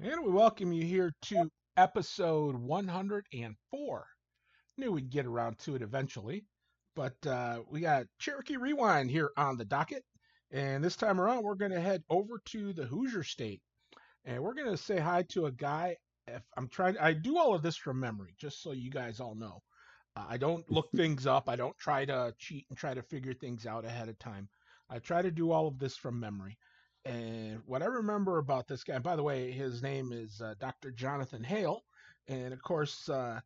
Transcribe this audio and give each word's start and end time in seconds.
And 0.00 0.24
we 0.24 0.30
welcome 0.30 0.72
you 0.72 0.84
here 0.84 1.12
to 1.22 1.50
episode 1.76 2.54
104. 2.54 4.06
Knew 4.76 4.92
we'd 4.92 5.10
get 5.10 5.26
around 5.26 5.58
to 5.58 5.74
it 5.74 5.82
eventually, 5.82 6.44
but 6.94 7.16
uh, 7.26 7.62
we 7.68 7.80
got 7.80 8.06
Cherokee 8.20 8.58
Rewind 8.58 9.10
here 9.10 9.32
on 9.36 9.56
the 9.56 9.64
docket. 9.64 10.04
And 10.52 10.84
this 10.84 10.94
time 10.94 11.20
around, 11.20 11.42
we're 11.42 11.56
going 11.56 11.72
to 11.72 11.80
head 11.80 12.04
over 12.08 12.40
to 12.44 12.72
the 12.72 12.84
Hoosier 12.84 13.24
State. 13.24 13.60
And 14.24 14.40
we're 14.40 14.54
going 14.54 14.70
to 14.70 14.76
say 14.76 14.98
hi 14.98 15.24
to 15.30 15.46
a 15.46 15.52
guy. 15.52 15.96
If 16.28 16.44
I'm 16.56 16.68
trying, 16.68 16.96
I 16.98 17.12
do 17.12 17.36
all 17.36 17.52
of 17.52 17.62
this 17.62 17.76
from 17.76 17.98
memory, 17.98 18.36
just 18.38 18.62
so 18.62 18.70
you 18.70 18.92
guys 18.92 19.18
all 19.18 19.34
know. 19.34 19.64
Uh, 20.14 20.26
I 20.28 20.36
don't 20.36 20.70
look 20.70 20.92
things 20.94 21.26
up. 21.26 21.48
I 21.48 21.56
don't 21.56 21.76
try 21.76 22.04
to 22.04 22.32
cheat 22.38 22.66
and 22.68 22.78
try 22.78 22.94
to 22.94 23.02
figure 23.02 23.34
things 23.34 23.66
out 23.66 23.84
ahead 23.84 24.08
of 24.08 24.16
time. 24.20 24.48
I 24.88 25.00
try 25.00 25.22
to 25.22 25.32
do 25.32 25.50
all 25.50 25.66
of 25.66 25.80
this 25.80 25.96
from 25.96 26.20
memory. 26.20 26.56
And 27.04 27.62
what 27.66 27.82
I 27.82 27.86
remember 27.86 28.38
about 28.38 28.68
this 28.68 28.84
guy, 28.84 28.98
by 28.98 29.16
the 29.16 29.22
way, 29.22 29.50
his 29.52 29.82
name 29.82 30.12
is 30.12 30.40
uh, 30.42 30.54
Dr. 30.60 30.90
Jonathan 30.90 31.44
Hale, 31.44 31.82
and 32.28 32.52
of 32.52 32.62
course, 32.62 33.08
uh, 33.08 33.40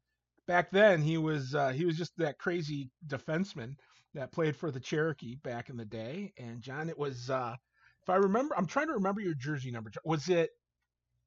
back 0.46 0.70
then 0.70 1.02
he 1.02 1.18
was 1.18 1.54
uh, 1.54 1.70
he 1.70 1.84
was 1.84 1.96
just 1.96 2.16
that 2.18 2.38
crazy 2.38 2.90
defenseman 3.06 3.76
that 4.14 4.32
played 4.32 4.56
for 4.56 4.70
the 4.70 4.80
Cherokee 4.80 5.36
back 5.36 5.70
in 5.70 5.76
the 5.76 5.84
day. 5.84 6.32
And 6.38 6.60
Jon, 6.60 6.88
it 6.90 6.98
was 6.98 7.30
uh, 7.30 7.56
if 8.02 8.10
I 8.10 8.16
remember, 8.16 8.56
I'm 8.58 8.66
trying 8.66 8.88
to 8.88 8.94
remember 8.94 9.20
your 9.20 9.34
jersey 9.34 9.70
number. 9.70 9.90
Was 10.04 10.28
it 10.28 10.50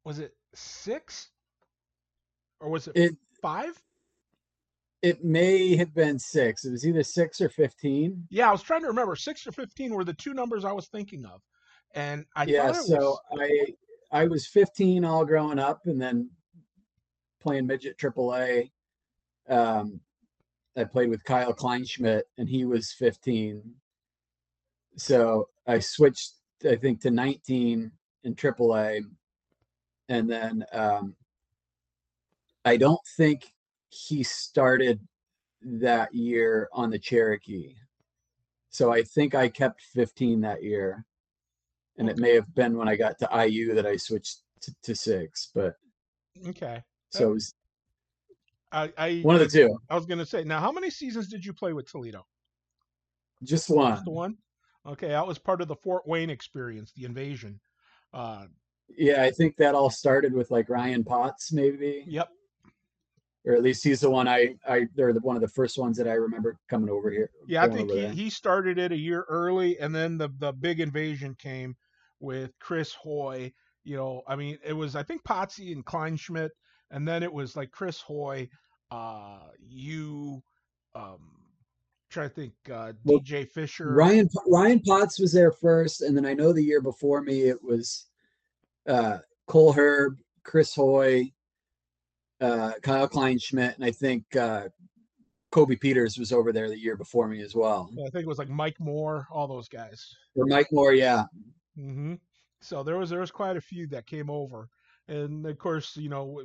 was 0.06 0.20
it 0.20 0.34
six 0.56 1.30
or 2.62 2.70
was 2.70 2.88
it, 2.88 2.96
It 2.96 3.18
five? 3.42 3.82
it 5.02 5.24
may 5.24 5.76
have 5.78 5.94
been 5.96 6.20
six. 6.20 6.66
It 6.66 6.72
was 6.72 6.86
either 6.88 7.04
six 7.04 7.42
or 7.42 7.50
fifteen. 7.50 8.28
Yeah, 8.30 8.50
I 8.50 8.52
was 8.52 8.64
trying 8.64 8.82
to 8.82 8.88
remember. 8.88 9.16
Six 9.16 9.48
or 9.48 9.52
fifteen 9.54 9.94
were 9.94 10.04
the 10.04 10.14
two 10.14 10.34
numbers 10.34 10.66
I 10.66 10.74
was 10.74 10.88
thinking 10.88 11.26
of, 11.26 11.42
and 11.96 12.26
I 12.36 12.46
yeah, 12.46 12.72
so 12.72 13.18
I 13.40 13.74
I 14.12 14.28
was 14.28 14.46
fifteen 14.46 15.04
all 15.04 15.26
growing 15.26 15.60
up, 15.60 15.82
and 15.86 16.02
then 16.02 16.30
playing 17.42 17.68
midget 17.68 17.98
AAA. 17.98 18.72
Um, 19.50 20.00
I 20.78 20.84
played 20.84 21.10
with 21.10 21.24
Kyle 21.24 21.54
Kleinschmidt, 21.54 22.24
and 22.38 22.48
he 22.48 22.66
was 22.66 22.92
fifteen. 22.92 23.64
So 24.98 25.50
I 25.68 25.80
switched, 25.80 26.34
I 26.70 26.76
think, 26.76 27.02
to 27.02 27.12
nineteen 27.12 27.92
in 28.24 28.36
AAA, 28.36 29.02
and 30.10 30.30
then 30.30 30.66
um, 30.74 31.16
I 32.66 32.78
don't 32.78 33.06
think 33.16 33.54
he 33.90 34.24
started 34.24 35.00
that 35.62 36.14
year 36.14 36.68
on 36.74 36.90
the 36.90 37.00
Cherokee. 37.00 37.76
So 38.70 38.92
I 38.92 39.04
think 39.04 39.36
I 39.36 39.48
kept 39.48 39.82
15 39.94 40.42
that 40.42 40.64
year. 40.64 41.06
And 41.98 42.10
it 42.10 42.18
may 42.18 42.34
have 42.34 42.54
been 42.54 42.78
when 42.78 42.90
I 42.90 42.96
got 42.96 43.18
to 43.20 43.48
IU 43.48 43.74
that 43.76 43.86
I 43.86 43.96
switched 43.96 44.42
to, 44.62 44.76
to 44.84 44.96
six, 44.96 45.52
but 45.56 45.76
okay. 46.48 46.82
so 47.10 47.30
it 47.30 47.34
was 47.34 47.54
I, 48.72 48.92
I 48.98 49.20
one 49.22 49.36
of 49.36 49.42
the 49.42 49.48
two, 49.48 49.80
I 49.90 49.96
was 49.96 50.06
gonna 50.06 50.26
say. 50.26 50.44
Now, 50.44 50.60
how 50.60 50.72
many 50.72 50.90
seasons 50.90 51.30
did 51.30 51.46
you 51.46 51.54
play 51.54 51.72
with 51.72 51.90
Toledo? 51.90 52.26
just 53.44 53.70
one. 53.70 53.96
Just 53.96 54.08
one. 54.08 54.38
Okay, 54.86 55.10
that 55.10 55.26
was 55.26 55.40
part 55.40 55.62
of 55.62 55.68
the 55.68 55.76
Fort 55.76 56.08
Wayne 56.08 56.30
experience, 56.30 56.92
the 56.96 57.06
invasion. 57.06 57.60
Uh, 58.14 58.46
Yeah, 58.96 59.24
I 59.24 59.32
think 59.32 59.58
that 59.58 59.76
all 59.76 59.90
started 59.90 60.34
with 60.34 60.52
like 60.52 60.70
Ryan 60.70 61.04
Potts, 61.04 61.52
maybe, 61.52 62.04
yep. 62.06 62.30
or 63.46 63.54
at 63.54 63.64
least 63.64 63.84
he's 63.84 64.02
the 64.02 64.10
one 64.10 64.28
I, 64.28 64.56
I, 64.68 64.88
they're 64.94 65.14
the 65.14 65.22
one 65.22 65.36
of 65.36 65.42
the 65.42 65.48
first 65.48 65.78
ones 65.78 65.98
that 65.98 66.08
I 66.08 66.14
remember 66.14 66.58
coming 66.70 66.90
over 66.90 67.10
here. 67.10 67.32
Yeah, 67.48 67.64
I 67.64 67.70
think 67.70 67.90
he, 67.90 68.02
there. 68.02 68.12
he 68.12 68.30
started 68.30 68.78
it 68.78 68.92
a 68.92 68.98
year 68.98 69.26
early, 69.28 69.80
and 69.80 69.94
then 69.94 70.18
the 70.18 70.30
the 70.38 70.52
big 70.52 70.80
invasion 70.80 71.36
came 71.40 71.76
with 72.20 72.52
Chris 72.60 72.94
Hoy. 72.94 73.54
You 73.84 73.98
know, 73.98 74.24
I 74.28 74.36
mean, 74.36 74.58
it 74.66 74.74
was 74.74 74.96
I 74.96 75.04
think 75.04 75.24
Potsy 75.24 75.72
and 75.72 75.86
Kleinschmidt, 75.86 76.50
and 76.92 77.08
then 77.08 77.24
it 77.24 77.32
was 77.32 77.56
like 77.56 77.72
Chris 77.72 78.02
Hoy, 78.02 78.50
uh, 78.92 79.40
you, 79.60 80.42
um, 80.96 81.32
try 82.10 82.24
to 82.24 82.30
think, 82.30 82.54
uh, 82.72 82.94
Well, 83.04 83.20
DJ 83.20 83.50
Fisher. 83.50 83.94
Ryan 83.94 84.30
Ryan 84.48 84.80
Potts 84.80 85.20
was 85.20 85.34
there 85.34 85.52
first, 85.52 86.02
and 86.02 86.16
then 86.16 86.26
I 86.26 86.34
know 86.34 86.54
the 86.54 86.64
year 86.64 86.82
before 86.82 87.22
me 87.22 87.44
it 87.44 87.64
was 87.64 88.06
uh, 88.88 89.20
Cole 89.48 89.74
Herb, 89.74 90.18
Chris 90.44 90.74
Hoy, 90.74 91.32
uh, 92.42 92.74
Kyle 92.82 93.08
Kleinschmidt, 93.08 93.76
and 93.76 93.86
I 93.86 93.92
think 93.92 94.36
uh, 94.36 94.70
Kobe 95.52 95.76
Peters 95.76 96.18
was 96.18 96.32
over 96.32 96.52
there 96.52 96.70
the 96.70 96.80
year 96.80 96.98
before 96.98 97.28
me 97.28 97.42
as 97.42 97.56
well. 97.56 97.90
I 97.94 98.10
think 98.10 98.24
it 98.24 98.28
was 98.28 98.38
like 98.38 98.50
Mike 98.50 98.80
Moore, 98.80 99.28
all 99.32 99.48
those 99.48 99.70
guys. 99.70 100.16
Or 100.36 100.46
Mike 100.46 100.68
Moore, 100.72 100.94
yeah, 100.94 101.24
hmm 101.76 102.16
So 102.62 102.84
there 102.84 102.98
was 102.98 103.10
there 103.10 103.20
was 103.20 103.32
quite 103.32 103.58
a 103.58 103.62
few 103.62 103.88
that 103.88 104.08
came 104.08 104.30
over, 104.30 104.70
and 105.08 105.46
of 105.46 105.58
course, 105.58 105.96
you 105.98 106.10
know, 106.10 106.44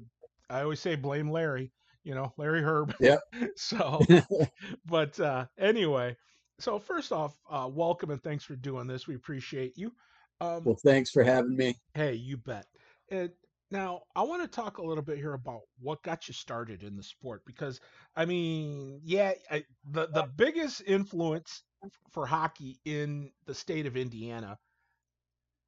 I 0.48 0.62
always 0.62 0.80
say 0.80 0.96
blame 0.96 1.30
Larry. 1.30 1.72
You 2.02 2.14
know, 2.14 2.32
Larry 2.38 2.62
Herb. 2.62 2.94
Yeah. 2.98 3.18
so, 3.56 4.00
but 4.86 5.18
uh, 5.20 5.46
anyway, 5.58 6.16
so 6.58 6.78
first 6.78 7.12
off, 7.12 7.38
uh, 7.50 7.68
welcome 7.70 8.10
and 8.10 8.22
thanks 8.22 8.44
for 8.44 8.56
doing 8.56 8.86
this. 8.86 9.06
We 9.06 9.14
appreciate 9.14 9.76
you. 9.76 9.92
Um, 10.40 10.62
well, 10.64 10.78
thanks 10.82 11.10
for 11.10 11.22
having 11.22 11.56
me. 11.56 11.76
hey, 11.94 12.14
you 12.14 12.36
bet. 12.38 12.66
And 13.10 13.30
now 13.70 14.02
I 14.16 14.22
want 14.22 14.42
to 14.42 14.48
talk 14.48 14.78
a 14.78 14.82
little 14.84 15.02
bit 15.02 15.18
here 15.18 15.34
about 15.34 15.60
what 15.78 16.02
got 16.02 16.26
you 16.28 16.34
started 16.34 16.82
in 16.82 16.96
the 16.96 17.02
sport 17.02 17.42
because 17.46 17.80
I 18.16 18.24
mean, 18.24 19.00
yeah, 19.04 19.32
I, 19.50 19.64
the 19.90 20.06
the 20.08 20.24
biggest 20.36 20.82
influence 20.86 21.62
for 22.10 22.26
hockey 22.26 22.78
in 22.84 23.30
the 23.46 23.54
state 23.54 23.86
of 23.86 23.96
Indiana, 23.96 24.58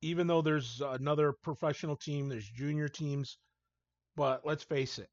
even 0.03 0.27
though 0.27 0.43
there's 0.43 0.83
another 0.85 1.33
professional 1.33 1.97
team, 1.97 2.29
there's 2.29 2.49
junior 2.49 2.89
teams, 2.89 3.39
but 4.17 4.45
let's 4.45 4.65
face 4.65 4.99
it, 4.99 5.09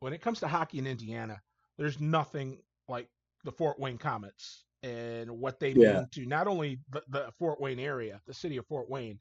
when 0.00 0.12
it 0.12 0.20
comes 0.20 0.40
to 0.40 0.48
hockey 0.48 0.78
in 0.78 0.86
Indiana, 0.86 1.40
there's 1.78 2.00
nothing 2.00 2.58
like 2.88 3.08
the 3.44 3.52
Fort 3.52 3.78
Wayne 3.78 3.98
Komets 3.98 4.62
and 4.82 5.30
what 5.30 5.58
they 5.60 5.72
Yeah. 5.72 5.94
mean 5.94 6.08
to 6.12 6.26
not 6.26 6.46
only 6.46 6.80
the, 6.90 7.02
the 7.08 7.32
Fort 7.38 7.60
Wayne 7.60 7.78
area, 7.78 8.20
the 8.26 8.34
city 8.34 8.56
of 8.58 8.66
Fort 8.66 8.90
Wayne, 8.90 9.18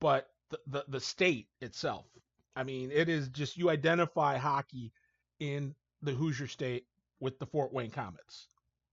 but 0.00 0.28
the, 0.50 0.58
the, 0.68 0.84
the 0.88 1.00
state 1.00 1.48
itself. 1.60 2.06
I 2.56 2.62
mean, 2.62 2.90
it 2.92 3.08
is 3.08 3.28
just 3.28 3.56
you 3.56 3.70
identify 3.70 4.36
hockey 4.36 4.92
in 5.40 5.74
the 6.02 6.12
Hoosier 6.12 6.46
State 6.46 6.84
with 7.20 7.38
the 7.38 7.46
Fort 7.46 7.72
Wayne 7.72 7.90
Komets. 7.90 8.46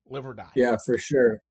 Live 0.07 0.25
or 0.25 0.33
die. 0.33 0.49
Yeah, 0.55 0.77
for 0.83 0.97
sure. 0.97 1.41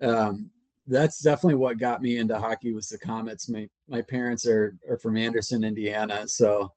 Um, 0.00 0.50
that's 0.86 1.20
definitely 1.20 1.56
what 1.56 1.78
got 1.78 2.00
me 2.00 2.18
into 2.18 2.38
hockey 2.38 2.72
was 2.72 2.88
the 2.88 2.98
Komets. 2.98 3.50
My 3.50 3.68
my 3.88 4.02
parents 4.02 4.46
are 4.46 4.76
are 4.88 4.98
from 4.98 5.16
Anderson, 5.16 5.64
Indiana, 5.64 6.28
so 6.28 6.72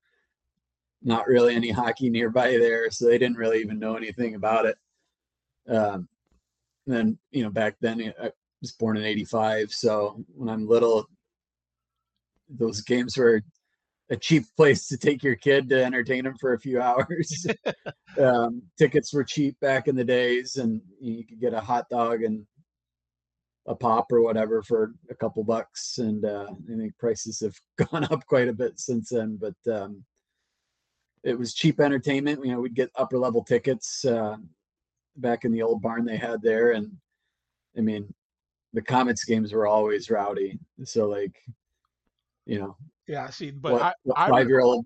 not 1.03 1.27
really 1.27 1.55
any 1.55 1.69
hockey 1.69 2.09
nearby 2.09 2.57
there, 2.57 2.89
so 2.91 3.05
they 3.05 3.17
didn't 3.17 3.37
really 3.37 3.61
even 3.61 3.79
know 3.79 3.95
anything 3.95 4.35
about 4.35 4.65
it. 4.65 4.77
Um, 5.67 6.07
and 6.87 6.95
then 6.95 7.17
you 7.31 7.43
know 7.43 7.49
back 7.49 7.75
then 7.81 8.13
I 8.21 8.31
was 8.61 8.71
born 8.73 8.97
in 8.97 9.03
'85, 9.03 9.71
so 9.71 10.23
when 10.35 10.49
I'm 10.49 10.67
little, 10.67 11.05
those 12.49 12.81
games 12.81 13.15
were 13.15 13.41
a 14.09 14.17
cheap 14.17 14.43
place 14.57 14.87
to 14.87 14.97
take 14.97 15.23
your 15.23 15.35
kid 15.35 15.69
to 15.69 15.83
entertain 15.83 16.25
him 16.25 16.35
for 16.39 16.53
a 16.53 16.59
few 16.59 16.81
hours. 16.81 17.45
um, 18.19 18.63
tickets 18.77 19.13
were 19.13 19.23
cheap 19.23 19.59
back 19.59 19.87
in 19.87 19.95
the 19.95 20.03
days, 20.03 20.55
and 20.55 20.81
you 20.99 21.23
could 21.25 21.39
get 21.39 21.53
a 21.53 21.61
hot 21.61 21.85
dog 21.89 22.23
and 22.23 22.45
a 23.69 23.75
pop 23.75 24.11
or 24.11 24.21
whatever 24.21 24.63
for 24.63 24.93
a 25.09 25.15
couple 25.15 25.43
bucks. 25.43 25.99
And 25.99 26.25
uh, 26.25 26.47
I 26.49 26.75
think 26.75 26.97
prices 26.97 27.39
have 27.39 27.55
gone 27.91 28.03
up 28.05 28.25
quite 28.25 28.49
a 28.49 28.53
bit 28.53 28.79
since 28.79 29.09
then. 29.09 29.39
But 29.39 29.73
um, 29.73 30.03
it 31.23 31.37
was 31.37 31.53
cheap 31.53 31.79
entertainment. 31.79 32.43
You 32.43 32.53
know, 32.53 32.61
we'd 32.61 32.73
get 32.73 32.91
upper 32.95 33.17
level 33.17 33.43
tickets 33.43 34.03
uh, 34.03 34.37
back 35.17 35.45
in 35.45 35.51
the 35.51 35.61
old 35.61 35.81
barn 35.81 36.03
they 36.03 36.17
had 36.17 36.41
there, 36.41 36.71
and 36.71 36.91
I 37.77 37.81
mean, 37.81 38.11
the 38.73 38.81
Komets 38.81 39.25
games 39.25 39.53
were 39.53 39.67
always 39.67 40.09
rowdy. 40.09 40.59
So 40.83 41.07
like, 41.07 41.35
you 42.45 42.59
know, 42.59 42.75
Yeah, 43.07 43.29
see, 43.29 43.51
but 43.51 43.73
what, 43.73 43.81
I, 43.81 43.93
what 44.03 44.19
I 44.19 44.29
five 44.29 44.47
year 44.47 44.61
old 44.61 44.85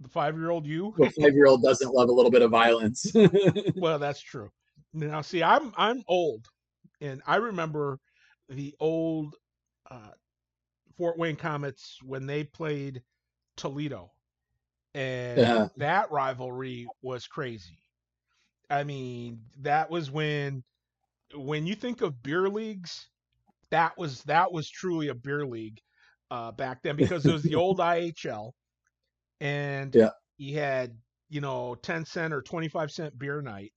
the 0.00 0.08
five 0.08 0.36
year 0.36 0.50
old 0.50 0.66
you, 0.66 0.94
what 0.96 1.12
five 1.20 1.34
year 1.34 1.46
old 1.46 1.62
doesn't 1.62 1.92
love 1.92 2.08
a 2.08 2.12
little 2.12 2.30
bit 2.30 2.42
of 2.42 2.50
violence? 2.50 3.10
well, 3.76 3.98
that's 3.98 4.20
true. 4.20 4.50
Now, 4.92 5.20
see, 5.20 5.42
I'm 5.42 5.72
I'm 5.76 6.04
old, 6.06 6.46
and 7.00 7.22
I 7.26 7.36
remember 7.36 7.98
the 8.50 8.74
old 8.80 9.36
uh, 9.90 10.12
Fort 10.96 11.18
Wayne 11.18 11.36
Komets 11.36 12.02
when 12.02 12.26
they 12.26 12.44
played 12.44 13.02
Toledo, 13.56 14.12
and 14.94 15.52
Yeah. 15.52 15.68
that 15.76 16.10
rivalry 16.10 16.92
was 17.02 17.26
crazy. 17.26 17.78
I 18.70 18.84
mean, 18.84 19.42
that 19.60 19.90
was 19.90 20.10
when 20.10 20.64
when 21.34 21.66
you 21.66 21.74
think 21.74 22.02
of 22.02 22.22
beer 22.22 22.48
leagues, 22.48 23.10
that 23.70 23.98
was 23.98 24.22
that 24.24 24.52
was 24.52 24.70
truly 24.70 25.08
a 25.08 25.14
beer 25.14 25.46
league 25.46 25.80
uh, 26.30 26.52
back 26.52 26.82
then 26.82 26.96
because 26.96 27.26
it 27.26 27.32
was 27.32 27.44
the 27.44 27.56
old 27.56 27.80
IHL, 27.80 28.54
and 29.40 29.94
Yeah. 29.94 30.10
you 30.38 30.58
had 30.58 30.98
you 31.30 31.40
know 31.42 31.74
ten 31.76 32.04
cent 32.06 32.34
or 32.34 32.42
twenty 32.42 32.68
five 32.68 32.90
cent 32.92 33.18
beer 33.18 33.42
night 33.42 33.72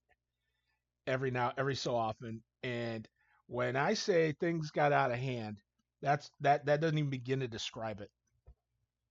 every 1.06 1.30
now 1.30 1.52
every 1.56 1.74
so 1.74 1.94
often, 1.96 2.42
and 2.62 3.08
when 3.46 3.76
I 3.76 3.94
say 3.94 4.32
things 4.32 4.70
got 4.70 4.92
out 4.92 5.12
of 5.12 5.18
hand, 5.18 5.58
that's 6.02 6.30
that 6.40 6.66
that 6.66 6.80
doesn't 6.80 6.98
even 6.98 7.10
begin 7.10 7.40
to 7.40 7.48
describe 7.48 8.00
it. 8.00 8.10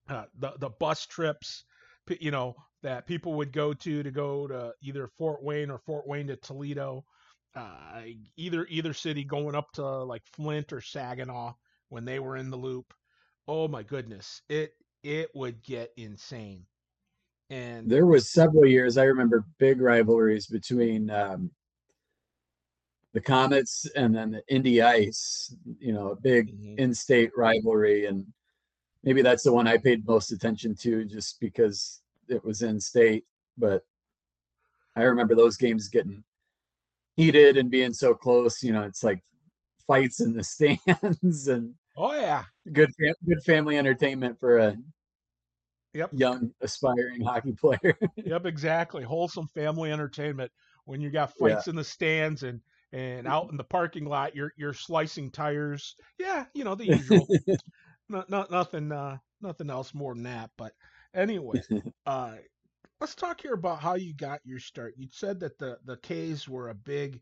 uh, 0.09 0.25
the 0.39 0.53
the 0.59 0.69
bus 0.69 1.05
trips, 1.05 1.65
you 2.19 2.31
know, 2.31 2.55
that 2.81 3.07
people 3.07 3.33
would 3.35 3.51
go 3.53 3.73
to 3.73 4.03
to 4.03 4.11
go 4.11 4.47
to 4.47 4.73
either 4.81 5.07
Fort 5.17 5.43
Wayne 5.43 5.71
or 5.71 5.79
Fort 5.79 6.07
Wayne 6.07 6.27
to 6.27 6.35
Toledo, 6.37 7.05
uh, 7.55 8.01
either 8.37 8.65
either 8.69 8.93
city 8.93 9.23
going 9.23 9.55
up 9.55 9.71
to 9.73 9.85
like 9.85 10.23
Flint 10.33 10.73
or 10.73 10.81
Saginaw 10.81 11.53
when 11.89 12.05
they 12.05 12.19
were 12.19 12.37
in 12.37 12.49
the 12.49 12.57
loop. 12.57 12.93
Oh 13.47 13.67
my 13.67 13.83
goodness, 13.83 14.41
it 14.49 14.73
it 15.03 15.29
would 15.35 15.63
get 15.63 15.91
insane. 15.97 16.65
And 17.49 17.89
there 17.89 18.05
was 18.05 18.31
several 18.31 18.65
years 18.65 18.97
I 18.97 19.03
remember 19.03 19.45
big 19.59 19.81
rivalries 19.81 20.47
between 20.47 21.09
um, 21.09 21.51
the 23.13 23.21
Komets 23.21 23.87
and 23.95 24.15
then 24.15 24.31
the 24.31 24.43
Indy 24.47 24.81
Ice. 24.81 25.55
You 25.79 25.93
know, 25.93 26.11
a 26.11 26.15
big 26.15 26.51
mm-hmm. 26.51 26.79
in-state 26.79 27.31
rivalry, 27.37 28.05
and 28.05 28.25
maybe 29.03 29.21
that's 29.21 29.43
the 29.43 29.53
one 29.53 29.67
I 29.67 29.77
paid 29.77 30.07
most 30.07 30.31
attention 30.31 30.75
to, 30.77 31.05
just 31.05 31.39
because 31.39 32.01
it 32.27 32.43
was 32.43 32.61
in-state. 32.61 33.23
But 33.57 33.83
I 34.95 35.03
remember 35.03 35.35
those 35.35 35.57
games 35.57 35.89
getting 35.89 36.23
heated 37.15 37.57
and 37.57 37.69
being 37.69 37.93
so 37.93 38.13
close. 38.13 38.63
You 38.63 38.73
know, 38.73 38.83
it's 38.83 39.03
like 39.03 39.23
fights 39.87 40.19
in 40.19 40.33
the 40.33 40.43
stands 40.43 41.47
and 41.47 41.73
oh 41.97 42.13
yeah, 42.13 42.43
good 42.71 42.91
good 43.25 43.43
family 43.43 43.77
entertainment 43.77 44.39
for 44.39 44.57
a 44.57 44.75
yep. 45.93 46.09
young 46.13 46.51
aspiring 46.61 47.21
hockey 47.21 47.53
player. 47.53 47.97
yep, 48.15 48.45
exactly. 48.45 49.03
Wholesome 49.03 49.47
family 49.47 49.91
entertainment 49.91 50.51
when 50.85 51.01
you 51.01 51.09
got 51.09 51.37
fights 51.37 51.67
yeah. 51.67 51.71
in 51.71 51.75
the 51.75 51.83
stands 51.83 52.43
and 52.43 52.59
and 52.93 53.27
out 53.27 53.49
in 53.51 53.57
the 53.57 53.63
parking 53.63 54.05
lot 54.05 54.35
you're 54.35 54.53
you're 54.55 54.73
slicing 54.73 55.29
tires. 55.29 55.95
Yeah, 56.17 56.45
you 56.53 56.63
know 56.63 56.75
the 56.75 56.87
usual. 56.87 57.27
not, 58.09 58.29
not 58.29 58.51
nothing 58.51 58.91
uh 58.91 59.17
nothing 59.41 59.69
else 59.69 59.93
more 59.93 60.13
than 60.13 60.23
that, 60.23 60.51
but 60.57 60.71
anyway, 61.13 61.61
uh 62.05 62.35
let's 63.01 63.15
talk 63.15 63.41
here 63.41 63.53
about 63.53 63.81
how 63.81 63.95
you 63.95 64.13
got 64.13 64.39
your 64.45 64.59
start. 64.59 64.93
You 64.97 65.07
said 65.11 65.39
that 65.41 65.59
the 65.59 65.77
the 65.83 65.97
K's 65.97 66.47
were 66.47 66.69
a 66.69 66.75
big 66.75 67.19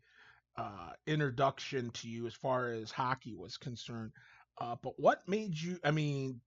uh, 0.56 0.90
introduction 1.06 1.90
to 1.90 2.08
you 2.08 2.26
as 2.26 2.34
far 2.34 2.72
as 2.72 2.90
hockey 2.90 3.34
was 3.34 3.56
concerned. 3.56 4.12
Uh, 4.60 4.76
but 4.82 4.92
what 4.96 5.22
made 5.26 5.58
you? 5.58 5.78
I 5.84 5.90
mean, 5.90 6.40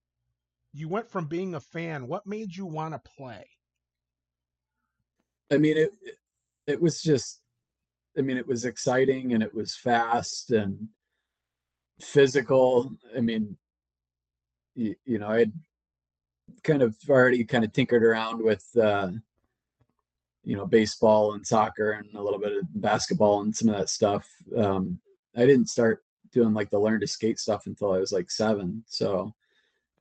you 0.73 0.87
went 0.87 1.09
from 1.09 1.25
being 1.25 1.55
a 1.55 1.59
fan. 1.59 2.07
What 2.07 2.27
made 2.27 2.55
you 2.55 2.65
want 2.65 2.93
to 2.93 3.11
play? 3.17 3.45
I 5.51 5.57
mean, 5.57 5.77
it 5.77 5.91
it 6.67 6.81
was 6.81 7.01
just. 7.01 7.41
I 8.17 8.21
mean, 8.21 8.37
it 8.37 8.47
was 8.47 8.65
exciting 8.65 9.33
and 9.33 9.43
it 9.43 9.53
was 9.53 9.75
fast 9.75 10.51
and 10.51 10.87
physical. 11.99 12.91
I 13.15 13.21
mean, 13.21 13.57
you, 14.75 14.95
you 15.05 15.19
know, 15.19 15.27
I 15.27 15.39
had 15.39 15.53
kind 16.63 16.81
of 16.81 16.95
already 17.09 17.43
kind 17.43 17.63
of 17.63 17.73
tinkered 17.73 18.03
around 18.03 18.41
with 18.41 18.65
uh, 18.81 19.09
you 20.43 20.55
know 20.55 20.65
baseball 20.65 21.33
and 21.33 21.45
soccer 21.45 21.91
and 21.91 22.13
a 22.15 22.21
little 22.21 22.39
bit 22.39 22.57
of 22.57 22.81
basketball 22.81 23.41
and 23.41 23.55
some 23.55 23.69
of 23.69 23.75
that 23.77 23.89
stuff. 23.89 24.27
Um, 24.55 24.99
I 25.35 25.45
didn't 25.45 25.69
start 25.69 26.03
doing 26.31 26.53
like 26.53 26.69
the 26.69 26.79
learn 26.79 26.99
to 27.01 27.07
skate 27.07 27.39
stuff 27.39 27.65
until 27.65 27.93
I 27.93 27.99
was 27.99 28.11
like 28.11 28.31
seven, 28.31 28.83
so 28.87 29.33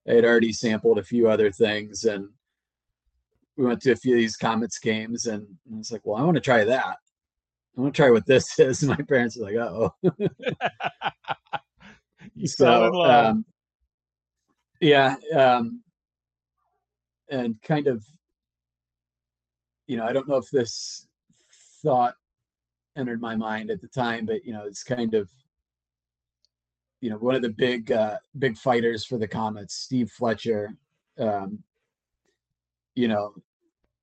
I 0.08 0.12
had 0.12 0.24
already 0.24 0.52
sampled 0.52 0.98
a 0.98 1.04
few 1.04 1.28
other 1.28 1.50
things 1.50 2.04
and 2.04 2.28
we 3.56 3.64
went 3.64 3.80
to 3.82 3.92
a 3.92 3.96
few 3.96 4.14
of 4.14 4.18
these 4.18 4.36
Komets 4.36 4.80
games 4.80 5.26
and 5.26 5.46
I 5.72 5.78
was 5.78 5.92
like, 5.92 6.02
well, 6.04 6.20
I 6.20 6.24
want 6.24 6.34
to 6.36 6.40
try 6.40 6.64
that. 6.64 6.96
I 7.76 7.80
want 7.80 7.94
to 7.94 8.02
try 8.02 8.10
what 8.10 8.26
this 8.26 8.58
is. 8.58 8.82
And 8.82 8.90
my 8.90 8.96
parents 8.96 9.36
were 9.36 9.44
like, 9.44 9.56
oh. 9.56 9.94
so, 12.44 13.04
um, 13.04 13.44
yeah. 14.80 15.16
Um, 15.34 15.82
and 17.30 17.60
kind 17.62 17.86
of 17.86 18.04
you 19.86 19.96
know, 19.96 20.04
I 20.04 20.12
don't 20.12 20.28
know 20.28 20.36
if 20.36 20.50
this 20.50 21.06
thought 21.82 22.14
entered 22.96 23.20
my 23.20 23.36
mind 23.36 23.70
at 23.70 23.80
the 23.80 23.88
time, 23.88 24.26
but 24.26 24.44
you 24.44 24.52
know, 24.52 24.64
it's 24.64 24.82
kind 24.82 25.14
of 25.14 25.30
you 27.00 27.10
know 27.10 27.16
one 27.16 27.34
of 27.34 27.42
the 27.42 27.50
big 27.50 27.92
uh, 27.92 28.16
big 28.38 28.56
fighters 28.56 29.04
for 29.04 29.18
the 29.18 29.28
Komets, 29.28 29.72
Steve 29.72 30.10
Fletcher. 30.10 30.74
Um, 31.18 31.62
you 32.94 33.08
know, 33.08 33.34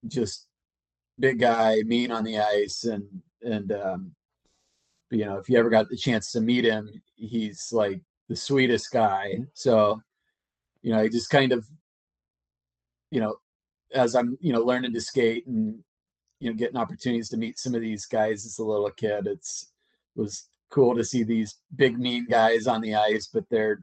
just 0.07 0.47
big 1.19 1.39
guy, 1.39 1.81
mean 1.85 2.11
on 2.11 2.23
the 2.23 2.39
ice, 2.39 2.83
and 2.83 3.21
and 3.43 3.71
um, 3.71 4.15
you 5.11 5.25
know, 5.25 5.37
if 5.37 5.49
you 5.49 5.57
ever 5.57 5.69
got 5.69 5.89
the 5.89 5.97
chance 5.97 6.31
to 6.31 6.41
meet 6.41 6.63
him, 6.63 7.01
he's 7.15 7.69
like 7.71 8.01
the 8.29 8.35
sweetest 8.35 8.91
guy. 8.91 9.35
So, 9.53 10.01
you 10.81 10.93
know, 10.93 10.99
I 10.99 11.09
just 11.09 11.29
kind 11.29 11.51
of, 11.51 11.67
you 13.11 13.19
know, 13.19 13.35
as 13.93 14.15
I'm, 14.15 14.37
you 14.39 14.53
know, 14.53 14.61
learning 14.61 14.93
to 14.93 15.01
skate 15.01 15.45
and 15.47 15.83
you 16.39 16.49
know 16.49 16.55
getting 16.55 16.77
opportunities 16.77 17.29
to 17.29 17.37
meet 17.37 17.59
some 17.59 17.75
of 17.75 17.81
these 17.81 18.05
guys 18.05 18.45
as 18.45 18.57
a 18.57 18.63
little 18.63 18.89
kid, 18.89 19.27
it's 19.27 19.71
it 20.15 20.19
was 20.21 20.47
cool 20.69 20.95
to 20.95 21.03
see 21.03 21.23
these 21.23 21.59
big 21.75 21.99
mean 21.99 22.25
guys 22.29 22.65
on 22.67 22.81
the 22.81 22.95
ice, 22.95 23.27
but 23.27 23.43
they're 23.49 23.81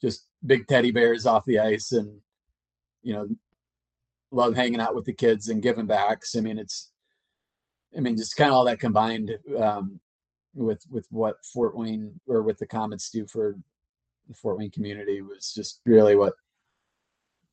just 0.00 0.26
big 0.46 0.66
teddy 0.68 0.92
bears 0.92 1.26
off 1.26 1.44
the 1.44 1.58
ice 1.58 1.92
and 1.92 2.20
you 3.02 3.12
know 3.12 3.28
love 4.30 4.54
hanging 4.54 4.80
out 4.80 4.94
with 4.94 5.04
the 5.04 5.12
kids 5.12 5.48
and 5.48 5.62
giving 5.62 5.86
back. 5.86 6.24
So, 6.24 6.38
I 6.38 6.42
mean, 6.42 6.58
it's 6.58 6.90
I 7.96 8.00
mean, 8.00 8.16
just 8.16 8.36
kind 8.36 8.50
of 8.50 8.54
all 8.54 8.64
that 8.64 8.80
combined 8.80 9.36
um, 9.56 10.00
with 10.54 10.82
with 10.90 11.06
what 11.10 11.44
Fort 11.44 11.76
Wayne 11.76 12.20
or 12.26 12.42
what 12.42 12.58
the 12.58 12.66
Komets 12.66 13.10
do 13.10 13.26
for 13.26 13.56
the 14.28 14.34
Fort 14.34 14.58
Wayne 14.58 14.70
community 14.70 15.22
was 15.22 15.52
just 15.54 15.80
really 15.86 16.16
what 16.16 16.34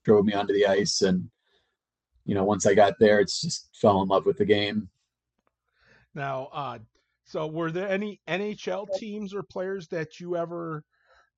drove 0.03 0.25
me 0.25 0.33
onto 0.33 0.53
the 0.53 0.67
ice 0.67 1.01
and 1.01 1.29
you 2.25 2.33
know, 2.33 2.43
once 2.43 2.65
I 2.65 2.73
got 2.73 2.95
there, 2.99 3.19
it's 3.19 3.39
just 3.39 3.69
fell 3.79 4.01
in 4.01 4.07
love 4.07 4.25
with 4.25 4.37
the 4.37 4.45
game. 4.45 4.89
Now, 6.15 6.49
uh, 6.51 6.79
so 7.23 7.47
were 7.47 7.71
there 7.71 7.87
any 7.87 8.19
NHL 8.27 8.87
teams 8.97 9.33
or 9.33 9.43
players 9.43 9.87
that 9.89 10.19
you 10.19 10.35
ever 10.35 10.83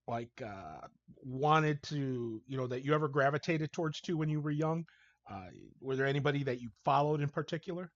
like 0.07 0.41
uh, 0.41 0.87
wanted 1.23 1.83
to, 1.83 2.41
you 2.47 2.57
know, 2.57 2.67
that 2.67 2.85
you 2.85 2.93
ever 2.93 3.09
gravitated 3.09 3.73
towards 3.73 3.99
to 4.01 4.17
when 4.17 4.29
you 4.29 4.39
were 4.39 4.51
young? 4.51 4.85
Uh, 5.29 5.47
were 5.81 5.97
there 5.97 6.05
anybody 6.05 6.43
that 6.43 6.61
you 6.61 6.69
followed 6.85 7.19
in 7.19 7.27
particular? 7.27 7.91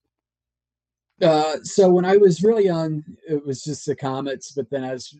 Uh, 1.20 1.58
so 1.62 1.90
when 1.90 2.04
I 2.04 2.16
was 2.16 2.42
really 2.42 2.64
young, 2.64 3.04
it 3.28 3.44
was 3.44 3.62
just 3.62 3.86
the 3.86 3.94
Komets. 3.94 4.52
But 4.54 4.70
then 4.70 4.84
as 4.84 5.12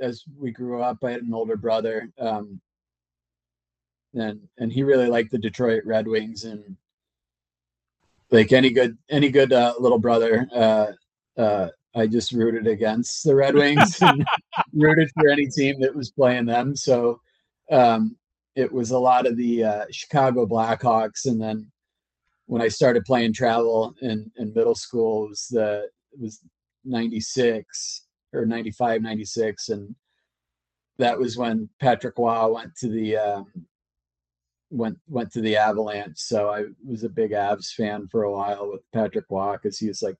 as 0.00 0.24
we 0.38 0.50
grew 0.50 0.82
up, 0.82 0.98
I 1.04 1.10
had 1.10 1.22
an 1.22 1.34
older 1.34 1.56
brother, 1.56 2.10
um, 2.18 2.60
and 4.14 4.40
and 4.58 4.72
he 4.72 4.82
really 4.82 5.08
liked 5.08 5.30
the 5.30 5.38
Detroit 5.38 5.82
Red 5.84 6.06
Wings, 6.06 6.44
and 6.44 6.76
like 8.30 8.52
any 8.52 8.70
good 8.70 8.96
any 9.08 9.30
good 9.30 9.52
uh, 9.52 9.74
little 9.78 9.98
brother 9.98 10.48
uh, 10.54 10.86
uh, 11.36 11.68
i 11.94 12.06
just 12.06 12.32
rooted 12.32 12.66
against 12.66 13.24
the 13.24 13.34
red 13.34 13.54
wings 13.54 13.98
and 14.00 14.24
rooted 14.72 15.10
for 15.14 15.28
any 15.28 15.46
team 15.46 15.80
that 15.80 15.94
was 15.94 16.10
playing 16.10 16.46
them 16.46 16.74
so 16.74 17.20
um, 17.70 18.16
it 18.56 18.70
was 18.70 18.90
a 18.90 18.98
lot 18.98 19.26
of 19.26 19.36
the 19.36 19.64
uh, 19.64 19.84
chicago 19.90 20.46
blackhawks 20.46 21.26
and 21.26 21.40
then 21.40 21.70
when 22.50 22.62
i 22.62 22.68
started 22.68 23.04
playing 23.04 23.32
travel 23.32 23.94
in, 24.02 24.30
in 24.36 24.52
middle 24.54 24.74
school 24.74 25.26
it 25.26 25.30
was 25.30 25.46
the 25.50 25.88
it 26.12 26.20
was 26.20 26.40
96 26.84 28.06
or 28.32 28.44
95 28.44 29.02
96 29.02 29.68
and 29.68 29.94
that 30.98 31.18
was 31.18 31.36
when 31.36 31.68
patrick 31.80 32.18
Roy 32.18 32.52
went 32.52 32.74
to 32.76 32.88
the 32.88 33.16
um, 33.16 33.46
went 34.70 34.98
went 35.08 35.32
to 35.32 35.40
the 35.40 35.56
Avalanche. 35.56 36.18
So 36.18 36.48
I 36.48 36.64
was 36.86 37.04
a 37.04 37.08
big 37.08 37.32
Avs 37.32 37.72
fan 37.72 38.08
for 38.08 38.22
a 38.22 38.32
while 38.32 38.70
with 38.70 38.82
Patrick 38.92 39.26
Roy 39.28 39.54
because 39.54 39.78
he's 39.78 40.02
like 40.02 40.16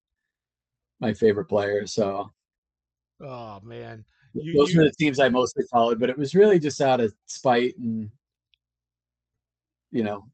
my 1.01 1.15
favorite 1.15 1.47
player. 1.47 1.87
So 1.87 2.33
oh 3.23 3.61
man, 3.63 4.05
you, 4.35 4.59
those 4.59 4.73
you... 4.73 4.81
were 4.81 4.87
the 4.87 4.95
teams 4.99 5.21
I 5.21 5.29
mostly 5.29 5.65
followed, 5.71 6.01
but 6.01 6.11
it 6.11 6.19
was 6.19 6.35
really 6.35 6.59
just 6.59 6.81
out 6.81 7.01
of 7.01 7.15
spite 7.27 7.75
and 7.79 8.11
you 9.93 10.03
know. 10.03 10.25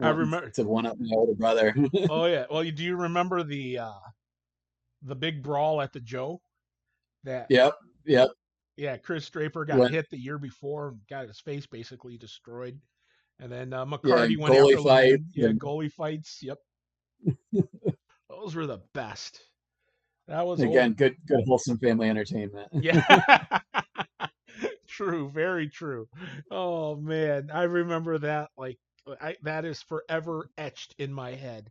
I 0.00 0.10
remember 0.10 0.50
to 0.50 0.64
one 0.64 0.86
up 0.86 0.98
my 0.98 1.08
older 1.16 1.34
brother. 1.34 1.74
oh 2.10 2.26
yeah, 2.26 2.44
well, 2.50 2.62
do 2.62 2.84
you 2.84 2.96
remember 2.96 3.42
the 3.42 3.78
uh 3.78 3.92
the 5.02 5.14
big 5.14 5.42
brawl 5.42 5.80
at 5.80 5.92
the 5.92 6.00
Joe? 6.00 6.40
That 7.24 7.46
yep, 7.48 7.74
yep. 8.04 8.30
Yeah, 8.76 8.98
Chris 8.98 9.28
Draper 9.30 9.64
got 9.64 9.90
hit 9.90 10.10
the 10.10 10.18
year 10.18 10.38
before 10.38 10.88
and 10.88 11.00
got 11.08 11.26
his 11.26 11.40
face 11.40 11.66
basically 11.66 12.18
destroyed. 12.18 12.78
And 13.40 13.50
then 13.50 13.72
uh, 13.72 13.86
McCarty 13.86 14.36
yeah, 14.36 14.42
went 14.42 14.54
goalie 14.54 14.72
after 14.72 14.82
fight. 14.82 15.20
Yeah, 15.34 15.48
goalie 15.48 15.92
fights. 15.92 16.40
Yep. 16.42 16.58
Those 18.28 18.54
were 18.54 18.66
the 18.66 18.80
best. 18.92 19.40
That 20.28 20.46
was 20.46 20.60
again 20.60 20.88
old. 20.88 20.96
good, 20.96 21.16
good 21.26 21.44
wholesome 21.46 21.78
family 21.78 22.08
entertainment. 22.08 22.68
yeah. 22.72 23.60
true, 24.88 25.30
very 25.30 25.68
true. 25.68 26.08
Oh 26.50 26.96
man, 26.96 27.50
I 27.52 27.64
remember 27.64 28.18
that. 28.18 28.50
Like, 28.56 28.78
I, 29.20 29.36
that 29.42 29.64
is 29.64 29.82
forever 29.82 30.48
etched 30.58 30.94
in 30.98 31.12
my 31.12 31.32
head. 31.34 31.70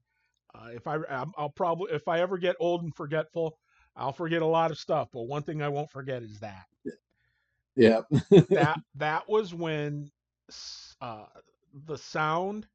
Uh, 0.53 0.69
if 0.73 0.87
I, 0.87 0.97
I'll 1.37 1.49
probably, 1.49 1.91
if 1.91 2.07
I 2.07 2.21
ever 2.21 2.37
get 2.37 2.55
old 2.59 2.83
and 2.83 2.95
forgetful, 2.95 3.57
I'll 3.95 4.13
forget 4.13 4.41
a 4.41 4.45
lot 4.45 4.71
of 4.71 4.77
stuff. 4.77 5.09
But 5.11 5.23
one 5.23 5.43
thing 5.43 5.61
I 5.61 5.69
won't 5.69 5.91
forget 5.91 6.23
is 6.23 6.39
that. 6.39 6.65
Yeah. 7.75 8.01
that 8.49 8.77
that 8.95 9.27
was 9.29 9.53
when 9.53 10.11
uh, 11.01 11.25
the 11.85 11.97
sound 11.97 12.67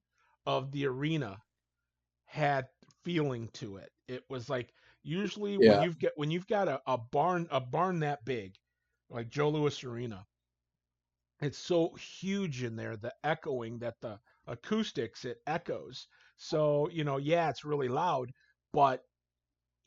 of 0.47 0.71
the 0.73 0.87
arena 0.87 1.39
had 2.27 2.67
feeling 3.03 3.49
to 3.55 3.77
it. 3.77 3.91
It 4.09 4.25
was 4.29 4.49
like 4.49 4.73
usually 5.03 5.57
Yeah. 5.61 5.77
when 5.77 5.83
you've 5.83 5.99
got 5.99 6.13
when 6.17 6.31
you've 6.31 6.47
got 6.47 6.69
a, 6.69 6.81
a 6.87 6.99
barn 6.99 7.49
a 7.51 7.61
barn 7.61 8.01
that 8.01 8.25
big, 8.25 8.57
like 9.09 9.31
Joe 9.31 9.49
Louis 9.51 9.83
Arena, 9.85 10.27
it's 11.41 11.59
so 11.59 11.95
huge 11.95 12.63
in 12.63 12.77
there, 12.77 12.97
the 12.97 13.15
echoing 13.25 13.79
that 13.79 14.01
the 14.01 14.19
acoustics 14.51 15.25
it 15.25 15.39
echoes. 15.47 16.07
So, 16.39 16.89
you 16.91 17.05
know, 17.05 17.19
yeah, 17.19 17.51
it's 17.51 17.65
really 17.65 17.89
loud, 17.89 18.31
but 18.73 19.05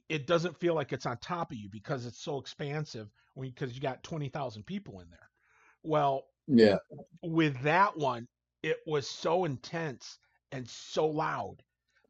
it 0.10 0.28
doesn't 0.28 0.60
feel 0.60 0.76
like 0.76 0.92
it's 0.94 1.06
on 1.06 1.18
top 1.20 1.52
of 1.52 1.58
you 1.58 1.70
because 1.70 2.06
it's 2.06 2.24
so 2.24 2.38
expansive 2.38 3.10
when 3.34 3.50
because 3.50 3.76
you 3.76 3.82
got 3.82 4.04
20,000 4.04 4.66
people 4.66 5.00
in 5.00 5.10
there. 5.10 5.30
Well, 5.84 6.26
Yeah. 6.48 6.78
with 7.22 7.62
that 7.62 7.98
one, 7.98 8.28
it 8.62 8.78
was 8.86 9.10
so 9.10 9.46
intense 9.46 10.18
and 10.52 10.70
so 10.70 11.08
loud 11.08 11.64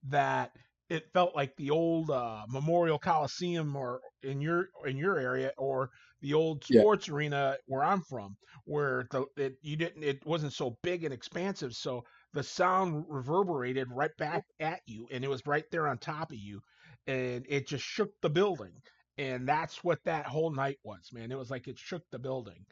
that 0.03 0.55
it 0.89 1.11
felt 1.13 1.35
like 1.35 1.55
the 1.55 1.69
old 1.71 2.11
uh, 2.11 2.45
Memorial 2.49 2.99
Coliseum 2.99 3.75
or 3.75 4.01
in 4.21 4.41
your 4.41 4.67
in 4.85 4.97
your 4.97 5.17
area 5.17 5.51
or 5.57 5.89
the 6.21 6.33
old 6.33 6.63
Yeah. 6.67 6.83
sports 6.83 7.09
arena 7.09 7.57
where 7.67 7.83
I'm 7.83 8.01
from, 8.09 8.35
where 8.65 9.05
the 9.11 9.25
it, 9.37 9.55
you 9.61 9.77
didn't 9.77 10.03
it 10.03 10.25
wasn't 10.25 10.53
so 10.53 10.77
big 10.83 11.03
and 11.03 11.13
expansive, 11.13 11.73
so 11.73 12.03
the 12.33 12.43
sound 12.43 13.05
reverberated 13.07 13.87
right 13.91 14.15
back 14.17 14.45
at 14.59 14.81
you, 14.85 15.07
and 15.11 15.23
it 15.23 15.29
was 15.29 15.45
right 15.45 15.65
there 15.71 15.87
on 15.87 15.97
top 15.97 16.31
of 16.31 16.37
you, 16.37 16.61
and 17.07 17.45
it 17.47 17.67
just 17.67 17.83
shook 17.83 18.11
the 18.21 18.29
building, 18.29 18.73
and 19.17 19.47
that's 19.47 19.83
what 19.83 20.03
that 20.05 20.25
whole 20.25 20.51
night 20.51 20.79
was, 20.83 21.09
man. 21.13 21.31
It 21.31 21.37
was 21.37 21.51
like 21.51 21.67
it 21.67 21.77
shook 21.77 22.03
the 22.11 22.19
building, 22.19 22.65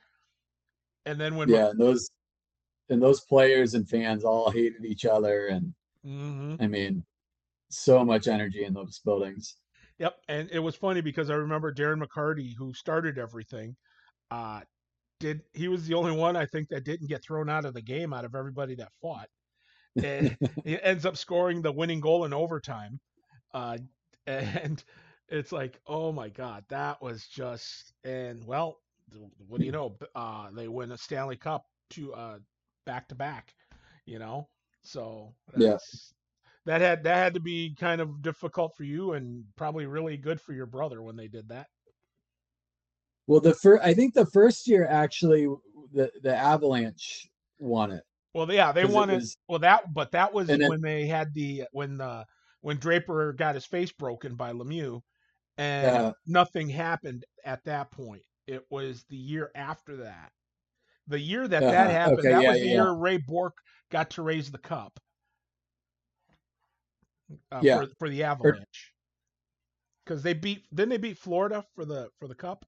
and 1.06 1.20
then 1.20 1.36
when 1.36 1.50
Yeah. 1.50 1.70
And 1.70 1.80
those 1.80 2.10
and 2.90 3.02
those 3.02 3.22
players 3.22 3.74
and 3.74 3.88
fans 3.88 4.24
all 4.24 4.52
hated 4.52 4.86
each 4.86 5.06
other. 5.06 5.48
And 5.48 5.74
hmm 6.04 6.56
I 6.60 6.68
mean, 6.68 7.06
so 7.70 8.04
much 8.04 8.28
energy 8.28 8.66
in 8.66 8.74
those 8.74 9.00
buildings. 9.00 9.58
Yep, 10.00 10.16
and 10.28 10.50
it 10.52 10.60
was 10.60 10.76
funny 10.76 11.02
because 11.02 11.30
I 11.30 11.36
remember 11.36 11.74
Darren 11.74 12.04
McCarty, 12.04 12.56
who 12.58 12.74
started 12.74 13.18
everything, 13.20 13.76
uh, 14.32 14.62
did 15.20 15.42
he 15.54 15.68
was 15.68 15.88
the 15.88 15.94
only 15.94 16.12
one 16.12 16.36
I 16.36 16.46
think 16.48 16.70
that 16.70 16.86
didn't 16.86 17.08
get 17.08 17.24
thrown 17.24 17.50
out 17.50 17.66
of 17.66 17.74
the 17.74 17.82
game 17.82 18.14
out 18.14 18.26
of 18.26 18.36
everybody 18.36 18.76
that 18.76 18.92
fought, 19.02 19.30
and 20.02 20.38
he 20.64 20.82
ends 20.82 21.06
up 21.06 21.18
scoring 21.18 21.62
the 21.62 21.72
winning 21.72 22.00
goal 22.00 22.26
in 22.26 22.34
overtime, 22.34 23.00
uh, 23.54 23.78
and 24.28 24.84
it's 25.30 25.52
like, 25.52 25.80
oh 25.88 26.12
my 26.12 26.30
god, 26.30 26.66
that 26.70 27.02
was 27.02 27.28
just 27.28 27.94
and 28.04 28.44
well, 28.46 28.80
what 29.48 29.60
do 29.60 29.66
you 29.66 29.72
know? 29.72 29.98
Uh, 30.16 30.52
they 30.52 30.68
win 30.68 30.92
a 30.92 30.98
Stanley 30.98 31.38
Cup 31.38 31.66
to 31.92 32.14
uh, 32.14 32.40
back 32.86 33.08
to 33.10 33.16
back, 33.16 33.54
you 34.06 34.20
know, 34.20 34.50
so 34.84 35.36
Yeah. 35.56 35.78
that's 35.78 36.14
that 36.66 36.82
had 36.82 37.04
that 37.04 37.16
had 37.16 37.34
to 37.36 37.40
be 37.40 37.76
kind 37.76 38.02
of 38.02 38.22
difficult 38.22 38.76
for 38.76 38.84
you 38.84 39.14
and 39.14 39.46
probably 39.56 39.86
really 39.88 40.18
good 40.18 40.40
for 40.42 40.54
your 40.54 40.66
brother 40.68 41.02
when 41.02 41.16
they 41.16 41.28
did 41.28 41.50
that. 41.50 41.68
Well, 43.28 43.40
the 43.40 43.54
first, 43.54 43.84
I 43.84 43.94
think 43.94 44.14
the 44.14 44.26
first 44.26 44.68
year 44.68 44.86
actually, 44.88 45.46
the 45.94 46.12
the 46.22 46.36
Avalanche 46.36 47.30
won 47.60 47.92
it. 47.92 48.04
Well, 48.34 48.52
yeah, 48.52 48.72
they 48.72 48.82
'Cause 48.84 48.92
it 48.92 48.96
won 48.96 49.10
it. 49.10 49.16
was- 49.16 49.38
Well, 49.48 49.60
that 49.60 49.94
but 49.94 50.12
that 50.12 50.34
was 50.34 50.48
then- 50.48 50.68
when 50.68 50.82
they 50.82 51.06
had 51.06 51.34
the 51.34 51.66
when 51.72 51.98
the 51.98 52.26
when 52.62 52.78
Draper 52.78 53.34
got 53.34 53.56
his 53.56 53.66
face 53.66 53.92
broken 53.92 54.36
by 54.36 54.52
Lemieux, 54.54 55.02
and 55.58 55.86
Yeah. 56.06 56.12
nothing 56.28 56.70
happened 56.70 57.26
at 57.44 57.64
that 57.66 57.92
point. 57.92 58.24
It 58.48 58.66
was 58.70 59.04
the 59.06 59.18
year 59.18 59.52
after 59.56 59.98
that. 59.98 60.32
The 61.08 61.20
year 61.20 61.48
that 61.48 61.64
Uh-huh, 61.64 61.72
that 61.72 61.90
happened, 61.92 62.20
okay, 62.20 62.30
that 62.32 62.44
yeah, 62.44 62.50
was 62.52 62.60
the 62.60 62.66
yeah, 62.68 62.74
year 62.74 62.92
Ray 62.92 63.18
Bourque 63.18 63.58
got 63.90 64.12
to 64.12 64.22
raise 64.22 64.52
the 64.52 64.60
cup. 64.60 65.00
Uh, 67.52 67.62
Yeah. 67.64 67.80
for, 67.80 67.88
for 67.98 68.10
the 68.10 68.24
Avalanche. 68.24 68.94
Because 70.06 70.22
they 70.22 70.34
beat, 70.34 70.66
didn't 70.76 70.90
they 70.90 70.98
beat 70.98 71.18
Florida 71.18 71.66
for 71.74 71.86
the 71.86 72.10
for 72.20 72.28
the 72.28 72.36
cup? 72.36 72.66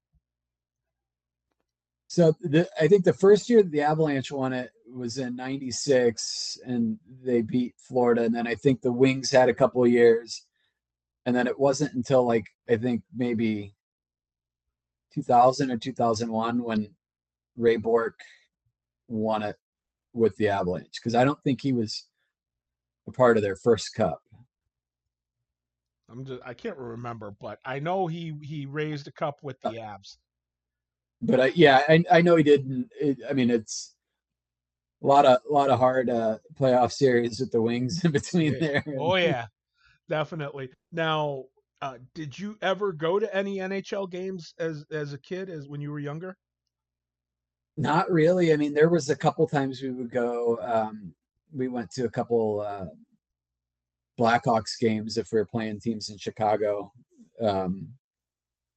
So 2.08 2.32
the, 2.40 2.68
I 2.80 2.88
think 2.88 3.04
the 3.04 3.12
first 3.12 3.48
year 3.50 3.62
the 3.62 3.82
Avalanche 3.82 4.30
won 4.32 4.52
it 4.52 4.70
was 4.94 5.18
in 5.18 5.36
'96, 5.36 6.58
and 6.64 6.98
they 7.22 7.42
beat 7.42 7.74
Florida. 7.78 8.22
And 8.22 8.34
then 8.34 8.46
I 8.46 8.54
think 8.54 8.80
the 8.80 8.92
Wings 8.92 9.30
had 9.30 9.48
a 9.48 9.54
couple 9.54 9.84
of 9.84 9.90
years, 9.90 10.46
and 11.26 11.34
then 11.34 11.46
it 11.46 11.58
wasn't 11.58 11.94
until 11.94 12.26
like 12.26 12.46
I 12.68 12.76
think 12.76 13.02
maybe 13.14 13.74
2000 15.14 15.70
or 15.70 15.76
2001 15.78 16.62
when 16.62 16.94
Ray 17.56 17.76
Bourque 17.76 18.20
won 19.08 19.42
it 19.42 19.56
with 20.12 20.36
the 20.36 20.48
Avalanche 20.48 20.94
because 21.00 21.14
I 21.14 21.24
don't 21.24 21.42
think 21.42 21.60
he 21.60 21.72
was 21.72 22.06
a 23.06 23.12
part 23.12 23.36
of 23.36 23.42
their 23.42 23.56
first 23.56 23.94
cup. 23.94 24.22
I'm 26.10 26.24
just 26.24 26.42
I 26.44 26.54
can't 26.54 26.76
remember, 26.76 27.30
but 27.40 27.58
I 27.64 27.78
know 27.78 28.06
he 28.06 28.34
he 28.42 28.66
raised 28.66 29.08
a 29.08 29.12
cup 29.12 29.38
with 29.42 29.56
Uh, 29.64 29.70
the 29.70 29.78
Avs. 29.78 30.18
but 31.22 31.40
I, 31.40 31.46
yeah, 31.54 31.82
I, 31.88 32.04
I 32.10 32.20
know 32.22 32.36
he 32.36 32.42
didn't. 32.42 32.90
It, 33.00 33.18
I 33.28 33.32
mean, 33.32 33.50
it's 33.50 33.93
a 35.04 35.06
lot 35.06 35.26
of 35.26 35.38
a 35.48 35.52
lot 35.52 35.70
of 35.70 35.78
hard 35.78 36.08
uh, 36.08 36.38
playoff 36.58 36.90
series 36.90 37.38
with 37.38 37.52
the 37.52 37.60
Wings 37.60 38.00
in 38.04 38.10
between 38.10 38.58
there. 38.58 38.82
Oh 38.98 39.16
yeah, 39.16 39.46
definitely. 40.08 40.70
Now, 40.92 41.44
uh, 41.82 41.98
did 42.14 42.38
you 42.38 42.56
ever 42.62 42.92
go 42.92 43.18
to 43.18 43.36
any 43.36 43.58
NHL 43.58 44.10
games 44.10 44.54
as 44.58 44.84
as 44.90 45.12
a 45.12 45.18
kid, 45.18 45.50
as 45.50 45.68
when 45.68 45.80
you 45.80 45.90
were 45.90 45.98
younger? 45.98 46.36
Not 47.76 48.10
really. 48.10 48.52
I 48.52 48.56
mean, 48.56 48.72
there 48.72 48.88
was 48.88 49.10
a 49.10 49.16
couple 49.16 49.46
times 49.46 49.82
we 49.82 49.90
would 49.90 50.10
go. 50.10 50.58
Um, 50.62 51.12
we 51.52 51.68
went 51.68 51.90
to 51.92 52.04
a 52.04 52.10
couple 52.10 52.60
uh, 52.60 52.86
Blackhawks 54.18 54.78
games 54.80 55.18
if 55.18 55.28
we 55.32 55.38
were 55.38 55.44
playing 55.44 55.80
teams 55.80 56.08
in 56.08 56.16
Chicago, 56.16 56.90
um, 57.42 57.88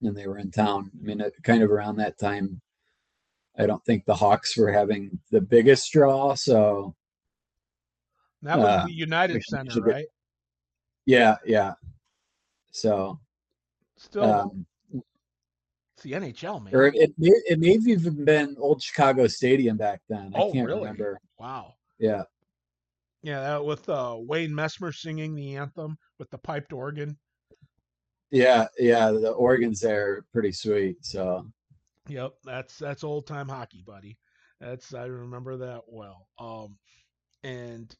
and 0.01 0.15
they 0.15 0.27
were 0.27 0.39
in 0.39 0.51
town. 0.51 0.91
I 0.99 1.05
mean, 1.05 1.23
kind 1.43 1.63
of 1.63 1.71
around 1.71 1.97
that 1.97 2.19
time. 2.19 2.59
I 3.57 3.65
don't 3.65 3.83
think 3.85 4.05
the 4.05 4.15
Hawks 4.15 4.55
were 4.57 4.71
having 4.71 5.19
the 5.31 5.41
biggest 5.41 5.91
draw, 5.91 6.35
so 6.35 6.95
That 8.43 8.59
was 8.59 8.67
Uh, 8.67 8.85
the 8.85 8.93
United 8.93 9.41
Center, 9.43 9.81
right? 9.81 10.05
yeah, 11.05 11.37
yeah. 11.45 11.73
So, 12.71 13.19
Still, 13.95 14.23
um, 14.23 14.65
it's 14.93 16.03
the 16.03 16.11
NHL, 16.11 16.63
man. 16.63 16.75
or 16.75 16.85
it 16.87 17.13
may, 17.17 17.31
it 17.47 17.59
may 17.59 17.73
have 17.73 17.87
even 17.87 18.23
been 18.25 18.55
old 18.59 18.83
Chicago 18.83 19.25
Stadium 19.25 19.75
back 19.77 20.01
then. 20.07 20.31
I 20.35 20.39
Oh, 20.39 20.51
can't 20.53 20.67
really? 20.67 20.81
remember. 20.81 21.19
Wow. 21.39 21.73
Yeah, 21.97 22.23
Yeah, 23.23 23.39
that 23.41 23.65
with 23.65 23.89
uh, 23.89 24.17
Wayne 24.19 24.51
Messmer 24.51 24.93
singing 24.95 25.33
the 25.33 25.55
anthem 25.55 25.97
with 26.19 26.29
the 26.29 26.37
piped 26.37 26.71
organ. 26.73 27.17
yeah, 28.29 28.67
yeah. 28.77 29.09
The 29.09 29.31
organs 29.31 29.79
there 29.79 30.11
are 30.11 30.25
pretty 30.31 30.51
sweet. 30.51 31.03
So, 31.03 31.51
Yep, 32.07 32.33
that's 32.43 32.77
that's 32.77 33.03
old 33.03 33.27
time 33.27 33.49
hockey, 33.49 33.83
buddy. 33.85 34.17
That's 34.59 34.93
I 34.93 35.05
remember 35.05 35.57
that 35.57 35.81
well. 35.87 36.27
Um, 36.39 36.77
and 37.43 37.93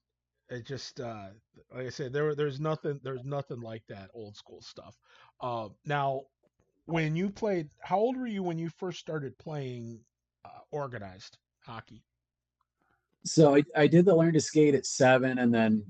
it 0.49 0.65
just 0.65 0.99
uh, 0.99 1.27
like 1.73 1.87
I 1.87 1.89
said, 1.89 2.13
there 2.13 2.35
there's 2.35 2.59
nothing 2.59 2.99
there's 3.03 3.25
nothing 3.25 3.59
like 3.59 3.83
that 3.89 4.09
old 4.13 4.35
school 4.35 4.61
stuff. 4.61 4.95
Uh, 5.41 5.69
now, 5.85 6.23
when 6.85 7.15
you 7.15 7.29
played, 7.29 7.69
how 7.81 7.97
old 7.97 8.17
were 8.17 8.27
you 8.27 8.43
when 8.43 8.57
you 8.57 8.69
first 8.69 8.99
started 8.99 9.37
playing 9.37 9.99
uh, 10.45 10.59
organized 10.71 11.37
hockey? 11.65 12.03
so 13.27 13.55
I, 13.55 13.63
I 13.75 13.87
did 13.87 14.05
the 14.05 14.15
learn 14.15 14.33
to 14.33 14.41
skate 14.41 14.75
at 14.75 14.85
seven, 14.85 15.39
and 15.39 15.53
then 15.53 15.83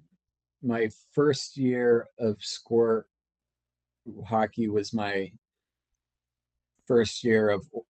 my 0.63 0.89
first 1.13 1.57
year 1.57 2.07
of 2.19 2.38
squirt 2.39 3.07
hockey 4.25 4.67
was 4.69 4.93
my 4.93 5.31
first 6.88 7.24
year 7.24 7.50
of 7.50 7.67
of 7.75 7.83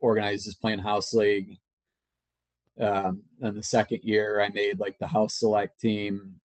organized 0.00 0.48
as 0.48 0.54
playing 0.54 0.80
house 0.80 1.12
league. 1.14 1.58
Um, 2.80 3.22
and 3.40 3.56
the 3.56 3.62
second 3.62 4.00
year, 4.02 4.40
I 4.40 4.48
made 4.48 4.80
like 4.80 4.98
the 4.98 5.06
house 5.06 5.34
select 5.34 5.80
team, 5.80 6.40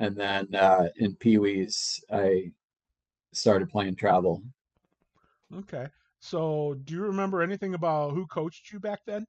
and 0.00 0.16
then 0.16 0.54
uh, 0.54 0.88
in 0.96 1.14
Pee 1.16 1.38
Wee's, 1.38 2.02
I 2.10 2.52
started 3.32 3.68
playing 3.68 3.96
travel. 3.96 4.42
Okay, 5.54 5.88
so 6.20 6.76
do 6.84 6.94
you 6.94 7.02
remember 7.02 7.42
anything 7.42 7.74
about 7.74 8.12
who 8.12 8.26
coached 8.26 8.72
you 8.72 8.80
back 8.80 9.00
then? 9.06 9.26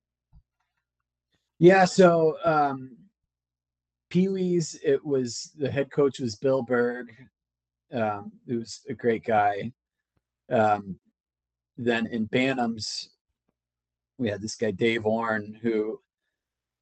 Yeah, 1.60 1.86
so 1.86 2.38
um 2.44 2.98
Pee 4.10 4.30
Wee's, 4.30 4.80
it 4.84 5.06
was 5.06 5.52
the 5.58 5.70
head 5.70 5.92
coach 5.92 6.20
was 6.20 6.36
Bill 6.36 6.62
Berg. 6.64 7.14
Um, 7.92 8.32
who 8.48 8.58
was 8.58 8.82
a 8.90 8.94
great 8.94 9.24
guy. 9.24 9.72
Um, 10.50 10.98
then 11.78 12.08
in 12.08 12.28
Bantams, 12.28 13.08
we 14.18 14.30
had 14.30 14.42
this 14.42 14.56
guy 14.56 14.72
Dave 14.72 15.06
Orn, 15.06 15.60
who, 15.62 16.00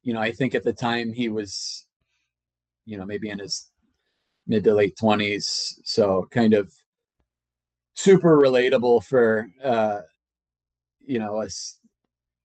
you 0.02 0.14
know, 0.14 0.20
I 0.20 0.30
think 0.30 0.54
at 0.54 0.64
the 0.64 0.72
time 0.72 1.12
he 1.12 1.28
was, 1.28 1.86
you 2.86 2.96
know, 2.96 3.04
maybe 3.04 3.30
in 3.30 3.38
his 3.38 3.70
mid 4.46 4.64
to 4.64 4.74
late 4.74 4.96
twenties, 4.96 5.80
so 5.84 6.28
kind 6.30 6.54
of 6.54 6.72
super 7.94 8.38
relatable 8.38 9.04
for 9.04 9.48
uh, 9.62 10.00
you 11.06 11.18
know, 11.18 11.40
us, 11.40 11.78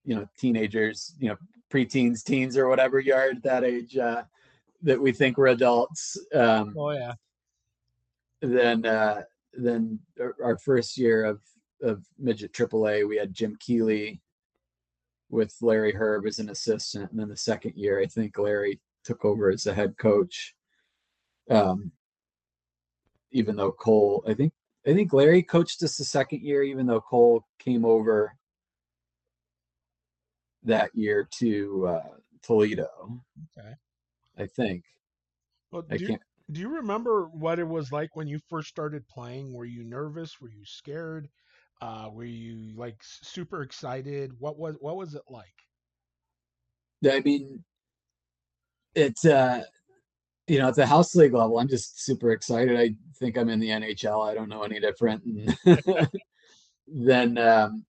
you 0.04 0.14
know, 0.14 0.26
teenagers, 0.38 1.14
you 1.18 1.28
know, 1.28 1.36
preteens, 1.72 2.22
teens, 2.24 2.56
or 2.56 2.68
whatever 2.68 3.00
you 3.00 3.14
are 3.14 3.30
at 3.30 3.42
that 3.42 3.64
age 3.64 3.96
uh, 3.96 4.22
that 4.82 5.00
we 5.00 5.12
think 5.12 5.36
we're 5.36 5.48
adults. 5.48 6.18
Um, 6.34 6.74
oh 6.76 6.90
yeah. 6.90 7.14
Then 8.42 8.86
uh, 8.86 9.22
then 9.52 9.98
our 10.42 10.56
first 10.58 10.96
year 10.96 11.24
of 11.24 11.40
of 11.82 12.04
midget 12.18 12.52
AAA, 12.52 13.08
we 13.08 13.16
had 13.16 13.34
Jim 13.34 13.56
Keeley 13.60 14.20
with 15.30 15.54
Larry 15.60 15.92
Herb 15.92 16.26
as 16.26 16.38
an 16.38 16.50
assistant, 16.50 17.10
and 17.10 17.20
then 17.20 17.28
the 17.28 17.36
second 17.36 17.74
year, 17.76 18.00
I 18.00 18.06
think 18.06 18.38
Larry 18.38 18.80
took 19.04 19.24
over 19.24 19.50
as 19.50 19.64
the 19.64 19.74
head 19.74 19.96
coach. 19.96 20.54
Um, 21.48 21.92
even 23.32 23.56
though 23.56 23.72
Cole, 23.72 24.24
I 24.26 24.34
think 24.34 24.52
I 24.86 24.92
think 24.94 25.12
Larry 25.12 25.42
coached 25.42 25.82
us 25.82 25.96
the 25.96 26.04
second 26.04 26.42
year, 26.42 26.62
even 26.62 26.86
though 26.86 27.00
Cole 27.00 27.44
came 27.58 27.84
over 27.84 28.34
that 30.64 30.90
year 30.94 31.28
to 31.38 31.86
uh, 31.86 32.08
Toledo. 32.42 32.88
Okay. 33.58 33.74
I 34.38 34.46
think. 34.46 34.84
Well, 35.70 35.82
do, 35.82 35.96
you, 35.96 36.18
do 36.50 36.60
you 36.60 36.68
remember 36.68 37.26
what 37.26 37.58
it 37.58 37.68
was 37.68 37.92
like 37.92 38.16
when 38.16 38.26
you 38.26 38.40
first 38.48 38.68
started 38.68 39.06
playing? 39.06 39.52
Were 39.52 39.66
you 39.66 39.84
nervous? 39.84 40.40
Were 40.40 40.48
you 40.48 40.64
scared? 40.64 41.28
Uh, 41.80 42.10
were 42.12 42.24
you 42.24 42.72
like 42.76 42.96
super 43.00 43.62
excited? 43.62 44.32
What 44.38 44.58
was 44.58 44.76
what 44.80 44.96
was 44.96 45.14
it 45.14 45.22
like? 45.28 45.46
I 47.10 47.20
mean, 47.20 47.64
it's 48.94 49.24
uh, 49.24 49.64
you 50.46 50.58
know, 50.58 50.68
at 50.68 50.74
the 50.74 50.86
house 50.86 51.14
league 51.14 51.32
level, 51.32 51.58
I'm 51.58 51.68
just 51.68 52.04
super 52.04 52.32
excited. 52.32 52.78
I 52.78 52.94
think 53.18 53.38
I'm 53.38 53.48
in 53.48 53.60
the 53.60 53.68
NHL. 53.68 54.28
I 54.28 54.34
don't 54.34 54.48
know 54.48 54.62
any 54.62 54.80
different. 54.80 55.22
then, 56.86 57.38
um, 57.38 57.86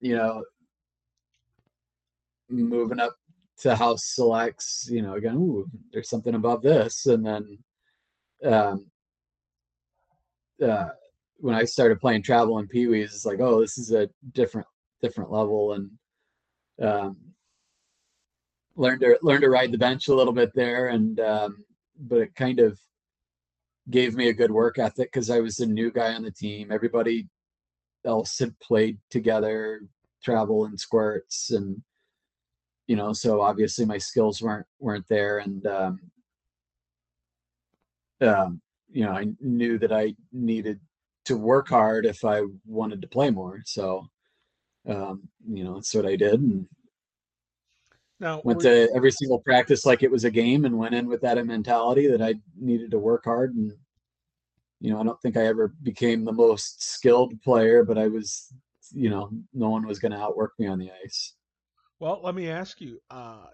you 0.00 0.16
know, 0.16 0.42
moving 2.48 3.00
up 3.00 3.14
to 3.58 3.76
house 3.76 4.04
selects, 4.04 4.88
you 4.90 5.02
know, 5.02 5.14
again, 5.14 5.36
ooh, 5.36 5.66
there's 5.92 6.08
something 6.08 6.34
above 6.34 6.62
this. 6.62 7.06
And 7.06 7.24
then 7.24 7.58
um 8.44 8.86
uh 10.62 10.88
when 11.38 11.54
I 11.54 11.64
started 11.64 12.00
playing 12.00 12.22
travel 12.22 12.58
and 12.58 12.68
Pee 12.68 12.86
Wees, 12.86 13.14
it's 13.14 13.26
like, 13.26 13.40
oh, 13.40 13.60
this 13.60 13.78
is 13.78 13.92
a 13.92 14.08
different 14.32 14.66
different 15.02 15.30
level 15.30 15.74
and 15.74 15.90
um 16.80 17.16
learned 18.74 19.00
to 19.02 19.18
learn 19.22 19.42
to 19.42 19.50
ride 19.50 19.70
the 19.70 19.78
bench 19.78 20.08
a 20.08 20.14
little 20.14 20.32
bit 20.32 20.50
there 20.54 20.88
and 20.88 21.20
um 21.20 21.62
but 22.00 22.20
it 22.20 22.34
kind 22.34 22.58
of 22.58 22.78
gave 23.90 24.14
me 24.14 24.28
a 24.28 24.32
good 24.32 24.50
work 24.50 24.78
ethic 24.78 25.12
because 25.12 25.28
I 25.28 25.40
was 25.40 25.56
the 25.56 25.66
new 25.66 25.90
guy 25.90 26.14
on 26.14 26.22
the 26.22 26.30
team. 26.30 26.72
Everybody 26.72 27.28
else 28.06 28.38
had 28.38 28.58
played 28.60 28.98
together, 29.10 29.82
travel 30.24 30.64
and 30.64 30.80
squirts 30.80 31.50
and 31.50 31.82
you 32.86 32.96
know 32.96 33.12
so 33.12 33.40
obviously 33.40 33.84
my 33.84 33.98
skills 33.98 34.40
weren't 34.40 34.66
weren't 34.78 35.06
there 35.08 35.38
and 35.38 35.66
um, 35.66 36.00
um, 38.20 38.60
you 38.90 39.04
know 39.04 39.12
i 39.12 39.26
knew 39.40 39.78
that 39.78 39.92
i 39.92 40.14
needed 40.32 40.80
to 41.24 41.36
work 41.36 41.68
hard 41.68 42.06
if 42.06 42.24
i 42.24 42.42
wanted 42.66 43.00
to 43.00 43.08
play 43.08 43.30
more 43.30 43.62
so 43.64 44.06
um, 44.88 45.28
you 45.48 45.64
know 45.64 45.74
that's 45.74 45.94
what 45.94 46.06
i 46.06 46.16
did 46.16 46.40
and 46.40 46.66
now 48.20 48.40
went 48.44 48.60
to 48.60 48.82
you... 48.82 48.92
every 48.94 49.10
single 49.10 49.40
practice 49.40 49.86
like 49.86 50.02
it 50.02 50.10
was 50.10 50.24
a 50.24 50.30
game 50.30 50.64
and 50.64 50.78
went 50.78 50.94
in 50.94 51.06
with 51.06 51.20
that 51.20 51.44
mentality 51.46 52.06
that 52.06 52.22
i 52.22 52.34
needed 52.58 52.90
to 52.90 52.98
work 52.98 53.24
hard 53.24 53.54
and 53.54 53.72
you 54.80 54.90
know 54.90 55.00
i 55.00 55.04
don't 55.04 55.20
think 55.22 55.36
i 55.36 55.46
ever 55.46 55.74
became 55.82 56.24
the 56.24 56.32
most 56.32 56.82
skilled 56.82 57.40
player 57.42 57.84
but 57.84 57.98
i 57.98 58.06
was 58.06 58.52
you 58.92 59.08
know 59.08 59.30
no 59.52 59.70
one 59.70 59.86
was 59.86 59.98
going 59.98 60.12
to 60.12 60.18
outwork 60.18 60.52
me 60.58 60.66
on 60.66 60.78
the 60.78 60.90
ice 61.02 61.34
well, 62.00 62.20
let 62.22 62.34
me 62.34 62.50
ask 62.50 62.80
you: 62.80 63.00
uh, 63.10 63.46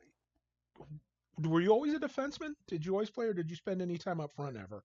Were 1.43 1.61
you 1.61 1.71
always 1.71 1.95
a 1.95 2.00
defenseman? 2.00 2.55
Did 2.67 2.85
you 2.85 2.93
always 2.93 3.11
play, 3.11 3.27
or 3.27 3.33
did 3.33 3.50
you 3.50 3.57
spend 3.57 3.83
any 3.83 3.99
time 3.99 4.21
up 4.21 4.33
front 4.33 4.57
ever? 4.57 4.83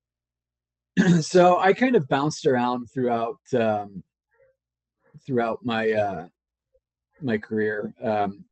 so 1.21 1.59
I 1.59 1.73
kind 1.73 1.95
of 1.95 2.07
bounced 2.07 2.45
around 2.45 2.87
throughout 2.93 3.39
um, 3.53 4.03
throughout 5.25 5.59
my 5.63 5.91
uh, 5.91 6.27
my 7.21 7.37
career. 7.37 7.93
Um, 8.01 8.45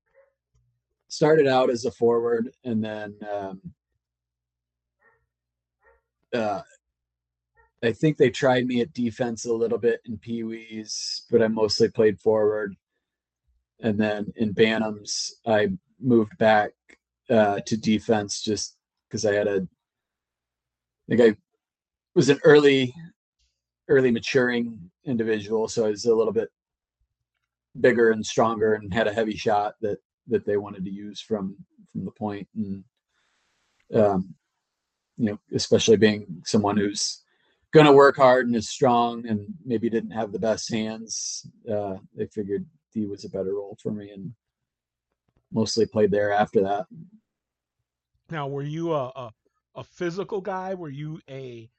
started 1.07 1.47
out 1.47 1.69
as 1.69 1.85
a 1.85 1.91
forward, 1.91 2.49
and 2.63 2.83
then 2.83 3.15
um, 3.31 3.61
uh, 6.33 6.61
I 7.83 7.91
think 7.91 8.17
they 8.17 8.29
tried 8.29 8.65
me 8.65 8.81
at 8.81 8.93
defense 8.93 9.45
a 9.45 9.53
little 9.53 9.77
bit 9.77 10.01
in 10.05 10.17
Pee 10.17 10.43
Wees, 10.43 11.23
but 11.29 11.41
I 11.41 11.47
mostly 11.47 11.89
played 11.89 12.19
forward 12.19 12.75
and 13.83 13.99
then 13.99 14.31
in 14.37 14.53
Bantams, 14.53 15.31
I 15.45 15.73
moved 15.99 16.37
back 16.37 16.71
uh, 17.29 17.59
to 17.65 17.77
defense 17.77 18.41
just 18.41 18.77
because 19.07 19.25
I 19.25 19.33
had 19.33 19.47
a, 19.47 19.55
I 19.57 21.15
think 21.15 21.21
I 21.21 21.35
was 22.15 22.29
an 22.29 22.39
early, 22.43 22.93
early 23.87 24.11
maturing 24.11 24.91
individual, 25.05 25.67
so 25.67 25.85
I 25.85 25.89
was 25.89 26.05
a 26.05 26.15
little 26.15 26.33
bit 26.33 26.49
bigger 27.79 28.11
and 28.11 28.25
stronger 28.25 28.75
and 28.75 28.93
had 28.93 29.07
a 29.07 29.13
heavy 29.13 29.35
shot 29.35 29.75
that 29.81 29.97
that 30.27 30.45
they 30.45 30.57
wanted 30.57 30.85
to 30.85 30.91
use 30.91 31.19
from 31.19 31.55
from 31.91 32.05
the 32.05 32.11
point 32.11 32.47
and 32.55 32.83
um, 33.95 34.33
you 35.17 35.25
know 35.25 35.39
especially 35.53 35.97
being 35.97 36.25
someone 36.45 36.77
who's 36.77 37.23
going 37.73 37.85
to 37.85 37.91
work 37.91 38.15
hard 38.15 38.45
and 38.45 38.55
is 38.55 38.69
strong 38.69 39.27
and 39.27 39.47
maybe 39.65 39.89
didn't 39.89 40.11
have 40.11 40.31
the 40.31 40.39
best 40.39 40.71
hands 40.71 41.47
uh, 41.71 41.95
they 42.15 42.27
figured 42.27 42.65
D 42.93 43.07
was 43.07 43.25
a 43.25 43.29
better 43.29 43.55
role 43.55 43.75
for 43.81 43.91
me 43.91 44.11
and 44.11 44.31
mostly 45.51 45.85
played 45.85 46.11
there 46.11 46.31
after 46.31 46.61
that. 46.61 46.85
Now, 48.29 48.47
were 48.47 48.63
you 48.63 48.93
a 48.93 49.07
a, 49.15 49.31
a 49.75 49.83
physical 49.83 50.41
guy? 50.41 50.73
Were 50.73 50.89
you 50.89 51.19
a 51.29 51.69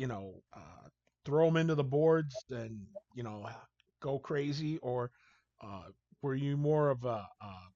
you 0.00 0.06
know 0.06 0.42
uh, 0.56 0.88
throw 1.26 1.44
them 1.44 1.58
into 1.58 1.74
the 1.74 1.84
boards 1.84 2.34
and 2.50 2.80
you 3.14 3.22
know 3.22 3.46
go 4.00 4.18
crazy, 4.18 4.78
or 4.78 5.10
uh, 5.62 5.82
were 6.22 6.34
you 6.34 6.56
more 6.56 6.88
of 6.88 7.04
a 7.04 7.28
uh, 7.44 7.66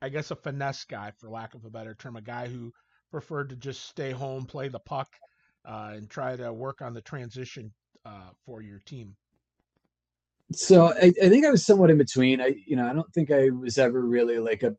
I 0.00 0.08
guess 0.08 0.30
a 0.30 0.36
finesse 0.36 0.84
guy, 0.84 1.12
for 1.18 1.28
lack 1.28 1.54
of 1.54 1.66
a 1.66 1.70
better 1.70 1.94
term, 1.94 2.16
a 2.16 2.22
guy 2.22 2.48
who 2.48 2.72
preferred 3.10 3.50
to 3.50 3.56
just 3.56 3.84
stay 3.84 4.12
home, 4.12 4.46
play 4.46 4.68
the 4.68 4.78
puck, 4.78 5.08
uh, 5.66 5.90
and 5.94 6.08
try 6.08 6.34
to 6.36 6.50
work 6.54 6.80
on 6.80 6.94
the 6.94 7.02
transition 7.02 7.70
uh, 8.06 8.30
for 8.46 8.62
your 8.62 8.78
team? 8.86 9.14
so 10.54 10.86
I, 10.86 11.12
I 11.22 11.28
think 11.28 11.44
I 11.46 11.50
was 11.50 11.64
somewhat 11.66 11.90
in 11.90 11.98
between. 11.98 12.40
I 12.40 12.54
you 12.66 12.76
know 12.76 12.88
I 12.88 12.94
don't 12.94 13.12
think 13.12 13.30
I 13.30 13.50
was 13.50 13.76
ever 13.76 14.00
really 14.00 14.38
like 14.38 14.62
a 14.62 14.74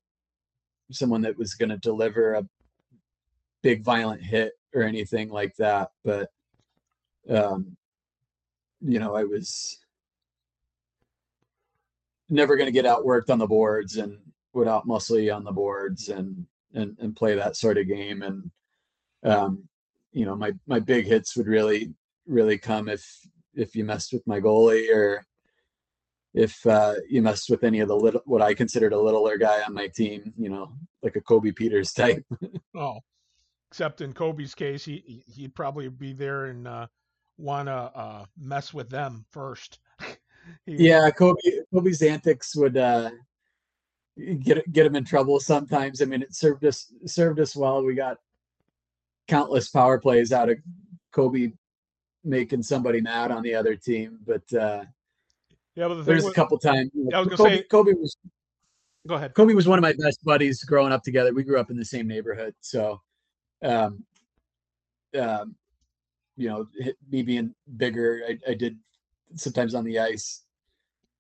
someone 0.92 1.22
that 1.22 1.38
was 1.38 1.54
going 1.54 1.70
to 1.70 1.78
deliver 1.78 2.34
a 2.34 2.48
big 3.62 3.84
violent 3.84 4.24
hit 4.24 4.54
or 4.74 4.82
anything 4.82 5.30
like 5.30 5.56
that. 5.58 5.92
But 6.04 6.30
um, 7.30 7.76
you 8.82 9.00
know 9.00 9.16
I 9.16 9.24
was 9.24 9.80
never 12.30 12.56
going 12.56 12.68
to 12.68 12.72
get 12.72 12.86
outworked 12.86 13.30
on 13.30 13.40
the 13.40 13.48
boards 13.48 13.98
and 13.98 14.18
would 14.54 14.68
out 14.68 14.88
muscle 14.88 15.20
you 15.20 15.32
on 15.32 15.44
the 15.44 15.52
boards 15.52 16.10
and 16.10 16.46
and 16.74 16.98
and 17.00 17.16
play 17.16 17.36
that 17.36 17.56
sort 17.56 17.78
of 17.78 17.88
game 17.88 18.22
and 18.24 18.52
um, 19.24 19.68
you 20.12 20.26
know 20.26 20.36
my 20.36 20.54
my 20.68 20.80
big 20.80 21.06
hits 21.06 21.36
would 21.36 21.48
really 21.48 21.94
really 22.28 22.58
come 22.58 22.88
if 22.88 23.06
if 23.56 23.76
you 23.76 23.84
messed 23.84 24.14
with 24.14 24.26
my 24.26 24.40
goalie 24.40 24.94
or 24.94 25.26
if 26.34 26.66
uh, 26.66 26.96
you 27.08 27.22
messed 27.22 27.50
with 27.50 27.64
any 27.64 27.80
of 27.80 27.88
the 27.88 27.96
little 27.96 28.22
what 28.26 28.42
I 28.42 28.54
considered 28.54 28.94
a 28.94 29.00
littler 29.00 29.38
guy 29.38 29.62
on 29.62 29.74
my 29.74 29.88
team, 29.88 30.34
you 30.38 30.50
know, 30.50 30.74
like 31.04 31.16
a 31.16 31.22
Kobe 31.22 31.52
Peters 31.52 31.94
type. 31.94 32.26
oh, 32.76 33.00
except 33.70 34.02
in 34.02 34.14
Kobe's 34.14 34.56
case, 34.56 34.84
he 34.84 35.24
he'd 35.28 35.54
probably 35.54 35.90
be 35.90 36.14
there 36.14 36.46
and 36.46 36.68
uh, 36.68 36.88
want 37.38 37.68
to 37.68 37.74
uh, 37.74 38.26
mess 38.38 38.74
with 38.74 38.90
them 38.90 39.26
first. 39.32 39.80
he, 40.66 40.88
yeah, 40.88 41.10
Kobe 41.10 41.40
Kobe's 41.74 42.02
antics 42.02 42.56
would 42.56 42.78
uh, 42.78 43.12
get 44.40 44.72
get 44.72 44.86
him 44.86 44.96
in 44.96 45.06
trouble 45.06 45.40
sometimes. 45.40 46.02
I 46.02 46.06
mean, 46.06 46.22
it 46.22 46.36
served 46.36 46.66
us 46.66 46.94
served 47.06 47.40
us 47.40 47.56
well. 47.56 47.84
We 47.84 47.96
got 47.96 48.18
countless 49.28 49.70
power 49.70 50.00
plays 50.00 50.32
out 50.32 50.50
of 50.50 50.58
Kobe 51.12 51.52
making 52.24 52.64
somebody 52.64 53.02
mad 53.02 53.32
on 53.32 53.44
the 53.44 53.54
other 53.54 53.76
team, 53.76 54.20
but 54.26 54.54
uh, 54.54 54.86
yeah, 55.76 55.88
but 55.88 55.96
the 55.96 56.04
there's 56.04 56.24
was, 56.24 56.32
a 56.32 56.36
couple 56.36 56.58
times. 56.58 56.92
Yeah, 56.94 57.18
I 57.18 57.20
was 57.20 57.28
gonna 57.30 57.38
Kobe, 57.38 57.58
say, 57.58 57.64
Kobe 57.64 57.94
was. 57.94 58.16
Go 59.06 59.16
ahead. 59.16 59.34
Kobe 59.34 59.54
was 59.54 59.68
one 59.68 59.78
of 59.78 59.82
my 59.82 59.94
best 60.00 60.24
buddies 60.24 60.64
growing 60.64 60.94
up 60.94 61.04
together. 61.04 61.34
We 61.34 61.44
grew 61.44 61.60
up 61.60 61.70
in 61.70 61.78
the 61.78 61.84
same 61.84 62.08
neighborhood, 62.08 62.56
so, 62.62 63.02
um, 63.62 64.06
um, 65.20 65.56
you 66.36 66.50
know, 66.50 66.68
me 67.10 67.22
being 67.22 67.54
bigger, 67.78 68.22
I, 68.28 68.52
I 68.52 68.54
did 68.54 68.78
sometimes 69.36 69.76
on 69.76 69.84
the 69.84 70.00
ice. 70.00 70.44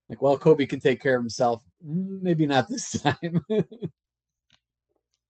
Like, 0.09 0.21
well, 0.21 0.37
Kobe 0.37 0.65
can 0.65 0.79
take 0.79 1.01
care 1.01 1.15
of 1.15 1.21
himself. 1.23 1.63
Maybe 1.81 2.45
not 2.45 2.67
this 2.69 2.91
time. 3.01 3.43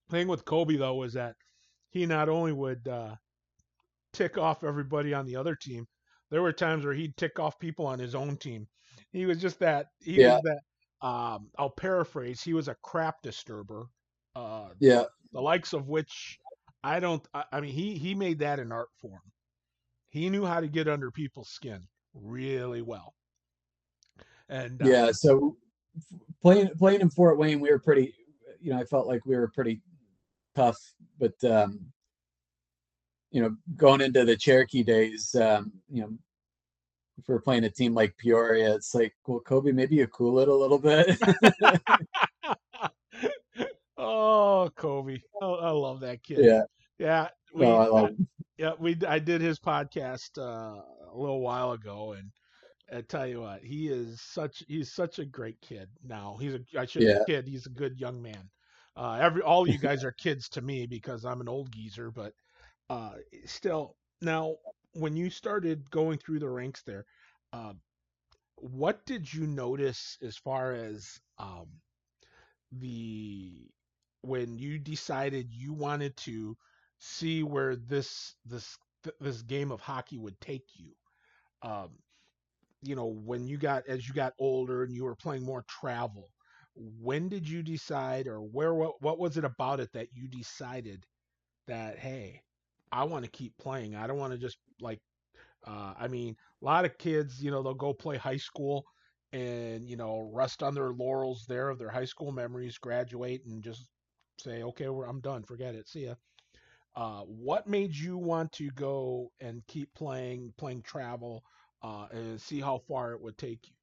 thing 0.10 0.28
with 0.28 0.46
Kobe 0.46 0.78
though 0.78 0.96
was 0.96 1.14
that 1.14 1.36
he 1.90 2.06
not 2.06 2.30
only 2.30 2.52
would 2.54 2.88
uh, 2.88 3.16
tick 4.14 4.38
off 4.38 4.64
everybody 4.64 5.14
on 5.14 5.26
the 5.26 5.36
other 5.36 5.56
team, 5.56 5.88
there 6.32 6.42
were 6.42 6.54
times 6.54 6.86
where 6.86 6.94
he'd 6.94 7.16
tick 7.18 7.40
off 7.40 7.60
people 7.60 7.86
on 7.86 8.00
his 8.00 8.16
own 8.16 8.38
team 8.38 8.68
he 9.12 9.26
was 9.26 9.40
just 9.40 9.60
that 9.60 9.88
he 10.02 10.20
yeah. 10.20 10.36
was 10.36 10.42
that 10.44 11.08
Um, 11.08 11.50
I'll 11.58 11.70
paraphrase. 11.70 12.42
He 12.42 12.54
was 12.54 12.68
a 12.68 12.76
crap 12.82 13.22
disturber. 13.22 13.86
Uh, 14.36 14.70
Yeah. 14.80 15.04
the 15.32 15.42
likes 15.42 15.74
of 15.74 15.90
which 15.90 16.40
I 16.84 17.00
don't. 17.00 17.26
I, 17.34 17.44
I 17.52 17.62
mean, 17.62 17.74
he 17.74 17.98
he 17.98 18.16
made 18.16 18.40
that 18.40 18.60
an 18.60 18.72
art 18.72 18.90
form. 19.02 19.22
He 20.14 20.30
knew 20.30 20.46
how 20.46 20.60
to 20.60 20.68
get 20.68 20.88
under 20.88 21.10
people's 21.10 21.50
skin 21.50 21.88
really 22.14 22.84
well. 22.84 23.16
And 24.48 24.80
uh, 24.80 24.86
Yeah. 24.86 25.12
So 25.12 25.58
playing 26.40 26.70
playing 26.78 27.02
in 27.02 27.10
Fort 27.10 27.40
Wayne, 27.40 27.60
we 27.60 27.72
were 27.72 27.80
pretty. 27.80 28.14
You 28.62 28.72
know, 28.72 28.80
I 28.80 28.86
felt 28.86 29.08
like 29.08 29.26
we 29.26 29.36
were 29.36 29.50
pretty 29.50 29.82
tough, 30.56 30.78
but 31.20 31.34
um, 31.44 31.80
you 33.32 33.42
know, 33.42 33.58
going 33.76 34.02
into 34.02 34.24
the 34.24 34.38
Cherokee 34.38 34.84
days, 34.84 35.36
um, 35.36 35.74
you 35.90 36.04
know, 36.04 36.14
if 37.18 37.28
we're 37.28 37.42
playing 37.42 37.64
a 37.64 37.70
team 37.70 37.96
like 37.96 38.16
Peoria, 38.18 38.76
it's 38.76 38.94
like, 38.94 39.14
well, 39.28 39.40
Kobe, 39.40 39.72
maybe 39.72 39.96
you 39.96 40.08
cool 40.08 40.40
it 40.40 40.48
a 40.48 40.56
little 40.56 40.80
bit. 40.80 41.20
oh, 43.98 44.72
Kobe, 44.76 45.18
oh, 45.42 45.56
I 45.56 45.72
love 45.72 46.02
that 46.02 46.24
kid. 46.24 46.40
yeah. 46.40 46.62
yeah. 47.00 47.28
We, 47.54 47.68
No, 47.68 47.78
I 47.78 47.88
love 47.88 48.10
him. 48.12 48.28
yeah, 48.58 48.74
we 48.80 48.98
I 49.08 49.20
did 49.20 49.42
his 49.42 49.60
podcast 49.60 50.38
uh, 50.38 50.82
a 51.12 51.16
little 51.18 51.42
while 51.42 51.72
ago, 51.74 52.14
and 52.14 52.32
I 52.92 53.02
tell 53.02 53.28
you 53.28 53.42
what, 53.42 53.64
he 53.64 53.88
is 53.90 54.22
such 54.22 54.64
he's 54.68 54.92
such 54.94 55.20
a 55.20 55.26
great 55.26 55.62
kid. 55.62 55.90
Now 56.04 56.38
he's 56.40 56.56
a 56.56 56.62
I 56.80 56.86
should 56.86 57.08
Yeah. 57.08 57.24
kid. 57.26 57.48
He's 57.48 57.66
a 57.66 57.70
good 57.72 58.00
young 58.00 58.22
man. 58.22 58.50
Uh, 58.96 59.18
every 59.22 59.42
all 59.42 59.68
you 59.68 59.78
guys 59.80 60.04
are 60.04 60.12
kids 60.12 60.50
to 60.50 60.62
me 60.62 60.86
because 60.88 61.26
I'm 61.26 61.42
an 61.42 61.50
old 61.50 61.72
geezer, 61.72 62.12
but 62.12 62.34
uh, 62.90 63.16
still. 63.46 63.98
Now, 64.22 64.58
when 64.94 65.16
you 65.16 65.30
started 65.30 65.90
going 65.92 66.18
through 66.18 66.40
the 66.40 66.50
ranks 66.50 66.82
there, 66.84 67.06
uh, 67.54 67.74
what 68.56 69.06
did 69.06 69.32
you 69.34 69.48
notice 69.48 70.18
as 70.22 70.38
far 70.38 70.74
as 70.74 71.20
um, 71.38 71.68
the 72.72 73.68
when 74.22 74.58
you 74.58 74.80
decided 74.80 75.54
you 75.54 75.74
wanted 75.74 76.16
to 76.18 76.58
see 77.04 77.44
where 77.44 77.76
this 77.76 78.36
this 78.46 78.78
th- 79.04 79.16
this 79.20 79.42
game 79.44 79.72
of 79.72 79.82
hockey 79.82 80.18
would 80.18 80.40
take 80.42 80.66
you? 80.76 80.92
Um, 81.64 81.92
you 82.82 82.96
know, 82.96 83.08
when 83.08 83.48
you 83.48 83.58
got 83.58 83.88
as 83.88 84.08
you 84.08 84.14
got 84.14 84.34
older 84.40 84.84
and 84.84 84.94
you 84.94 85.06
were 85.06 85.16
playing 85.16 85.44
more 85.44 85.64
travel, 85.70 86.30
when 86.76 87.30
did 87.30 87.48
you 87.48 87.64
decide, 87.64 88.28
or 88.28 88.40
where 88.42 88.74
what 88.74 89.02
what 89.02 89.20
was 89.20 89.38
it 89.38 89.46
about 89.46 89.80
it 89.80 89.92
that 89.94 90.10
you 90.14 90.28
decided 90.28 91.06
that 91.68 92.00
hey, 92.00 92.42
I 92.92 93.06
want 93.06 93.26
to 93.26 93.32
keep 93.32 93.58
playing. 93.58 93.96
I 93.96 94.08
don't 94.08 94.20
want 94.20 94.34
to 94.34 94.40
just 94.40 94.58
like 94.82 95.00
uh, 95.68 95.94
I 96.00 96.08
mean, 96.08 96.36
a 96.62 96.66
lot 96.66 96.86
of 96.86 96.98
kids, 96.98 97.44
you 97.44 97.52
know, 97.52 97.64
they'll 97.64 97.74
go 97.74 97.94
play 97.94 98.18
high 98.18 98.38
school 98.38 98.86
and, 99.32 99.88
you 99.90 99.96
know, 99.98 100.30
rest 100.34 100.64
on 100.64 100.74
their 100.76 100.92
laurels 100.92 101.46
there 101.48 101.70
of 101.70 101.80
their 101.80 101.90
high 101.90 102.06
school 102.06 102.32
memories, 102.32 102.78
graduate 102.78 103.44
and 103.46 103.64
just 103.64 103.88
say, 104.40 104.64
okay, 104.64 104.86
I'm 104.86 105.22
done. 105.22 105.44
Forget 105.44 105.76
it. 105.76 105.88
See 105.88 106.06
ya. 106.06 106.16
Uh, 106.96 107.22
what 107.22 107.68
made 107.68 107.96
you 107.96 108.18
want 108.18 108.52
to 108.52 108.70
go 108.72 109.32
and 109.40 109.66
keep 109.68 109.94
playing, 109.96 110.54
playing 110.58 110.82
travel, 110.84 111.44
uh, 111.82 112.06
and 112.12 112.40
see 112.40 112.62
how 112.62 112.78
far 112.88 113.14
it 113.14 113.22
would 113.22 113.38
take 113.38 113.68
you? 113.68 113.76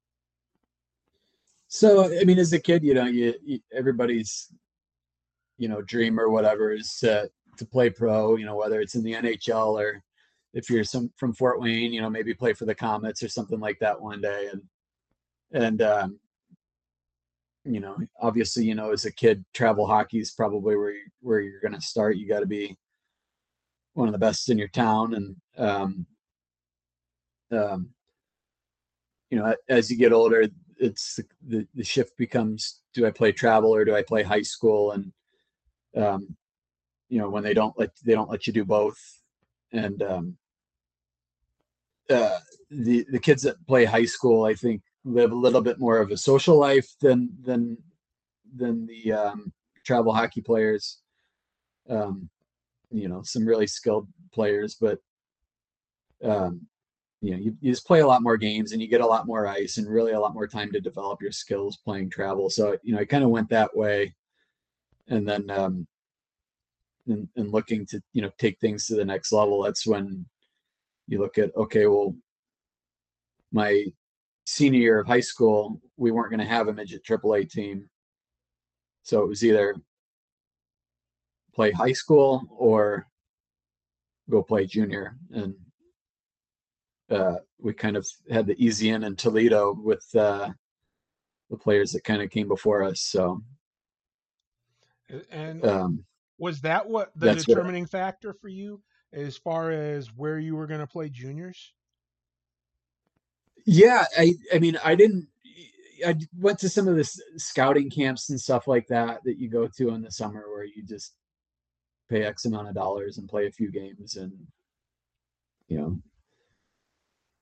So, 1.67 2.13
I 2.19 2.23
mean, 2.23 2.39
as 2.39 2.53
a 2.53 2.59
kid, 2.59 2.83
you 2.83 2.93
know, 2.93 3.05
you, 3.05 3.33
you 3.43 3.59
everybody's, 3.73 4.53
you 5.57 5.67
know, 5.67 5.81
dream 5.81 6.19
or 6.19 6.29
whatever 6.29 6.71
is 6.71 6.97
to 6.99 7.29
to 7.57 7.65
play 7.65 7.89
pro. 7.89 8.35
You 8.35 8.45
know, 8.45 8.55
whether 8.55 8.81
it's 8.81 8.95
in 8.95 9.03
the 9.03 9.13
NHL 9.13 9.79
or 9.79 10.03
if 10.53 10.69
you're 10.69 10.83
some 10.83 11.11
from 11.17 11.33
Fort 11.33 11.61
Wayne, 11.61 11.93
you 11.93 12.01
know, 12.01 12.09
maybe 12.09 12.33
play 12.33 12.53
for 12.53 12.65
the 12.65 12.75
Komets 12.75 13.23
or 13.23 13.29
something 13.29 13.59
like 13.59 13.79
that 13.79 14.01
one 14.01 14.21
day. 14.21 14.49
And 14.51 14.61
and 15.53 15.81
um, 15.81 16.19
you 17.65 17.79
know, 17.79 17.97
obviously, 18.21 18.65
you 18.65 18.75
know, 18.75 18.91
as 18.91 19.05
a 19.05 19.11
kid, 19.11 19.45
travel 19.53 19.85
hockey 19.85 20.19
is 20.19 20.31
probably 20.31 20.75
where 20.75 20.91
you, 20.91 21.05
where 21.21 21.39
you're 21.39 21.61
going 21.61 21.73
to 21.73 21.81
start. 21.81 22.17
You 22.17 22.27
got 22.27 22.39
to 22.39 22.45
be 22.45 22.75
one 23.93 24.07
of 24.07 24.13
the 24.13 24.17
best 24.17 24.49
in 24.49 24.57
your 24.57 24.69
town, 24.69 25.13
and 25.13 25.35
um, 25.57 26.05
um, 27.51 27.89
you 29.29 29.37
know, 29.37 29.55
as 29.69 29.89
you 29.89 29.97
get 29.97 30.13
older, 30.13 30.47
it's 30.77 31.19
the 31.45 31.67
the 31.75 31.83
shift 31.83 32.17
becomes: 32.17 32.81
do 32.93 33.05
I 33.05 33.11
play 33.11 33.31
travel 33.31 33.73
or 33.73 33.85
do 33.85 33.95
I 33.95 34.03
play 34.03 34.23
high 34.23 34.41
school? 34.41 34.91
And 34.91 35.11
um, 35.95 36.35
you 37.09 37.19
know, 37.19 37.29
when 37.29 37.43
they 37.43 37.53
don't 37.53 37.77
let 37.77 37.91
they 38.03 38.13
don't 38.13 38.29
let 38.29 38.47
you 38.47 38.53
do 38.53 38.65
both, 38.65 38.99
and 39.71 40.01
um, 40.03 40.37
uh, 42.09 42.39
the 42.69 43.05
the 43.11 43.19
kids 43.19 43.43
that 43.43 43.65
play 43.67 43.85
high 43.85 44.05
school, 44.05 44.45
I 44.45 44.53
think, 44.53 44.81
live 45.03 45.31
a 45.31 45.35
little 45.35 45.61
bit 45.61 45.79
more 45.79 45.97
of 45.97 46.11
a 46.11 46.17
social 46.17 46.57
life 46.57 46.87
than 47.01 47.29
than 47.43 47.77
than 48.55 48.85
the 48.85 49.13
um, 49.13 49.53
travel 49.85 50.13
hockey 50.13 50.41
players. 50.41 50.99
Um, 51.89 52.29
you 52.91 53.07
know, 53.07 53.21
some 53.23 53.45
really 53.45 53.67
skilled 53.67 54.07
players, 54.33 54.75
but 54.75 54.99
um, 56.23 56.61
you 57.21 57.31
know, 57.31 57.37
you, 57.37 57.55
you 57.61 57.71
just 57.71 57.85
play 57.85 57.99
a 57.99 58.07
lot 58.07 58.23
more 58.23 58.37
games 58.37 58.71
and 58.71 58.81
you 58.81 58.87
get 58.87 59.01
a 59.01 59.05
lot 59.05 59.27
more 59.27 59.47
ice 59.47 59.77
and 59.77 59.87
really 59.87 60.13
a 60.13 60.19
lot 60.19 60.33
more 60.33 60.47
time 60.47 60.71
to 60.71 60.81
develop 60.81 61.21
your 61.21 61.31
skills 61.31 61.77
playing 61.77 62.09
travel. 62.09 62.49
So 62.49 62.77
you 62.83 62.93
know, 62.93 62.99
I 62.99 63.05
kind 63.05 63.23
of 63.23 63.29
went 63.29 63.49
that 63.49 63.75
way, 63.75 64.15
and 65.07 65.27
then 65.27 65.49
um, 65.49 65.87
and, 67.07 67.27
and 67.35 67.51
looking 67.51 67.85
to 67.87 68.01
you 68.13 68.21
know 68.21 68.31
take 68.39 68.59
things 68.59 68.87
to 68.87 68.95
the 68.95 69.05
next 69.05 69.31
level. 69.31 69.61
That's 69.61 69.85
when 69.85 70.25
you 71.07 71.19
look 71.19 71.37
at 71.37 71.55
okay, 71.55 71.85
well, 71.85 72.15
my 73.51 73.85
senior 74.45 74.79
year 74.79 74.99
of 74.99 75.07
high 75.07 75.19
school, 75.19 75.79
we 75.97 76.11
weren't 76.11 76.31
going 76.31 76.39
to 76.39 76.45
have 76.45 76.67
a 76.67 76.73
midget 76.73 77.03
AAA 77.03 77.49
team, 77.51 77.87
so 79.03 79.21
it 79.21 79.27
was 79.27 79.45
either 79.45 79.75
play 81.61 81.71
high 81.71 81.93
school 81.93 82.43
or 82.57 83.05
go 84.29 84.41
play 84.41 84.65
junior, 84.65 85.15
and 85.31 85.53
uh, 87.11 87.35
we 87.59 87.71
kind 87.73 87.95
of 87.95 88.07
had 88.31 88.47
the 88.47 88.55
easy 88.63 88.89
in 88.89 89.03
in 89.03 89.15
Toledo 89.15 89.73
with 89.73 90.03
uh, 90.15 90.49
the 91.51 91.57
players 91.57 91.91
that 91.91 92.03
kind 92.03 92.21
of 92.21 92.31
came 92.31 92.47
before 92.47 92.83
us. 92.83 93.01
So 93.01 93.43
And 95.29 95.63
um, 95.65 96.05
was 96.39 96.61
that 96.61 96.87
what 96.89 97.11
the 97.15 97.27
that's 97.27 97.47
what- 97.47 97.55
determining 97.55 97.85
factor 97.85 98.33
for 98.33 98.47
you 98.47 98.81
as 99.13 99.37
far 99.37 99.71
as 99.71 100.07
where 100.15 100.39
you 100.39 100.55
were 100.55 100.67
going 100.67 100.79
to 100.79 100.87
play 100.87 101.09
juniors? 101.09 101.73
Yeah, 103.67 104.05
I 104.17 104.33
I 104.51 104.57
mean 104.57 104.79
I 104.83 104.95
didn't 104.95 105.27
I 106.07 106.15
went 106.39 106.57
to 106.59 106.69
some 106.69 106.87
of 106.87 106.95
the 106.95 107.03
scouting 107.37 107.91
camps 107.91 108.31
and 108.31 108.41
stuff 108.41 108.67
like 108.67 108.87
that 108.87 109.23
that 109.25 109.37
you 109.37 109.49
go 109.49 109.67
to 109.77 109.89
in 109.89 110.01
the 110.01 110.09
summer 110.09 110.49
where 110.49 110.63
you 110.65 110.81
just 110.83 111.13
pay 112.11 112.23
X 112.23 112.45
amount 112.45 112.67
of 112.67 112.75
dollars 112.75 113.17
and 113.17 113.29
play 113.29 113.47
a 113.47 113.51
few 113.51 113.71
games 113.71 114.17
and 114.17 114.31
you 115.67 116.01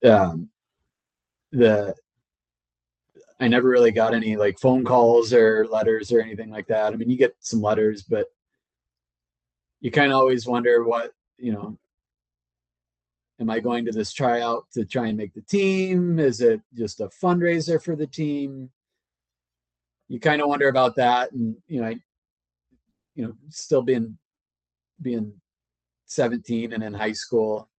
know 0.04 0.12
um 0.12 0.50
the 1.52 1.94
I 3.40 3.48
never 3.48 3.68
really 3.68 3.92
got 3.92 4.14
any 4.14 4.36
like 4.36 4.60
phone 4.60 4.84
calls 4.84 5.34
or 5.34 5.66
letters 5.68 6.12
or 6.12 6.22
anything 6.22 6.50
like 6.50 6.68
that. 6.68 6.94
I 6.94 6.96
mean 6.96 7.10
you 7.10 7.18
get 7.18 7.36
some 7.40 7.62
letters 7.62 8.04
but 8.04 8.28
you 9.82 9.92
kind 9.92 10.12
of 10.12 10.18
always 10.18 10.46
wonder 10.46 10.84
what, 10.84 11.14
you 11.38 11.54
know, 11.54 11.78
am 13.40 13.50
I 13.50 13.60
going 13.60 13.86
to 13.86 13.92
this 13.92 14.12
tryout 14.12 14.66
to 14.74 14.86
try 14.86 15.08
and 15.08 15.18
make 15.18 15.34
the 15.34 15.42
team? 15.42 16.20
Is 16.20 16.42
it 16.42 16.62
just 16.74 17.00
a 17.00 17.10
fundraiser 17.24 17.82
for 17.82 17.96
the 17.96 18.08
team? 18.08 18.70
You 20.10 20.20
kind 20.20 20.42
of 20.42 20.50
wonder 20.50 20.68
about 20.68 20.96
that, 20.96 21.32
and 21.32 21.56
you 21.68 21.82
know, 21.82 21.88
I, 21.88 21.96
you 23.16 23.26
know, 23.26 23.34
still 23.50 23.84
being 23.84 24.18
being 25.02 25.34
17 26.06 26.74
and 26.74 26.84
in 26.84 26.94
high 26.94 27.14
school, 27.14 27.70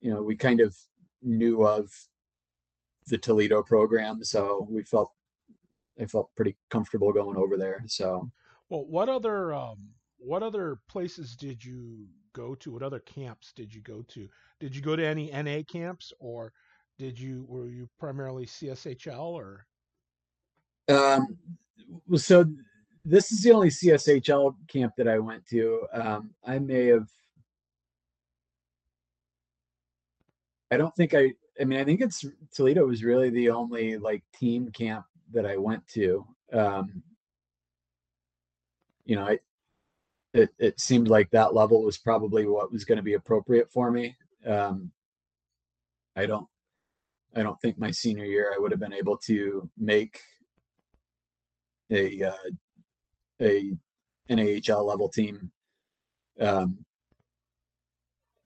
you 0.00 0.12
know, 0.12 0.22
we 0.22 0.36
kind 0.36 0.60
of 0.60 0.76
knew 1.22 1.66
of 1.66 1.90
the 3.06 3.18
Toledo 3.18 3.62
program, 3.62 4.22
so 4.22 4.66
we 4.70 4.82
felt 4.82 5.10
I 6.00 6.06
felt 6.06 6.30
pretty 6.34 6.56
comfortable 6.70 7.12
going 7.12 7.36
over 7.36 7.56
there. 7.56 7.84
So 7.86 8.30
Well, 8.68 8.84
what 8.86 9.08
other 9.08 9.54
um, 9.54 9.78
what 10.18 10.42
other 10.42 10.78
places 10.88 11.36
did 11.36 11.64
you 11.64 12.06
go 12.32 12.54
to? 12.56 12.72
What 12.72 12.82
other 12.82 13.00
camps 13.00 13.52
did 13.54 13.74
you 13.74 13.80
go 13.80 14.02
to? 14.08 14.28
Did 14.60 14.74
you 14.74 14.82
go 14.82 14.96
to 14.96 15.06
any 15.06 15.30
NA 15.30 15.62
camps, 15.62 16.12
or 16.18 16.52
did 16.98 17.18
you 17.18 17.44
were 17.48 17.68
you 17.68 17.88
primarily 17.98 18.46
CSHL 18.46 19.18
or? 19.18 19.66
Um, 20.88 21.38
so 22.16 22.44
this 23.04 23.32
is 23.32 23.42
the 23.42 23.52
only 23.52 23.68
CSHL 23.68 24.54
camp 24.68 24.94
that 24.96 25.08
I 25.08 25.18
went 25.18 25.46
to. 25.46 25.86
Um, 25.92 26.30
I 26.44 26.58
may 26.58 26.86
have. 26.86 27.08
I 30.70 30.76
don't 30.76 30.94
think 30.94 31.14
I. 31.14 31.32
I 31.60 31.64
mean, 31.64 31.78
I 31.80 31.84
think 31.84 32.00
it's 32.00 32.24
Toledo 32.54 32.86
was 32.86 33.04
really 33.04 33.30
the 33.30 33.50
only 33.50 33.98
like 33.98 34.22
team 34.38 34.70
camp 34.70 35.04
that 35.32 35.46
I 35.46 35.56
went 35.56 35.86
to. 35.88 36.26
Um, 36.52 37.02
you 39.04 39.16
know, 39.16 39.26
I. 39.26 39.38
It 40.34 40.48
it 40.58 40.80
seemed 40.80 41.08
like 41.08 41.30
that 41.30 41.54
level 41.54 41.82
was 41.82 41.98
probably 41.98 42.46
what 42.46 42.72
was 42.72 42.86
going 42.86 42.96
to 42.96 43.02
be 43.02 43.14
appropriate 43.14 43.70
for 43.70 43.90
me. 43.90 44.16
Um, 44.46 44.90
I 46.16 46.26
don't. 46.26 46.46
I 47.34 47.42
don't 47.42 47.60
think 47.60 47.78
my 47.78 47.90
senior 47.90 48.24
year 48.24 48.52
I 48.54 48.58
would 48.58 48.70
have 48.70 48.80
been 48.80 48.92
able 48.92 49.16
to 49.26 49.68
make 49.76 50.20
a 51.90 52.22
uh, 52.22 52.50
a 53.42 53.72
NAHL 54.30 54.84
level 54.84 55.08
team. 55.08 55.50
Um, 56.40 56.84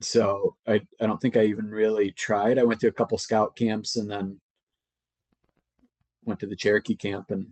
so 0.01 0.55
I 0.67 0.81
I 1.01 1.07
don't 1.07 1.19
think 1.21 1.37
I 1.37 1.45
even 1.45 1.69
really 1.69 2.11
tried. 2.11 2.59
I 2.59 2.63
went 2.63 2.79
to 2.81 2.87
a 2.87 2.91
couple 2.91 3.17
scout 3.17 3.55
camps 3.55 3.95
and 3.95 4.09
then 4.09 4.39
went 6.25 6.39
to 6.41 6.47
the 6.47 6.55
Cherokee 6.55 6.95
camp 6.95 7.31
and 7.31 7.47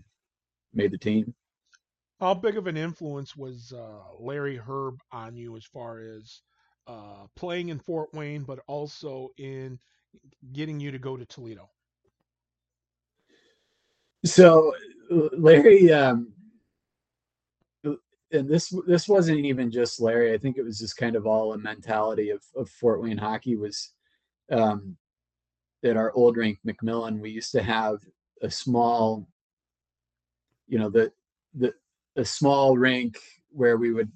made 0.73 0.91
the 0.91 0.97
team. 0.97 1.33
How 2.19 2.33
big 2.33 2.57
of 2.57 2.67
an 2.67 2.77
influence 2.77 3.35
was 3.35 3.73
uh, 3.75 4.13
Larry 4.19 4.57
Herb 4.57 5.01
on 5.11 5.35
you 5.35 5.57
as 5.57 5.65
far 5.65 5.99
as 5.99 6.41
uh, 6.87 7.27
playing 7.35 7.69
in 7.69 7.79
Fort 7.79 8.13
Wayne, 8.13 8.43
but 8.43 8.59
also 8.67 9.29
in 9.37 9.79
getting 10.53 10.79
you 10.79 10.91
to 10.91 10.99
go 10.99 11.17
to 11.17 11.25
Toledo? 11.25 11.69
So 14.23 14.73
Larry, 15.09 15.91
um, 15.91 16.31
and 18.35 18.49
this 18.49 18.73
this 18.87 19.07
wasn't 19.07 19.45
even 19.45 19.71
just 19.71 19.99
Larry. 19.99 20.33
I 20.33 20.37
think 20.37 20.57
it 20.57 20.63
was 20.63 20.79
just 20.79 20.97
kind 20.97 21.15
of 21.15 21.25
all 21.25 21.53
a 21.53 21.57
mentality 21.57 22.29
of 22.29 22.43
of 22.55 22.69
Fort 22.69 23.01
Wayne 23.01 23.17
hockey 23.17 23.55
was 23.55 23.91
um, 24.51 24.97
our 25.85 26.11
old 26.13 26.37
rink 26.37 26.59
McMillen. 26.65 27.19
We 27.19 27.29
used 27.29 27.51
to 27.51 27.61
have 27.61 27.99
a 28.41 28.49
small, 28.49 29.27
you 30.67 30.79
know, 30.79 30.89
the 30.89 31.11
the 31.53 31.73
a 32.15 32.25
small 32.25 32.77
rink 32.77 33.17
where 33.49 33.77
we 33.77 33.91
would 33.91 34.11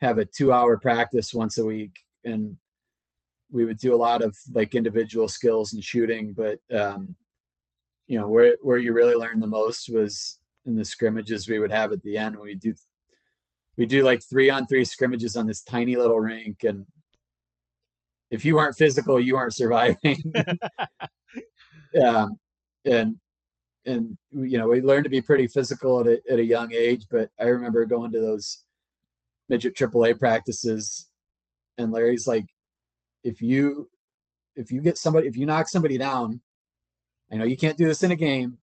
have 0.00 0.18
a 0.18 0.24
two 0.24 0.52
hour 0.52 0.76
practice 0.76 1.32
once 1.32 1.58
a 1.58 1.64
week 1.64 1.96
and 2.24 2.56
we 3.50 3.64
would 3.64 3.78
do 3.78 3.94
a 3.94 3.96
lot 3.96 4.22
of 4.22 4.36
like 4.52 4.74
individual 4.74 5.28
skills 5.28 5.72
and 5.72 5.84
shooting 5.84 6.32
but 6.32 6.58
um 6.76 7.14
you 8.06 8.18
know 8.18 8.28
where 8.28 8.56
where 8.62 8.78
you 8.78 8.92
really 8.92 9.14
learn 9.14 9.38
the 9.38 9.46
most 9.46 9.88
was 9.88 10.40
in 10.66 10.74
the 10.74 10.84
scrimmages 10.84 11.48
we 11.48 11.58
would 11.58 11.70
have 11.70 11.92
at 11.92 12.02
the 12.02 12.16
end 12.16 12.34
when 12.34 12.46
we 12.46 12.54
do 12.54 12.74
we 13.76 13.86
do 13.86 14.02
like 14.02 14.22
three 14.22 14.50
on 14.50 14.66
three 14.66 14.84
scrimmages 14.84 15.36
on 15.36 15.46
this 15.46 15.62
tiny 15.62 15.96
little 15.96 16.20
rink 16.20 16.64
and 16.64 16.86
if 18.30 18.44
you 18.44 18.58
aren't 18.58 18.76
physical 18.76 19.20
you 19.20 19.36
aren't 19.36 19.54
surviving. 19.54 20.22
Um, 22.02 22.38
and 22.86 23.16
and 23.84 24.16
you 24.30 24.58
know 24.58 24.68
we 24.68 24.80
learned 24.80 25.04
to 25.04 25.10
be 25.10 25.20
pretty 25.20 25.46
physical 25.46 26.00
at 26.00 26.06
a, 26.06 26.20
at 26.30 26.38
a 26.38 26.44
young 26.44 26.72
age 26.72 27.06
but 27.10 27.30
i 27.40 27.44
remember 27.44 27.84
going 27.84 28.12
to 28.12 28.20
those 28.20 28.64
midget 29.48 29.74
aaa 29.74 30.18
practices 30.18 31.08
and 31.78 31.92
larry's 31.92 32.26
like 32.26 32.46
if 33.24 33.42
you 33.42 33.88
if 34.56 34.70
you 34.70 34.80
get 34.80 34.98
somebody 34.98 35.26
if 35.26 35.36
you 35.36 35.46
knock 35.46 35.68
somebody 35.68 35.98
down 35.98 36.40
i 37.32 37.36
know 37.36 37.44
you 37.44 37.56
can't 37.56 37.78
do 37.78 37.86
this 37.86 38.02
in 38.02 38.12
a 38.12 38.16
game 38.16 38.56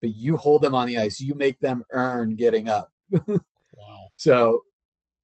but 0.00 0.14
you 0.14 0.36
hold 0.36 0.62
them 0.62 0.74
on 0.74 0.86
the 0.86 0.98
ice 0.98 1.20
you 1.20 1.34
make 1.34 1.58
them 1.60 1.82
earn 1.92 2.34
getting 2.36 2.68
up 2.68 2.92
so 4.20 4.62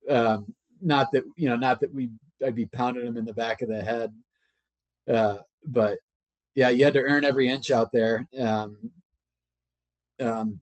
um 0.09 0.55
not 0.81 1.13
that 1.13 1.23
you 1.37 1.49
know 1.49 1.57
not 1.57 1.81
that 1.81 1.93
we 1.93 2.09
i'd 2.45 2.55
be 2.55 2.67
pounding 2.67 3.07
him 3.07 3.17
in 3.17 3.25
the 3.25 3.35
back 3.35 3.61
of 3.61 3.69
the 3.69 3.83
head 3.83 4.11
uh 5.13 5.37
but 5.67 5.99
yeah 6.55 6.71
you 6.71 6.85
had 6.85 6.95
to 6.95 7.03
earn 7.03 7.25
every 7.25 7.49
inch 7.49 7.71
out 7.71 7.93
there 7.93 8.27
um 8.39 8.91
um, 10.21 10.59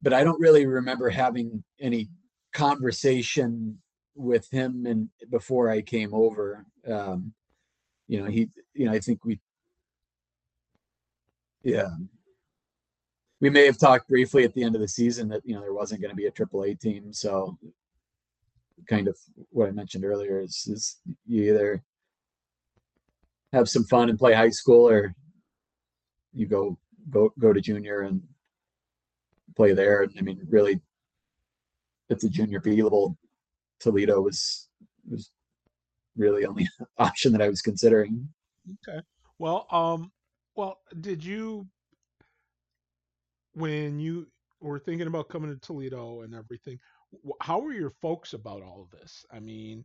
but 0.00 0.12
I 0.12 0.24
don't 0.24 0.40
really 0.40 0.66
remember 0.66 1.10
having 1.10 1.62
any 1.80 2.08
conversation 2.52 3.78
with 4.14 4.48
him 4.50 4.86
and 4.86 5.08
before 5.30 5.70
I 5.70 5.82
came 5.82 6.12
over. 6.12 6.64
Um, 6.88 7.32
you 8.08 8.20
know, 8.20 8.30
he, 8.30 8.48
you 8.74 8.86
know, 8.86 8.92
I 8.92 8.98
think 8.98 9.24
we, 9.24 9.40
yeah, 11.62 11.90
we 13.42 13.50
may 13.50 13.66
have 13.66 13.76
talked 13.76 14.08
briefly 14.08 14.44
at 14.44 14.54
the 14.54 14.62
end 14.62 14.76
of 14.76 14.80
the 14.80 14.88
season 14.88 15.28
that 15.28 15.42
you 15.44 15.54
know 15.54 15.60
there 15.60 15.74
wasn't 15.74 16.00
going 16.00 16.10
to 16.10 16.16
be 16.16 16.26
a 16.26 16.30
triple 16.30 16.62
A 16.62 16.74
team. 16.74 17.12
So, 17.12 17.58
kind 18.88 19.08
of 19.08 19.18
what 19.50 19.68
I 19.68 19.72
mentioned 19.72 20.04
earlier 20.04 20.40
is, 20.40 20.66
is 20.68 21.00
you 21.26 21.52
either 21.52 21.82
have 23.52 23.68
some 23.68 23.84
fun 23.84 24.08
and 24.08 24.18
play 24.18 24.32
high 24.32 24.50
school, 24.50 24.88
or 24.88 25.14
you 26.32 26.46
go 26.46 26.78
go 27.10 27.32
go 27.38 27.52
to 27.52 27.60
junior 27.60 28.02
and 28.02 28.22
play 29.56 29.72
there. 29.72 30.02
And 30.02 30.12
I 30.16 30.22
mean, 30.22 30.40
really, 30.48 30.80
at 32.12 32.20
the 32.20 32.28
junior 32.28 32.60
B 32.60 32.80
level, 32.80 33.18
Toledo 33.80 34.20
was 34.20 34.68
was 35.10 35.32
really 36.16 36.46
only 36.46 36.68
option 36.98 37.32
that 37.32 37.42
I 37.42 37.48
was 37.48 37.60
considering. 37.60 38.28
Okay. 38.88 39.00
Well, 39.40 39.66
um, 39.72 40.12
well, 40.54 40.78
did 41.00 41.24
you 41.24 41.66
when 43.54 43.98
you 43.98 44.26
were 44.60 44.78
thinking 44.78 45.06
about 45.06 45.28
coming 45.28 45.50
to 45.50 45.58
Toledo 45.60 46.22
and 46.22 46.34
everything? 46.34 46.78
How 47.40 47.60
were 47.60 47.72
your 47.72 47.92
folks 48.00 48.32
about 48.32 48.62
all 48.62 48.82
of 48.82 48.90
this? 48.98 49.24
I 49.30 49.40
mean, 49.40 49.84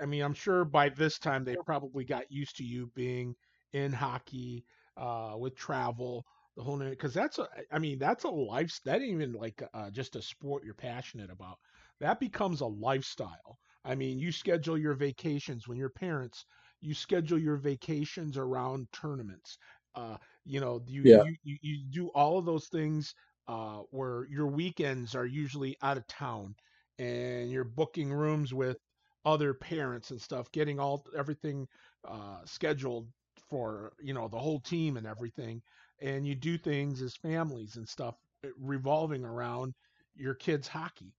I 0.00 0.06
mean, 0.06 0.22
I'm 0.22 0.34
sure 0.34 0.64
by 0.64 0.90
this 0.90 1.18
time 1.18 1.44
they 1.44 1.56
probably 1.64 2.04
got 2.04 2.30
used 2.30 2.56
to 2.56 2.64
you 2.64 2.90
being 2.94 3.34
in 3.72 3.92
hockey 3.92 4.64
uh, 4.96 5.34
with 5.38 5.56
travel, 5.56 6.24
the 6.56 6.62
whole 6.62 6.78
because 6.78 7.14
that's 7.14 7.38
a, 7.38 7.48
I 7.70 7.78
mean, 7.78 7.98
that's 7.98 8.24
a 8.24 8.28
life. 8.28 8.78
That 8.84 9.02
ain't 9.02 9.12
even 9.12 9.32
like 9.32 9.62
uh, 9.74 9.90
just 9.90 10.16
a 10.16 10.22
sport 10.22 10.64
you're 10.64 10.74
passionate 10.74 11.30
about. 11.30 11.58
That 12.00 12.20
becomes 12.20 12.60
a 12.60 12.66
lifestyle. 12.66 13.58
I 13.84 13.94
mean, 13.94 14.18
you 14.18 14.32
schedule 14.32 14.76
your 14.76 14.94
vacations 14.94 15.68
when 15.68 15.78
your 15.78 15.90
parents. 15.90 16.44
You 16.80 16.94
schedule 16.94 17.38
your 17.38 17.56
vacations 17.56 18.36
around 18.36 18.88
tournaments. 18.92 19.58
Uh, 19.94 20.16
you 20.46 20.60
know, 20.60 20.82
you, 20.86 21.02
yeah. 21.04 21.22
you, 21.42 21.56
you 21.60 21.78
do 21.90 22.08
all 22.08 22.38
of 22.38 22.44
those 22.44 22.68
things 22.68 23.14
uh, 23.48 23.80
where 23.90 24.26
your 24.30 24.46
weekends 24.46 25.14
are 25.14 25.26
usually 25.26 25.76
out 25.82 25.96
of 25.96 26.06
town, 26.06 26.54
and 26.98 27.50
you're 27.50 27.64
booking 27.64 28.12
rooms 28.12 28.54
with 28.54 28.78
other 29.24 29.52
parents 29.52 30.10
and 30.10 30.20
stuff, 30.20 30.50
getting 30.52 30.78
all 30.78 31.04
everything 31.16 31.66
uh, 32.08 32.38
scheduled 32.44 33.08
for 33.48 33.92
you 34.00 34.14
know 34.14 34.28
the 34.28 34.38
whole 34.38 34.60
team 34.60 34.96
and 34.96 35.06
everything 35.06 35.62
and 36.00 36.26
you 36.26 36.34
do 36.34 36.58
things 36.58 37.02
as 37.02 37.14
families 37.16 37.76
and 37.76 37.88
stuff 37.88 38.16
eh, 38.44 38.48
revolving 38.58 39.24
around 39.24 39.74
your 40.14 40.34
kids 40.34 40.66
hockey 40.66 41.12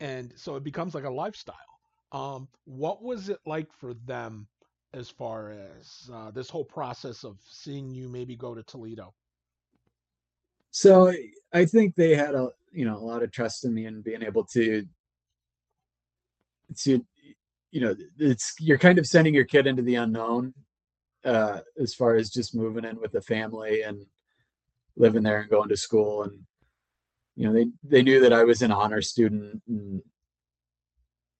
and 0.00 0.32
so 0.36 0.56
it 0.56 0.64
becomes 0.64 0.94
like 0.94 1.04
a 1.04 1.10
lifestyle 1.10 1.56
um, 2.12 2.48
what 2.64 3.02
was 3.02 3.28
it 3.28 3.38
like 3.46 3.72
for 3.72 3.94
them 4.06 4.46
as 4.94 5.10
far 5.10 5.50
as 5.50 6.10
uh, 6.12 6.30
this 6.30 6.48
whole 6.48 6.64
process 6.64 7.24
of 7.24 7.38
seeing 7.48 7.90
you 7.90 8.08
maybe 8.08 8.36
go 8.36 8.54
to 8.54 8.62
toledo? 8.62 9.12
So 10.70 11.12
i 11.54 11.64
think 11.64 11.94
they 11.94 12.14
had 12.14 12.34
a 12.34 12.48
you 12.72 12.84
know 12.84 12.96
a 12.96 13.06
lot 13.06 13.22
of 13.22 13.30
trust 13.30 13.64
in 13.64 13.72
me 13.72 13.86
and 13.86 14.04
being 14.04 14.22
able 14.22 14.44
to 14.44 14.84
to 16.76 17.04
you 17.70 17.80
know 17.80 17.94
it's 18.18 18.54
you're 18.58 18.78
kind 18.78 18.98
of 18.98 19.06
sending 19.06 19.32
your 19.32 19.44
kid 19.44 19.66
into 19.66 19.82
the 19.82 19.94
unknown 19.94 20.52
uh, 21.24 21.60
as 21.80 21.94
far 21.94 22.16
as 22.16 22.28
just 22.28 22.54
moving 22.54 22.84
in 22.84 23.00
with 23.00 23.12
the 23.12 23.22
family 23.22 23.80
and 23.80 24.04
living 24.96 25.22
there 25.22 25.40
and 25.40 25.50
going 25.50 25.68
to 25.68 25.76
school 25.76 26.24
and 26.24 26.40
you 27.36 27.46
know 27.46 27.52
they 27.52 27.66
they 27.82 28.02
knew 28.02 28.20
that 28.20 28.32
I 28.32 28.44
was 28.44 28.60
an 28.60 28.72
honor 28.72 29.00
student 29.00 29.62
and 29.68 30.02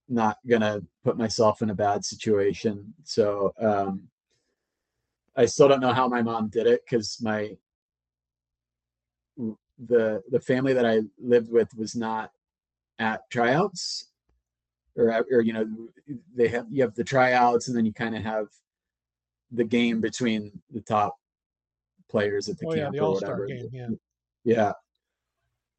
not 0.09 0.38
gonna 0.47 0.83
put 1.03 1.17
myself 1.17 1.62
in 1.62 1.71
a 1.71 1.75
bad 1.75 2.05
situation 2.05 2.93
so 3.05 3.53
um, 3.61 4.09
I 5.37 5.47
still 5.47 5.69
don't 5.69 5.81
know 5.81 5.93
how 5.93 6.09
my 6.09 6.23
mom 6.23 6.49
did 6.49 6.67
it 6.67 6.83
because 6.85 7.19
my 7.23 7.57
the 9.37 10.23
the 10.31 10.40
family 10.40 10.73
that 10.73 10.87
I 10.87 11.01
lived 11.19 11.51
with 11.51 11.69
was 11.77 11.97
not 11.97 12.31
at 12.99 13.29
tryouts 13.31 14.11
or 14.97 15.25
or 15.33 15.40
you 15.40 15.53
know 15.53 15.67
they 16.35 16.49
have 16.49 16.67
you 16.71 16.83
have 16.83 16.95
the 16.95 17.05
tryouts 17.05 17.69
and 17.69 17.77
then 17.77 17.85
you 17.85 17.93
kind 17.93 18.17
of 18.17 18.23
have 18.23 18.47
the 19.51 19.64
game 19.64 20.01
between 20.01 20.53
the 20.73 20.81
top 20.81 21.17
players 22.11 22.49
at 22.49 22.59
the 22.59 22.67
oh, 22.67 22.75
camp 22.75 22.95
yeah, 22.95 23.01
the 23.01 23.07
or 23.07 23.14
whatever. 23.14 23.47
Game, 23.47 23.69
yeah. 23.73 23.88
yeah. 24.45 24.73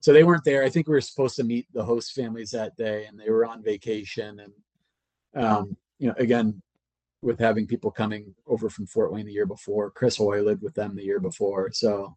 So 0.06 0.13
they 0.13 0.24
weren't 0.24 0.44
there. 0.44 0.63
I 0.63 0.70
think 0.70 0.88
we 0.88 0.94
were 0.94 1.02
supposed 1.02 1.36
to 1.38 1.44
meet 1.44 1.65
the 1.74 1.84
host 1.84 2.13
families 2.13 2.52
that 2.52 2.78
day, 2.78 3.06
and 3.06 3.20
they 3.20 3.32
were 3.32 3.44
on 3.44 3.63
vacation. 3.63 4.39
And 4.39 5.44
um, 5.44 5.76
you 5.98 6.08
know, 6.08 6.13
again, 6.20 6.62
with 7.24 7.39
having 7.39 7.65
people 7.65 7.89
coming 7.89 8.36
over 8.46 8.70
from 8.70 8.86
Fort 8.86 9.12
Wayne 9.12 9.26
the 9.26 9.34
year 9.34 9.48
before, 9.48 9.89
Chris 9.89 10.18
Hoy 10.18 10.44
lived 10.44 10.62
with 10.62 10.76
them 10.76 10.96
the 10.96 11.04
year 11.04 11.20
before, 11.20 11.72
so 11.72 12.15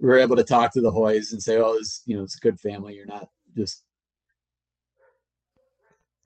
we 0.00 0.08
were 0.08 0.18
able 0.18 0.36
to 0.36 0.44
talk 0.44 0.70
to 0.74 0.82
the 0.82 0.90
Hoys 0.90 1.32
and 1.32 1.42
say, 1.42 1.56
"Oh, 1.56 1.78
this, 1.78 2.02
you 2.04 2.14
know, 2.14 2.24
it's 2.24 2.36
a 2.36 2.40
good 2.40 2.60
family. 2.60 2.94
You're 2.94 3.06
not 3.06 3.30
just 3.56 3.84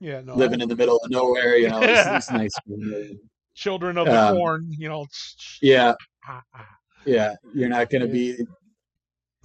yeah, 0.01 0.19
no, 0.19 0.35
living 0.35 0.59
in 0.59 0.67
the 0.67 0.75
middle 0.75 0.97
of 0.97 1.09
nowhere. 1.09 1.55
You 1.55 1.69
know, 1.69 1.79
it's, 1.81 2.29
nice." 2.29 2.51
children 3.55 3.97
of 3.97 4.07
the 4.07 4.21
um, 4.21 4.35
corn, 4.35 4.67
you 4.77 4.89
know. 4.89 5.07
Yeah. 5.61 5.93
Yeah. 7.05 7.35
You're 7.53 7.69
not 7.69 7.89
going 7.89 8.01
to 8.01 8.09
be 8.09 8.45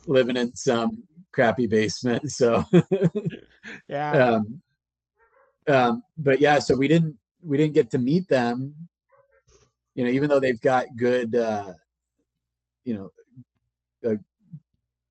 living 0.09 0.37
in 0.37 0.55
some 0.57 1.05
crappy 1.33 1.67
basement. 1.67 2.31
So, 2.31 2.65
yeah. 3.89 4.11
Um, 4.13 4.63
um, 5.69 6.03
but 6.19 6.41
yeah, 6.41 6.59
so 6.59 6.77
we 6.77 6.89
didn't, 6.89 7.17
we 7.43 7.57
didn't 7.57 7.75
get 7.75 7.91
to 7.91 7.99
meet 7.99 8.29
them, 8.29 8.75
you 9.95 10.05
know, 10.05 10.11
even 10.11 10.29
though 10.29 10.41
they've 10.41 10.61
got 10.61 10.87
good, 10.97 11.35
uh, 11.35 11.73
you 12.85 12.95
know, 12.95 13.11
a 14.05 14.19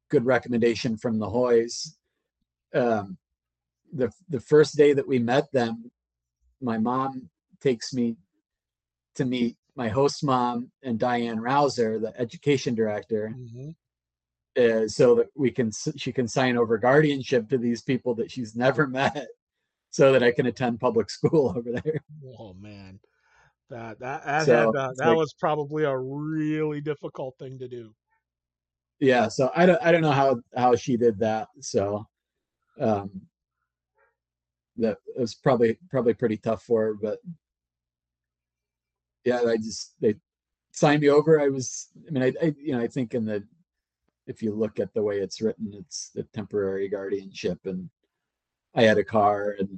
good 0.10 0.26
recommendation 0.26 0.98
from 0.98 1.20
the 1.20 1.30
Hoys. 1.30 1.98
Um, 2.74 3.18
the 3.94 4.12
the 4.30 4.40
first 4.40 4.78
day 4.78 4.94
that 4.94 5.08
we 5.08 5.20
met 5.20 5.52
them, 5.52 5.92
my 6.62 6.78
mom 6.78 7.30
takes 7.62 7.94
me 7.94 8.16
to 9.16 9.26
meet 9.26 9.58
my 9.76 9.90
host 9.90 10.24
mom 10.24 10.72
and 10.84 11.00
Diane 11.00 11.40
Rouser, 11.40 12.00
the 12.00 12.14
education 12.20 12.76
director, 12.76 13.34
Mm-hmm. 13.38 13.70
Uh, 14.60 14.88
so 14.88 15.16
that 15.16 15.28
we 15.36 15.52
can 15.52 15.72
she 15.98 16.12
can 16.12 16.28
sign 16.28 16.58
over 16.58 16.78
guardianship 16.78 17.50
to 17.50 17.58
these 17.58 17.82
people 17.82 18.16
that 18.16 18.32
she's 18.32 18.56
never 18.56 18.88
met, 19.00 19.28
so 19.90 20.12
that 20.12 20.24
I 20.24 20.32
can 20.32 20.46
attend 20.46 20.80
public 20.80 21.10
school 21.10 21.50
over 21.58 21.72
there. 21.72 22.02
Oh 22.38 22.54
man, 22.54 23.00
that 23.70 24.00
that 24.00 24.26
that 24.26 24.46
So, 24.46 24.56
had 24.56 24.68
uh, 24.76 24.94
that 24.98 25.08
like- 25.08 25.18
was 25.18 25.34
probably 25.40 25.84
a 25.84 25.98
really 25.98 26.82
difficult 26.82 27.36
thing 27.40 27.60
to 27.60 27.68
do. 27.68 27.94
Yeah, 29.00 29.30
so 29.30 29.52
I 29.56 29.66
don't 29.66 29.82
I 29.82 29.92
don't 29.92 30.02
know 30.02 30.12
how 30.12 30.40
how 30.56 30.76
she 30.76 30.96
did 30.98 31.18
that. 31.20 31.48
So, 31.60 32.06
um, 32.80 33.10
that 34.78 34.98
was 35.18 35.34
probably 35.34 35.78
probably 35.90 36.14
pretty 36.14 36.38
tough 36.38 36.64
for 36.64 36.86
her, 36.86 36.94
but 36.94 37.18
yeah, 39.26 39.42
I 39.42 39.58
just 39.58 39.96
they 40.02 40.16
signed 40.72 41.02
me 41.02 41.10
over. 41.10 41.40
I 41.40 41.48
was 41.50 41.88
I 42.08 42.12
mean 42.12 42.24
I, 42.24 42.34
I 42.46 42.56
you 42.60 42.74
know 42.74 42.80
I 42.82 42.88
think 42.88 43.14
in 43.14 43.26
the 43.26 43.44
if 44.32 44.42
you 44.42 44.54
look 44.54 44.80
at 44.80 44.94
the 44.94 45.04
way 45.04 45.20
it's 45.20 45.42
written, 45.42 45.74
it's 45.74 46.10
the 46.16 46.24
temporary 46.24 46.88
guardianship, 46.90 47.60
and 47.66 47.90
I 48.74 48.84
had 48.84 48.98
a 48.98 49.04
car 49.04 49.56
and 49.60 49.78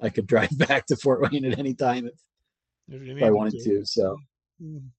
I 0.00 0.10
could 0.10 0.26
drive 0.26 0.56
back 0.68 0.86
to 0.86 0.96
Fort 0.96 1.22
Wayne 1.22 1.44
at 1.44 1.58
any 1.58 1.74
time 1.74 2.06
if, 2.88 3.02
If, 3.02 3.22
I 3.22 3.30
wanted 3.30 3.62
to. 3.64 3.84
So 3.86 4.18
Mm. 4.62 4.90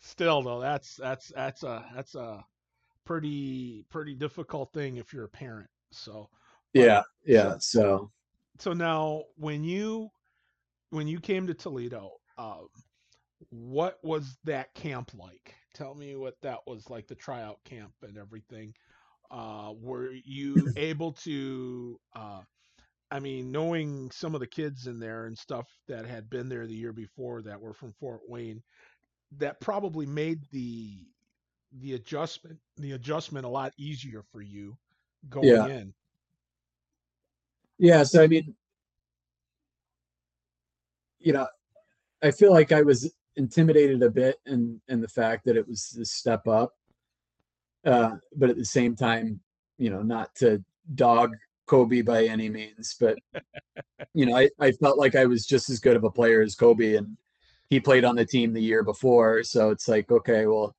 Still 0.00 0.42
though, 0.42 0.60
that's 0.60 0.96
that's 0.96 1.32
that's 1.34 1.62
a 1.62 1.84
that's 1.94 2.14
a 2.14 2.44
pretty 3.04 3.84
pretty 3.88 4.14
difficult 4.14 4.72
thing 4.72 4.96
if 4.96 5.12
you're 5.12 5.24
a 5.24 5.28
parent. 5.28 5.70
So 5.90 6.28
yeah, 6.72 7.02
yeah. 7.24 7.56
So 7.58 8.10
so 8.58 8.72
now 8.72 9.24
when 9.36 9.64
you 9.64 10.10
when 10.90 11.08
you 11.08 11.20
came 11.20 11.46
to 11.46 11.54
Toledo, 11.54 12.12
um, 12.38 12.68
what 13.50 13.98
was 14.02 14.36
that 14.44 14.74
camp 14.74 15.12
like? 15.14 15.54
Tell 15.76 15.94
me 15.94 16.16
what 16.16 16.40
that 16.40 16.60
was 16.66 16.88
like, 16.88 17.06
the 17.06 17.14
tryout 17.14 17.58
camp 17.66 17.92
and 18.02 18.16
everything. 18.16 18.72
Uh, 19.30 19.74
were 19.78 20.10
you 20.24 20.70
able 20.76 21.12
to? 21.12 22.00
Uh, 22.14 22.40
I 23.10 23.20
mean, 23.20 23.52
knowing 23.52 24.10
some 24.10 24.34
of 24.34 24.40
the 24.40 24.46
kids 24.46 24.86
in 24.86 24.98
there 24.98 25.26
and 25.26 25.36
stuff 25.36 25.68
that 25.86 26.06
had 26.06 26.30
been 26.30 26.48
there 26.48 26.66
the 26.66 26.74
year 26.74 26.94
before 26.94 27.42
that 27.42 27.60
were 27.60 27.74
from 27.74 27.92
Fort 28.00 28.22
Wayne, 28.26 28.62
that 29.38 29.60
probably 29.60 30.06
made 30.06 30.40
the 30.50 31.06
the 31.72 31.92
adjustment 31.92 32.58
the 32.78 32.92
adjustment 32.92 33.44
a 33.44 33.50
lot 33.50 33.74
easier 33.78 34.22
for 34.32 34.40
you 34.40 34.78
going 35.28 35.48
Yeah. 35.48 35.66
in. 35.66 35.92
Yeah, 37.78 38.02
so 38.04 38.22
I 38.22 38.26
mean, 38.28 38.54
you 41.18 41.32
know, 41.32 41.46
I 42.22 42.30
feel 42.30 42.52
like 42.52 42.72
I 42.72 42.82
was 42.82 43.14
intimidated 43.36 44.02
a 44.02 44.10
bit 44.10 44.36
in 44.46 44.80
in 44.88 45.00
the 45.00 45.08
fact 45.08 45.44
that 45.44 45.56
it 45.56 45.66
was 45.66 45.90
this 45.90 46.12
step 46.12 46.46
up, 46.48 46.74
uh, 47.84 48.16
but 48.34 48.50
at 48.50 48.56
the 48.56 48.64
same 48.64 48.96
time, 48.96 49.40
you 49.78 49.90
know, 49.90 50.02
not 50.02 50.34
to 50.36 50.62
dog 50.94 51.34
Kobe 51.66 52.02
by 52.02 52.24
any 52.24 52.48
means, 52.48 52.96
but 52.98 53.18
you 54.14 54.26
know, 54.26 54.36
I, 54.36 54.48
I 54.60 54.72
felt 54.72 54.98
like 54.98 55.14
I 55.14 55.26
was 55.26 55.46
just 55.46 55.68
as 55.70 55.80
good 55.80 55.96
of 55.96 56.04
a 56.04 56.10
player 56.10 56.40
as 56.42 56.54
Kobe, 56.54 56.94
and 56.94 57.16
he 57.68 57.80
played 57.80 58.04
on 58.04 58.16
the 58.16 58.24
team 58.24 58.52
the 58.52 58.62
year 58.62 58.82
before, 58.82 59.42
so 59.42 59.70
it's 59.70 59.88
like, 59.88 60.10
okay, 60.10 60.46
well, 60.46 60.74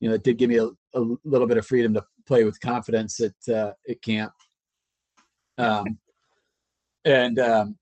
you 0.00 0.08
know, 0.08 0.14
it 0.14 0.22
did 0.22 0.38
give 0.38 0.50
me 0.50 0.58
a, 0.58 0.68
a 0.94 1.16
little 1.24 1.46
bit 1.46 1.58
of 1.58 1.66
freedom 1.66 1.94
to 1.94 2.04
play 2.26 2.44
with 2.44 2.60
confidence 2.60 3.20
at 3.20 3.54
uh, 3.54 3.72
at 3.88 4.02
camp. 4.02 4.32
Um, 5.58 5.98
and 7.04 7.38
um, 7.38 7.76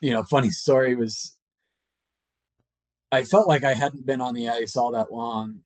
you 0.00 0.12
know, 0.12 0.22
funny 0.24 0.50
story 0.50 0.94
was 0.94 1.36
I 3.12 3.24
felt 3.24 3.46
like 3.46 3.62
I 3.62 3.74
hadn't 3.74 4.06
been 4.06 4.22
on 4.22 4.32
the 4.32 4.48
ice 4.48 4.74
all 4.74 4.90
that 4.92 5.12
long, 5.12 5.60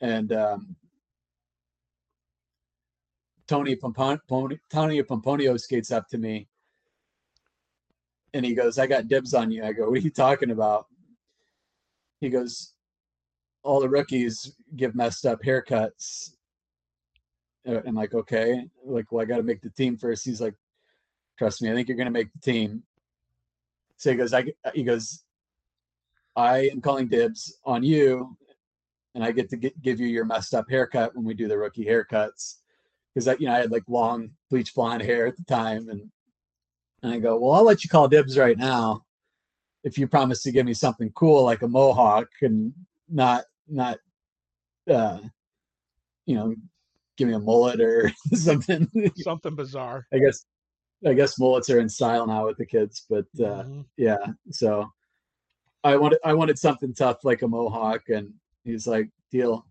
and 0.00 0.32
um, 0.32 0.76
Tony 3.46 3.76
Pompon- 3.76 4.20
Pon- 4.26 4.58
Tony 4.70 5.02
Pomponio 5.02 5.60
skates 5.60 5.92
up 5.92 6.08
to 6.08 6.16
me, 6.16 6.48
and 8.32 8.46
he 8.46 8.54
goes, 8.54 8.78
"I 8.78 8.86
got 8.86 9.08
dibs 9.08 9.34
on 9.34 9.50
you." 9.50 9.62
I 9.62 9.74
go, 9.74 9.90
"What 9.90 9.98
are 9.98 10.02
you 10.02 10.10
talking 10.10 10.50
about?" 10.50 10.86
He 12.18 12.30
goes, 12.30 12.72
"All 13.62 13.80
the 13.80 13.88
rookies 13.88 14.56
give 14.74 14.94
messed 14.94 15.26
up 15.26 15.42
haircuts." 15.42 16.32
Uh, 17.68 17.82
I'm 17.86 17.94
like, 17.94 18.14
"Okay." 18.14 18.66
Like, 18.86 19.12
well, 19.12 19.20
I 19.20 19.26
got 19.26 19.36
to 19.36 19.42
make 19.42 19.60
the 19.60 19.68
team 19.68 19.98
first. 19.98 20.24
He's 20.24 20.40
like, 20.40 20.54
"Trust 21.38 21.60
me, 21.60 21.70
I 21.70 21.74
think 21.74 21.88
you're 21.88 21.96
going 21.98 22.06
to 22.06 22.10
make 22.10 22.32
the 22.32 22.40
team." 22.40 22.84
So 23.98 24.12
he 24.12 24.16
goes, 24.16 24.32
"I," 24.32 24.46
he 24.72 24.82
goes, 24.82 25.24
I 26.36 26.68
am 26.68 26.80
calling 26.80 27.08
dibs 27.08 27.58
on 27.64 27.82
you, 27.82 28.36
and 29.14 29.24
I 29.24 29.32
get 29.32 29.50
to 29.50 29.56
get, 29.56 29.80
give 29.82 30.00
you 30.00 30.06
your 30.06 30.24
messed 30.24 30.54
up 30.54 30.70
haircut 30.70 31.14
when 31.14 31.24
we 31.24 31.34
do 31.34 31.48
the 31.48 31.58
rookie 31.58 31.84
haircuts. 31.84 32.56
Because 33.14 33.26
I, 33.28 33.34
you 33.34 33.46
know, 33.46 33.54
I 33.54 33.58
had 33.58 33.72
like 33.72 33.82
long 33.88 34.30
bleach 34.50 34.74
blonde 34.74 35.02
hair 35.02 35.26
at 35.26 35.36
the 35.36 35.44
time, 35.44 35.88
and 35.88 36.10
and 37.02 37.12
I 37.12 37.18
go, 37.18 37.38
well, 37.38 37.52
I'll 37.52 37.64
let 37.64 37.82
you 37.82 37.90
call 37.90 38.08
dibs 38.08 38.38
right 38.38 38.58
now, 38.58 39.04
if 39.84 39.98
you 39.98 40.06
promise 40.06 40.42
to 40.42 40.52
give 40.52 40.66
me 40.66 40.74
something 40.74 41.10
cool 41.14 41.42
like 41.44 41.62
a 41.62 41.68
mohawk 41.68 42.28
and 42.42 42.72
not 43.08 43.44
not, 43.68 43.98
uh, 44.88 45.18
you 46.26 46.34
know, 46.36 46.54
give 47.16 47.28
me 47.28 47.34
a 47.34 47.38
mullet 47.40 47.80
or 47.80 48.12
something. 48.34 48.88
Something 49.16 49.54
bizarre. 49.56 50.06
I 50.12 50.18
guess 50.18 50.44
I 51.04 51.14
guess 51.14 51.38
mullets 51.38 51.70
are 51.70 51.80
in 51.80 51.88
style 51.88 52.26
now 52.26 52.46
with 52.46 52.58
the 52.58 52.66
kids, 52.66 53.06
but 53.08 53.26
uh, 53.40 53.64
Mhm. 53.64 53.84
yeah 53.96 54.24
so 54.50 54.90
i 55.84 55.96
wanted 55.96 56.18
i 56.24 56.32
wanted 56.32 56.58
something 56.58 56.92
tough 56.94 57.24
like 57.24 57.42
a 57.42 57.48
mohawk 57.48 58.08
and 58.08 58.32
he's 58.64 58.86
like 58.86 59.08
deal 59.30 59.66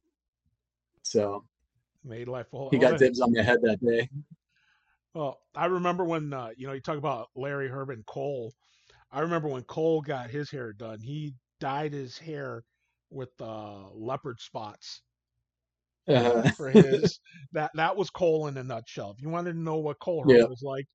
so 1.04 1.44
Made 2.04 2.28
life 2.28 2.48
whole. 2.52 2.70
he 2.70 2.78
got 2.78 2.98
dibs 2.98 3.20
on 3.22 3.34
my 3.34 3.42
head 3.42 3.60
that 3.62 3.84
day 3.84 4.10
Well, 5.14 5.40
I 5.56 5.66
remember 5.66 6.06
when 6.06 6.34
uh, 6.34 6.50
you 6.56 6.68
know 6.68 6.74
you 6.74 6.82
talk 6.82 6.98
about 6.98 7.30
Larry 7.36 7.68
Herb 7.68 7.90
and 7.90 8.06
Cole. 8.06 8.54
I 9.12 9.22
remember 9.22 9.48
when 9.48 9.64
Cole 9.64 10.02
got 10.02 10.30
his 10.30 10.52
hair 10.52 10.72
done. 10.72 11.00
He 11.02 11.34
dyed 11.60 11.94
his 11.94 12.18
hair 12.18 12.64
with 13.10 13.30
uh, 13.42 13.90
leopard 13.92 14.40
spots 14.40 15.02
uh, 16.08 16.48
for 16.56 16.70
his. 16.70 17.20
that 17.54 17.72
that 17.76 17.96
was 17.96 18.10
Cole 18.10 18.48
in 18.48 18.58
a 18.58 18.64
nutshell. 18.64 19.12
If 19.12 19.22
you 19.22 19.30
wanted 19.30 19.54
to 19.54 19.60
know 19.60 19.78
what 19.78 20.00
Cole 20.00 20.24
Herb 20.24 20.30
Yeah. 20.30 20.46
was 20.46 20.62
like, 20.62 20.86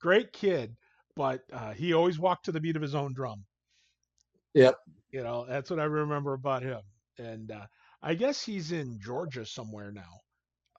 great 0.00 0.32
kid, 0.32 0.74
but 1.16 1.42
uh, 1.52 1.72
he 1.72 1.92
always 1.92 2.18
walked 2.18 2.46
to 2.46 2.52
the 2.52 2.60
beat 2.60 2.76
of 2.76 2.82
his 2.82 2.94
own 2.94 3.12
drum. 3.12 3.44
Yep. 4.54 4.76
You 5.12 5.22
know 5.22 5.44
that's 5.48 5.70
what 5.70 5.80
I 5.80 5.84
remember 5.84 6.34
about 6.34 6.62
him. 6.62 6.80
And 7.18 7.50
uh, 7.50 7.66
I 8.02 8.14
guess 8.14 8.42
he's 8.44 8.72
in 8.72 8.98
Georgia 9.00 9.44
somewhere 9.44 9.92
now. 9.92 10.20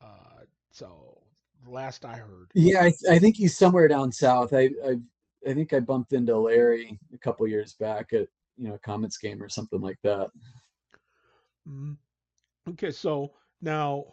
Uh, 0.02 0.44
so 0.72 1.22
last 1.68 2.06
I 2.06 2.16
heard. 2.18 2.52
yeah 2.54 2.82
I, 2.82 2.94
I 3.10 3.20
think 3.20 3.38
he's 3.38 3.58
somewhere 3.58 3.88
down 3.88 4.12
south 4.12 4.54
i 4.54 4.70
i 4.86 4.96
i 5.48 5.54
think 5.54 5.74
i 5.74 5.80
bumped 5.80 6.14
into 6.14 6.36
larry 6.38 7.00
a 7.14 7.18
couple 7.18 7.48
years 7.48 7.76
back 7.76 8.14
at 8.14 8.28
you 8.58 8.68
know 8.68 8.74
a 8.74 8.80
Komets 8.80 9.20
game 9.22 9.42
or 9.42 9.50
something 9.50 9.80
like 9.82 10.00
that 10.04 10.32
Mhm. 11.68 11.98
Okay, 12.70 12.92
so 12.92 13.34
now 13.62 14.06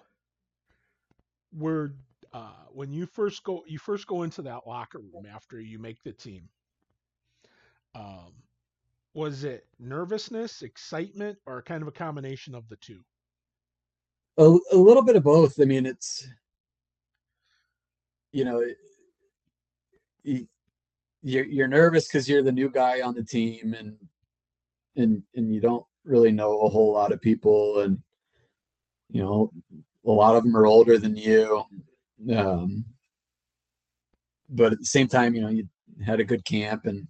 we're 1.53 1.93
uh, 2.33 2.67
when 2.73 2.93
you 2.93 3.07
first 3.07 3.43
go 3.43 3.65
you 3.67 3.79
first 3.79 4.07
go 4.07 4.23
into 4.23 4.43
that 4.43 4.67
locker 4.67 4.99
room 4.99 5.27
after 5.27 5.61
you 5.61 5.79
make 5.79 6.03
the 6.03 6.13
team. 6.13 6.49
Um, 7.95 8.33
was 9.15 9.45
it 9.45 9.67
nervousness, 9.79 10.63
excitement, 10.63 11.39
or 11.47 11.63
kind 11.63 11.83
of 11.83 11.89
a 11.89 11.93
combination 11.93 12.55
of 12.55 12.69
the 12.69 12.77
two? 12.77 13.01
a, 14.39 14.43
a 14.73 14.77
little 14.77 15.03
bit 15.03 15.17
of 15.17 15.25
both 15.25 15.61
i 15.61 15.65
mean 15.65 15.85
it's 15.85 16.27
you 18.33 18.45
know 18.45 18.61
it- 18.61 18.77
you, 20.23 20.47
you're, 21.23 21.45
you're 21.45 21.69
nervous 21.69 22.07
because 22.07 22.29
you're 22.29 22.43
the 22.43 22.53
new 22.53 22.69
guy 22.69 23.01
on 23.01 23.15
the 23.15 23.23
team 23.25 23.75
and 23.75 23.97
and 24.97 25.23
and 25.35 25.55
you 25.55 25.61
don't 25.61 25.85
really 26.05 26.31
know 26.33 26.61
a 26.61 26.69
whole 26.69 26.93
lot 26.93 27.13
of 27.13 27.21
people 27.21 27.81
and 27.81 27.99
you 29.11 29.23
know 29.23 29.51
a 30.07 30.11
lot 30.11 30.37
of 30.37 30.45
them 30.45 30.57
are 30.57 30.67
older 30.67 30.99
than 30.99 31.17
you 31.17 31.65
um 32.35 32.85
but 34.51 34.73
at 34.73 34.79
the 34.79 34.85
same 34.85 35.09
time 35.09 35.35
you 35.35 35.41
know 35.41 35.49
you 35.49 35.67
had 36.05 36.21
a 36.21 36.25
good 36.25 36.45
camp 36.45 36.85
and 36.85 37.07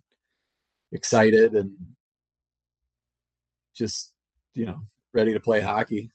excited 0.93 1.55
and 1.55 1.73
just 3.79 4.13
you 4.55 4.67
know 4.67 4.81
ready 5.15 5.33
to 5.33 5.41
play 5.41 5.61
hockey 5.61 6.11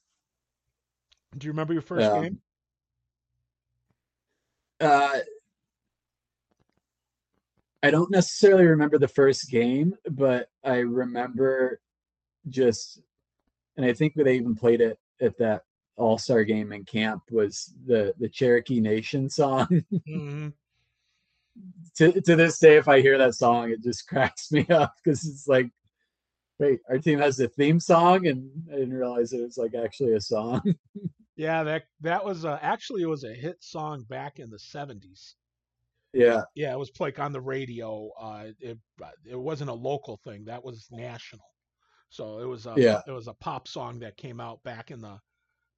Do 1.38 1.48
you 1.48 1.52
remember 1.52 1.74
your 1.74 1.82
first 1.82 2.12
Um, 2.12 2.22
game? 2.24 2.42
Uh, 4.80 5.20
I 7.82 7.90
don't 7.92 8.12
necessarily 8.12 8.66
remember 8.66 8.98
the 8.98 9.08
first 9.08 9.50
game, 9.50 9.96
but 10.10 10.50
I 10.64 10.78
remember 10.80 11.80
just, 12.50 13.02
and 13.78 13.86
I 13.86 13.94
think 13.94 14.14
that 14.16 14.26
they 14.26 14.36
even 14.36 14.56
played 14.56 14.82
it 14.82 15.00
at 15.22 15.38
that 15.38 15.64
All 15.96 16.18
Star 16.18 16.44
game 16.44 16.72
in 16.74 16.86
camp 16.86 17.24
was 17.32 17.74
the 17.86 18.14
the 18.20 18.30
Cherokee 18.30 18.80
Nation 18.80 19.30
song. 19.30 19.68
hmm 20.08 20.50
to 21.96 22.22
to 22.22 22.36
this 22.36 22.60
day, 22.60 22.78
if 22.78 22.88
I 22.88 23.02
hear 23.02 23.18
that 23.18 23.36
song, 23.36 23.72
it 23.72 23.84
just 23.84 24.08
cracks 24.10 24.52
me 24.52 24.66
up 24.70 24.94
because 25.04 25.26
it's 25.26 25.48
like, 25.48 25.70
wait, 26.60 26.80
our 26.90 26.98
team 27.00 27.20
has 27.20 27.40
a 27.40 27.48
theme 27.48 27.80
song, 27.80 28.28
and 28.28 28.50
I 28.72 28.76
didn't 28.78 28.94
realize 28.94 29.34
it 29.34 29.42
was 29.42 29.58
like 29.58 29.76
actually 29.76 30.14
a 30.14 30.22
song. 30.22 30.62
Yeah, 31.36 31.64
that 31.64 31.84
that 32.02 32.24
was 32.26 32.44
uh, 32.46 32.60
actually 32.62 33.02
it 33.04 33.08
was 33.08 33.24
a 33.24 33.34
hit 33.34 33.64
song 33.64 34.04
back 34.04 34.40
in 34.40 34.50
the 34.50 34.60
'70s. 34.60 35.36
yeah, 36.14 36.44
Yeah, 36.56 36.74
it 36.74 36.78
was 36.78 36.92
like 37.00 37.20
on 37.20 37.32
the 37.34 37.42
radio. 37.42 38.10
Uh, 38.20 38.52
it 38.60 38.78
it 39.26 39.40
wasn't 39.40 39.70
a 39.72 39.74
local 39.74 40.18
thing. 40.18 40.46
That 40.46 40.64
was 40.64 40.88
national. 40.92 41.46
So 42.10 42.40
it 42.40 42.46
was 42.46 42.68
a 42.68 42.84
Yeah. 42.84 43.02
it 43.08 43.12
was 43.12 43.28
a 43.28 43.34
pop 43.36 43.68
song 43.68 44.00
that 44.00 44.18
came 44.18 44.40
out 44.42 44.64
back 44.64 44.92
in 44.92 45.02
the 45.02 45.20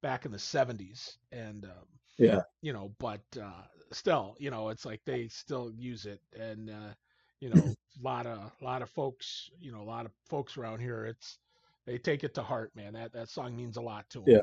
back 0.02 0.26
in 0.26 0.32
the 0.32 0.38
'70s, 0.38 1.18
and 1.32 1.64
um, 1.66 1.88
yeah, 2.18 2.42
you 2.62 2.72
know, 2.72 2.94
but 2.98 3.22
uh, 3.40 3.64
still, 3.92 4.36
you 4.38 4.50
know, 4.50 4.70
it's 4.70 4.84
like 4.86 5.02
they 5.06 5.28
still 5.28 5.72
use 5.76 6.06
it, 6.06 6.20
and 6.38 6.70
uh, 6.70 6.94
you 7.40 7.50
know, 7.50 7.62
a 7.62 8.02
lot 8.02 8.26
of 8.26 8.50
lot 8.60 8.82
of 8.82 8.90
folks, 8.90 9.50
you 9.60 9.72
know, 9.72 9.80
a 9.80 9.84
lot 9.84 10.06
of 10.06 10.12
folks 10.28 10.56
around 10.56 10.80
here, 10.80 11.06
it's 11.06 11.38
they 11.86 11.98
take 11.98 12.24
it 12.24 12.34
to 12.34 12.42
heart, 12.42 12.74
man. 12.74 12.94
That 12.94 13.12
that 13.12 13.28
song 13.28 13.56
means 13.56 13.76
a 13.76 13.82
lot 13.82 14.08
to 14.10 14.18
them. 14.20 14.28
Yeah. 14.28 14.40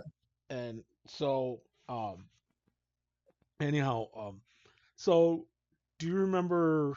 And 0.49 0.83
so, 1.07 1.61
um, 1.89 2.25
anyhow, 3.59 4.07
um, 4.15 4.41
so 4.95 5.45
do 5.99 6.07
you 6.07 6.15
remember? 6.15 6.95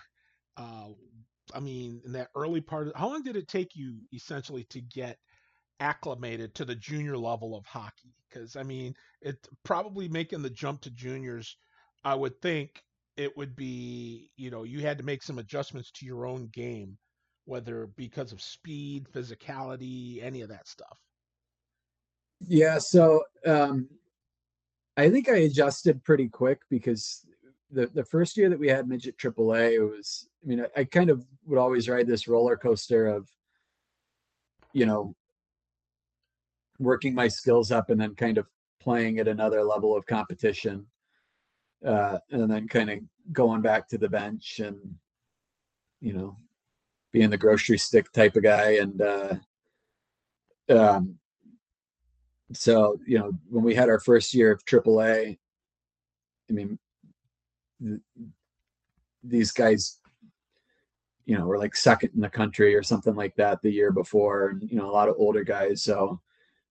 Uh, 0.57 0.89
I 1.55 1.61
mean, 1.61 2.03
in 2.05 2.13
that 2.13 2.29
early 2.35 2.61
part, 2.61 2.89
of, 2.89 2.95
how 2.97 3.09
long 3.09 3.23
did 3.23 3.37
it 3.37 3.49
take 3.49 3.77
you 3.77 3.99
essentially 4.13 4.65
to 4.65 4.81
get 4.81 5.19
acclimated 5.81 6.55
to 6.55 6.65
the 6.65 6.75
junior 6.75 7.17
level 7.17 7.57
of 7.57 7.65
hockey? 7.67 8.15
Because 8.29 8.57
I 8.57 8.63
mean, 8.63 8.95
it 9.23 9.37
probably 9.65 10.09
making 10.09 10.43
the 10.43 10.51
jump 10.51 10.83
to 10.83 10.91
juniors, 10.91 11.57
I 12.05 12.15
would 12.15 12.41
think 12.41 12.83
it 13.17 13.37
would 13.37 13.57
be, 13.57 14.31
you 14.37 14.51
know, 14.51 14.65
you 14.65 14.81
had 14.81 14.99
to 14.99 15.05
make 15.05 15.23
some 15.23 15.39
adjustments 15.39 15.91
to 15.93 16.07
your 16.07 16.27
own 16.27 16.49
game, 16.49 16.99
whether 17.45 17.87
because 17.97 18.33
of 18.33 18.43
speed, 18.43 19.09
physicality, 19.13 20.23
any 20.23 20.43
of 20.43 20.49
that 20.51 20.69
stuff. 20.69 20.99
yeah. 22.47 22.79
So 22.79 23.23
um, 23.47 23.89
I 24.97 25.11
think 25.11 25.29
I 25.29 25.37
adjusted 25.39 26.05
pretty 26.05 26.29
quick 26.29 26.61
because 26.71 27.25
the 27.71 27.87
the 27.89 28.05
first 28.05 28.37
year 28.37 28.49
that 28.49 28.59
we 28.59 28.69
had 28.69 28.89
midget 28.89 29.19
AAA, 29.19 29.73
it 29.75 29.81
was. 29.81 30.29
I 30.45 30.47
mean, 30.49 30.61
I, 30.61 30.81
I 30.81 30.85
kind 30.85 31.11
of 31.11 31.25
would 31.47 31.59
always 31.59 31.89
ride 31.89 32.07
this 32.07 32.29
roller 32.29 32.57
coaster 32.57 33.09
of, 33.09 33.29
you 34.73 34.87
know, 34.87 35.15
working 36.79 37.15
my 37.15 37.29
skills 37.29 37.73
up 37.73 37.91
and 37.91 38.01
then 38.01 38.15
kind 38.15 38.39
of 38.39 38.47
playing 38.81 39.19
at 39.19 39.27
another 39.29 39.65
level 39.65 39.97
of 39.97 40.07
competition, 40.07 40.87
uh, 41.85 42.19
and 42.31 42.51
then 42.51 42.69
kind 42.69 42.91
of 42.91 42.99
going 43.33 43.61
back 43.61 43.89
to 43.89 43.99
the 43.99 44.09
bench 44.09 44.61
and, 44.61 44.79
you 46.01 46.13
know, 46.13 46.37
being 47.13 47.31
the 47.31 47.37
grocery 47.37 47.79
stick 47.79 48.11
type 48.13 48.37
of 48.37 48.43
guy 48.43 48.73
and. 48.73 49.01
Uh, 49.01 49.35
um, 50.69 51.19
so 52.53 52.99
you 53.07 53.19
know 53.19 53.33
when 53.49 53.65
we 53.65 53.75
had 53.75 53.89
our 53.89 53.99
first 53.99 54.33
year 54.35 54.53
of 54.53 54.65
AAA, 54.65 55.39
I 56.49 56.53
mean, 56.53 56.79
th- 57.83 58.01
these 59.23 59.53
guys, 59.53 59.99
you 61.25 61.37
know, 61.37 61.47
were 61.47 61.59
like 61.59 61.75
second 61.75 62.11
in 62.15 62.21
the 62.21 62.31
country 62.31 62.75
or 62.75 62.83
something 62.83 63.15
like 63.15 63.35
that 63.37 63.61
the 63.63 63.71
year 63.71 63.91
before, 63.91 64.49
and 64.49 64.71
you 64.71 64.77
know, 64.77 64.89
a 64.89 64.93
lot 64.93 65.09
of 65.09 65.17
older 65.19 65.43
guys. 65.43 65.83
So 65.83 66.21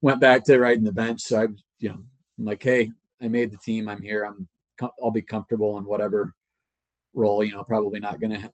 went 0.01 0.21
back 0.21 0.43
to 0.45 0.59
riding 0.59 0.83
the 0.83 0.91
bench. 0.91 1.21
So 1.21 1.41
I, 1.41 1.47
you 1.79 1.89
know, 1.89 2.03
I'm 2.39 2.45
like, 2.45 2.63
hey, 2.63 2.91
I 3.21 3.27
made 3.27 3.51
the 3.51 3.57
team. 3.57 3.89
I'm 3.89 4.01
here. 4.01 4.23
I'm, 4.23 4.47
I'll 4.81 5.11
be 5.11 5.21
comfortable 5.21 5.77
in 5.77 5.85
whatever 5.85 6.33
role. 7.13 7.43
You 7.43 7.53
know, 7.53 7.63
probably 7.63 7.99
not 7.99 8.19
going 8.19 8.31
to 8.31 8.39
ha- 8.41 8.49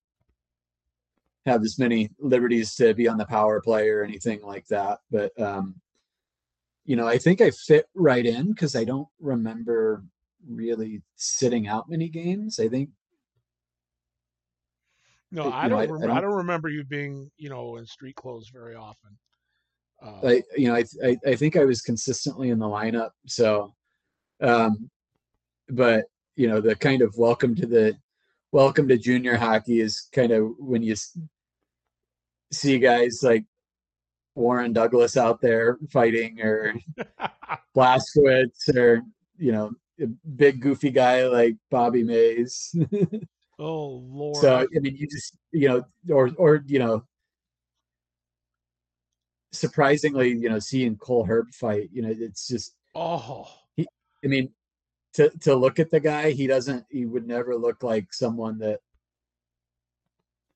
have 1.45 1.63
as 1.63 1.79
many 1.79 2.09
liberties 2.19 2.75
to 2.75 2.93
be 2.93 3.07
on 3.07 3.17
the 3.17 3.25
power 3.25 3.61
play 3.61 3.89
or 3.89 4.03
anything 4.03 4.41
like 4.41 4.67
that. 4.67 4.99
But 5.09 5.39
um, 5.39 5.75
you 6.85 6.95
know, 6.95 7.07
I 7.07 7.17
think 7.17 7.41
I 7.41 7.51
fit 7.51 7.85
right 7.95 8.25
in 8.25 8.49
because 8.49 8.75
I 8.75 8.83
don't 8.83 9.07
remember 9.19 10.03
really 10.47 11.01
sitting 11.15 11.67
out 11.67 11.89
many 11.89 12.09
games. 12.09 12.59
I 12.59 12.67
think 12.67 12.89
No, 15.31 15.51
I 15.51 15.67
don't. 15.69 15.79
I- 15.79 15.83
I 15.83 15.85
rem- 15.85 16.03
I 16.03 16.07
don't- 16.07 16.21
don't 16.23 16.37
remember 16.37 16.69
you 16.69 16.83
being, 16.83 17.31
you 17.37 17.49
know, 17.49 17.77
in 17.77 17.85
street 17.85 18.15
clothes 18.15 18.49
very 18.49 18.75
often. 18.75 19.17
Uh, 20.01 20.19
I 20.27 20.43
you 20.57 20.67
know 20.67 20.75
I, 20.75 20.83
I 21.05 21.17
I 21.27 21.35
think 21.35 21.55
I 21.55 21.63
was 21.63 21.81
consistently 21.81 22.49
in 22.49 22.57
the 22.59 22.65
lineup. 22.65 23.11
So, 23.27 23.73
um, 24.41 24.89
but 25.71 26.05
you 26.35 26.47
know 26.47 26.61
the 26.61 26.75
kind 26.75 27.01
of 27.01 27.15
welcome 27.17 27.55
to 27.55 27.65
the 27.65 27.97
welcome 28.51 28.87
to 28.87 28.97
junior 28.97 29.37
hockey 29.37 29.79
is 29.79 30.07
kind 30.13 30.31
of 30.31 30.51
when 30.59 30.83
you 30.83 30.95
see 32.51 32.77
guys 32.77 33.21
like 33.23 33.45
Warren 34.35 34.73
Douglas 34.73 35.17
out 35.17 35.41
there 35.41 35.77
fighting 35.91 36.41
or 36.41 36.75
Blaskowitz 37.75 38.75
or 38.75 39.01
you 39.37 39.51
know 39.51 39.71
a 40.01 40.07
big 40.35 40.61
goofy 40.61 40.89
guy 40.89 41.27
like 41.27 41.55
Bobby 41.69 42.03
Mays. 42.03 42.75
oh 43.59 43.87
Lord. 43.87 44.37
so 44.37 44.55
I 44.75 44.79
mean 44.79 44.95
you 44.95 45.07
just 45.07 45.37
you 45.51 45.67
know 45.69 45.83
or 46.09 46.31
or 46.37 46.63
you 46.65 46.79
know 46.79 47.03
surprisingly 49.53 50.29
you 50.29 50.49
know 50.49 50.59
seeing 50.59 50.97
Cole 50.97 51.25
Herb 51.25 51.47
fight 51.53 51.89
you 51.91 52.01
know 52.01 52.13
it's 52.17 52.47
just 52.47 52.75
oh, 52.95 53.47
I 54.23 54.27
mean, 54.27 54.51
to 55.13 55.29
to 55.41 55.55
look 55.55 55.79
at 55.79 55.91
the 55.91 55.99
guy, 55.99 56.31
he 56.31 56.47
doesn't. 56.47 56.85
He 56.89 57.05
would 57.05 57.27
never 57.27 57.55
look 57.55 57.83
like 57.83 58.13
someone 58.13 58.57
that 58.59 58.79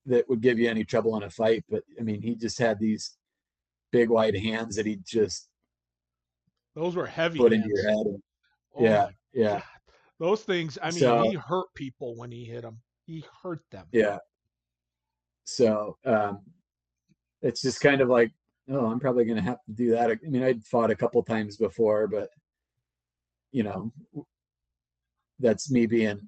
that 0.06 0.28
would 0.28 0.40
give 0.40 0.58
you 0.58 0.68
any 0.70 0.84
trouble 0.84 1.16
in 1.16 1.24
a 1.24 1.30
fight. 1.30 1.64
But 1.68 1.82
I 1.98 2.02
mean, 2.02 2.22
he 2.22 2.34
just 2.34 2.58
had 2.58 2.78
these 2.78 3.16
big 3.92 4.08
wide 4.08 4.36
hands 4.36 4.76
that 4.76 4.86
he 4.86 4.98
just 5.04 5.48
those 6.74 6.94
were 6.96 7.06
heavy. 7.06 7.38
put 7.38 7.52
into 7.52 7.68
your 7.68 7.82
head. 7.88 8.06
And, 8.06 8.22
Oh 8.78 8.84
yeah, 8.84 9.08
yeah, 9.32 9.62
Those 10.18 10.42
things. 10.42 10.76
I 10.82 10.90
mean, 10.90 11.00
So- 11.00 11.22
he 11.30 11.32
hurt 11.34 11.72
people 11.74 12.14
when 12.14 12.30
he 12.30 12.44
hit 12.44 12.60
them. 12.60 12.78
He 13.06 13.24
hurt 13.42 13.62
them. 13.70 13.86
yeah. 13.90 14.18
So 15.44 15.96
um, 16.04 16.40
it's 17.40 17.62
just 17.62 17.80
kind 17.80 18.02
of 18.02 18.08
like, 18.08 18.32
oh, 18.68 18.84
I'm 18.86 19.00
probably 19.00 19.24
going 19.24 19.36
to 19.36 19.42
have 19.42 19.64
to 19.64 19.72
do 19.72 19.92
that. 19.92 20.10
I 20.10 20.18
mean, 20.28 20.42
I'd 20.42 20.62
fought 20.64 20.90
a 20.90 20.96
couple 20.96 21.22
times 21.22 21.56
before, 21.56 22.06
but 22.06 22.28
you 23.52 23.62
know, 23.62 23.90
that's 25.38 25.70
me 25.70 25.86
being 25.86 26.20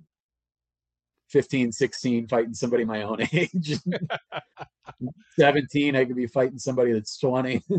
15, 1.28 1.72
16, 1.72 2.28
fighting 2.28 2.54
somebody 2.54 2.84
my 2.84 3.02
own 3.02 3.20
age. 3.32 3.78
17, 5.38 5.96
I 5.96 6.04
could 6.04 6.16
be 6.16 6.26
fighting 6.26 6.58
somebody 6.58 6.92
that's 6.92 7.18
20. 7.18 7.62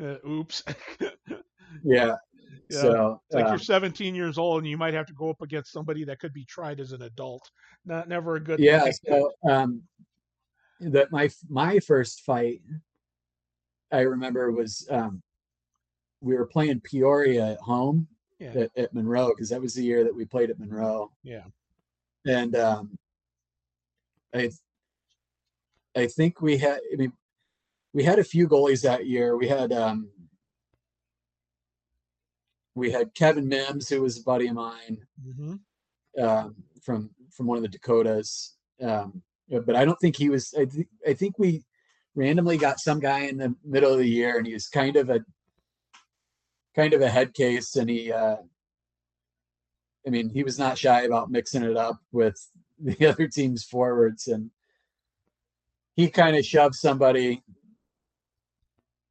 Uh, 0.00 0.16
oops. 0.28 0.62
yeah. 1.84 2.16
Yeah, 2.68 2.80
So, 2.80 3.20
It's 3.26 3.34
like 3.34 3.44
um, 3.44 3.50
you're 3.52 3.58
17 3.58 4.14
years 4.14 4.38
old 4.38 4.58
and 4.58 4.70
you 4.70 4.76
might 4.76 4.92
have 4.92 5.06
to 5.06 5.12
go 5.14 5.30
up 5.30 5.40
against 5.40 5.72
somebody 5.72 6.04
that 6.04 6.18
could 6.18 6.32
be 6.32 6.44
tried 6.44 6.80
as 6.80 6.92
an 6.92 7.02
adult. 7.02 7.48
Not 7.86 8.08
never 8.08 8.36
a 8.36 8.40
good 8.40 8.58
yeah. 8.58 8.90
So, 9.08 9.32
um, 9.48 9.82
that 10.80 11.12
my 11.12 11.30
my 11.48 11.78
first 11.78 12.22
fight, 12.22 12.60
I 13.92 14.00
remember 14.00 14.50
was 14.50 14.86
um, 14.90 15.22
we 16.20 16.34
were 16.34 16.46
playing 16.46 16.80
Peoria 16.80 17.52
at 17.52 17.60
home 17.60 18.08
Yeah. 18.44 18.62
at, 18.62 18.70
at 18.76 18.94
Monroe 18.94 19.28
because 19.28 19.48
that 19.50 19.60
was 19.60 19.74
the 19.74 19.82
year 19.82 20.04
that 20.04 20.14
we 20.14 20.24
played 20.24 20.50
at 20.50 20.58
Monroe. 20.58 21.10
Yeah. 21.22 21.44
and 22.26 22.54
um, 22.56 22.98
I 24.34 24.50
I 25.96 26.06
think 26.06 26.40
we 26.40 26.58
had. 26.58 26.80
I 26.92 26.96
mean, 26.96 27.12
we 27.92 28.02
had 28.02 28.18
a 28.18 28.24
few 28.24 28.48
goalies 28.48 28.82
that 28.82 29.06
year. 29.06 29.36
We 29.36 29.48
had 29.48 29.72
um, 29.72 30.10
we 32.74 32.90
had 32.90 33.14
Kevin 33.14 33.48
Mims, 33.48 33.88
who 33.88 34.02
was 34.02 34.18
a 34.18 34.22
buddy 34.22 34.48
of 34.48 34.54
mine 34.54 34.98
hmm 35.22 35.54
um, 36.20 36.56
from 36.82 37.10
from 37.30 37.46
one 37.46 37.56
of 37.56 37.62
the 37.62 37.68
Dakotas. 37.68 38.56
Um, 38.82 39.22
but 39.48 39.76
I 39.76 39.84
don't 39.84 40.00
think 40.00 40.16
he 40.16 40.28
was. 40.28 40.54
I 40.58 40.64
think 40.64 40.88
I 41.06 41.14
think 41.14 41.38
we 41.38 41.62
randomly 42.14 42.56
got 42.56 42.80
some 42.80 43.00
guy 43.00 43.20
in 43.20 43.36
the 43.36 43.54
middle 43.64 43.92
of 43.92 43.98
the 43.98 44.08
year, 44.08 44.38
and 44.38 44.46
he 44.46 44.54
was 44.54 44.68
kind 44.68 44.96
of 44.96 45.10
a 45.10 45.20
kind 46.74 46.92
of 46.92 47.00
a 47.00 47.08
head 47.08 47.34
case, 47.34 47.76
and 47.76 47.88
he. 47.88 48.12
Uh, 48.12 48.36
I 50.06 50.10
mean, 50.10 50.28
he 50.28 50.42
was 50.42 50.58
not 50.58 50.76
shy 50.76 51.02
about 51.02 51.30
mixing 51.30 51.62
it 51.62 51.78
up 51.78 51.98
with 52.12 52.36
the 52.78 53.06
other 53.06 53.28
team's 53.28 53.64
forwards, 53.64 54.26
and 54.26 54.50
he 55.96 56.10
kind 56.10 56.36
of 56.36 56.44
shoved 56.44 56.74
somebody, 56.74 57.42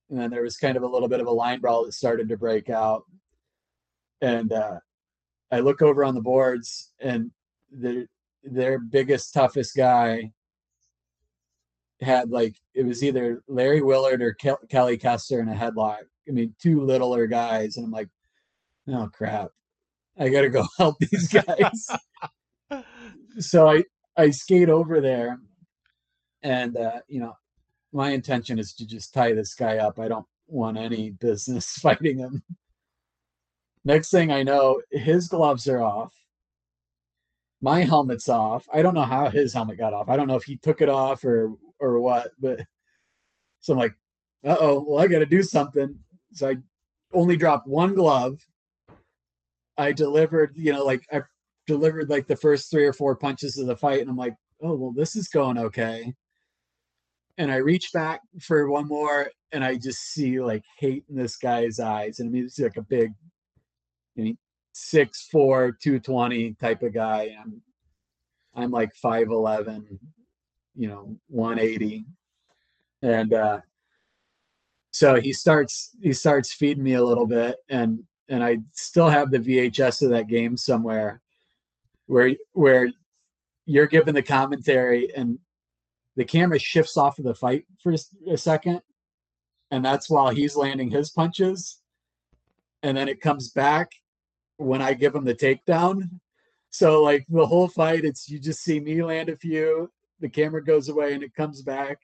and 0.09 0.19
then 0.19 0.29
there 0.29 0.43
was 0.43 0.57
kind 0.57 0.77
of 0.77 0.83
a 0.83 0.87
little 0.87 1.07
bit 1.07 1.19
of 1.19 1.27
a 1.27 1.31
line 1.31 1.59
brawl 1.59 1.85
that 1.85 1.93
started 1.93 2.29
to 2.29 2.37
break 2.37 2.69
out, 2.69 3.03
and 4.21 4.51
uh, 4.51 4.77
I 5.51 5.59
look 5.59 5.81
over 5.81 6.03
on 6.03 6.15
the 6.15 6.21
boards, 6.21 6.91
and 6.99 7.31
their 7.71 8.05
their 8.43 8.77
biggest, 8.77 9.33
toughest 9.33 9.75
guy 9.75 10.31
had 12.01 12.29
like 12.29 12.55
it 12.73 12.85
was 12.85 13.03
either 13.03 13.43
Larry 13.47 13.81
Willard 13.81 14.21
or 14.21 14.33
Kel- 14.33 14.59
Kelly 14.69 14.97
Kester 14.97 15.39
in 15.39 15.49
a 15.49 15.53
headlock. 15.53 16.03
I 16.27 16.31
mean, 16.31 16.55
two 16.61 16.81
littler 16.81 17.27
guys, 17.27 17.77
and 17.77 17.85
I'm 17.85 17.91
like, 17.91 18.09
oh 18.89 19.09
crap, 19.13 19.49
I 20.17 20.29
gotta 20.29 20.49
go 20.49 20.65
help 20.77 20.97
these 20.99 21.27
guys. 21.27 21.89
so 23.39 23.69
I 23.69 23.83
I 24.15 24.29
skate 24.29 24.69
over 24.69 25.01
there, 25.01 25.39
and 26.41 26.77
uh, 26.77 26.99
you 27.07 27.19
know, 27.19 27.33
my 27.91 28.11
intention 28.11 28.59
is 28.59 28.73
to 28.75 28.87
just 28.87 29.13
tie 29.13 29.33
this 29.33 29.53
guy 29.53 29.77
up. 29.77 29.99
I 29.99 30.07
don't 30.07 30.25
want 30.47 30.77
any 30.77 31.11
business 31.11 31.71
fighting 31.81 32.19
him. 32.19 32.43
Next 33.85 34.11
thing 34.11 34.31
I 34.31 34.43
know, 34.43 34.81
his 34.91 35.27
gloves 35.27 35.67
are 35.67 35.81
off. 35.81 36.13
My 37.61 37.81
helmet's 37.81 38.29
off. 38.29 38.67
I 38.73 38.81
don't 38.81 38.93
know 38.93 39.03
how 39.03 39.29
his 39.29 39.53
helmet 39.53 39.77
got 39.77 39.93
off. 39.93 40.09
I 40.09 40.17
don't 40.17 40.27
know 40.27 40.35
if 40.35 40.43
he 40.43 40.57
took 40.57 40.81
it 40.81 40.89
off 40.89 41.23
or 41.23 41.53
or 41.79 41.99
what, 41.99 42.31
but 42.39 42.61
so 43.59 43.73
I'm 43.73 43.79
like, 43.79 43.95
uh 44.45 44.57
oh, 44.59 44.85
well, 44.87 45.03
I 45.03 45.07
got 45.07 45.19
to 45.19 45.25
do 45.25 45.43
something. 45.43 45.97
So 46.33 46.49
I 46.49 46.55
only 47.13 47.37
dropped 47.37 47.67
one 47.67 47.93
glove. 47.93 48.39
I 49.77 49.91
delivered, 49.91 50.53
you 50.55 50.73
know, 50.73 50.83
like 50.83 51.03
I 51.11 51.21
delivered 51.67 52.09
like 52.09 52.27
the 52.27 52.35
first 52.35 52.69
three 52.69 52.85
or 52.85 52.93
four 52.93 53.15
punches 53.15 53.57
of 53.57 53.67
the 53.67 53.75
fight, 53.75 54.01
and 54.01 54.09
I'm 54.09 54.17
like, 54.17 54.35
oh 54.61 54.75
well, 54.75 54.91
this 54.91 55.15
is 55.15 55.27
going 55.27 55.57
okay. 55.57 56.13
And 57.37 57.51
I 57.51 57.57
reach 57.57 57.91
back 57.93 58.21
for 58.39 58.69
one 58.69 58.87
more, 58.87 59.31
and 59.51 59.63
I 59.63 59.75
just 59.75 59.99
see 60.13 60.39
like 60.39 60.63
hate 60.77 61.03
in 61.09 61.15
this 61.15 61.37
guy's 61.37 61.79
eyes. 61.79 62.19
And 62.19 62.29
I 62.29 62.31
mean, 62.31 62.45
it's 62.45 62.59
like 62.59 62.77
a 62.77 62.83
big, 62.83 63.11
you 64.15 64.25
know, 64.25 64.33
six 64.73 65.27
four, 65.31 65.75
two 65.81 65.99
twenty 65.99 66.55
type 66.61 66.83
of 66.83 66.93
guy. 66.93 67.35
I'm 67.41 67.61
I'm 68.55 68.71
like 68.71 68.93
five 68.95 69.29
eleven, 69.29 69.99
you 70.75 70.87
know, 70.87 71.17
one 71.27 71.57
eighty, 71.57 72.05
and 73.01 73.33
uh, 73.33 73.61
so 74.93 75.19
he 75.19 75.33
starts 75.33 75.89
he 76.01 76.13
starts 76.13 76.53
feeding 76.53 76.83
me 76.83 76.93
a 76.93 77.03
little 77.03 77.25
bit, 77.25 77.57
and 77.67 78.03
and 78.29 78.43
I 78.43 78.59
still 78.73 79.09
have 79.09 79.31
the 79.31 79.39
VHS 79.39 80.03
of 80.03 80.11
that 80.11 80.27
game 80.27 80.55
somewhere, 80.55 81.19
where 82.05 82.35
where 82.53 82.91
you're 83.65 83.87
giving 83.87 84.13
the 84.13 84.21
commentary 84.21 85.11
and 85.15 85.39
the 86.15 86.25
camera 86.25 86.59
shifts 86.59 86.95
off 86.95 87.17
of 87.17 87.25
the 87.25 87.33
fight 87.33 87.65
for 87.81 87.95
a 88.29 88.37
second 88.37 88.81
and 89.71 89.83
that's 89.83 90.09
while 90.09 90.29
he's 90.29 90.55
landing 90.55 90.91
his 90.91 91.09
punches 91.09 91.79
and 92.83 92.95
then 92.95 93.07
it 93.07 93.21
comes 93.21 93.49
back 93.49 93.89
when 94.57 94.81
i 94.81 94.93
give 94.93 95.15
him 95.15 95.23
the 95.23 95.33
takedown. 95.33 96.09
So 96.69 97.01
like 97.01 97.25
the 97.29 97.45
whole 97.45 97.69
fight 97.69 98.03
it's 98.03 98.29
you 98.29 98.37
just 98.37 98.63
see 98.63 98.79
me 98.79 99.01
land 99.01 99.29
a 99.29 99.35
few 99.35 99.89
the 100.19 100.29
camera 100.29 100.63
goes 100.63 100.89
away 100.89 101.13
and 101.13 101.23
it 101.23 101.33
comes 101.33 101.61
back 101.61 101.99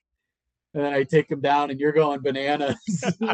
and 0.73 0.83
then 0.83 0.93
i 0.93 1.03
take 1.03 1.29
him 1.29 1.41
down 1.41 1.71
and 1.71 1.79
you're 1.79 1.91
going 1.91 2.19
bananas 2.19 2.75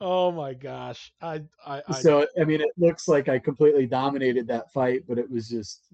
oh 0.00 0.30
my 0.30 0.54
gosh 0.54 1.12
I, 1.20 1.42
I 1.66 1.82
i 1.88 1.92
so 1.92 2.26
i 2.40 2.44
mean 2.44 2.60
it 2.60 2.70
looks 2.76 3.08
like 3.08 3.28
i 3.28 3.38
completely 3.38 3.86
dominated 3.86 4.46
that 4.48 4.72
fight 4.72 5.02
but 5.08 5.18
it 5.18 5.30
was 5.30 5.48
just 5.48 5.88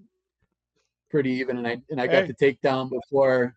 pretty 1.15 1.31
even, 1.31 1.57
and 1.57 1.65
I 1.65 1.81
and 1.89 2.01
I 2.01 2.07
got 2.07 2.25
hey. 2.25 2.33
the 2.33 2.33
takedown 2.33 2.89
before 2.89 3.55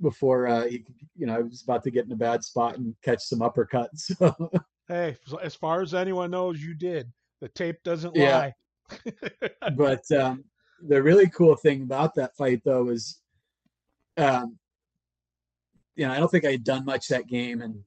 before 0.00 0.48
uh, 0.48 0.66
he, 0.66 0.84
you 1.16 1.26
know 1.26 1.34
I 1.34 1.40
was 1.40 1.62
about 1.62 1.84
to 1.84 1.90
get 1.90 2.06
in 2.06 2.12
a 2.12 2.16
bad 2.16 2.42
spot 2.42 2.78
and 2.78 2.94
catch 3.04 3.22
some 3.22 3.40
uppercuts. 3.40 4.10
So. 4.18 4.50
Hey, 4.88 5.16
as 5.42 5.54
far 5.54 5.80
as 5.80 5.94
anyone 5.94 6.32
knows, 6.32 6.60
you 6.60 6.74
did. 6.74 7.10
The 7.40 7.48
tape 7.48 7.82
doesn't 7.84 8.16
yeah. 8.16 8.50
lie. 8.90 9.52
but 9.76 10.10
um, 10.10 10.44
the 10.86 11.02
really 11.02 11.30
cool 11.30 11.54
thing 11.54 11.82
about 11.82 12.14
that 12.16 12.36
fight, 12.36 12.62
though, 12.64 12.88
is, 12.88 13.20
um, 14.16 14.58
you 15.96 16.06
know, 16.06 16.12
I 16.12 16.18
don't 16.18 16.30
think 16.30 16.44
I 16.44 16.52
had 16.52 16.64
done 16.64 16.84
much 16.84 17.08
that 17.08 17.26
game, 17.26 17.60
and 17.60 17.82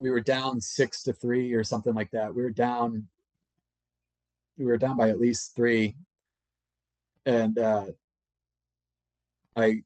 we 0.00 0.10
were 0.10 0.20
down 0.20 0.60
six 0.60 1.02
to 1.04 1.12
three 1.12 1.52
or 1.52 1.64
something 1.64 1.94
like 1.94 2.10
that. 2.12 2.34
We 2.34 2.42
were 2.42 2.50
down. 2.50 3.08
We 4.58 4.64
were 4.64 4.78
down 4.78 4.96
by 4.96 5.10
at 5.10 5.20
least 5.20 5.54
three, 5.54 5.96
and 7.26 7.58
uh, 7.58 7.86
I 9.54 9.82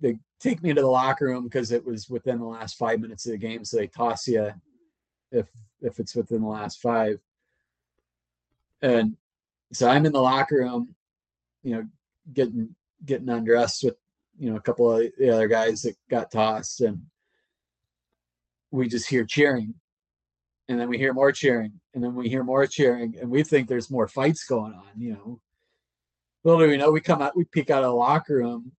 they 0.00 0.18
take 0.40 0.62
me 0.62 0.70
into 0.70 0.82
the 0.82 0.88
locker 0.88 1.26
room 1.26 1.44
because 1.44 1.72
it 1.72 1.84
was 1.84 2.08
within 2.08 2.38
the 2.38 2.44
last 2.44 2.76
five 2.76 3.00
minutes 3.00 3.26
of 3.26 3.32
the 3.32 3.38
game, 3.38 3.64
so 3.64 3.76
they 3.76 3.86
toss 3.86 4.26
you 4.26 4.52
if 5.30 5.46
if 5.80 5.98
it's 6.00 6.14
within 6.14 6.42
the 6.42 6.48
last 6.48 6.80
five. 6.80 7.20
And 8.82 9.16
so 9.72 9.88
I'm 9.88 10.06
in 10.06 10.12
the 10.12 10.22
locker 10.22 10.56
room, 10.56 10.94
you 11.62 11.74
know, 11.74 11.86
getting 12.32 12.74
getting 13.04 13.28
undressed 13.28 13.84
with 13.84 13.96
you 14.38 14.50
know 14.50 14.56
a 14.56 14.60
couple 14.60 14.92
of 14.92 15.10
the 15.18 15.30
other 15.30 15.48
guys 15.48 15.82
that 15.82 15.96
got 16.10 16.30
tossed, 16.30 16.80
and 16.80 17.02
we 18.70 18.88
just 18.88 19.08
hear 19.08 19.24
cheering, 19.24 19.74
and 20.68 20.78
then 20.78 20.88
we 20.88 20.98
hear 20.98 21.12
more 21.12 21.32
cheering, 21.32 21.72
and 21.94 22.02
then 22.02 22.14
we 22.14 22.28
hear 22.28 22.44
more 22.44 22.66
cheering, 22.66 23.16
and 23.20 23.30
we 23.30 23.42
think 23.42 23.68
there's 23.68 23.90
more 23.90 24.08
fights 24.08 24.44
going 24.44 24.74
on, 24.74 24.90
you 24.96 25.12
know 25.12 25.40
little 26.44 26.60
do 26.60 26.70
we 26.70 26.76
know, 26.76 26.90
we 26.90 27.00
come 27.00 27.22
out, 27.22 27.36
we 27.36 27.44
peek 27.44 27.70
out 27.70 27.84
of 27.84 27.90
the 27.90 27.94
locker 27.94 28.36
room. 28.36 28.72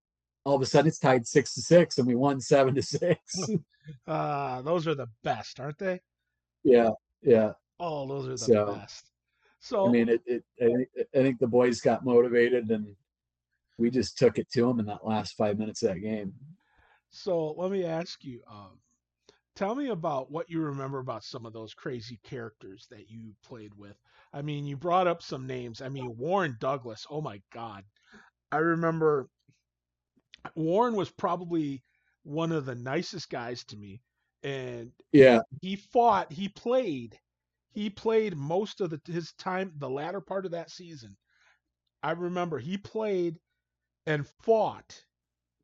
All 0.45 0.57
of 0.57 0.63
a 0.63 0.67
sudden, 0.67 0.89
it's 0.89 0.99
tied 0.99 1.27
six 1.27 1.55
to 1.55 1.61
six, 1.61 1.99
and 1.99 2.07
we 2.07 2.15
won 2.15 2.41
seven 2.41 2.75
to 2.75 2.83
six. 2.83 3.39
uh, 4.07 4.63
those 4.63 4.87
are 4.87 4.95
the 4.95 5.09
best, 5.23 5.61
aren't 5.61 5.79
they? 5.79 6.01
Yeah, 6.65 6.91
yeah. 7.23 7.53
Oh, 7.79 8.07
those 8.07 8.27
are 8.27 8.31
the 8.31 8.39
so, 8.39 8.75
best. 8.75 9.11
So 9.61 9.87
I 9.87 9.91
mean, 9.91 10.09
it, 10.09 10.23
it. 10.27 10.45
I 10.61 10.67
think, 10.67 10.89
I 10.99 11.19
think 11.19 11.39
the 11.39 11.47
boys 11.47 11.81
got 11.81 12.05
motivated, 12.05 12.71
and 12.71 12.95
we 13.79 13.91
just 13.91 14.19
took 14.19 14.39
it 14.39 14.51
to 14.53 14.67
them 14.67 14.81
in 14.81 14.87
that 14.87 15.07
last 15.07 15.37
five 15.37 15.59
minutes 15.59 15.83
of 15.83 15.91
that 15.91 16.01
game. 16.01 16.35
So 17.11 17.53
let 17.53 17.71
me 17.71 17.85
ask 17.85 18.25
you, 18.25 18.41
um, 18.51 18.79
tell 19.57 19.75
me 19.75 19.89
about 19.89 20.31
what 20.31 20.51
you 20.51 20.61
remember 20.61 20.99
about 20.99 21.25
some 21.25 21.47
of 21.47 21.53
those 21.53 21.75
crazy 21.75 22.19
characters 22.23 22.87
that 22.91 23.09
you 23.09 23.35
played 23.45 23.73
with. 23.77 23.97
I 24.33 24.43
mean, 24.43 24.67
you 24.67 24.77
brought 24.77 25.07
up 25.07 25.23
some 25.23 25.47
names. 25.47 25.81
I 25.81 25.89
mean, 25.89 26.17
Warren 26.17 26.57
Douglas. 26.61 27.07
Oh 27.09 27.21
my 27.21 27.41
God. 27.53 27.85
I 28.53 28.59
remember 28.59 29.29
Warren 30.55 30.95
was 30.95 31.11
probably 31.11 31.83
one 32.25 32.53
of 32.53 32.67
the 32.67 32.75
nicest 32.75 33.31
guys 33.31 33.65
to 33.65 33.77
me. 33.77 34.01
And 34.43 34.93
yeah, 35.13 35.41
he 35.61 35.77
fought, 35.77 36.31
he 36.33 36.49
played, 36.49 37.19
he 37.73 37.91
played 37.91 38.37
most 38.37 38.81
of 38.81 38.91
the, 38.91 39.01
his 39.11 39.33
time, 39.33 39.73
the 39.79 39.91
latter 39.91 40.21
part 40.21 40.45
of 40.45 40.53
that 40.53 40.71
season. 40.71 41.17
I 42.03 42.13
remember 42.13 42.59
he 42.59 42.79
played 42.79 43.39
and 44.07 44.27
fought 44.43 45.03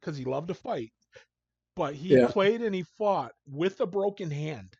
because 0.00 0.16
he 0.16 0.24
loved 0.24 0.48
to 0.48 0.54
fight, 0.54 0.92
but 1.76 1.94
he 1.94 2.16
yeah. 2.16 2.26
played 2.26 2.62
and 2.62 2.74
he 2.74 2.84
fought 2.98 3.32
with 3.46 3.80
a 3.80 3.86
broken 3.86 4.30
hand. 4.30 4.76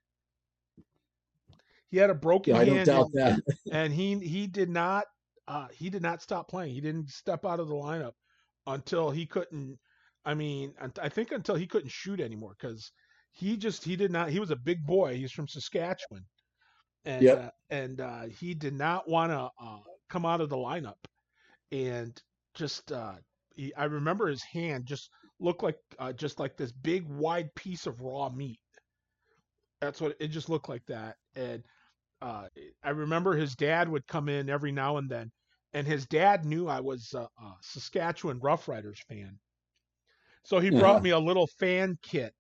He 1.91 1.99
had 1.99 2.11
a 2.11 2.15
broken 2.15 2.55
yeah, 2.57 2.65
hand, 2.65 2.89
and, 2.89 3.13
that. 3.13 3.41
and 3.73 3.93
he 3.93 4.19
he 4.19 4.47
did 4.47 4.69
not 4.69 5.07
uh, 5.47 5.69
he 5.73 5.91
did 5.91 6.03
not 6.03 6.23
stop 6.23 6.49
playing. 6.49 6.75
He 6.75 6.81
didn't 6.81 7.11
step 7.11 7.45
out 7.45 7.61
of 7.61 7.69
the 7.69 7.75
lineup 7.75 8.15
until 8.67 9.11
he 9.11 9.27
couldn't. 9.27 9.79
I 10.25 10.35
mean, 10.35 10.73
I 11.01 11.09
think 11.09 11.33
until 11.33 11.55
he 11.55 11.67
couldn't 11.67 11.91
shoot 11.91 12.21
anymore 12.21 12.57
because 12.59 12.91
he 13.31 13.57
just 13.57 13.85
he 13.85 13.97
did 13.97 14.11
not. 14.11 14.31
He 14.31 14.41
was 14.41 14.51
a 14.51 14.57
big 14.57 14.87
boy. 14.87 15.17
He's 15.17 15.33
from 15.33 15.49
Saskatchewan, 15.49 16.25
and 17.05 17.23
yep. 17.23 17.39
uh, 17.39 17.51
and 17.75 18.01
uh, 18.01 18.23
he 18.23 18.55
did 18.55 18.75
not 18.75 19.09
want 19.09 19.33
to 19.33 19.51
uh, 19.63 19.79
come 20.09 20.25
out 20.25 20.41
of 20.41 20.49
the 20.49 20.57
lineup, 20.57 20.95
and 21.73 22.19
just 22.55 22.91
uh, 22.91 23.17
he, 23.55 23.75
I 23.75 23.85
remember 23.85 24.27
his 24.29 24.43
hand 24.43 24.87
just 24.87 25.11
looked 25.41 25.63
like 25.63 25.79
uh, 25.99 26.13
just 26.13 26.39
like 26.41 26.57
this 26.57 26.73
big 26.73 27.07
wide 27.09 27.55
piece 27.55 27.87
of 27.87 28.01
raw 28.01 28.29
meat. 28.31 28.61
That's 29.81 30.01
what 30.01 30.17
it 30.21 30.29
just 30.29 30.49
looked 30.49 30.69
like 30.69 30.85
that, 30.87 31.17
and 31.37 31.63
uh, 32.23 32.49
I 32.83 32.91
remember 32.91 33.35
his 33.37 33.55
dad 33.57 33.89
would 33.89 34.07
come 34.07 34.29
in 34.29 34.49
every 34.49 34.73
now 34.73 34.97
and 34.99 35.11
then, 35.11 35.31
and 35.73 35.87
his 35.87 36.07
dad 36.07 36.45
knew 36.45 36.69
I 36.69 36.81
was 36.81 37.13
a, 37.15 37.29
a 37.39 37.57
Saskatchewan 37.63 38.41
Roughriders 38.41 38.99
fan, 39.09 39.39
so 40.45 40.59
he 40.61 40.71
brought 40.71 41.03
me 41.03 41.11
a 41.11 41.19
little 41.19 41.47
fan 41.59 41.99
kit 42.03 42.35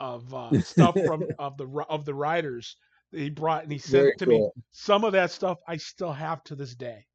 of 0.00 0.32
uh, 0.34 0.58
stuff 0.58 1.00
from 1.04 1.28
of 1.38 1.56
the 1.56 1.66
of 1.88 2.04
the 2.04 2.14
riders 2.14 2.76
he 3.12 3.30
brought, 3.30 3.62
and 3.64 3.72
he 3.72 3.78
sent 3.78 4.04
Very 4.04 4.16
to 4.18 4.26
cool. 4.26 4.26
me. 4.26 4.52
Some 4.70 5.04
of 5.04 5.12
that 5.12 5.30
stuff 5.30 5.58
I 5.66 5.76
still 5.78 6.12
have 6.12 6.42
to 6.44 6.54
this 6.56 6.74
day. 6.74 7.06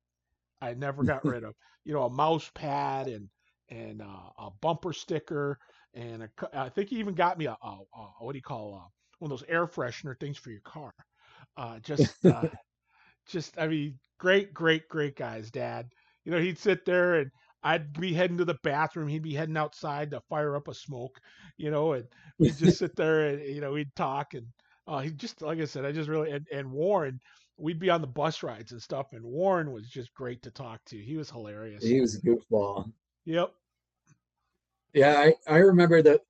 I 0.64 0.74
never 0.74 1.04
got 1.04 1.26
rid 1.26 1.44
of. 1.44 1.54
You 1.86 1.94
know, 1.94 2.04
a 2.04 2.10
mouse 2.10 2.50
pad 2.54 3.08
and 3.08 3.30
and 3.70 4.02
uh, 4.02 4.30
a 4.40 4.50
bumper 4.62 4.94
sticker, 4.94 5.58
and 5.94 6.24
a, 6.24 6.30
I 6.54 6.70
think 6.70 6.90
he 6.90 6.98
even 6.98 7.16
got 7.16 7.38
me 7.38 7.46
a, 7.46 7.58
a, 7.62 7.78
a 7.96 8.08
what 8.20 8.34
do 8.34 8.38
you 8.38 8.44
call 8.44 8.76
uh, 8.76 8.90
one 9.20 9.32
of 9.32 9.40
those 9.40 9.48
air 9.50 9.66
freshener 9.68 10.20
things 10.20 10.38
for 10.38 10.52
your 10.52 10.62
car. 10.62 10.94
Uh, 11.56 11.80
just, 11.80 12.14
uh, 12.26 12.48
just, 13.28 13.58
I 13.58 13.68
mean, 13.68 14.00
great, 14.20 14.54
great, 14.54 14.88
great 14.90 15.16
guys, 15.16 15.50
Dad. 15.50 15.88
You 16.26 16.32
know, 16.32 16.40
he'd 16.40 16.60
sit 16.60 16.86
there 16.86 17.16
and 17.16 17.32
I'd 17.64 17.94
be 17.94 18.14
heading 18.14 18.38
to 18.38 18.46
the 18.46 18.58
bathroom. 18.64 19.08
He'd 19.08 19.24
be 19.24 19.34
heading 19.34 19.58
outside 19.58 20.12
to 20.12 20.22
fire 20.30 20.56
up 20.56 20.68
a 20.68 20.74
smoke, 20.74 21.20
you 21.58 21.72
know, 21.72 21.94
and 21.94 22.06
we'd 22.38 22.58
just 22.58 22.78
sit 22.80 22.96
there 22.96 23.30
and, 23.30 23.42
you 23.44 23.62
know, 23.62 23.72
we'd 23.72 23.96
talk. 23.96 24.34
And 24.34 24.48
uh, 24.88 25.00
he 25.00 25.12
just, 25.12 25.42
like 25.42 25.60
I 25.60 25.66
said, 25.66 25.86
I 25.86 25.92
just 25.92 26.10
really, 26.10 26.32
and, 26.32 26.46
and 26.52 26.72
Warren, 26.72 27.20
we'd 27.58 27.80
be 27.80 27.90
on 27.90 28.02
the 28.02 28.08
bus 28.08 28.44
rides 28.44 28.72
and 28.72 28.82
stuff. 28.82 29.14
And 29.14 29.24
Warren 29.24 29.72
was 29.72 29.88
just 29.88 30.14
great 30.14 30.42
to 30.44 30.52
talk 30.52 30.84
to. 30.86 30.98
He 30.98 31.18
was 31.18 31.30
hilarious. 31.30 31.84
He 31.84 32.02
was 32.02 32.16
a 32.16 32.22
goofball. 32.22 32.92
Yep. 33.26 33.52
Yeah. 34.94 35.16
I, 35.18 35.34
I 35.48 35.58
remember 35.58 36.02
that 36.02 36.22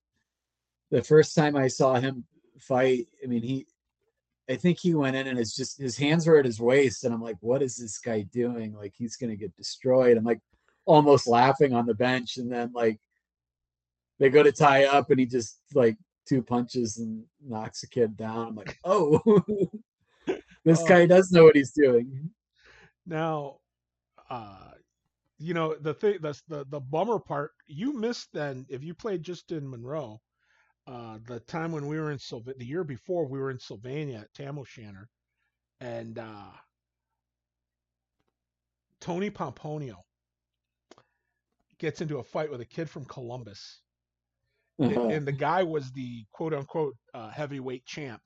the 0.91 1.03
first 1.03 1.35
time 1.35 1.55
I 1.55 1.67
saw 1.67 1.95
him 1.95 2.25
fight, 2.59 3.07
I 3.23 3.27
mean, 3.27 3.43
he, 3.43 3.65
I 4.49 4.55
think 4.55 4.79
he 4.79 4.93
went 4.93 5.15
in 5.15 5.27
and 5.27 5.39
it's 5.39 5.55
just 5.55 5.79
his 5.79 5.97
hands 5.97 6.27
were 6.27 6.37
at 6.37 6.45
his 6.45 6.59
waist, 6.59 7.03
and 7.03 7.13
I'm 7.13 7.21
like, 7.21 7.37
what 7.39 7.61
is 7.61 7.77
this 7.77 7.97
guy 7.97 8.23
doing? 8.33 8.73
Like 8.73 8.93
he's 8.95 9.15
gonna 9.15 9.37
get 9.37 9.55
destroyed. 9.55 10.17
I'm 10.17 10.25
like 10.25 10.41
almost 10.85 11.27
laughing 11.27 11.73
on 11.73 11.85
the 11.85 11.93
bench, 11.93 12.37
and 12.37 12.51
then 12.51 12.71
like 12.73 12.99
they 14.19 14.29
go 14.29 14.43
to 14.43 14.51
tie 14.51 14.85
up, 14.85 15.09
and 15.09 15.19
he 15.19 15.25
just 15.25 15.59
like 15.73 15.97
two 16.27 16.43
punches 16.43 16.97
and 16.97 17.23
knocks 17.45 17.81
the 17.81 17.87
kid 17.87 18.17
down. 18.17 18.49
I'm 18.49 18.55
like, 18.55 18.77
oh, 18.83 19.21
this 20.65 20.81
Oh. 20.81 20.87
guy 20.87 21.05
does 21.05 21.31
know 21.31 21.43
what 21.43 21.55
he's 21.55 21.71
doing. 21.73 22.29
Now, 23.05 23.59
uh, 24.29 24.71
you 25.39 25.53
know 25.53 25.75
the 25.75 25.93
thing, 25.93 26.17
the, 26.21 26.39
the 26.47 26.65
the 26.69 26.79
bummer 26.79 27.19
part. 27.19 27.51
You 27.67 27.93
missed 27.93 28.29
then 28.33 28.65
if 28.69 28.83
you 28.83 28.93
played 28.93 29.23
just 29.23 29.51
in 29.51 29.69
Monroe. 29.69 30.21
Uh, 30.85 31.17
the 31.27 31.39
time 31.41 31.71
when 31.71 31.87
we 31.87 31.97
were 31.97 32.11
in 32.11 32.17
Sylv- 32.17 32.57
the 32.57 32.65
year 32.65 32.83
before 32.83 33.25
we 33.25 33.39
were 33.39 33.51
in 33.51 33.57
Sylvania 33.59 34.17
at 34.19 34.33
Tam 34.33 34.59
O'Shanter, 34.59 35.07
and 35.79 36.19
uh, 36.19 36.51
Tony 38.99 39.29
Pomponio 39.29 39.95
gets 41.77 42.01
into 42.01 42.17
a 42.19 42.23
fight 42.23 42.51
with 42.51 42.59
a 42.61 42.65
kid 42.65 42.89
from 42.89 43.05
Columbus, 43.05 43.81
and, 44.79 44.91
Uh-huh. 44.97 45.07
and 45.07 45.25
the 45.27 45.31
guy 45.31 45.63
was 45.63 45.91
the 45.91 46.25
quote 46.33 46.53
unquote 46.53 46.95
uh, 47.13 47.29
heavyweight 47.29 47.85
champ 47.85 48.21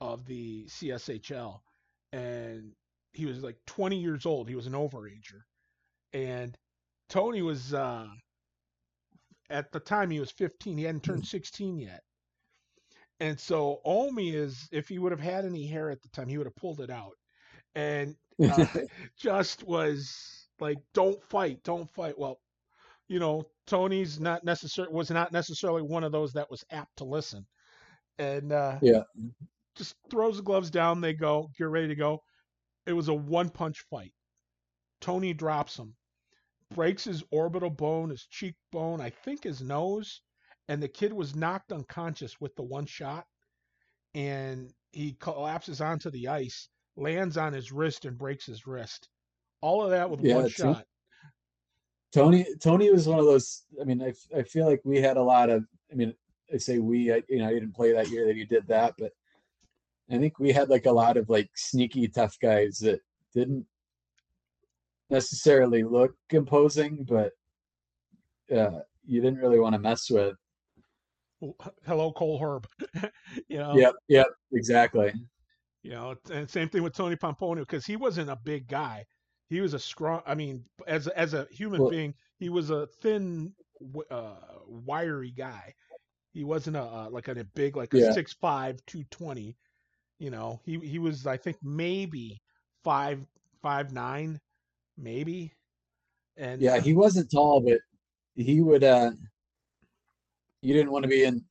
of 0.00 0.26
the 0.26 0.66
CSHL, 0.66 1.60
and 2.14 2.72
he 3.12 3.26
was 3.26 3.42
like 3.42 3.56
20 3.66 3.96
years 3.96 4.24
old. 4.24 4.48
He 4.48 4.54
was 4.54 4.66
an 4.66 4.72
overager, 4.72 5.42
and 6.12 6.56
Tony 7.08 7.42
was 7.42 7.74
uh, 7.74 8.06
at 9.50 9.70
the 9.72 9.80
time 9.80 10.10
he 10.10 10.20
was 10.20 10.30
15. 10.30 10.78
He 10.78 10.84
hadn't 10.84 11.02
turned 11.02 11.24
16 11.24 11.78
yet, 11.78 12.00
and 13.18 13.38
so 13.38 13.80
Omi 13.84 14.30
is 14.30 14.68
if 14.70 14.88
he 14.88 14.98
would 14.98 15.12
have 15.12 15.20
had 15.20 15.44
any 15.44 15.66
hair 15.66 15.90
at 15.90 16.00
the 16.02 16.08
time, 16.10 16.28
he 16.28 16.38
would 16.38 16.46
have 16.46 16.56
pulled 16.56 16.80
it 16.80 16.90
out, 16.90 17.14
and 17.74 18.14
uh, 18.48 18.64
just 19.18 19.64
was 19.64 20.46
like, 20.60 20.78
"Don't 20.92 21.22
fight, 21.24 21.58
don't 21.64 21.90
fight." 21.90 22.16
Well, 22.16 22.38
you 23.08 23.18
know, 23.18 23.42
Tony's 23.66 24.20
not 24.20 24.44
necessarily 24.44 24.94
was 24.94 25.10
not 25.10 25.32
necessarily 25.32 25.82
one 25.82 26.04
of 26.04 26.12
those 26.12 26.32
that 26.34 26.50
was 26.50 26.64
apt 26.70 26.96
to 26.98 27.04
listen, 27.04 27.44
and 28.18 28.52
uh, 28.52 28.78
Yeah. 28.82 29.02
Just 29.76 29.94
throws 30.10 30.36
the 30.36 30.42
gloves 30.42 30.70
down. 30.70 31.00
They 31.00 31.12
go, 31.12 31.50
get 31.58 31.68
ready 31.68 31.88
to 31.88 31.94
go. 31.94 32.22
It 32.86 32.92
was 32.92 33.08
a 33.08 33.14
one 33.14 33.48
punch 33.48 33.84
fight. 33.90 34.12
Tony 35.00 35.34
drops 35.34 35.78
him, 35.78 35.94
breaks 36.74 37.04
his 37.04 37.22
orbital 37.30 37.70
bone, 37.70 38.10
his 38.10 38.26
cheekbone, 38.26 39.00
I 39.00 39.10
think 39.10 39.44
his 39.44 39.60
nose, 39.60 40.22
and 40.68 40.82
the 40.82 40.88
kid 40.88 41.12
was 41.12 41.34
knocked 41.34 41.72
unconscious 41.72 42.40
with 42.40 42.54
the 42.56 42.62
one 42.62 42.86
shot, 42.86 43.26
and 44.14 44.72
he 44.92 45.12
collapses 45.20 45.80
onto 45.80 46.10
the 46.10 46.28
ice, 46.28 46.68
lands 46.96 47.36
on 47.36 47.52
his 47.52 47.72
wrist, 47.72 48.04
and 48.04 48.16
breaks 48.16 48.46
his 48.46 48.66
wrist. 48.66 49.08
All 49.60 49.82
of 49.82 49.90
that 49.90 50.08
with 50.08 50.20
Yeah, 50.20 50.36
one 50.36 50.48
shot. 50.48 50.86
Tony 52.12 52.46
Tony 52.60 52.90
was 52.92 53.08
one 53.08 53.18
of 53.18 53.24
those. 53.24 53.64
I 53.80 53.84
mean, 53.84 54.00
I, 54.00 54.12
I 54.36 54.42
feel 54.44 54.66
like 54.66 54.80
we 54.84 55.00
had 55.00 55.16
a 55.16 55.22
lot 55.22 55.50
of. 55.50 55.64
I 55.90 55.96
mean, 55.96 56.14
I 56.52 56.58
say 56.58 56.78
we. 56.78 57.12
I, 57.12 57.22
you 57.28 57.38
know, 57.38 57.48
I 57.48 57.52
didn't 57.52 57.74
play 57.74 57.92
that 57.92 58.08
year 58.08 58.26
that 58.26 58.36
you 58.36 58.46
did 58.46 58.68
that, 58.68 58.94
but 58.98 59.10
I 60.10 60.18
think 60.18 60.38
we 60.38 60.52
had 60.52 60.68
like 60.68 60.86
a 60.86 60.92
lot 60.92 61.16
of 61.16 61.28
like 61.30 61.50
sneaky 61.54 62.08
tough 62.08 62.38
guys 62.40 62.78
that 62.78 63.00
didn't 63.34 63.66
necessarily 65.10 65.82
look 65.82 66.14
imposing, 66.30 67.04
but 67.04 67.32
uh, 68.54 68.80
you 69.06 69.20
didn't 69.20 69.38
really 69.38 69.58
want 69.58 69.74
to 69.74 69.78
mess 69.78 70.10
with. 70.10 70.36
Hello, 71.86 72.12
Cole 72.12 72.38
Herb. 72.38 72.66
you 73.48 73.58
know, 73.58 73.76
Yep, 73.76 73.94
yep, 74.08 74.26
exactly. 74.52 75.12
You 75.82 75.90
know, 75.90 76.14
and 76.32 76.48
same 76.48 76.68
thing 76.68 76.82
with 76.82 76.94
Tony 76.94 77.16
Pomponio 77.16 77.60
because 77.60 77.84
he 77.84 77.96
wasn't 77.96 78.30
a 78.30 78.36
big 78.36 78.66
guy. 78.68 79.04
He 79.50 79.60
was 79.60 79.74
a 79.74 79.78
strong. 79.78 80.22
I 80.26 80.34
mean, 80.34 80.64
as 80.86 81.06
a- 81.06 81.18
as 81.18 81.34
a 81.34 81.46
human 81.50 81.82
Well- 81.82 81.90
being, 81.90 82.14
he 82.38 82.48
was 82.48 82.70
a 82.70 82.86
thin, 83.02 83.52
uh, 84.10 84.36
wiry 84.66 85.30
guy. 85.30 85.74
He 86.32 86.42
wasn't 86.44 86.76
a 86.76 86.82
uh, 86.82 87.08
like 87.10 87.28
a 87.28 87.44
big 87.54 87.76
like 87.76 87.92
a 87.94 88.12
six 88.12 88.32
five 88.32 88.84
two 88.86 89.04
twenty. 89.10 89.56
You 90.18 90.30
know, 90.30 90.60
he 90.64 90.78
he 90.78 90.98
was 90.98 91.26
I 91.26 91.36
think 91.36 91.56
maybe 91.62 92.40
five 92.82 93.26
five 93.62 93.92
nine, 93.92 94.40
maybe. 94.96 95.52
And 96.36 96.60
Yeah, 96.60 96.78
he 96.78 96.94
wasn't 96.94 97.30
tall, 97.30 97.60
but 97.60 97.80
he 98.36 98.60
would. 98.60 98.84
uh 98.84 99.12
You 100.62 100.72
didn't 100.74 100.92
want 100.92 101.02
to 101.04 101.08
be 101.08 101.24
in 101.24 101.44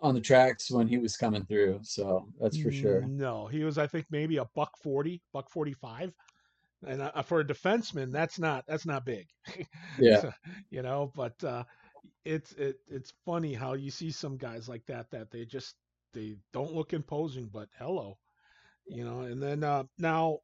on 0.00 0.14
the 0.14 0.20
tracks 0.20 0.70
when 0.70 0.88
he 0.88 0.98
was 0.98 1.16
coming 1.16 1.44
through, 1.44 1.80
so 1.82 2.28
that's 2.40 2.56
for 2.56 2.70
sure. 2.70 3.02
No, 3.06 3.46
he 3.46 3.64
was 3.64 3.78
I 3.78 3.86
think 3.86 4.06
maybe 4.10 4.36
a 4.38 4.44
buck 4.54 4.76
forty, 4.82 5.22
buck 5.32 5.50
forty 5.50 5.72
five, 5.72 6.12
and 6.86 7.02
uh, 7.02 7.22
for 7.22 7.40
a 7.40 7.44
defenseman, 7.44 8.12
that's 8.12 8.38
not 8.38 8.64
that's 8.66 8.86
not 8.86 9.04
big. 9.04 9.26
Yeah, 9.98 10.20
So, 10.22 10.32
you 10.70 10.82
know, 10.82 11.12
but 11.14 11.42
uh, 11.44 11.64
it's 12.24 12.52
it 12.52 12.76
it's 12.88 13.12
funny 13.24 13.54
how 13.54 13.74
you 13.74 13.90
see 13.90 14.10
some 14.10 14.36
guys 14.36 14.68
like 14.68 14.84
that 14.86 15.10
that 15.10 15.30
they 15.30 15.44
just 15.44 15.74
they 16.12 16.36
don't 16.52 16.74
look 16.74 16.92
imposing, 16.92 17.48
but 17.52 17.68
hello, 17.78 18.18
you 18.86 19.04
know. 19.04 19.20
And 19.20 19.42
then 19.42 19.64
uh, 19.64 19.84
now, 19.98 20.38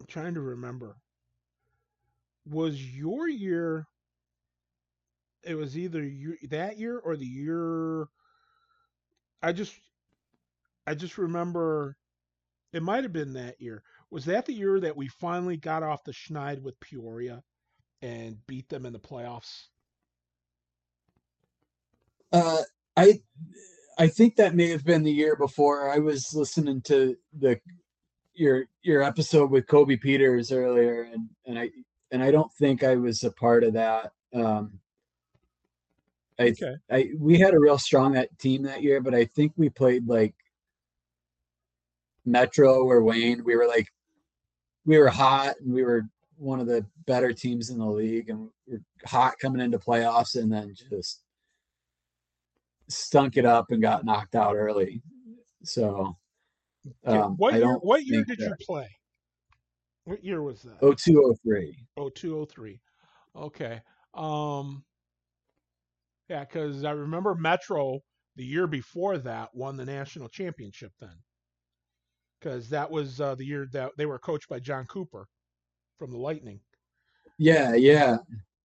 I'm 0.00 0.06
trying 0.06 0.34
to 0.34 0.40
remember, 0.40 0.96
was 2.46 2.82
your 2.96 3.28
year? 3.28 3.86
It 5.44 5.54
was 5.54 5.78
either 5.78 6.02
you, 6.02 6.36
that 6.50 6.78
year 6.78 6.98
or 6.98 7.16
the 7.16 7.26
year. 7.26 8.08
I 9.42 9.52
just 9.52 9.74
I 10.86 10.94
just 10.94 11.18
remember 11.18 11.96
it 12.72 12.82
might 12.82 13.04
have 13.04 13.12
been 13.12 13.34
that 13.34 13.60
year. 13.60 13.82
Was 14.10 14.24
that 14.26 14.46
the 14.46 14.54
year 14.54 14.80
that 14.80 14.96
we 14.96 15.08
finally 15.08 15.56
got 15.56 15.82
off 15.82 16.04
the 16.04 16.12
schneid 16.12 16.62
with 16.62 16.80
Peoria 16.80 17.42
and 18.02 18.44
beat 18.46 18.68
them 18.68 18.86
in 18.86 18.92
the 18.92 18.98
playoffs? 19.00 19.68
uh, 22.32 22.62
I 22.96 23.20
I 23.98 24.06
think 24.06 24.36
that 24.36 24.54
may 24.54 24.68
have 24.68 24.84
been 24.84 25.02
the 25.02 25.12
year 25.12 25.34
before. 25.34 25.90
I 25.90 25.98
was 25.98 26.32
listening 26.32 26.80
to 26.82 27.16
the 27.38 27.60
your 28.34 28.66
your 28.82 29.02
episode 29.02 29.50
with 29.50 29.66
Kobe 29.66 29.96
Peters 29.96 30.52
earlier, 30.52 31.02
and 31.12 31.28
and 31.46 31.58
I 31.58 31.70
and 32.12 32.22
I 32.22 32.30
don't 32.30 32.52
think 32.54 32.84
I 32.84 32.94
was 32.94 33.24
a 33.24 33.32
part 33.32 33.64
of 33.64 33.72
that. 33.74 34.12
Um, 34.32 34.78
I 36.38 36.48
Okay. 36.48 36.76
I 36.90 37.10
we 37.18 37.38
had 37.38 37.54
a 37.54 37.58
real 37.58 37.78
strong 37.78 38.12
that 38.12 38.38
team 38.38 38.62
that 38.62 38.82
year, 38.82 39.00
but 39.00 39.14
I 39.14 39.24
think 39.24 39.52
we 39.56 39.68
played 39.68 40.06
like 40.06 40.34
Metro 42.24 42.84
or 42.84 43.02
Wayne. 43.02 43.42
We 43.44 43.56
were 43.56 43.66
like 43.66 43.88
we 44.86 44.98
were 44.98 45.08
hot 45.08 45.56
and 45.60 45.72
we 45.74 45.82
were 45.82 46.04
one 46.36 46.60
of 46.60 46.68
the 46.68 46.86
better 47.06 47.32
teams 47.32 47.70
in 47.70 47.78
the 47.78 47.84
league 47.86 48.30
and 48.30 48.48
we 48.68 48.76
are 48.76 48.82
hot 49.06 49.34
coming 49.40 49.60
into 49.60 49.78
playoffs 49.78 50.36
and 50.40 50.52
then 50.52 50.72
just 50.72 51.24
stunk 52.88 53.36
it 53.36 53.44
up 53.44 53.66
and 53.70 53.82
got 53.82 54.04
knocked 54.04 54.34
out 54.34 54.56
early. 54.56 55.02
So 55.64 56.16
um, 57.06 57.36
what 57.36 57.54
year? 57.54 57.74
What 57.74 58.04
year 58.04 58.24
did 58.24 58.38
you 58.38 58.54
play? 58.60 58.88
What 60.04 60.24
year 60.24 60.42
was 60.42 60.62
that? 60.62 60.78
Oh 60.80 60.94
two 60.94 61.22
oh 61.24 61.36
three. 61.44 61.76
Oh, 61.96 62.08
203. 62.08 62.80
Okay. 63.36 63.80
Um 64.14 64.84
Yeah, 66.28 66.44
cuz 66.44 66.84
I 66.84 66.92
remember 66.92 67.34
Metro 67.34 68.00
the 68.36 68.44
year 68.44 68.66
before 68.66 69.18
that 69.18 69.54
won 69.54 69.76
the 69.76 69.84
national 69.84 70.28
championship 70.28 70.92
then. 71.00 71.22
Cuz 72.40 72.68
that 72.70 72.90
was 72.90 73.20
uh, 73.20 73.34
the 73.34 73.44
year 73.44 73.66
that 73.72 73.92
they 73.96 74.06
were 74.06 74.18
coached 74.18 74.48
by 74.48 74.60
Jon 74.60 74.86
Cooper 74.86 75.28
from 75.98 76.10
the 76.10 76.18
Lightning. 76.18 76.60
Yeah, 77.36 77.74
yeah, 77.74 78.18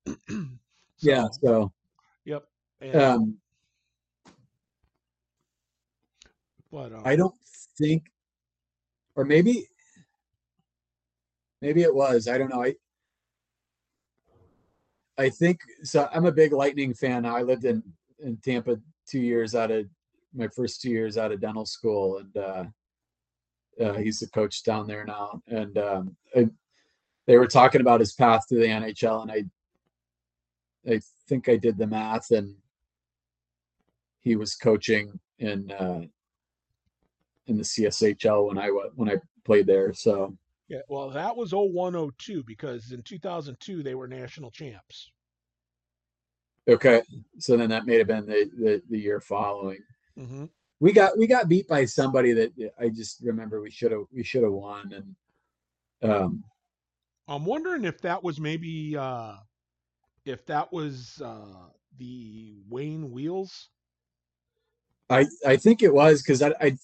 yeah. 1.01 1.27
So, 1.29 1.39
So 1.43 1.73
Yep. 2.25 2.45
And, 2.81 2.95
um 2.95 3.37
but 6.73 6.91
um, 6.91 7.03
I 7.05 7.15
don't 7.15 7.35
think 7.77 8.11
or 9.15 9.23
maybe 9.23 9.67
maybe 11.61 11.83
it 11.83 11.93
was. 11.93 12.27
I 12.27 12.37
don't 12.39 12.49
know. 12.49 12.63
I 12.63 12.73
I 15.17 15.29
think 15.29 15.59
so 15.83 16.09
I'm 16.11 16.25
a 16.25 16.31
big 16.31 16.51
Lightning 16.51 16.93
fan. 16.95 17.25
I 17.25 17.43
lived 17.43 17.65
in 17.65 17.83
in 18.19 18.37
Tampa 18.37 18.79
2 19.07 19.19
years 19.19 19.53
out 19.53 19.69
of 19.69 19.85
my 20.33 20.47
first 20.47 20.81
2 20.81 20.89
years 20.89 21.17
out 21.17 21.31
of 21.31 21.39
dental 21.39 21.65
school 21.65 22.17
and 22.17 22.37
uh 22.37 22.63
uh, 23.79 23.93
he's 23.93 24.19
the 24.19 24.27
coach 24.27 24.63
down 24.63 24.85
there 24.85 25.03
now, 25.03 25.41
and 25.47 25.77
um, 25.79 26.15
I, 26.35 26.47
they 27.25 27.39
were 27.39 27.47
talking 27.47 27.81
about 27.81 28.01
his 28.01 28.13
path 28.13 28.45
to 28.47 28.55
the 28.55 28.67
NHL, 28.67 29.23
and 29.23 29.31
I, 29.31 30.93
I 30.93 31.01
think 31.27 31.49
I 31.49 31.57
did 31.57 31.79
the 31.79 31.87
math, 31.87 32.29
and 32.29 32.55
he 34.19 34.35
was 34.35 34.55
coaching 34.55 35.19
in 35.39 35.71
uh, 35.71 36.01
in 37.47 37.57
the 37.57 37.63
CSHL 37.63 38.47
when 38.47 38.57
I 38.57 38.67
when 38.95 39.09
I 39.09 39.17
played 39.43 39.67
there. 39.67 39.93
So 39.93 40.35
yeah, 40.69 40.79
well, 40.87 41.09
that 41.09 41.35
was 41.35 41.51
0102 41.53 42.43
because 42.43 42.91
in 42.91 43.01
2002 43.03 43.83
they 43.83 43.95
were 43.95 44.07
national 44.07 44.51
champs. 44.51 45.11
okay, 46.67 47.01
so 47.37 47.57
then 47.57 47.69
that 47.69 47.85
may 47.85 47.97
have 47.97 48.07
been 48.07 48.25
the 48.25 48.49
the, 48.57 48.81
the 48.89 48.99
year 48.99 49.19
following. 49.19 49.79
hmm 50.17 50.45
we 50.79 50.91
got 50.91 51.17
we 51.17 51.27
got 51.27 51.47
beat 51.47 51.67
by 51.67 51.85
somebody 51.85 52.33
that 52.33 52.51
I 52.79 52.89
just 52.89 53.21
remember 53.21 53.61
we 53.61 53.71
should 53.71 53.91
have 53.91 54.03
we 54.11 54.23
should 54.23 54.43
have 54.43 54.51
won 54.51 54.91
and 56.01 56.11
um 56.11 56.43
I'm 57.27 57.45
wondering 57.45 57.85
if 57.85 58.01
that 58.01 58.21
was 58.21 58.39
maybe 58.39 58.97
uh 58.97 59.35
if 60.25 60.45
that 60.47 60.73
was 60.73 61.21
uh 61.23 61.69
the 61.97 62.55
Wayne 62.67 63.11
Wheels. 63.11 63.69
I 65.09 65.25
I 65.45 65.55
think 65.57 65.83
it 65.83 65.93
was 65.93 66.21
because 66.21 66.41
I, 66.41 66.53
I 66.59 66.77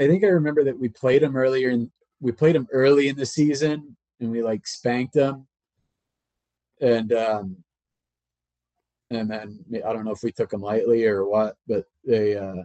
I 0.00 0.06
think 0.06 0.24
I 0.24 0.28
remember 0.28 0.64
that 0.64 0.78
we 0.78 0.88
played 0.88 1.22
them 1.22 1.36
earlier 1.36 1.70
and 1.70 1.90
we 2.20 2.32
played 2.32 2.54
them 2.54 2.68
early 2.72 3.08
in 3.08 3.16
the 3.16 3.26
season 3.26 3.96
and 4.20 4.30
we 4.30 4.42
like 4.42 4.66
spanked 4.66 5.14
them 5.14 5.46
and 6.80 7.12
um 7.12 7.56
and 9.10 9.30
then 9.30 9.64
I 9.86 9.92
don't 9.92 10.04
know 10.04 10.12
if 10.12 10.22
we 10.22 10.32
took 10.32 10.50
them 10.50 10.62
lightly 10.62 11.06
or 11.06 11.24
what, 11.24 11.56
but 11.66 11.84
they 12.04 12.36
uh 12.36 12.64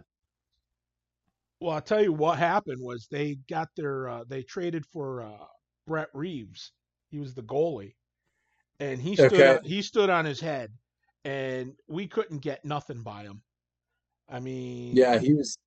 well, 1.60 1.72
I'll 1.72 1.82
tell 1.82 2.02
you 2.02 2.12
what 2.12 2.38
happened 2.38 2.80
was 2.80 3.06
they 3.10 3.34
got 3.48 3.68
their 3.76 4.08
uh, 4.08 4.24
they 4.26 4.42
traded 4.42 4.86
for 4.86 5.22
uh, 5.22 5.44
Brett 5.86 6.08
Reeves. 6.14 6.72
He 7.10 7.18
was 7.18 7.34
the 7.34 7.42
goalie, 7.42 7.96
and 8.78 9.00
he 9.00 9.14
stood 9.14 9.32
Okay. 9.32 9.48
on, 9.48 9.64
he 9.64 9.82
stood 9.82 10.08
on 10.08 10.24
his 10.24 10.40
head, 10.40 10.72
and 11.26 11.74
we 11.86 12.06
couldn't 12.06 12.38
get 12.38 12.64
nothing 12.64 13.02
by 13.02 13.24
him. 13.24 13.42
I 14.26 14.40
mean, 14.40 14.96
yeah, 14.96 15.18
he 15.18 15.34
was 15.34 15.58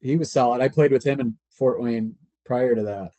he 0.00 0.16
was 0.16 0.30
solid. 0.30 0.60
I 0.60 0.68
played 0.68 0.92
with 0.92 1.04
him 1.04 1.20
in 1.20 1.36
Fort 1.50 1.80
Wayne 1.80 2.14
prior 2.44 2.74
to 2.74 2.82
that. 2.82 3.12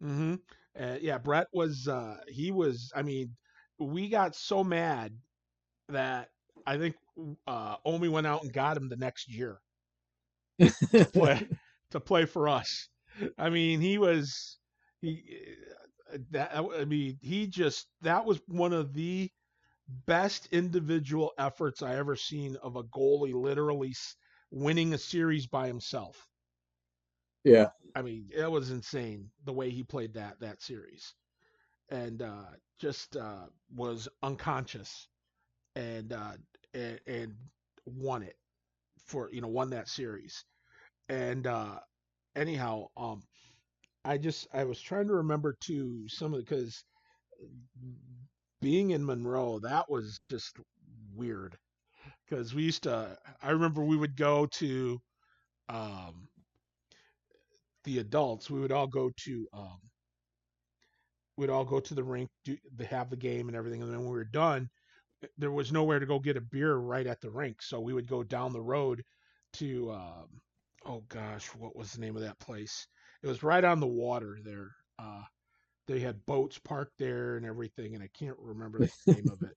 hmm 0.00 0.34
Uh, 0.78 0.96
yeah, 1.00 1.18
Brett 1.18 1.48
was. 1.52 1.86
Uh, 1.88 2.18
he 2.28 2.50
was. 2.50 2.90
I 2.94 3.02
mean, 3.02 3.36
we 3.78 4.08
got 4.08 4.34
so 4.34 4.64
mad 4.64 5.12
that 5.88 6.30
I 6.66 6.78
think 6.78 6.96
uh, 7.46 7.76
Omi 7.84 8.08
went 8.08 8.26
out 8.26 8.42
and 8.42 8.52
got 8.52 8.76
him 8.76 8.88
the 8.88 8.96
next 8.96 9.28
year 9.28 9.60
to 10.98 11.06
play 11.12 11.48
to 11.90 12.00
play 12.00 12.24
for 12.24 12.48
us. 12.48 12.88
I 13.38 13.50
mean, 13.50 13.80
he 13.80 13.98
was 13.98 14.58
he 15.00 15.24
uh, 16.12 16.18
that. 16.30 16.52
I 16.54 16.84
mean, 16.84 17.18
he 17.20 17.46
just 17.46 17.86
that 18.02 18.24
was 18.24 18.40
one 18.46 18.72
of 18.72 18.92
the 18.94 19.30
best 20.06 20.48
individual 20.52 21.32
efforts 21.38 21.82
I 21.82 21.96
ever 21.96 22.16
seen 22.16 22.56
of 22.62 22.76
a 22.76 22.84
goalie 22.84 23.34
literally 23.34 23.94
winning 24.52 24.94
a 24.94 24.98
series 24.98 25.46
by 25.46 25.66
himself. 25.66 26.28
Yeah. 27.44 27.70
I 27.96 28.02
mean, 28.02 28.28
it 28.32 28.50
was 28.50 28.70
insane 28.70 29.30
the 29.44 29.52
way 29.52 29.70
he 29.70 29.82
played 29.82 30.14
that 30.14 30.40
that 30.40 30.62
series, 30.62 31.14
and 31.90 32.22
uh, 32.22 32.46
just 32.78 33.16
uh, 33.16 33.46
was 33.74 34.08
unconscious, 34.22 35.08
and, 35.76 36.12
uh, 36.12 36.32
and 36.74 37.00
and 37.06 37.34
won 37.84 38.22
it 38.22 38.36
for 39.06 39.30
you 39.32 39.40
know 39.40 39.48
won 39.48 39.70
that 39.70 39.88
series, 39.88 40.44
and 41.08 41.46
uh, 41.46 41.78
anyhow, 42.34 42.86
um, 42.96 43.22
I 44.04 44.16
just 44.18 44.48
I 44.54 44.64
was 44.64 44.80
trying 44.80 45.08
to 45.08 45.14
remember 45.14 45.56
too 45.60 46.04
some 46.08 46.32
of 46.32 46.38
the 46.38 46.44
because 46.44 46.84
being 48.60 48.90
in 48.90 49.04
Monroe 49.04 49.58
that 49.60 49.90
was 49.90 50.20
just 50.30 50.56
weird 51.14 51.58
because 52.32 52.54
we 52.54 52.62
used 52.62 52.84
to 52.84 53.18
I 53.42 53.50
remember 53.50 53.84
we 53.84 53.96
would 53.96 54.16
go 54.16 54.46
to 54.46 55.00
um 55.68 56.28
the 57.84 57.98
adults, 57.98 58.50
we 58.50 58.60
would 58.60 58.72
all 58.72 58.86
go 58.86 59.10
to 59.24 59.48
um, 59.52 59.80
we'd 61.36 61.50
all 61.50 61.64
go 61.64 61.80
to 61.80 61.94
the 61.94 62.04
rink, 62.04 62.30
do 62.44 62.56
have 62.88 63.10
the 63.10 63.16
game 63.16 63.48
and 63.48 63.56
everything, 63.56 63.82
and 63.82 63.90
then 63.90 64.00
when 64.00 64.08
we 64.08 64.16
were 64.16 64.24
done, 64.24 64.68
there 65.38 65.52
was 65.52 65.72
nowhere 65.72 65.98
to 65.98 66.06
go 66.06 66.18
get 66.18 66.36
a 66.36 66.40
beer 66.40 66.76
right 66.76 67.06
at 67.06 67.20
the 67.20 67.30
rink, 67.30 67.62
so 67.62 67.80
we 67.80 67.94
would 67.94 68.08
go 68.08 68.22
down 68.22 68.52
the 68.52 68.62
road 68.62 69.02
to 69.54 69.90
um, 69.92 70.40
oh 70.86 71.04
gosh, 71.08 71.46
what 71.48 71.76
was 71.76 71.92
the 71.92 72.00
name 72.00 72.16
of 72.16 72.22
that 72.22 72.38
place? 72.40 72.86
It 73.22 73.28
was 73.28 73.42
right 73.42 73.64
on 73.64 73.80
the 73.80 73.86
water 73.86 74.38
there. 74.44 74.70
Uh, 74.98 75.22
they 75.88 76.00
had 76.00 76.26
boats 76.26 76.58
parked 76.58 76.98
there 76.98 77.36
and 77.36 77.46
everything, 77.46 77.94
and 77.94 78.04
I 78.04 78.10
can't 78.14 78.38
remember 78.38 78.80
the 78.80 79.14
name 79.14 79.28
of 79.30 79.42
it. 79.42 79.56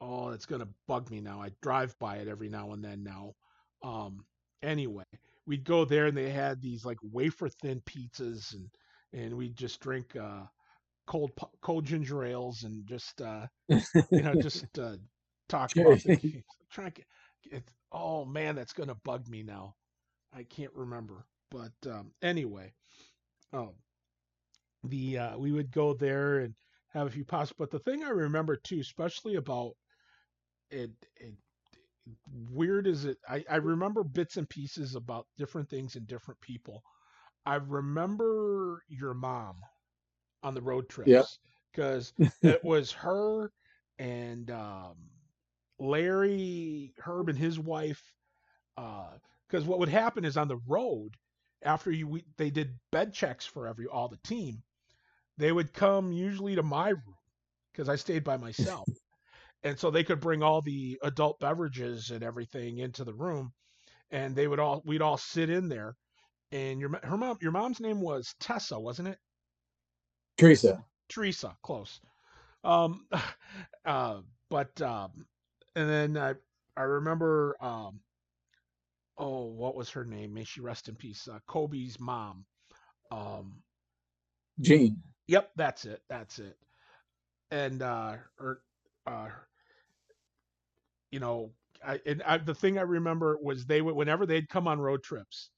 Oh, 0.00 0.30
it's 0.30 0.46
gonna 0.46 0.68
bug 0.88 1.10
me 1.10 1.20
now. 1.20 1.42
I 1.42 1.50
drive 1.62 1.98
by 1.98 2.16
it 2.16 2.28
every 2.28 2.48
now 2.48 2.72
and 2.72 2.82
then 2.82 3.02
now. 3.02 3.34
Um, 3.82 4.24
anyway, 4.62 5.04
we'd 5.46 5.64
go 5.64 5.84
there 5.84 6.06
and 6.06 6.16
they 6.16 6.30
had 6.30 6.60
these 6.62 6.84
like 6.84 6.98
wafer 7.02 7.48
thin 7.48 7.82
pizzas 7.82 8.54
and 8.54 8.70
and 9.12 9.36
we'd 9.36 9.56
just 9.56 9.80
drink 9.80 10.16
uh, 10.16 10.44
cold 11.06 11.32
cold 11.60 11.84
ginger 11.84 12.24
ales 12.24 12.62
and 12.62 12.86
just 12.86 13.20
uh, 13.20 13.46
you 13.68 14.22
know 14.22 14.34
just 14.34 14.66
uh, 14.78 14.96
talk 15.48 15.74
about 15.76 15.98
the. 16.00 16.42
Trying 16.70 16.92
to 16.92 17.02
get, 17.50 17.64
oh 17.90 18.24
man, 18.24 18.54
that's 18.54 18.72
gonna 18.72 18.94
bug 19.04 19.28
me 19.28 19.42
now. 19.42 19.74
I 20.32 20.44
can't 20.44 20.72
remember, 20.72 21.26
but 21.50 21.72
um, 21.86 22.12
anyway, 22.22 22.72
oh, 23.52 23.74
the 24.84 25.18
uh, 25.18 25.38
we 25.38 25.50
would 25.50 25.72
go 25.72 25.94
there 25.94 26.38
and 26.38 26.54
have 26.92 27.08
a 27.08 27.10
few 27.10 27.24
pops. 27.24 27.52
But 27.52 27.70
the 27.70 27.80
thing 27.80 28.04
I 28.04 28.10
remember 28.10 28.54
too, 28.56 28.78
especially 28.80 29.34
about 29.34 29.72
it, 30.70 30.90
it 31.16 31.34
weird 32.52 32.86
as 32.86 33.04
it 33.04 33.18
I, 33.28 33.44
I 33.50 33.56
remember 33.56 34.02
bits 34.02 34.36
and 34.36 34.48
pieces 34.48 34.94
about 34.94 35.26
different 35.38 35.68
things 35.68 35.96
and 35.96 36.06
different 36.06 36.40
people. 36.40 36.82
I 37.46 37.56
remember 37.56 38.82
your 38.88 39.14
mom 39.14 39.56
on 40.42 40.54
the 40.54 40.62
road 40.62 40.88
trips 40.88 41.38
because 41.72 42.12
it 42.42 42.62
was 42.64 42.92
her 42.92 43.52
and 43.98 44.50
um, 44.50 44.96
Larry 45.78 46.94
Herb 46.98 47.28
and 47.28 47.38
his 47.38 47.58
wife. 47.58 48.02
Because 48.76 49.66
what 49.66 49.78
would 49.78 49.88
happen 49.88 50.24
is 50.24 50.36
on 50.36 50.48
the 50.48 50.60
road 50.66 51.16
after 51.62 51.90
you 51.90 52.08
we, 52.08 52.24
they 52.38 52.50
did 52.50 52.78
bed 52.90 53.12
checks 53.12 53.44
for 53.44 53.66
every 53.66 53.86
all 53.86 54.08
the 54.08 54.18
team, 54.24 54.62
they 55.36 55.52
would 55.52 55.72
come 55.72 56.12
usually 56.12 56.54
to 56.54 56.62
my 56.62 56.90
room 56.90 57.16
because 57.72 57.88
I 57.88 57.96
stayed 57.96 58.24
by 58.24 58.36
myself 58.38 58.88
and 59.64 59.78
so 59.78 59.90
they 59.90 60.04
could 60.04 60.20
bring 60.20 60.42
all 60.42 60.62
the 60.62 60.98
adult 61.02 61.40
beverages 61.40 62.10
and 62.10 62.22
everything 62.24 62.78
into 62.78 63.04
the 63.04 63.14
room 63.14 63.52
and 64.10 64.36
they 64.36 64.48
would 64.48 64.60
all 64.60 64.82
we'd 64.86 65.02
all 65.02 65.18
sit 65.18 65.50
in 65.50 65.68
there 65.68 65.96
and 66.52 66.80
your 66.80 66.90
her 67.04 67.16
mom 67.18 67.38
your 67.42 67.52
mom's 67.52 67.80
name 67.80 68.00
was 68.00 68.34
Tessa 68.40 68.78
wasn't 68.80 69.08
it 69.08 69.18
Teresa. 70.38 70.84
Teresa 71.08 71.56
close 71.62 72.00
um 72.64 73.06
uh 73.86 74.18
but 74.50 74.80
um 74.82 75.26
and 75.76 75.88
then 75.90 76.18
I 76.18 76.34
I 76.76 76.84
remember 76.84 77.56
um 77.60 78.00
oh 79.18 79.46
what 79.46 79.76
was 79.76 79.90
her 79.90 80.04
name 80.04 80.34
may 80.34 80.44
she 80.44 80.60
rest 80.62 80.88
in 80.88 80.96
peace 80.96 81.28
uh, 81.32 81.38
Kobe's 81.48 82.00
mom 82.00 82.46
um 83.12 83.54
Jean. 84.60 85.02
Yep, 85.28 85.52
that's 85.56 85.86
it. 85.86 86.02
That's 86.10 86.40
it. 86.40 86.58
And 87.50 87.82
uh, 87.82 88.16
or 88.40 88.62
uh, 89.06 89.28
you 91.10 91.20
know, 91.20 91.52
I 91.84 92.00
and 92.06 92.22
I, 92.22 92.38
the 92.38 92.54
thing 92.54 92.78
I 92.78 92.82
remember 92.82 93.38
was 93.42 93.66
they 93.66 93.82
would 93.82 93.94
whenever 93.94 94.26
they'd 94.26 94.48
come 94.48 94.68
on 94.68 94.80
road 94.80 95.02
trips. 95.02 95.50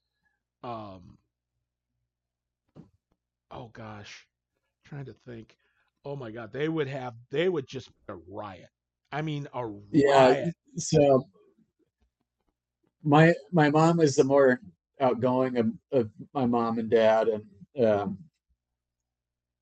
Um. 0.63 1.17
Oh 3.51 3.69
gosh, 3.73 4.27
trying 4.85 5.05
to 5.05 5.13
think. 5.13 5.55
Oh 6.05 6.15
my 6.15 6.31
God, 6.31 6.51
they 6.51 6.69
would 6.69 6.87
have 6.87 7.13
they 7.29 7.49
would 7.49 7.67
just 7.67 7.89
be 7.89 8.13
a 8.13 8.15
riot. 8.27 8.69
I 9.11 9.21
mean, 9.21 9.47
a 9.53 9.65
Yeah. 9.91 10.15
riot. 10.17 10.53
So 10.77 11.27
my 13.03 13.33
my 13.51 13.69
mom 13.69 13.99
is 13.99 14.15
the 14.15 14.23
more 14.23 14.59
outgoing 15.01 15.57
of, 15.57 15.71
of 15.91 16.09
my 16.33 16.45
mom 16.45 16.79
and 16.79 16.89
dad 16.89 17.27
and 17.27 17.85
um 17.85 18.17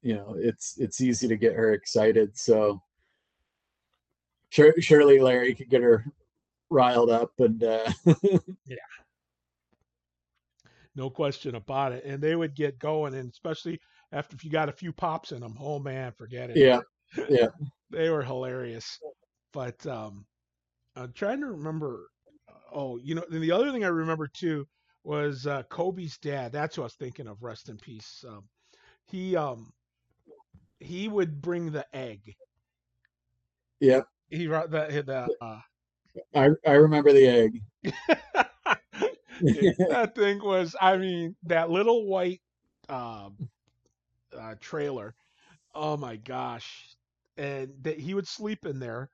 you 0.02 0.14
know 0.14 0.36
it's 0.38 0.78
it's 0.78 1.02
easy 1.02 1.28
to 1.28 1.36
get 1.38 1.56
her 1.56 1.74
excited 1.74 2.38
so 2.38 2.82
sure, 4.52 4.74
surely 4.80 5.20
larry 5.20 5.56
could 5.56 5.70
get 5.70 5.82
her 5.82 6.06
riled 6.70 7.10
up 7.10 7.32
and 7.40 7.64
uh 7.64 7.92
no 10.96 11.10
question 11.10 11.56
about 11.56 11.92
it. 11.92 12.06
And 12.06 12.22
they 12.22 12.36
would 12.36 12.56
get 12.56 12.80
going, 12.80 13.14
and 13.14 13.30
especially 13.30 13.80
after 14.12 14.36
if 14.36 14.44
you 14.44 14.52
got 14.52 14.70
a 14.70 14.74
few 14.74 14.92
pops 14.92 15.32
in 15.32 15.42
them, 15.42 15.58
oh 15.60 15.80
man, 15.80 16.12
forget 16.12 16.50
it. 16.50 16.58
yeah 16.58 16.82
yeah 17.30 17.48
they 17.90 18.10
were 18.10 18.24
hilarious. 18.24 19.00
But 19.54 19.86
um, 19.86 20.26
I'm 20.96 21.14
trying 21.14 21.42
to 21.42 21.48
remember. 21.48 22.08
Oh, 22.74 22.98
you 22.98 23.16
know, 23.16 23.26
and 23.30 23.44
the 23.44 23.52
other 23.52 23.72
thing 23.72 23.84
I 23.84 23.90
remember 23.90 24.28
too 24.28 24.66
was 25.04 25.46
uh, 25.46 25.64
Kobe's 25.64 26.18
dad. 26.18 26.54
That's 26.54 26.76
who 26.76 26.84
I 26.84 26.86
was 26.86 26.94
thinking 26.94 27.28
of. 27.28 27.44
Rest 27.44 27.68
in 27.68 27.78
peace. 27.78 28.24
Um, 28.28 28.44
he 29.08 29.36
um, 29.36 29.74
he 30.80 31.10
would 31.10 31.42
bring 31.42 31.72
the 31.72 31.86
egg. 31.94 32.36
Yep. 33.82 34.08
He 34.32 34.48
brought 34.48 34.72
the 34.72 35.04
the. 35.06 35.30
Uh, 35.46 35.62
i 36.36 36.50
i 36.68 36.74
remember 36.74 37.14
the 37.14 37.28
egg 37.28 37.62
that 39.42 40.14
thing 40.16 40.44
was, 40.44 40.76
I 40.82 40.98
mean, 40.98 41.36
that 41.46 41.70
little 41.70 42.08
white 42.08 42.42
um, 42.90 43.38
uh, 44.38 44.56
trailer. 44.60 45.16
Oh 45.74 45.98
my 45.98 46.18
gosh! 46.18 46.96
And 47.38 47.72
that 47.82 48.00
he 48.00 48.14
would 48.14 48.28
sleep 48.28 48.66
in 48.66 48.80
there, 48.80 49.10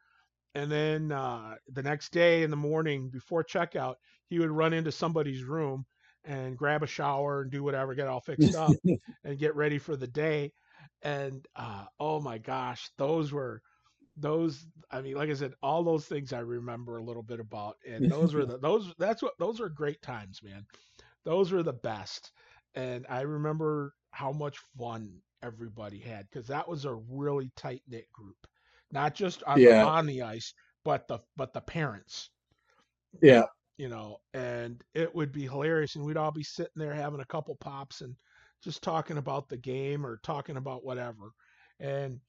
and 0.56 0.72
then 0.72 1.12
uh, 1.12 1.56
the 1.74 1.84
next 1.84 2.12
day 2.12 2.44
in 2.44 2.52
the 2.52 2.58
morning 2.58 3.10
before 3.10 3.44
checkout, 3.44 3.96
he 4.30 4.40
would 4.40 4.52
run 4.52 4.74
into 4.74 4.92
somebody's 4.92 5.44
room 5.44 5.86
and 6.26 6.58
grab 6.58 6.84
a 6.84 6.88
shower 6.88 7.42
and 7.42 7.52
do 7.52 7.64
whatever, 7.64 7.96
get 7.96 8.08
all 8.08 8.22
fixed 8.22 8.56
up, 8.56 8.78
and 9.24 9.40
get 9.40 9.56
ready 9.56 9.80
for 9.80 9.96
the 9.96 10.08
day. 10.08 10.52
And 11.04 11.46
uh, 11.56 11.86
oh 12.00 12.20
my 12.20 12.38
gosh, 12.38 12.90
those 12.98 13.32
were 13.32 13.62
those. 14.18 14.68
I 14.92 15.02
mean, 15.02 15.16
like 15.16 15.30
I 15.30 15.34
said, 15.34 15.54
all 15.64 15.84
those 15.84 16.06
things 16.06 16.34
I 16.34 16.40
remember 16.40 16.98
a 16.98 17.04
little 17.04 17.24
bit 17.24 17.40
about, 17.40 17.78
and 17.88 18.10
those 18.10 18.34
were 18.34 18.46
the 18.46 18.58
those. 18.60 18.94
That's 18.98 19.22
what 19.24 19.34
those 19.40 19.62
are 19.62 19.70
great 19.70 20.02
times, 20.02 20.42
man. 20.44 20.66
Those 21.26 21.52
were 21.52 21.64
the 21.64 21.74
best, 21.74 22.32
and 22.76 23.06
I 23.10 23.22
remember 23.22 23.94
how 24.12 24.32
much 24.32 24.60
fun 24.78 25.22
everybody 25.44 26.00
had 26.00 26.28
because 26.30 26.48
that 26.48 26.68
was 26.68 26.86
a 26.86 26.96
really 26.96 27.52
tight 27.56 27.84
knit 27.88 28.12
group, 28.12 28.48
not 28.92 29.14
just 29.16 29.44
on, 29.44 29.60
Yeah. 29.60 29.86
on 29.86 30.06
the 30.08 30.22
ice, 30.24 30.54
but 30.84 31.08
the 31.08 31.20
but 31.36 31.54
the 31.54 31.62
parents 31.62 32.32
Yeah. 33.22 33.46
you 33.78 33.90
know, 33.90 34.18
and 34.34 34.84
it 34.94 35.14
would 35.14 35.32
be 35.32 35.44
hilarious. 35.44 35.96
And 35.96 36.06
we'd 36.06 36.18
all 36.18 36.32
be 36.32 36.44
sitting 36.44 36.74
there 36.78 36.94
having 36.94 37.20
a 37.20 37.26
couple 37.26 37.56
pops 37.56 38.02
and 38.02 38.16
just 38.64 38.82
talking 38.82 39.18
about 39.18 39.50
the 39.50 39.58
game 39.58 40.06
or 40.06 40.18
talking 40.24 40.58
about 40.58 40.84
whatever. 40.84 41.32
And 41.80 42.20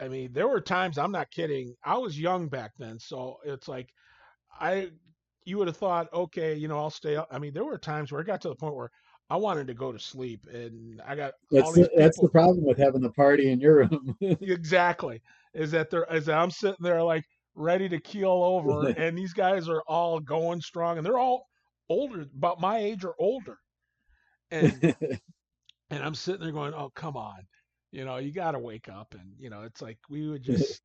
I 0.00 0.08
mean, 0.08 0.32
there 0.32 0.48
were 0.48 0.60
times, 0.60 0.98
I'm 0.98 1.12
not 1.12 1.30
kidding, 1.30 1.74
I 1.84 1.98
was 1.98 2.18
young 2.18 2.48
back 2.48 2.72
then. 2.78 2.98
So 2.98 3.36
it's 3.44 3.68
like, 3.68 3.90
I, 4.58 4.90
you 5.44 5.58
would 5.58 5.68
have 5.68 5.76
thought, 5.76 6.12
okay, 6.12 6.54
you 6.54 6.68
know, 6.68 6.78
I'll 6.78 6.90
stay 6.90 7.16
up. 7.16 7.28
I 7.30 7.38
mean, 7.38 7.52
there 7.52 7.64
were 7.64 7.78
times 7.78 8.10
where 8.10 8.20
it 8.20 8.26
got 8.26 8.40
to 8.42 8.48
the 8.48 8.54
point 8.54 8.74
where 8.74 8.90
I 9.30 9.36
wanted 9.36 9.68
to 9.68 9.74
go 9.74 9.92
to 9.92 9.98
sleep 9.98 10.46
and 10.52 11.00
I 11.06 11.14
got 11.14 11.34
that's 11.52 11.72
the, 11.72 11.88
that's 11.96 12.18
the 12.18 12.28
problem 12.28 12.64
with 12.64 12.78
having 12.78 13.00
the 13.00 13.12
party 13.12 13.52
in 13.52 13.60
your 13.60 13.76
room. 13.76 14.16
exactly 14.20 15.22
is 15.54 15.70
that 15.70 15.88
there 15.88 16.04
is 16.10 16.26
that 16.26 16.36
I'm 16.36 16.50
sitting 16.50 16.76
there 16.80 17.02
like 17.02 17.24
ready 17.54 17.88
to 17.88 18.00
keel 18.00 18.30
over 18.30 18.88
and 18.96 19.16
these 19.16 19.32
guys 19.32 19.68
are 19.68 19.82
all 19.86 20.18
going 20.18 20.60
strong 20.60 20.98
and 20.98 21.06
they're 21.06 21.18
all 21.18 21.46
older 21.88 22.26
about 22.36 22.60
my 22.60 22.78
age 22.78 23.04
or 23.04 23.14
older 23.20 23.58
and 24.50 24.96
and 25.90 26.02
I'm 26.02 26.14
sitting 26.16 26.42
there 26.42 26.52
going 26.52 26.74
oh 26.74 26.90
come 26.96 27.16
on 27.16 27.46
you 27.92 28.04
know 28.04 28.16
you 28.16 28.32
got 28.32 28.52
to 28.52 28.58
wake 28.58 28.88
up 28.88 29.14
and 29.14 29.32
you 29.38 29.50
know 29.50 29.62
it's 29.62 29.82
like 29.82 29.98
we 30.08 30.28
would 30.28 30.42
just 30.44 30.82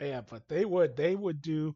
yeah 0.00 0.20
but 0.28 0.46
they 0.48 0.64
would 0.64 0.96
they 0.96 1.14
would 1.14 1.40
do 1.40 1.74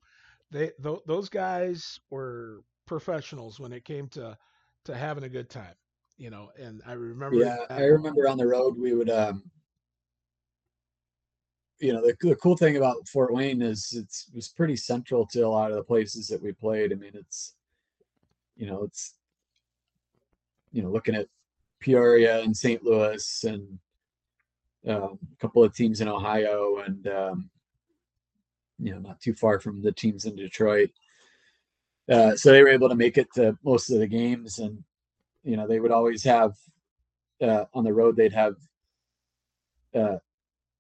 they 0.51 0.71
th- 0.83 1.01
those 1.07 1.29
guys 1.29 1.99
were 2.11 2.62
professionals 2.87 3.61
when 3.61 3.73
it 3.73 3.85
came 3.85 4.09
to 4.09 4.37
to 4.85 4.95
having 4.95 5.25
a 5.25 5.29
good 5.29 5.49
time 5.49 5.75
you 6.16 6.31
know 6.31 6.51
and 6.61 6.83
I 6.87 6.93
remember 6.93 7.37
yeah, 7.39 7.57
I 7.68 7.85
remember 7.85 8.29
on 8.29 8.39
the 8.39 8.47
road 8.47 8.77
we 8.79 8.95
would 8.95 9.11
um 9.11 9.43
you 11.81 11.93
know 11.93 12.03
the, 12.03 12.14
the 12.21 12.37
cool 12.37 12.57
thing 12.57 12.77
about 12.77 13.09
Fort 13.09 13.33
Wayne 13.33 13.62
is 13.62 13.95
it's 13.97 14.27
it 14.29 14.35
was 14.35 14.49
pretty 14.49 14.77
central 14.77 15.27
to 15.29 15.41
a 15.41 15.49
lot 15.49 15.71
of 15.71 15.77
the 15.77 15.83
places 15.83 16.29
that 16.29 16.43
we 16.43 16.53
played. 16.53 16.93
I 16.93 16.97
mean 16.97 17.12
it's 17.14 17.55
you 18.57 18.66
know 18.66 18.83
it's 18.83 19.14
you 20.73 20.83
know 20.83 20.91
looking 20.91 21.14
at 21.14 21.27
Peoria 21.81 22.41
and 22.43 22.55
St. 22.55 22.85
Louis 22.85 23.45
and 23.45 23.79
um, 24.89 25.18
a 25.33 25.37
couple 25.41 25.62
of 25.62 25.74
teams 25.74 26.01
in 26.01 26.09
Ohio 26.09 26.78
and 26.78 27.07
um, 27.09 27.51
you 28.78 28.93
know 28.93 28.99
not 28.99 29.20
too 29.20 29.35
far 29.35 29.61
from 29.61 29.83
the 29.83 29.93
teams 29.93 30.24
in 30.24 30.37
Detroit. 30.37 30.91
Uh, 32.11 32.35
so 32.35 32.51
they 32.51 32.62
were 32.62 32.68
able 32.68 32.89
to 32.89 32.95
make 32.95 33.18
it 33.18 33.28
to 33.35 33.57
most 33.64 33.91
of 33.91 33.99
the 34.01 34.07
games 34.07 34.59
and 34.59 34.83
you 35.45 35.57
know 35.57 35.66
they 35.66 35.81
would 35.81 35.93
always 35.93 36.24
have 36.24 36.55
uh, 37.43 37.64
on 37.74 37.85
the 37.85 37.93
road 37.93 38.16
they'd 38.16 38.33
have 38.33 38.57
uh, 39.95 40.16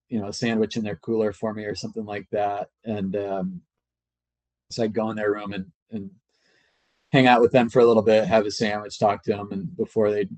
you 0.08 0.20
know 0.20 0.28
a 0.28 0.32
sandwich 0.32 0.76
in 0.76 0.84
their 0.84 0.96
cooler 0.96 1.32
for 1.32 1.54
me 1.54 1.64
or 1.64 1.74
something 1.74 2.04
like 2.04 2.28
that 2.30 2.68
and 2.84 3.16
um, 3.16 3.60
so 4.70 4.82
i'd 4.82 4.92
go 4.92 5.10
in 5.10 5.16
their 5.16 5.32
room 5.32 5.52
and, 5.52 5.66
and 5.90 6.10
hang 7.12 7.26
out 7.26 7.40
with 7.40 7.52
them 7.52 7.68
for 7.68 7.80
a 7.80 7.86
little 7.86 8.02
bit 8.02 8.26
have 8.26 8.46
a 8.46 8.50
sandwich 8.50 8.98
talk 8.98 9.22
to 9.22 9.32
them 9.32 9.48
and 9.52 9.76
before 9.76 10.10
they'd 10.10 10.30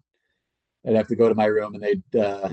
i'd 0.87 0.95
have 0.95 1.09
to 1.09 1.17
go 1.17 1.29
to 1.29 1.35
my 1.35 1.47
room 1.47 1.75
and 1.75 1.83
they'd 1.83 2.21
uh, 2.21 2.51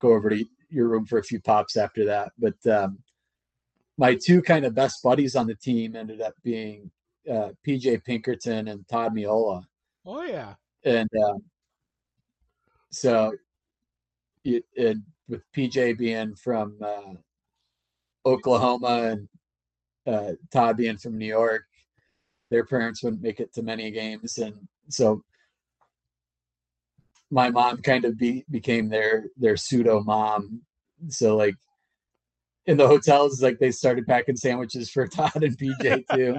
go 0.00 0.12
over 0.12 0.30
to 0.30 0.44
your 0.68 0.88
room 0.88 1.06
for 1.06 1.18
a 1.18 1.24
few 1.24 1.40
pops 1.40 1.76
after 1.76 2.04
that. 2.06 2.32
But 2.38 2.66
um, 2.66 2.98
my 3.98 4.14
two 4.14 4.42
kind 4.42 4.64
of 4.64 4.74
best 4.74 5.02
buddies 5.02 5.36
on 5.36 5.46
the 5.46 5.54
team 5.54 5.96
ended 5.96 6.20
up 6.20 6.34
being 6.42 6.90
uh, 7.30 7.50
pj 7.66 8.02
pinkerton 8.04 8.68
and 8.68 8.86
todd 8.88 9.14
miola. 9.14 9.62
Oh 10.06 10.22
yeah. 10.22 10.54
And 10.84 11.08
um, 11.24 11.42
so 12.90 13.32
it, 14.44 14.64
it 14.74 14.96
with 15.28 15.42
PJ 15.56 15.96
being 15.96 16.34
from 16.34 16.76
uh, 16.82 17.14
Oklahoma 18.26 19.12
and 19.12 19.28
uh, 20.06 20.32
Todd 20.50 20.76
being 20.76 20.98
from 20.98 21.16
New 21.16 21.26
York, 21.26 21.64
their 22.50 22.64
parents 22.64 23.02
wouldn't 23.02 23.22
make 23.22 23.40
it 23.40 23.52
to 23.54 23.62
many 23.62 23.90
games, 23.90 24.38
and 24.38 24.54
so 24.88 25.22
my 27.30 27.50
mom 27.50 27.78
kind 27.82 28.04
of 28.04 28.18
be, 28.18 28.44
became 28.50 28.88
their 28.88 29.24
their 29.36 29.56
pseudo 29.56 30.02
mom. 30.02 30.62
So 31.08 31.36
like 31.36 31.54
in 32.66 32.76
the 32.76 32.86
hotels, 32.86 33.42
like 33.42 33.58
they 33.58 33.70
started 33.70 34.06
packing 34.06 34.36
sandwiches 34.36 34.90
for 34.90 35.06
Todd 35.08 35.42
and 35.42 35.56
PJ 35.56 36.06
too. 36.08 36.38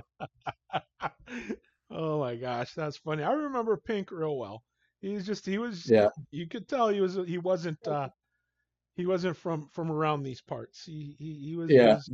oh 1.91 2.19
my 2.19 2.35
gosh, 2.35 2.73
that's 2.73 2.97
funny. 2.97 3.23
I 3.23 3.31
remember 3.33 3.77
Pink 3.77 4.11
real 4.11 4.37
well. 4.37 4.63
He's 5.01 5.25
just 5.25 5.45
he 5.45 5.57
was 5.57 5.85
Yeah. 5.89 6.09
you 6.31 6.47
could 6.47 6.67
tell 6.67 6.89
he 6.89 7.01
was 7.01 7.15
he 7.25 7.37
wasn't 7.37 7.85
uh 7.87 8.09
he 8.95 9.05
wasn't 9.05 9.37
from 9.37 9.67
from 9.71 9.91
around 9.91 10.23
these 10.23 10.41
parts. 10.41 10.83
He 10.85 11.15
he, 11.17 11.33
he 11.33 11.55
was, 11.55 11.69
he 11.69 11.75
Yeah. 11.75 11.93
was 11.93 12.09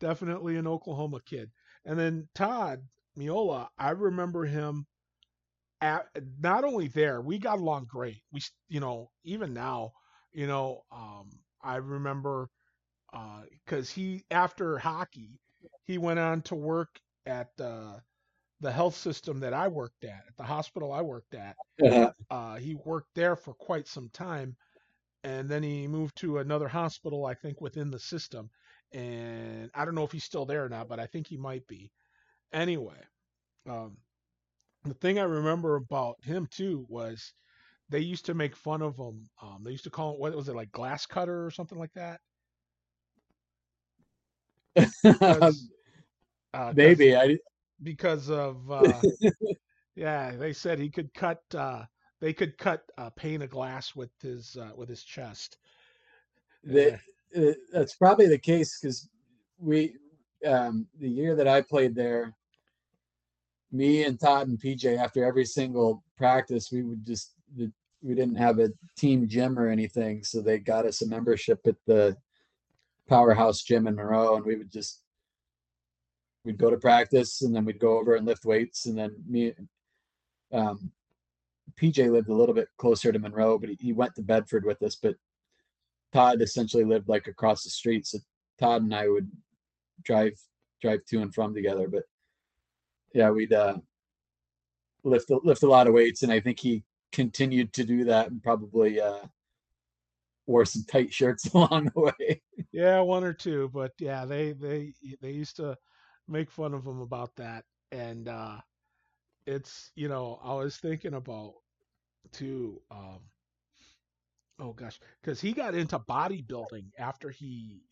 definitely 0.00 0.56
an 0.56 0.66
Oklahoma 0.66 1.20
kid. 1.24 1.50
And 1.84 1.98
then 1.98 2.28
Todd 2.34 2.82
Miola, 3.18 3.68
I 3.78 3.90
remember 3.90 4.44
him 4.44 4.86
at 5.80 6.08
not 6.40 6.64
only 6.64 6.88
there, 6.88 7.20
we 7.20 7.38
got 7.38 7.58
along 7.58 7.86
great. 7.86 8.22
We 8.32 8.40
you 8.68 8.80
know, 8.80 9.10
even 9.24 9.54
now, 9.54 9.92
you 10.32 10.46
know, 10.46 10.84
um 10.92 11.30
I 11.62 11.76
remember 11.76 12.50
uh 13.12 13.44
cuz 13.66 13.90
he 13.90 14.24
after 14.30 14.78
hockey, 14.78 15.40
he 15.84 15.98
went 15.98 16.18
on 16.20 16.42
to 16.42 16.54
work 16.56 17.00
at 17.26 17.50
uh 17.60 18.00
the 18.60 18.72
health 18.72 18.96
system 18.96 19.40
that 19.40 19.54
I 19.54 19.68
worked 19.68 20.04
at, 20.04 20.24
at 20.28 20.36
the 20.36 20.44
hospital 20.44 20.92
I 20.92 21.02
worked 21.02 21.34
at 21.34 21.56
Uh, 21.88 22.12
uh, 22.30 22.56
he 22.56 22.74
worked 22.74 23.14
there 23.14 23.36
for 23.36 23.54
quite 23.54 23.88
some 23.88 24.10
time, 24.10 24.56
and 25.24 25.48
then 25.48 25.62
he 25.62 25.86
moved 25.88 26.16
to 26.18 26.38
another 26.38 26.68
hospital, 26.68 27.26
I 27.26 27.34
think, 27.34 27.60
within 27.60 27.90
the 27.90 27.98
system. 27.98 28.50
And 28.92 29.70
I 29.74 29.84
don't 29.84 29.94
know 29.94 30.04
if 30.04 30.12
he's 30.12 30.24
still 30.24 30.46
there 30.46 30.64
or 30.64 30.68
not, 30.68 30.88
but 30.88 31.00
I 31.00 31.06
think 31.06 31.26
he 31.26 31.36
might 31.36 31.66
be. 31.66 31.92
Anyway, 32.52 33.00
um, 33.68 33.98
the 34.84 34.94
thing 34.94 35.18
I 35.18 35.24
remember 35.24 35.76
about 35.76 36.16
him 36.24 36.46
too 36.46 36.86
was 36.88 37.32
they 37.90 38.00
used 38.00 38.26
to 38.26 38.34
make 38.34 38.56
fun 38.56 38.82
of 38.82 38.96
him. 38.98 39.28
Um, 39.42 39.62
they 39.64 39.72
used 39.72 39.84
to 39.84 39.90
call 39.90 40.14
him 40.14 40.20
what 40.20 40.34
was 40.34 40.48
it 40.48 40.56
like 40.56 40.72
glass 40.72 41.06
cutter 41.06 41.44
or 41.46 41.50
something 41.50 41.78
like 41.78 41.92
that? 41.94 42.20
'Cause, 45.26 45.70
uh, 46.54 46.74
maybe 46.74 47.16
I 47.16 47.38
because 47.82 48.30
of 48.30 48.70
uh, 48.70 49.04
yeah 49.96 50.32
they 50.36 50.52
said 50.52 50.78
he 50.78 50.90
could 50.90 51.12
cut 51.14 51.42
uh, 51.54 51.84
they 52.20 52.32
could 52.32 52.58
cut 52.58 52.82
a 52.98 53.10
pane 53.10 53.42
of 53.42 53.50
glass 53.50 53.94
with 53.96 54.10
his 54.22 54.56
uh, 54.56 54.72
with 54.76 54.88
his 54.88 55.04
chest 55.04 55.58
the, 56.62 56.94
uh, 57.36 57.52
that's 57.72 57.94
probably 57.96 58.26
the 58.26 58.38
case 58.38 58.78
because 58.80 59.08
we 59.58 59.96
um 60.46 60.86
the 60.98 61.08
year 61.08 61.34
that 61.34 61.48
I 61.48 61.62
played 61.62 61.94
there, 61.94 62.36
me 63.70 64.04
and 64.04 64.18
Todd 64.18 64.48
and 64.48 64.60
PJ 64.60 64.96
after 64.96 65.24
every 65.24 65.44
single 65.44 66.02
practice 66.16 66.70
we 66.72 66.82
would 66.82 67.06
just 67.06 67.34
we 67.56 68.14
didn't 68.14 68.36
have 68.36 68.58
a 68.58 68.70
team 68.96 69.26
gym 69.28 69.58
or 69.58 69.68
anything, 69.68 70.22
so 70.22 70.40
they 70.40 70.58
got 70.58 70.86
us 70.86 71.02
a 71.02 71.08
membership 71.08 71.60
at 71.66 71.76
the 71.86 72.16
powerhouse 73.08 73.62
gym 73.62 73.86
in 73.86 73.96
Monroe, 73.96 74.36
and 74.36 74.44
we 74.44 74.56
would 74.56 74.72
just 74.72 75.02
we'd 76.44 76.58
go 76.58 76.70
to 76.70 76.76
practice 76.76 77.42
and 77.42 77.54
then 77.54 77.64
we'd 77.64 77.80
go 77.80 77.98
over 77.98 78.14
and 78.14 78.26
lift 78.26 78.44
weights, 78.44 78.86
and 78.86 78.96
then 78.96 79.14
me 79.28 79.52
um 80.52 80.92
PJ 81.80 82.10
lived 82.10 82.28
a 82.28 82.34
little 82.34 82.54
bit 82.54 82.68
closer 82.78 83.12
to 83.12 83.18
Monroe, 83.18 83.58
but 83.58 83.68
he, 83.68 83.76
he 83.80 83.92
went 83.92 84.14
to 84.14 84.22
Bedford 84.22 84.64
with 84.64 84.82
us, 84.82 84.96
but 84.96 85.14
Todd 86.12 86.40
essentially 86.40 86.84
lived 86.84 87.08
like 87.08 87.26
across 87.26 87.62
the 87.62 87.70
street. 87.70 88.06
So 88.06 88.18
Todd 88.58 88.82
and 88.82 88.94
I 88.94 89.08
would 89.08 89.30
drive 90.02 90.32
drive 90.80 91.04
to 91.06 91.20
and 91.20 91.34
from 91.34 91.54
together. 91.54 91.88
But 91.88 92.04
yeah, 93.12 93.30
we'd 93.30 93.52
uh 93.52 93.78
lift 95.04 95.30
lift 95.30 95.62
a 95.62 95.68
lot 95.68 95.86
of 95.86 95.94
weights 95.94 96.22
and 96.22 96.32
I 96.32 96.40
think 96.40 96.58
he 96.60 96.84
continued 97.12 97.72
to 97.74 97.84
do 97.84 98.04
that 98.04 98.30
and 98.30 98.42
probably 98.42 99.00
uh 99.00 99.20
wore 100.46 100.64
some 100.64 100.84
tight 100.84 101.12
shirts 101.12 101.46
along 101.54 101.90
the 101.94 102.00
way. 102.00 102.42
yeah 102.72 103.00
one 103.00 103.24
or 103.24 103.32
two 103.32 103.70
but 103.72 103.92
yeah 103.98 104.24
they 104.24 104.52
they 104.52 104.92
they 105.20 105.30
used 105.30 105.56
to 105.56 105.76
make 106.26 106.50
fun 106.50 106.74
of 106.74 106.86
him 106.86 107.00
about 107.00 107.34
that 107.36 107.64
and 107.92 108.28
uh 108.28 108.58
it's 109.46 109.90
you 109.94 110.08
know 110.08 110.38
i 110.42 110.52
was 110.52 110.76
thinking 110.76 111.14
about 111.14 111.54
too 112.32 112.82
um 112.90 113.20
oh 114.60 114.72
gosh 114.72 115.00
because 115.22 115.40
he 115.40 115.52
got 115.52 115.74
into 115.74 115.98
bodybuilding 115.98 116.84
after 116.98 117.30
he 117.30 117.82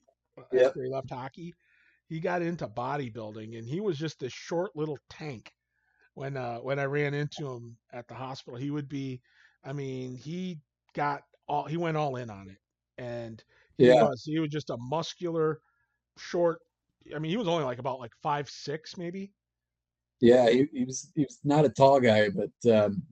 Yep. 0.53 0.67
after 0.67 0.83
he 0.85 0.91
left 0.91 1.11
hockey 1.11 1.55
he 2.09 2.21
got 2.21 2.43
into 2.43 2.69
bodybuilding, 2.69 3.59
and 3.59 3.69
he 3.69 3.81
was 3.81 3.99
just 3.99 4.19
this 4.21 4.33
short 4.33 4.75
little 4.77 4.99
tank. 5.11 5.53
When 6.15 6.37
uh, 6.37 6.59
when 6.59 6.79
I 6.79 6.85
ran 6.85 7.15
into 7.15 7.47
him 7.47 7.77
at 7.93 8.09
the 8.09 8.15
hospital, 8.15 8.59
he 8.59 8.71
would 8.71 8.89
be, 8.89 9.21
I 9.65 9.73
mean, 9.73 10.17
he 10.17 10.61
got 10.95 11.23
all 11.47 11.65
he 11.65 11.77
went 11.77 11.97
all 11.97 12.17
in 12.17 12.31
on 12.31 12.49
it, 12.49 12.59
and 12.99 13.43
he 13.79 13.89
Yeah. 13.89 14.03
was 14.03 14.23
he 14.25 14.39
was 14.39 14.51
just 14.51 14.71
a 14.71 14.77
muscular, 14.79 15.61
short. 16.19 16.61
I 17.15 17.19
mean, 17.19 17.31
he 17.31 17.37
was 17.37 17.49
only 17.49 17.65
like 17.65 17.79
about 17.79 18.01
like 18.01 18.13
five 18.23 18.49
six 18.51 18.97
maybe. 18.97 19.33
Yeah, 20.21 20.49
he, 20.49 20.67
he 20.73 20.85
was 20.85 21.11
he 21.15 21.23
was 21.25 21.41
not 21.45 21.65
a 21.65 21.69
tall 21.69 22.01
guy, 22.01 22.31
but 22.31 22.51
um, 22.73 23.03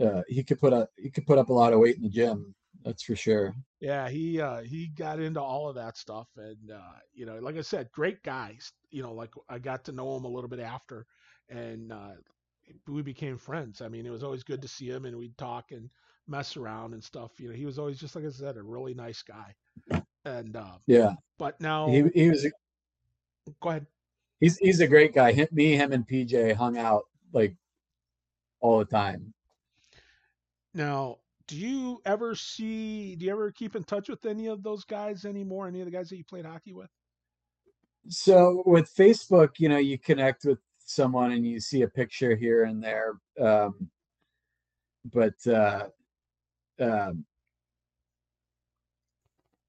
uh, 0.00 0.22
he 0.28 0.42
could 0.44 0.60
put 0.60 0.72
up 0.72 0.90
he 0.96 1.10
could 1.10 1.26
put 1.26 1.38
up 1.38 1.48
a 1.48 1.52
lot 1.52 1.72
of 1.72 1.80
weight 1.80 1.96
in 1.96 2.02
the 2.02 2.08
gym. 2.08 2.54
That's 2.84 3.02
for 3.02 3.16
sure. 3.16 3.54
Yeah, 3.80 4.08
he 4.08 4.40
uh 4.40 4.62
he 4.62 4.88
got 4.88 5.20
into 5.20 5.40
all 5.40 5.68
of 5.68 5.74
that 5.74 5.96
stuff 5.96 6.28
and 6.36 6.70
uh 6.70 6.98
you 7.14 7.26
know, 7.26 7.38
like 7.38 7.56
I 7.56 7.62
said, 7.62 7.90
great 7.92 8.22
guys. 8.22 8.72
You 8.90 9.02
know, 9.02 9.12
like 9.12 9.30
I 9.48 9.58
got 9.58 9.84
to 9.86 9.92
know 9.92 10.16
him 10.16 10.24
a 10.24 10.28
little 10.28 10.48
bit 10.48 10.60
after 10.60 11.06
and 11.48 11.92
uh 11.92 12.12
we 12.86 13.02
became 13.02 13.36
friends. 13.38 13.80
I 13.80 13.88
mean, 13.88 14.06
it 14.06 14.10
was 14.10 14.22
always 14.22 14.44
good 14.44 14.62
to 14.62 14.68
see 14.68 14.88
him 14.88 15.04
and 15.04 15.16
we'd 15.16 15.36
talk 15.36 15.72
and 15.72 15.90
mess 16.28 16.56
around 16.56 16.94
and 16.94 17.02
stuff. 17.02 17.40
You 17.40 17.48
know, 17.48 17.54
he 17.54 17.66
was 17.66 17.78
always 17.78 17.98
just 17.98 18.14
like 18.14 18.24
I 18.24 18.30
said, 18.30 18.56
a 18.56 18.62
really 18.62 18.94
nice 18.94 19.22
guy. 19.22 19.54
And 20.24 20.56
uh 20.56 20.78
Yeah, 20.86 21.14
but 21.38 21.60
now 21.60 21.88
he 21.90 22.04
he 22.14 22.30
was 22.30 22.46
go 23.60 23.70
ahead. 23.70 23.86
he's 24.40 24.58
he's 24.58 24.80
a 24.80 24.86
great 24.86 25.14
guy. 25.14 25.32
Him, 25.32 25.48
me, 25.52 25.76
him, 25.76 25.92
and 25.92 26.06
PJ 26.06 26.52
hung 26.54 26.76
out 26.78 27.04
like 27.32 27.56
all 28.60 28.78
the 28.78 28.84
time. 28.86 29.34
Now, 30.74 31.18
do 31.46 31.56
you 31.56 32.00
ever 32.04 32.34
see 32.34 33.16
do 33.16 33.26
you 33.26 33.32
ever 33.32 33.50
keep 33.50 33.76
in 33.76 33.84
touch 33.84 34.08
with 34.08 34.24
any 34.26 34.46
of 34.46 34.62
those 34.62 34.84
guys 34.84 35.24
anymore? 35.24 35.66
Any 35.68 35.80
of 35.80 35.86
the 35.86 35.92
guys 35.92 36.08
that 36.10 36.16
you 36.16 36.24
played 36.24 36.46
hockey 36.46 36.72
with? 36.72 36.90
So 38.08 38.62
with 38.66 38.92
Facebook, 38.94 39.50
you 39.58 39.68
know, 39.68 39.78
you 39.78 39.98
connect 39.98 40.44
with 40.44 40.58
someone 40.78 41.32
and 41.32 41.46
you 41.46 41.60
see 41.60 41.82
a 41.82 41.88
picture 41.88 42.34
here 42.34 42.64
and 42.64 42.82
there, 42.82 43.14
um, 43.40 43.88
but 45.12 45.34
uh, 45.46 45.86
um, 46.80 47.24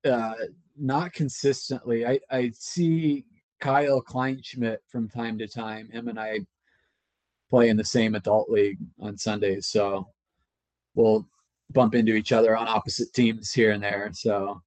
uh, 0.06 0.34
not 0.78 1.14
consistently. 1.14 2.06
I 2.06 2.20
I 2.30 2.52
see 2.56 3.26
Kyle 3.60 4.02
Kleinschmidt 4.02 4.80
from 4.88 5.08
time 5.10 5.38
to 5.38 5.48
time. 5.48 5.90
Him 5.90 6.08
and 6.08 6.20
I 6.20 6.40
play 7.50 7.70
in 7.70 7.78
the 7.78 7.86
same 7.86 8.16
adult 8.16 8.50
league 8.50 8.80
on 9.00 9.18
Sundays, 9.18 9.68
so 9.68 10.08
we'll 10.96 11.28
bump 11.74 11.96
into 11.96 12.14
each 12.16 12.32
other 12.32 12.56
on 12.58 12.68
opposite 12.68 13.14
teams 13.14 13.52
here 13.52 13.72
and 13.72 13.84
there. 13.84 14.10
So 14.14 14.62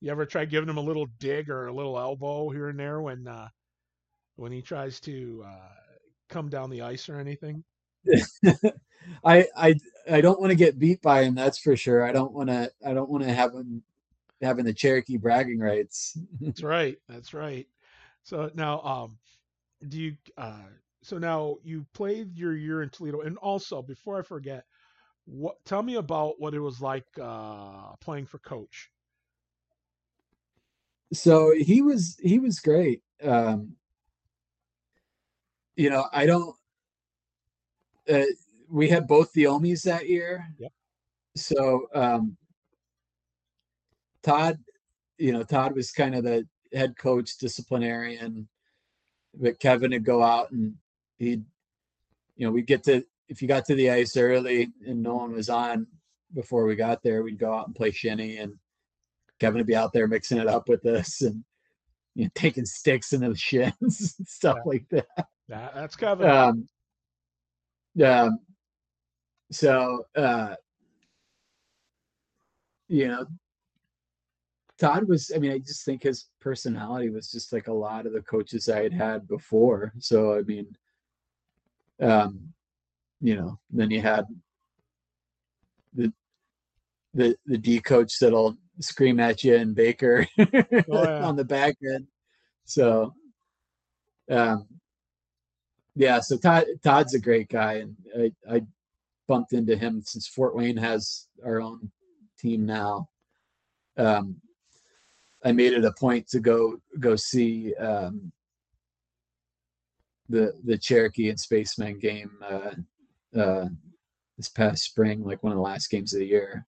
You 0.00 0.10
ever 0.12 0.24
try 0.26 0.44
giving 0.44 0.68
him 0.68 0.76
a 0.76 0.80
little 0.82 1.06
dig 1.18 1.50
or 1.50 1.66
a 1.66 1.72
little 1.72 1.98
elbow 1.98 2.48
here 2.50 2.68
and 2.68 2.78
there 2.78 3.00
when 3.00 3.26
uh, 3.26 3.48
when 4.36 4.52
he 4.52 4.62
tries 4.62 5.00
to 5.00 5.44
uh, 5.46 5.68
come 6.28 6.48
down 6.48 6.70
the 6.70 6.82
ice 6.82 7.08
or 7.08 7.18
anything? 7.18 7.64
I 9.24 9.46
I 9.56 9.74
I 10.10 10.20
don't 10.20 10.40
want 10.40 10.50
to 10.50 10.56
get 10.56 10.78
beat 10.78 11.02
by 11.02 11.24
him. 11.24 11.34
That's 11.34 11.58
for 11.58 11.76
sure. 11.76 12.04
I 12.04 12.12
don't 12.12 12.32
want 12.32 12.48
to. 12.48 12.70
I 12.86 12.94
don't 12.94 13.10
want 13.10 13.24
to 13.24 13.32
have 13.32 13.52
him 13.54 13.82
having 14.42 14.64
the 14.64 14.74
Cherokee 14.74 15.16
bragging 15.16 15.60
rights. 15.60 16.18
That's 16.40 16.62
right. 16.62 16.96
That's 17.08 17.34
right. 17.34 17.66
So 18.22 18.50
now, 18.54 18.80
um, 18.82 19.18
do 19.88 19.98
you? 20.00 20.16
Uh, 20.36 20.62
so 21.02 21.18
now 21.18 21.56
you 21.62 21.86
played 21.94 22.36
your 22.36 22.56
year 22.56 22.82
in 22.82 22.90
Toledo, 22.90 23.20
and 23.22 23.36
also 23.38 23.82
before 23.82 24.18
I 24.18 24.22
forget, 24.22 24.64
what? 25.26 25.56
Tell 25.64 25.82
me 25.82 25.96
about 25.96 26.40
what 26.40 26.54
it 26.54 26.60
was 26.60 26.80
like 26.80 27.06
uh, 27.20 27.94
playing 28.00 28.26
for 28.26 28.38
Coach. 28.38 28.90
So 31.12 31.54
he 31.56 31.82
was 31.82 32.16
he 32.22 32.38
was 32.38 32.60
great. 32.60 33.02
Um, 33.22 33.76
you 35.76 35.90
know, 35.90 36.06
I 36.12 36.26
don't. 36.26 36.54
Uh, 38.08 38.24
we 38.68 38.88
had 38.88 39.06
both 39.06 39.32
the 39.32 39.44
Omis 39.44 39.82
that 39.82 40.08
year. 40.08 40.46
Yep. 40.58 40.72
So 41.36 41.86
um, 41.94 42.36
Todd, 44.22 44.58
you 45.18 45.32
know, 45.32 45.42
Todd 45.42 45.74
was 45.74 45.92
kind 45.92 46.14
of 46.14 46.24
the 46.24 46.46
head 46.72 46.96
coach, 46.96 47.38
disciplinarian, 47.38 48.48
but 49.34 49.60
Kevin 49.60 49.92
would 49.92 50.04
go 50.04 50.22
out 50.22 50.50
and 50.50 50.74
he'd, 51.18 51.44
you 52.36 52.46
know, 52.46 52.52
we'd 52.52 52.66
get 52.66 52.82
to 52.84 53.04
if 53.28 53.40
you 53.40 53.48
got 53.48 53.64
to 53.66 53.74
the 53.74 53.90
ice 53.90 54.16
early 54.16 54.70
and 54.86 55.02
no 55.02 55.14
one 55.16 55.32
was 55.32 55.48
on 55.48 55.86
before 56.34 56.64
we 56.64 56.76
got 56.76 57.02
there, 57.02 57.22
we'd 57.22 57.38
go 57.38 57.52
out 57.52 57.66
and 57.66 57.74
play 57.74 57.90
shinny 57.90 58.38
and 58.38 58.54
Kevin 59.40 59.58
would 59.58 59.66
be 59.66 59.76
out 59.76 59.92
there 59.92 60.06
mixing 60.06 60.38
it 60.38 60.46
up 60.46 60.68
with 60.68 60.84
us 60.86 61.20
and 61.22 61.44
you 62.14 62.24
know, 62.24 62.30
taking 62.34 62.64
sticks 62.64 63.12
into 63.12 63.28
the 63.28 63.36
shins 63.36 63.72
and 64.18 64.26
stuff 64.26 64.58
Yeah. 64.58 64.62
like 64.64 64.88
that. 64.90 65.26
That, 65.48 65.74
that's 65.74 65.96
Kevin. 65.96 66.30
Um, 66.30 66.68
um, 68.02 68.38
so, 69.50 70.04
uh, 70.16 70.54
you 72.88 73.08
know, 73.08 73.26
Todd 74.78 75.08
was, 75.08 75.30
I 75.34 75.38
mean, 75.38 75.52
I 75.52 75.58
just 75.58 75.84
think 75.84 76.02
his 76.02 76.26
personality 76.40 77.10
was 77.10 77.30
just 77.30 77.52
like 77.52 77.68
a 77.68 77.72
lot 77.72 78.06
of 78.06 78.12
the 78.12 78.22
coaches 78.22 78.68
I 78.68 78.82
had 78.82 78.92
had 78.92 79.28
before. 79.28 79.92
So, 79.98 80.36
I 80.36 80.42
mean, 80.42 80.76
um, 82.00 82.52
you 83.20 83.36
know, 83.36 83.58
then 83.70 83.90
you 83.90 84.00
had 84.00 84.24
the, 85.94 86.12
the, 87.14 87.36
the 87.46 87.58
D 87.58 87.80
coach 87.80 88.18
that'll 88.18 88.56
scream 88.80 89.20
at 89.20 89.44
you 89.44 89.56
and 89.56 89.74
Baker 89.74 90.26
yeah. 90.36 90.82
on 90.88 91.36
the 91.36 91.44
back 91.44 91.76
end. 91.82 92.06
So, 92.64 93.14
um, 94.30 94.66
yeah, 95.94 96.20
so 96.20 96.36
Todd 96.36 96.64
Todd's 96.82 97.14
a 97.14 97.20
great 97.20 97.48
guy, 97.48 97.74
and 97.74 97.96
I, 98.18 98.56
I 98.56 98.62
bumped 99.28 99.52
into 99.52 99.76
him 99.76 100.02
since 100.04 100.26
Fort 100.26 100.56
Wayne 100.56 100.76
has 100.76 101.28
our 101.44 101.60
own 101.60 101.90
team 102.38 102.66
now. 102.66 103.08
Um, 103.96 104.40
I 105.44 105.52
made 105.52 105.72
it 105.72 105.84
a 105.84 105.92
point 105.92 106.26
to 106.28 106.40
go 106.40 106.78
go 106.98 107.16
see 107.16 107.74
um, 107.76 108.32
the 110.28 110.52
the 110.64 110.78
Cherokee 110.78 111.28
and 111.28 111.38
Spaceman 111.38 111.98
game 111.98 112.32
uh, 112.42 112.72
uh, 113.36 113.66
this 114.36 114.48
past 114.48 114.82
spring, 114.82 115.24
like 115.24 115.42
one 115.42 115.52
of 115.52 115.56
the 115.56 115.62
last 115.62 115.90
games 115.90 116.12
of 116.12 116.20
the 116.20 116.26
year. 116.26 116.66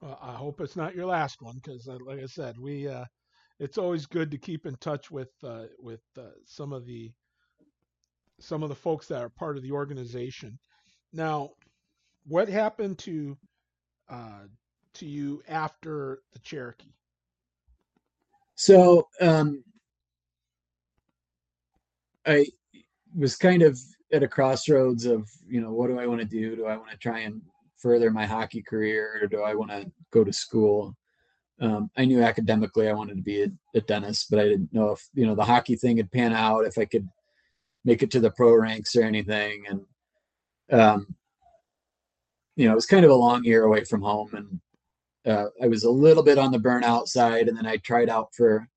Well, 0.00 0.18
I 0.22 0.32
hope 0.32 0.60
it's 0.60 0.76
not 0.76 0.94
your 0.94 1.06
last 1.06 1.42
one 1.42 1.56
because, 1.56 1.88
uh, 1.88 1.98
like 2.06 2.20
I 2.20 2.26
said, 2.26 2.58
we 2.58 2.88
uh, 2.88 3.04
it's 3.58 3.78
always 3.78 4.06
good 4.06 4.30
to 4.30 4.38
keep 4.38 4.66
in 4.66 4.76
touch 4.76 5.10
with 5.10 5.30
uh, 5.42 5.64
with 5.78 6.02
uh, 6.16 6.30
some 6.44 6.72
of 6.72 6.86
the 6.86 7.10
some 8.40 8.62
of 8.62 8.68
the 8.68 8.74
folks 8.74 9.08
that 9.08 9.22
are 9.22 9.28
part 9.28 9.56
of 9.56 9.62
the 9.62 9.72
organization. 9.72 10.58
Now, 11.12 11.50
what 12.26 12.48
happened 12.48 12.98
to 13.00 13.36
uh, 14.08 14.44
to 14.94 15.06
you 15.06 15.42
after 15.48 16.20
the 16.32 16.38
Cherokee? 16.40 16.94
So 18.54 19.08
um, 19.20 19.62
I 22.26 22.46
was 23.16 23.36
kind 23.36 23.62
of 23.62 23.78
at 24.12 24.22
a 24.22 24.28
crossroads 24.28 25.04
of, 25.04 25.28
you 25.46 25.60
know, 25.60 25.72
what 25.72 25.88
do 25.88 25.98
I 25.98 26.06
want 26.06 26.20
to 26.20 26.26
do? 26.26 26.56
Do 26.56 26.66
I 26.66 26.76
want 26.76 26.90
to 26.90 26.96
try 26.96 27.20
and 27.20 27.42
further 27.76 28.10
my 28.10 28.26
hockey 28.26 28.62
career 28.62 29.20
or 29.22 29.26
do 29.26 29.42
I 29.42 29.54
want 29.54 29.70
to 29.70 29.90
go 30.10 30.24
to 30.24 30.32
school? 30.32 30.96
Um, 31.60 31.90
I 31.96 32.04
knew 32.04 32.22
academically 32.22 32.88
I 32.88 32.92
wanted 32.92 33.16
to 33.16 33.22
be 33.22 33.42
a, 33.42 33.48
a 33.74 33.80
dentist, 33.80 34.30
but 34.30 34.38
I 34.38 34.44
didn't 34.44 34.72
know 34.72 34.90
if, 34.90 35.08
you 35.14 35.26
know, 35.26 35.34
the 35.34 35.44
hockey 35.44 35.76
thing 35.76 35.96
would 35.96 36.12
pan 36.12 36.32
out, 36.32 36.66
if 36.66 36.78
I 36.78 36.84
could 36.84 37.08
make 37.84 38.02
it 38.02 38.10
to 38.12 38.20
the 38.20 38.30
pro 38.30 38.54
ranks 38.54 38.96
or 38.96 39.02
anything. 39.02 39.64
And, 39.68 40.80
um, 40.80 41.14
you 42.56 42.66
know, 42.66 42.72
it 42.72 42.76
was 42.76 42.86
kind 42.86 43.04
of 43.04 43.10
a 43.10 43.14
long 43.14 43.44
year 43.44 43.64
away 43.64 43.84
from 43.84 44.02
home 44.02 44.34
and 44.34 44.60
uh, 45.28 45.46
I 45.62 45.68
was 45.68 45.84
a 45.84 45.90
little 45.90 46.22
bit 46.22 46.38
on 46.38 46.52
the 46.52 46.58
burnout 46.58 47.06
side, 47.06 47.48
and 47.48 47.56
then 47.56 47.66
I 47.66 47.76
tried 47.76 48.08
out 48.08 48.34
for 48.34 48.68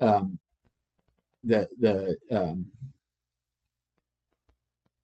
um, 0.00 0.38
the 1.42 1.68
the 1.78 2.16
um, 2.30 2.66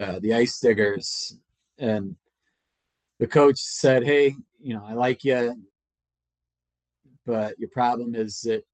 uh, 0.01 0.19
the 0.21 0.35
ice 0.35 0.59
diggers, 0.61 1.37
and 1.79 2.17
the 3.19 3.27
coach 3.27 3.59
said, 3.59 4.05
"Hey, 4.05 4.35
you 4.61 4.75
know, 4.75 4.85
I 4.87 4.93
like 4.93 5.25
you, 5.25 5.55
but 7.25 7.59
your 7.59 7.71
problem 7.71 8.15
is 8.15 8.41
that 8.43 8.65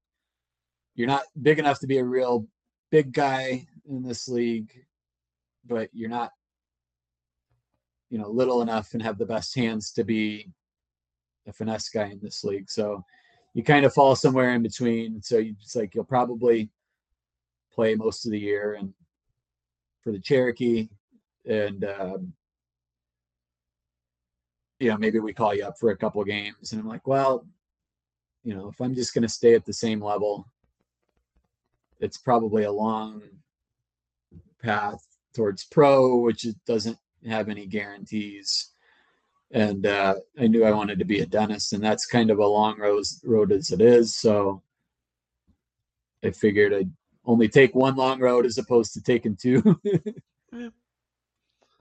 you're 0.95 1.07
not 1.07 1.23
big 1.41 1.59
enough 1.59 1.79
to 1.79 1.87
be 1.87 1.97
a 1.97 2.03
real 2.03 2.47
big 2.91 3.11
guy 3.11 3.65
in 3.89 4.03
this 4.03 4.27
league, 4.27 4.71
but 5.65 5.89
you're 5.93 6.09
not, 6.09 6.31
you 8.09 8.17
know, 8.17 8.29
little 8.29 8.61
enough 8.61 8.93
and 8.93 9.01
have 9.01 9.17
the 9.17 9.25
best 9.25 9.55
hands 9.55 9.91
to 9.93 10.03
be." 10.03 10.51
a 11.47 11.53
finesse 11.53 11.89
guy 11.89 12.05
in 12.05 12.19
this 12.21 12.43
league. 12.43 12.69
So 12.69 13.03
you 13.53 13.63
kind 13.63 13.85
of 13.85 13.93
fall 13.93 14.15
somewhere 14.15 14.53
in 14.53 14.63
between. 14.63 15.21
So 15.21 15.37
you 15.37 15.55
it's 15.61 15.75
like 15.75 15.93
you'll 15.93 16.03
probably 16.03 16.69
play 17.73 17.95
most 17.95 18.25
of 18.25 18.31
the 18.31 18.39
year 18.39 18.73
and 18.73 18.93
for 20.01 20.11
the 20.11 20.19
Cherokee 20.19 20.89
and 21.45 21.83
um, 21.85 22.33
you 24.79 24.89
know 24.89 24.97
maybe 24.97 25.19
we 25.19 25.33
call 25.33 25.53
you 25.53 25.65
up 25.65 25.77
for 25.79 25.91
a 25.91 25.97
couple 25.97 26.23
games 26.23 26.71
and 26.71 26.81
I'm 26.81 26.87
like 26.87 27.07
well 27.07 27.45
you 28.43 28.55
know 28.55 28.69
if 28.69 28.79
I'm 28.81 28.95
just 28.95 29.13
going 29.13 29.23
to 29.23 29.29
stay 29.29 29.53
at 29.53 29.65
the 29.65 29.73
same 29.73 30.01
level 30.01 30.47
it's 32.03 32.17
probably 32.17 32.63
a 32.63 32.71
long 32.71 33.21
path 34.61 35.01
towards 35.33 35.63
pro, 35.63 36.17
which 36.17 36.45
it 36.45 36.55
doesn't 36.65 36.97
have 37.27 37.49
any 37.49 37.65
guarantees. 37.65 38.71
And 39.51 39.85
uh, 39.85 40.15
I 40.39 40.47
knew 40.47 40.65
I 40.65 40.71
wanted 40.71 40.99
to 40.99 41.05
be 41.05 41.19
a 41.19 41.25
dentist, 41.25 41.73
and 41.73 41.83
that's 41.83 42.05
kind 42.05 42.29
of 42.29 42.39
a 42.39 42.45
long 42.45 42.79
road, 42.79 43.05
road 43.23 43.51
as 43.51 43.71
it 43.71 43.81
is. 43.81 44.15
So 44.15 44.63
I 46.23 46.31
figured 46.31 46.73
I'd 46.73 46.91
only 47.25 47.47
take 47.47 47.75
one 47.75 47.95
long 47.95 48.19
road 48.19 48.45
as 48.45 48.57
opposed 48.57 48.93
to 48.93 49.01
taking 49.01 49.35
two. 49.35 49.79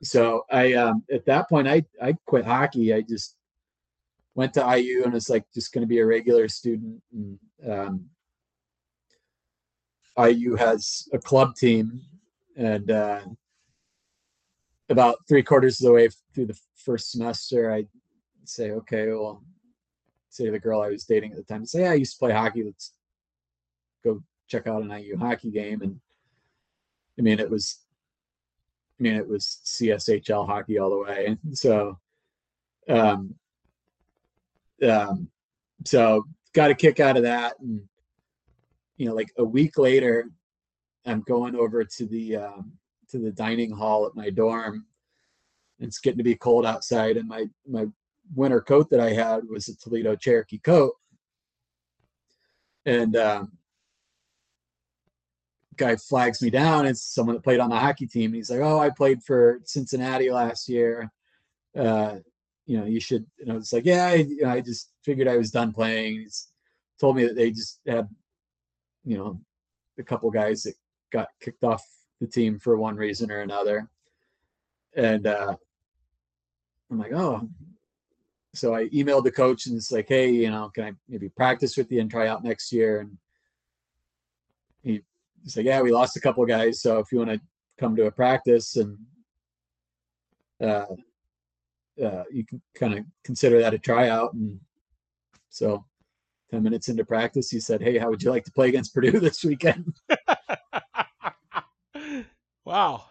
So 0.03 0.45
I, 0.51 0.73
um, 0.75 1.05
at 1.13 1.25
that 1.27 1.49
point, 1.49 1.69
I 1.69 1.85
I 2.01 2.15
quit 2.27 2.45
hockey. 2.45 2.93
I 2.93 3.03
just 3.03 3.37
went 4.35 4.55
to 4.55 4.79
IU 4.79 5.05
and 5.05 5.13
was 5.13 5.29
like 5.31 5.45
just 5.55 5.73
going 5.73 5.83
to 5.83 5.89
be 5.89 5.99
a 5.99 6.07
regular 6.07 6.49
student. 6.49 7.03
And, 7.13 7.39
um, 7.71 8.07
IU 10.19 10.57
has 10.57 11.09
a 11.13 11.19
club 11.19 11.55
team, 11.57 12.03
and 12.57 12.91
uh, 12.91 13.21
about 14.89 15.19
three 15.29 15.43
quarters 15.43 15.81
of 15.81 15.87
the 15.87 15.93
way 15.93 16.09
through 16.35 16.47
the 16.47 16.59
first 16.77 17.11
semester, 17.11 17.73
I 17.73 17.87
say, 18.45 18.73
okay, 18.73 19.09
well, 19.09 19.43
say 20.29 20.47
to 20.47 20.51
the 20.51 20.59
girl 20.59 20.83
I 20.83 20.89
was 20.89 21.05
dating 21.05 21.33
at 21.33 21.39
the 21.39 21.45
time, 21.45 21.65
say, 21.65 21.83
yeah, 21.83 21.93
I 21.93 21.95
used 21.95 22.15
to 22.15 22.19
play 22.19 22.33
hockey. 22.33 22.65
Let's 22.65 22.93
go 24.05 24.23
check 24.49 24.67
out 24.67 24.83
an 24.83 24.91
IU 24.91 25.17
hockey 25.17 25.51
game. 25.51 25.83
And 25.83 26.01
I 27.19 27.23
mean, 27.23 27.39
it 27.39 27.51
was, 27.51 27.79
mean, 29.03 29.15
it 29.15 29.29
was 29.29 29.61
CSHL 29.65 30.47
hockey 30.47 30.79
all 30.79 30.91
the 30.91 30.99
way. 30.99 31.37
So, 31.53 31.99
um, 32.89 33.35
um, 34.89 35.29
so 35.85 36.25
got 36.53 36.71
a 36.71 36.75
kick 36.75 37.01
out 37.01 37.17
of 37.17 37.25
that. 37.25 37.55
And, 37.61 37.83
you 38.97 39.07
know, 39.07 39.15
like 39.15 39.33
a 39.39 39.45
week 39.45 39.79
later, 39.79 40.27
I'm 41.05 41.23
going 41.23 41.57
over 41.57 41.85
to 41.85 42.07
the, 42.07 42.37
um, 42.37 42.73
to 43.11 43.19
the 43.19 43.33
dining 43.33 43.71
hall 43.71 44.07
at 44.07 44.15
my 44.15 44.31
dorm. 44.31 44.87
And 45.79 45.89
it's 45.89 45.99
getting 45.99 46.19
to 46.19 46.25
be 46.25 46.37
cold 46.37 46.65
outside, 46.65 47.17
and 47.17 47.29
my 47.29 47.47
my 47.67 47.87
winter 48.37 48.61
coat 48.61 48.89
that 48.91 49.01
I 49.01 49.11
had 49.11 49.49
was 49.49 49.69
a 49.69 49.77
Toledo 49.77 50.15
Cherokee 50.15 50.59
coat. 50.59 50.95
And 52.87 53.17
um, 53.17 53.53
guy 55.83 55.97
flags 55.97 56.41
me 56.43 56.51
down. 56.51 56.87
It's 56.87 57.03
someone 57.03 57.37
that 57.37 57.43
played 57.43 57.61
on 57.61 57.71
the 57.71 57.79
hockey 57.79 58.07
team. 58.07 58.33
he's 58.33 58.51
like, 58.51 58.61
"Oh, 58.61 58.79
I 58.79 58.91
played 58.91 59.23
for 59.23 59.61
Cincinnati 59.65 60.31
last 60.31 60.69
year. 60.69 61.11
Uh, 61.77 62.17
you 62.67 62.79
know, 62.79 62.87
you 62.87 63.01
should." 63.01 63.27
And 63.41 63.53
I 63.53 63.55
was 63.55 63.73
like, 63.73 63.85
"Yeah, 63.85 64.07
I, 64.07 64.15
you 64.15 64.43
know, 64.43 64.51
I 64.51 64.61
just 64.61 64.91
figured 65.05 65.29
I 65.29 65.37
was 65.37 65.51
done 65.51 65.73
playing." 65.73 66.21
He's 66.21 66.49
told 67.01 67.17
me 67.17 67.25
that 67.27 67.37
they 67.37 67.51
just 67.51 67.81
had, 67.87 68.09
you 69.05 69.17
know, 69.19 69.41
a 69.99 70.03
couple 70.03 70.31
guys 70.31 70.63
that 70.63 70.75
got 71.11 71.29
kicked 71.41 71.65
off 71.65 71.83
the 72.21 72.27
team 72.27 72.59
for 72.59 72.77
one 72.77 72.97
reason 72.97 73.31
or 73.31 73.41
another. 73.41 73.89
And 74.95 75.27
uh, 75.27 75.57
I'm 76.91 76.99
like, 76.99 77.13
oh. 77.13 77.49
So 78.55 78.75
I 78.75 78.89
emailed 78.91 79.25
the 79.25 79.33
coach 79.33 79.67
and 79.67 79.77
it's 79.77 79.91
like, 79.91 80.09
hey, 80.09 80.31
you 80.31 80.51
know, 80.51 80.71
can 80.75 80.85
I 80.85 80.93
maybe 81.09 81.29
practice 81.31 81.77
with 81.77 81.91
you 81.91 82.01
and 82.01 82.11
try 82.11 82.29
out 82.29 82.45
next 82.45 82.71
year? 82.71 83.01
And 83.01 83.17
he's 85.43 85.57
like, 85.57 85.67
yeah, 85.67 85.81
we 85.81 85.93
lost 85.93 86.17
a 86.17 86.21
couple 86.21 86.45
guys, 86.47 86.81
so 86.81 86.99
if 86.99 87.13
you 87.13 87.19
want 87.19 87.31
to 87.31 87.41
come 87.79 87.97
to 87.97 88.07
a 88.07 88.11
practice 88.11 88.77
and 88.77 88.99
uh, 90.63 90.87
uh, 92.03 92.25
you 92.31 92.45
can 92.47 92.61
kind 92.75 92.99
of 92.99 93.05
consider 93.25 93.61
that 93.61 93.75
a 93.75 93.79
tryout. 93.79 94.33
And 94.35 94.61
so 95.51 95.85
10 96.51 96.63
minutes 96.63 96.89
into 96.89 97.05
practice, 97.05 97.51
he 97.51 97.61
said, 97.61 97.83
Hey, 97.83 97.99
how 97.99 98.11
would 98.11 98.23
you 98.23 98.31
like 98.31 98.45
to 98.45 98.53
play 98.53 98.69
against 98.69 98.95
Purdue 98.95 99.21
this 99.21 99.45
weekend? 99.45 99.95
Wow, 102.65 103.05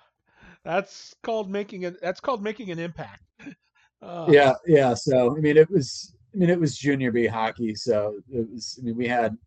that's 0.63 1.13
called 1.23 1.49
making 1.49 1.83
it. 1.83 2.01
That's 2.01 2.19
called 2.19 2.41
making 2.43 2.71
an 2.71 2.79
impact. 2.79 3.23
Uh, 4.03 4.25
yeah, 4.27 4.53
yeah. 4.65 4.95
So 4.95 5.37
I 5.37 5.39
mean, 5.39 5.57
it 5.57 5.69
was. 5.69 6.15
I 6.33 6.37
mean, 6.37 6.49
it 6.49 6.59
was 6.59 6.75
junior 6.75 7.11
B 7.11 7.27
hockey. 7.27 7.75
So 7.75 8.15
it 8.33 8.49
was. 8.49 8.79
I 8.81 8.83
mean, 8.83 8.97
we 8.97 9.07
had 9.07 9.37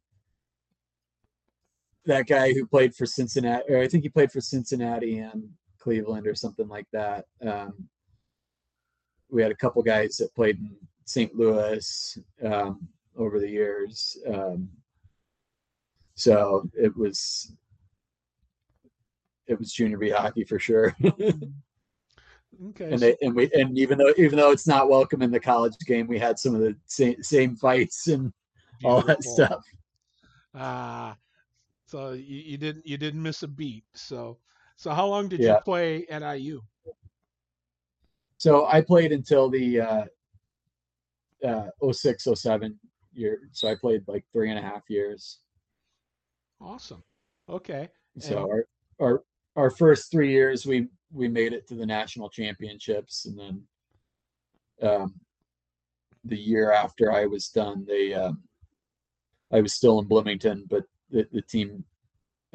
that 2.06 2.26
guy 2.26 2.52
who 2.52 2.66
played 2.66 2.94
for 2.94 3.06
Cincinnati, 3.06 3.64
or 3.68 3.80
I 3.80 3.88
think 3.88 4.02
he 4.02 4.08
played 4.08 4.32
for 4.32 4.40
Cincinnati 4.40 5.18
and 5.18 5.48
Cleveland 5.78 6.26
or 6.26 6.34
something 6.34 6.68
like 6.68 6.86
that. 6.92 7.26
Um, 7.46 7.88
we 9.30 9.42
had 9.42 9.52
a 9.52 9.56
couple 9.56 9.82
guys 9.82 10.16
that 10.16 10.34
played 10.34 10.58
in 10.58 10.76
St. 11.04 11.34
Louis 11.34 12.18
um, 12.44 12.86
over 13.16 13.40
the 13.40 13.48
years. 13.48 14.16
Um, 14.32 14.68
so 16.14 16.68
it 16.74 16.96
was 16.96 17.52
it 19.46 19.58
was 19.58 19.72
junior 19.72 19.98
B 19.98 20.10
hockey 20.10 20.44
for 20.44 20.58
sure. 20.58 20.96
okay. 21.04 22.92
And 22.92 22.98
they 22.98 23.16
and 23.20 23.34
we 23.34 23.50
and 23.52 23.76
even 23.78 23.98
though 23.98 24.14
even 24.16 24.38
though 24.38 24.52
it's 24.52 24.66
not 24.66 24.88
welcome 24.88 25.22
in 25.22 25.30
the 25.30 25.40
college 25.40 25.74
game, 25.86 26.06
we 26.06 26.18
had 26.18 26.38
some 26.38 26.54
of 26.54 26.60
the 26.60 26.76
same 26.86 27.22
same 27.22 27.56
fights 27.56 28.06
and 28.06 28.32
Beautiful. 28.80 28.90
all 28.90 29.02
that 29.02 29.22
stuff. 29.22 29.64
Ah, 30.54 31.10
uh, 31.10 31.14
so 31.94 32.10
you, 32.10 32.40
you, 32.40 32.58
didn't 32.58 32.84
you 32.84 32.98
didn't 32.98 33.22
miss 33.22 33.44
a 33.44 33.48
beat. 33.48 33.84
So 33.94 34.38
so 34.74 34.90
how 34.90 35.06
long 35.06 35.28
did 35.28 35.38
yeah. 35.38 35.54
you 35.54 35.60
play 35.60 36.06
at 36.10 36.22
IU? 36.22 36.60
So 38.36 38.66
I 38.66 38.80
played 38.80 39.12
until 39.12 39.48
the 39.48 39.80
uh, 39.80 40.04
uh, 41.46 41.92
06, 41.92 42.26
07 42.34 42.76
year. 43.12 43.38
So 43.52 43.68
I 43.68 43.76
played 43.76 44.02
like 44.08 44.24
three 44.32 44.50
and 44.50 44.58
a 44.58 44.62
half 44.62 44.82
years. 44.88 45.38
Awesome. 46.60 47.04
Okay. 47.48 47.88
So 48.18 48.38
and... 48.38 48.44
our, 48.44 48.66
our 49.00 49.24
our 49.54 49.70
first 49.70 50.10
three 50.10 50.32
years 50.32 50.66
we 50.66 50.88
we 51.12 51.28
made 51.28 51.52
it 51.52 51.68
to 51.68 51.74
the 51.74 51.86
national 51.86 52.28
championships 52.28 53.26
and 53.26 53.38
then 53.38 53.62
um, 54.90 55.14
the 56.24 56.36
year 56.36 56.72
after 56.72 57.12
I 57.12 57.26
was 57.26 57.50
done 57.50 57.84
they 57.86 58.14
uh, 58.14 58.32
I 59.52 59.60
was 59.60 59.74
still 59.74 60.00
in 60.00 60.06
Bloomington 60.06 60.64
but 60.68 60.82
the, 61.10 61.26
the 61.32 61.42
team 61.42 61.84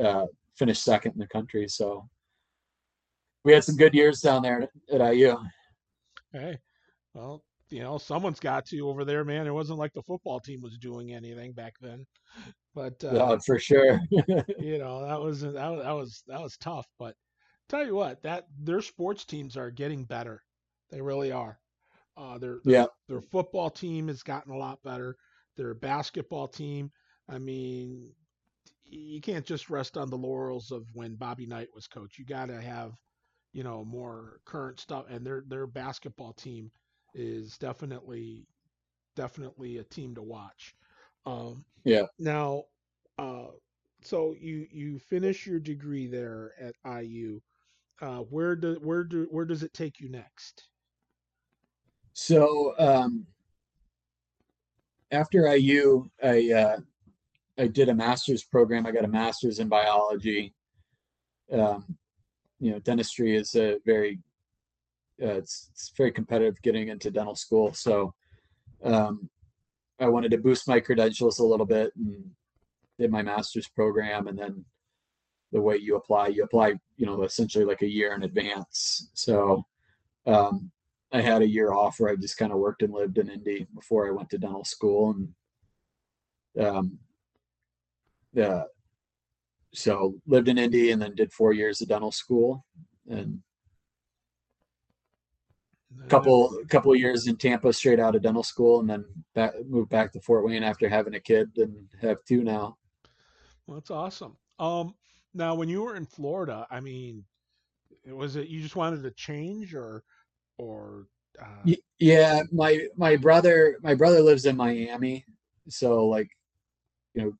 uh, 0.04 0.26
finished 0.58 0.84
second 0.84 1.14
in 1.14 1.20
the 1.20 1.28
country 1.28 1.68
so 1.68 2.08
we 3.43 3.54
had 3.54 3.64
some 3.64 3.78
good 3.78 3.93
years 3.93 4.22
down 4.22 4.41
there 4.41 4.64
at, 4.91 5.02
at 5.02 5.16
IU. 5.16 5.38
Hey, 6.34 6.58
well, 7.14 7.43
you 7.70 7.82
know, 7.82 7.97
someone's 7.97 8.39
got 8.39 8.66
to 8.68 8.89
over 8.89 9.06
there, 9.06 9.24
man. 9.24 9.47
It 9.47 9.54
wasn't 9.54 9.80
like 9.80 9.93
the 9.93 10.04
football 10.04 10.39
team 10.39 10.62
was 10.62 10.78
doing 10.78 11.14
anything 11.14 11.54
back 11.54 11.76
then, 11.82 12.06
but 12.74 13.02
uh, 13.04 13.12
yeah, 13.14 13.38
for 13.45 13.60
sure. 13.60 14.00
you 14.12 14.78
know, 14.78 15.06
that 15.08 15.20
was 15.20 15.41
that, 15.41 15.54
that 15.54 15.92
was 15.92 16.24
that 16.28 16.42
was 16.42 16.58
tough. 16.58 16.88
But 16.97 17.16
tell 17.67 17.86
you 17.86 17.96
what, 17.96 18.21
that 18.24 18.47
their 18.59 18.82
sports 18.82 19.26
teams 19.26 19.55
are 19.55 19.71
getting 19.71 20.04
better. 20.04 20.43
They 20.89 21.01
really 21.01 21.32
are. 21.32 21.59
Uh, 22.17 22.38
their, 22.38 22.59
their 22.63 22.74
yeah, 22.74 22.86
their 23.08 23.21
football 23.21 23.70
team 23.70 24.08
has 24.08 24.24
gotten 24.24 24.51
a 24.51 24.58
lot 24.58 24.80
better. 24.84 25.16
Their 25.55 25.74
basketball 25.74 26.47
team, 26.47 26.92
I 27.30 27.38
mean, 27.38 28.12
you 28.89 29.21
can't 29.21 29.45
just 29.45 29.70
rest 29.70 29.97
on 29.97 30.09
the 30.09 30.17
laurels 30.17 30.71
of 30.71 30.87
when 30.93 31.16
Bobby 31.16 31.45
Knight 31.45 31.70
was 31.74 31.87
coach. 31.87 32.17
You 32.17 32.25
got 32.25 32.47
to 32.47 32.61
have, 32.61 32.93
you 33.53 33.63
know, 33.63 33.83
more 33.83 34.41
current 34.45 34.79
stuff. 34.79 35.05
And 35.09 35.25
their 35.25 35.43
their 35.47 35.67
basketball 35.67 36.33
team 36.33 36.71
is 37.13 37.57
definitely 37.57 38.47
definitely 39.16 39.78
a 39.78 39.83
team 39.83 40.16
to 40.16 40.21
watch. 40.21 40.75
Um, 41.25 41.66
yeah. 41.83 42.05
Now, 42.17 42.63
uh, 43.17 43.47
so 44.01 44.36
you 44.39 44.67
you 44.71 44.99
finish 44.99 45.45
your 45.45 45.59
degree 45.59 46.07
there 46.07 46.53
at 46.59 46.75
IU. 47.03 47.41
Uh, 48.01 48.20
where 48.20 48.55
do 48.55 48.75
where 48.82 49.03
do 49.03 49.28
where 49.29 49.45
does 49.45 49.63
it 49.63 49.74
take 49.74 49.99
you 49.99 50.09
next? 50.09 50.70
So 52.13 52.74
um, 52.79 53.25
after 55.11 55.53
IU, 55.55 56.09
I 56.24 56.51
uh, 56.51 56.78
I 57.60 57.68
did 57.68 57.90
a 57.90 57.94
master's 57.94 58.44
program. 58.44 58.86
I 58.86 58.92
got 58.92 59.04
a 59.04 59.10
master's 59.10 59.60
in 59.60 59.68
biology. 59.68 60.54
Um, 61.52 61.98
you 62.60 62.72
know, 62.72 62.80
dentistry 62.80 63.36
is 63.36 63.56
a 63.56 63.78
very 63.86 64.20
uh, 65.22 65.36
it's, 65.36 65.70
it's 65.74 65.92
very 65.98 66.12
competitive 66.12 66.62
getting 66.62 66.88
into 66.88 67.12
dental 67.12 67.36
school. 67.36 67.74
So 67.74 68.14
um, 68.84 69.30
I 70.00 70.08
wanted 70.08 70.32
to 70.32 70.38
boost 70.38 70.68
my 70.68 70.80
credentials 70.80 71.40
a 71.40 71.46
little 71.46 71.66
bit 71.66 71.92
and 71.98 72.32
did 72.98 73.12
my 73.12 73.22
master's 73.22 73.68
program. 73.68 74.28
And 74.28 74.40
then 74.40 74.64
the 75.52 75.62
way 75.62 75.76
you 75.76 75.98
apply, 75.98 76.28
you 76.28 76.44
apply, 76.44 76.76
you 76.96 77.06
know, 77.06 77.24
essentially 77.24 77.66
like 77.66 77.82
a 77.82 77.90
year 77.90 78.14
in 78.14 78.24
advance. 78.24 79.10
So 79.14 79.66
um, 80.26 80.72
I 81.12 81.20
had 81.20 81.42
a 81.42 81.48
year 81.48 81.74
off 81.74 82.00
where 82.00 82.12
I 82.12 82.16
just 82.16 82.38
kind 82.38 82.54
of 82.54 82.60
worked 82.60 82.84
and 82.84 82.94
lived 82.94 83.18
in 83.18 83.30
Indy 83.30 83.68
before 83.76 84.08
I 84.08 84.12
went 84.12 84.30
to 84.30 84.38
dental 84.38 84.64
school. 84.64 85.16
And 86.56 86.66
um, 86.66 87.00
yeah, 88.34 88.64
so 89.74 90.16
lived 90.26 90.47
in 90.47 90.58
Indy 90.58 90.92
and 90.92 91.01
then 91.01 91.16
did 91.16 91.32
four 91.32 91.54
years 91.54 91.82
of 91.82 91.88
dental 91.88 92.12
school 92.12 92.66
and 93.10 93.42
couple 96.08 96.56
couple 96.70 96.96
years 96.96 97.28
in 97.28 97.36
Tampa 97.36 97.74
straight 97.74 98.00
out 98.00 98.16
of 98.16 98.22
dental 98.22 98.43
school 98.43 98.80
and 98.80 98.89
then 98.89 99.06
back, 99.34 99.54
moved 99.68 99.89
back 99.89 100.12
to 100.14 100.22
Fort 100.22 100.46
Wayne 100.46 100.64
after 100.64 100.88
having 100.88 101.16
a 101.16 101.20
kid 101.20 101.50
and 101.58 101.88
have 102.01 102.24
two 102.26 102.43
now. 102.43 102.78
Well, 103.66 103.78
that's 103.78 103.92
awesome. 103.92 104.38
Um, 104.60 104.96
now 105.34 105.56
when 105.56 105.70
you 105.70 105.84
were 105.84 105.96
in 105.96 106.06
Florida, 106.06 106.68
I 106.70 106.80
mean, 106.80 107.26
was 108.06 108.36
it 108.36 108.47
you 108.47 108.62
just 108.62 108.76
wanted 108.76 109.04
to 109.04 109.12
change 109.12 109.74
or 109.74 110.04
or 110.58 111.08
uh, 111.42 111.72
yeah, 112.00 112.43
my 112.51 112.88
my 112.96 113.16
brother 113.16 113.78
my 113.82 113.93
brother 113.93 114.22
lives 114.22 114.46
in 114.46 114.56
Miami, 114.56 115.26
so 115.68 116.06
like, 116.06 116.30
you 117.14 117.24
know, 117.24 117.34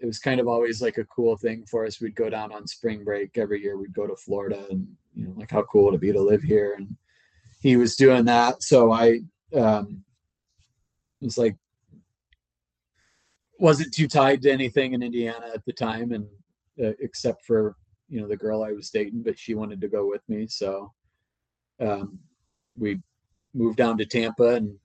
it 0.00 0.06
was 0.06 0.18
kind 0.18 0.40
of 0.40 0.48
always 0.48 0.82
like 0.82 0.98
a 0.98 1.04
cool 1.04 1.36
thing 1.36 1.64
for 1.64 1.86
us. 1.86 2.00
We'd 2.00 2.14
go 2.14 2.28
down 2.28 2.52
on 2.52 2.66
spring 2.66 3.02
break 3.02 3.38
every 3.38 3.62
year. 3.62 3.76
We'd 3.76 3.94
go 3.94 4.06
to 4.06 4.16
Florida, 4.16 4.66
and 4.70 4.86
you 5.14 5.26
know, 5.26 5.34
like 5.36 5.50
how 5.50 5.62
cool 5.62 5.86
would 5.86 5.94
it 5.94 6.00
be 6.00 6.12
to 6.12 6.20
live 6.20 6.42
here? 6.42 6.74
And 6.76 6.96
he 7.60 7.76
was 7.76 7.96
doing 7.96 8.24
that, 8.26 8.62
so 8.62 8.92
I 8.92 9.20
um, 9.54 10.04
was 11.20 11.38
like, 11.38 11.56
wasn't 13.58 13.94
too 13.94 14.06
tied 14.06 14.42
to 14.42 14.50
anything 14.50 14.92
in 14.92 15.02
Indiana 15.02 15.50
at 15.54 15.64
the 15.64 15.72
time, 15.72 16.12
and 16.12 16.26
uh, 16.82 16.92
except 17.00 17.44
for 17.46 17.76
you 18.08 18.20
know 18.20 18.28
the 18.28 18.36
girl 18.36 18.62
I 18.62 18.72
was 18.72 18.90
dating, 18.90 19.22
but 19.22 19.38
she 19.38 19.54
wanted 19.54 19.80
to 19.80 19.88
go 19.88 20.06
with 20.06 20.22
me, 20.28 20.46
so 20.46 20.92
um, 21.80 22.18
we 22.76 23.00
moved 23.54 23.78
down 23.78 23.96
to 23.98 24.04
Tampa 24.04 24.54
and 24.56 24.78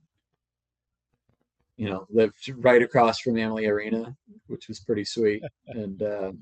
you 1.81 1.89
know 1.89 2.05
lived 2.11 2.35
right 2.57 2.83
across 2.83 3.21
from 3.21 3.39
Amalie 3.39 3.65
Arena, 3.65 4.15
which 4.45 4.67
was 4.67 4.79
pretty 4.79 5.03
sweet. 5.03 5.41
and 5.67 6.03
um, 6.03 6.37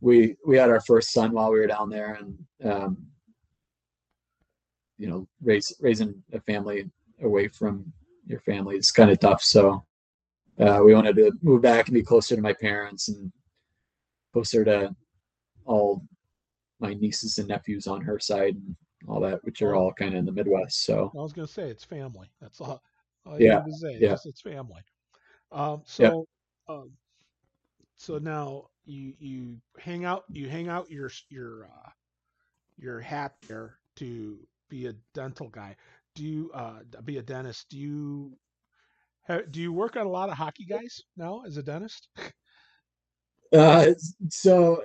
we 0.00 0.34
we 0.44 0.56
had 0.56 0.68
our 0.68 0.80
first 0.80 1.12
son 1.12 1.30
while 1.30 1.52
we 1.52 1.60
were 1.60 1.68
down 1.68 1.90
there, 1.90 2.14
and 2.14 2.72
um, 2.72 3.06
you 4.98 5.06
know 5.06 5.28
raise, 5.40 5.72
raising 5.80 6.20
a 6.32 6.40
family 6.40 6.90
away 7.22 7.46
from 7.46 7.92
your 8.26 8.40
family 8.40 8.76
is 8.78 8.90
kind 8.90 9.12
of 9.12 9.20
tough. 9.20 9.42
So 9.44 9.84
uh, 10.58 10.80
we 10.84 10.92
wanted 10.92 11.14
to 11.14 11.30
move 11.40 11.62
back 11.62 11.86
and 11.86 11.94
be 11.94 12.02
closer 12.02 12.34
to 12.34 12.42
my 12.42 12.52
parents 12.52 13.08
and 13.08 13.30
closer 14.32 14.64
to 14.64 14.92
all 15.66 16.02
my 16.80 16.94
nieces 16.94 17.38
and 17.38 17.46
nephews 17.46 17.86
on 17.86 18.00
her 18.00 18.18
side 18.18 18.56
and 18.56 18.74
all 19.06 19.20
that, 19.20 19.44
which 19.44 19.62
are 19.62 19.76
all 19.76 19.92
kind 19.92 20.14
of 20.14 20.18
in 20.18 20.24
the 20.24 20.32
Midwest. 20.32 20.84
So 20.84 21.12
I 21.16 21.22
was 21.22 21.32
going 21.32 21.46
to 21.46 21.52
say 21.52 21.70
it's 21.70 21.84
family. 21.84 22.26
That's 22.40 22.60
all. 22.60 22.82
All 23.26 23.40
yeah, 23.40 23.62
yeah, 23.98 24.12
it's, 24.12 24.26
it's 24.26 24.40
family. 24.40 24.82
Um, 25.52 25.82
so, 25.86 26.26
yeah. 26.68 26.74
um, 26.74 26.90
so 27.96 28.18
now 28.18 28.66
you 28.84 29.14
you 29.18 29.56
hang 29.78 30.04
out 30.04 30.24
you 30.30 30.48
hang 30.48 30.68
out 30.68 30.90
your 30.90 31.10
your 31.30 31.64
uh, 31.64 31.90
your 32.76 33.00
hat 33.00 33.34
there 33.48 33.78
to 33.96 34.38
be 34.68 34.86
a 34.86 34.94
dental 35.14 35.48
guy. 35.48 35.76
Do 36.14 36.24
you 36.24 36.50
uh, 36.54 36.80
be 37.04 37.18
a 37.18 37.22
dentist? 37.22 37.68
Do 37.70 37.78
you 37.78 38.36
do 39.50 39.60
you 39.60 39.72
work 39.72 39.96
on 39.96 40.06
a 40.06 40.10
lot 40.10 40.28
of 40.28 40.36
hockey 40.36 40.64
guys 40.64 41.00
now 41.16 41.42
as 41.46 41.56
a 41.56 41.62
dentist? 41.62 42.08
Uh, 43.52 43.92
so 44.30 44.82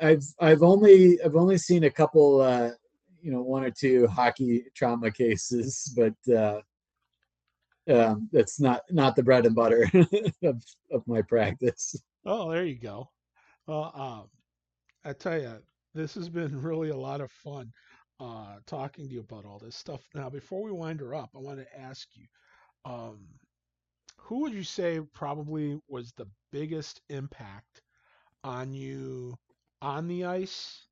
I've 0.00 0.22
I've 0.38 0.62
only 0.62 1.20
I've 1.24 1.34
only 1.34 1.58
seen 1.58 1.84
a 1.84 1.90
couple 1.90 2.40
uh, 2.40 2.70
you 3.20 3.32
know 3.32 3.42
one 3.42 3.64
or 3.64 3.70
two 3.70 4.06
hockey 4.06 4.66
trauma 4.76 5.10
cases, 5.10 5.92
but 5.96 6.32
uh, 6.32 6.60
um, 7.88 8.28
that's 8.32 8.60
not 8.60 8.82
not 8.90 9.16
the 9.16 9.22
bread 9.22 9.46
and 9.46 9.54
butter 9.54 9.90
of 10.42 10.62
of 10.92 11.06
my 11.06 11.22
practice. 11.22 11.96
Oh, 12.26 12.50
there 12.50 12.64
you 12.64 12.78
go. 12.78 13.10
Well, 13.66 13.92
um, 13.94 14.28
I 15.04 15.12
tell 15.12 15.40
you, 15.40 15.56
this 15.94 16.14
has 16.14 16.28
been 16.28 16.60
really 16.62 16.90
a 16.90 16.96
lot 16.96 17.20
of 17.20 17.30
fun 17.30 17.72
uh, 18.20 18.56
talking 18.66 19.08
to 19.08 19.14
you 19.14 19.20
about 19.20 19.44
all 19.44 19.58
this 19.58 19.76
stuff. 19.76 20.02
Now, 20.14 20.28
before 20.28 20.62
we 20.62 20.72
wind 20.72 21.00
her 21.00 21.14
up, 21.14 21.30
I 21.34 21.38
want 21.38 21.58
to 21.58 21.80
ask 21.80 22.08
you, 22.14 22.26
um, 22.84 23.20
who 24.18 24.40
would 24.40 24.52
you 24.52 24.62
say 24.62 25.00
probably 25.14 25.80
was 25.88 26.12
the 26.12 26.26
biggest 26.52 27.00
impact 27.08 27.82
on 28.44 28.72
you 28.74 29.36
on 29.82 30.06
the 30.08 30.24
ice 30.24 30.86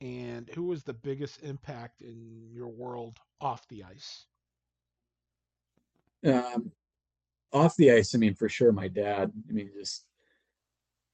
and 0.00 0.48
who 0.50 0.64
was 0.64 0.84
the 0.84 0.92
biggest 0.92 1.42
impact 1.42 2.02
in 2.02 2.48
your 2.52 2.68
world 2.68 3.18
off 3.40 3.66
the 3.68 3.82
ice? 3.84 4.26
Um, 6.24 6.72
off 7.52 7.76
the 7.76 7.92
ice, 7.92 8.14
I 8.14 8.18
mean, 8.18 8.34
for 8.34 8.48
sure, 8.48 8.72
my 8.72 8.88
dad. 8.88 9.32
I 9.48 9.52
mean, 9.52 9.70
just 9.78 10.04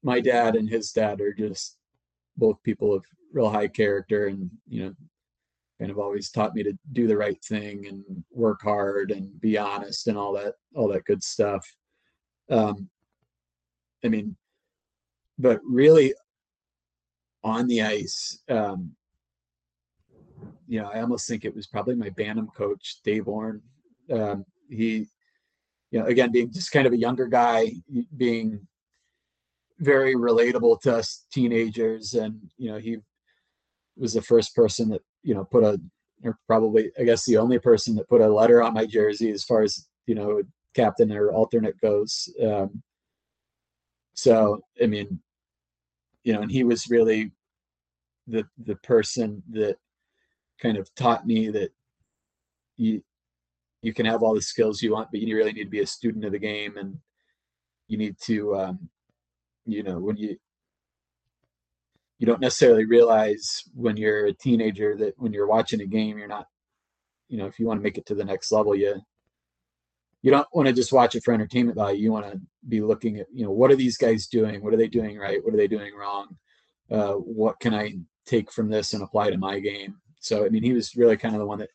my 0.02 0.20
dad 0.20 0.56
and 0.56 0.68
his 0.68 0.92
dad 0.92 1.20
are 1.20 1.34
just 1.34 1.76
both 2.36 2.62
people 2.62 2.94
of 2.94 3.04
real 3.32 3.50
high 3.50 3.68
character, 3.68 4.26
and 4.28 4.50
you 4.68 4.84
know, 4.84 4.94
kind 5.78 5.90
of 5.90 5.98
always 5.98 6.30
taught 6.30 6.54
me 6.54 6.62
to 6.62 6.78
do 6.92 7.06
the 7.06 7.16
right 7.16 7.42
thing 7.44 7.86
and 7.86 8.04
work 8.30 8.60
hard 8.62 9.10
and 9.10 9.40
be 9.40 9.58
honest 9.58 10.08
and 10.08 10.16
all 10.16 10.32
that, 10.34 10.54
all 10.74 10.88
that 10.88 11.04
good 11.04 11.22
stuff. 11.22 11.66
Um, 12.50 12.88
I 14.04 14.08
mean, 14.08 14.36
but 15.38 15.60
really 15.64 16.14
on 17.42 17.66
the 17.66 17.82
ice, 17.82 18.38
um, 18.48 18.92
you 20.68 20.80
know, 20.80 20.90
I 20.92 21.00
almost 21.00 21.26
think 21.26 21.44
it 21.44 21.54
was 21.54 21.66
probably 21.66 21.94
my 21.94 22.10
Bantam 22.10 22.48
coach, 22.48 22.98
Dave 23.02 23.26
Orn. 23.26 23.62
Um, 24.12 24.44
he, 24.70 25.06
you 25.90 25.98
know, 25.98 26.06
again, 26.06 26.30
being 26.32 26.52
just 26.52 26.72
kind 26.72 26.86
of 26.86 26.92
a 26.92 26.98
younger 26.98 27.26
guy, 27.26 27.72
being 28.16 28.66
very 29.78 30.14
relatable 30.14 30.80
to 30.82 30.96
us 30.96 31.24
teenagers. 31.32 32.14
And, 32.14 32.40
you 32.56 32.70
know, 32.70 32.78
he 32.78 32.98
was 33.96 34.14
the 34.14 34.22
first 34.22 34.54
person 34.54 34.88
that, 34.90 35.02
you 35.22 35.34
know, 35.34 35.44
put 35.44 35.64
a, 35.64 35.80
or 36.22 36.38
probably, 36.46 36.92
I 36.98 37.04
guess, 37.04 37.24
the 37.24 37.38
only 37.38 37.58
person 37.58 37.94
that 37.96 38.08
put 38.08 38.20
a 38.20 38.28
letter 38.28 38.62
on 38.62 38.74
my 38.74 38.86
jersey 38.86 39.30
as 39.30 39.44
far 39.44 39.62
as, 39.62 39.86
you 40.06 40.14
know, 40.14 40.42
captain 40.74 41.12
or 41.12 41.32
alternate 41.32 41.80
goes. 41.80 42.32
Um, 42.42 42.82
so, 44.14 44.62
I 44.82 44.86
mean, 44.86 45.20
you 46.24 46.34
know, 46.34 46.42
and 46.42 46.50
he 46.50 46.64
was 46.64 46.90
really 46.90 47.32
the 48.26 48.44
the 48.64 48.76
person 48.76 49.42
that 49.50 49.78
kind 50.60 50.76
of 50.76 50.94
taught 50.94 51.26
me 51.26 51.48
that 51.48 51.72
you 52.76 53.02
you 53.82 53.94
can 53.94 54.06
have 54.06 54.22
all 54.22 54.34
the 54.34 54.42
skills 54.42 54.82
you 54.82 54.92
want, 54.92 55.08
but 55.10 55.20
you 55.20 55.36
really 55.36 55.52
need 55.52 55.64
to 55.64 55.70
be 55.70 55.80
a 55.80 55.86
student 55.86 56.24
of 56.24 56.32
the 56.32 56.38
game, 56.38 56.76
and 56.76 56.98
you 57.88 57.96
need 57.96 58.16
to, 58.22 58.56
um, 58.56 58.90
you 59.66 59.82
know, 59.82 59.98
when 59.98 60.16
you 60.16 60.36
you 62.18 62.26
don't 62.26 62.40
necessarily 62.40 62.84
realize 62.84 63.62
when 63.74 63.96
you're 63.96 64.26
a 64.26 64.34
teenager 64.34 64.94
that 64.96 65.14
when 65.16 65.32
you're 65.32 65.46
watching 65.46 65.80
a 65.80 65.86
game, 65.86 66.18
you're 66.18 66.28
not, 66.28 66.46
you 67.28 67.38
know, 67.38 67.46
if 67.46 67.58
you 67.58 67.66
want 67.66 67.80
to 67.80 67.82
make 67.82 67.96
it 67.96 68.04
to 68.06 68.14
the 68.14 68.24
next 68.24 68.52
level, 68.52 68.74
you 68.74 69.00
you 70.22 70.30
don't 70.30 70.46
want 70.52 70.68
to 70.68 70.74
just 70.74 70.92
watch 70.92 71.14
it 71.14 71.24
for 71.24 71.32
entertainment 71.32 71.76
value. 71.76 72.02
You 72.02 72.12
want 72.12 72.30
to 72.30 72.38
be 72.68 72.82
looking 72.82 73.18
at, 73.18 73.26
you 73.32 73.44
know, 73.44 73.50
what 73.50 73.70
are 73.70 73.76
these 73.76 73.96
guys 73.96 74.26
doing? 74.26 74.62
What 74.62 74.74
are 74.74 74.76
they 74.76 74.88
doing 74.88 75.18
right? 75.18 75.42
What 75.42 75.54
are 75.54 75.56
they 75.56 75.68
doing 75.68 75.94
wrong? 75.96 76.36
Uh, 76.90 77.14
what 77.14 77.58
can 77.58 77.72
I 77.72 77.94
take 78.26 78.52
from 78.52 78.68
this 78.68 78.92
and 78.92 79.02
apply 79.02 79.30
to 79.30 79.38
my 79.38 79.58
game? 79.60 79.96
So, 80.20 80.44
I 80.44 80.50
mean, 80.50 80.62
he 80.62 80.74
was 80.74 80.94
really 80.94 81.16
kind 81.16 81.34
of 81.34 81.38
the 81.38 81.46
one 81.46 81.60
that 81.60 81.70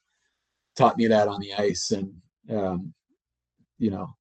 taught 0.76 0.98
me 0.98 1.08
that 1.08 1.28
on 1.28 1.40
the 1.40 1.54
ice. 1.54 1.92
And, 1.92 2.14
um, 2.50 2.94
you 3.78 3.92
know, 3.92 4.16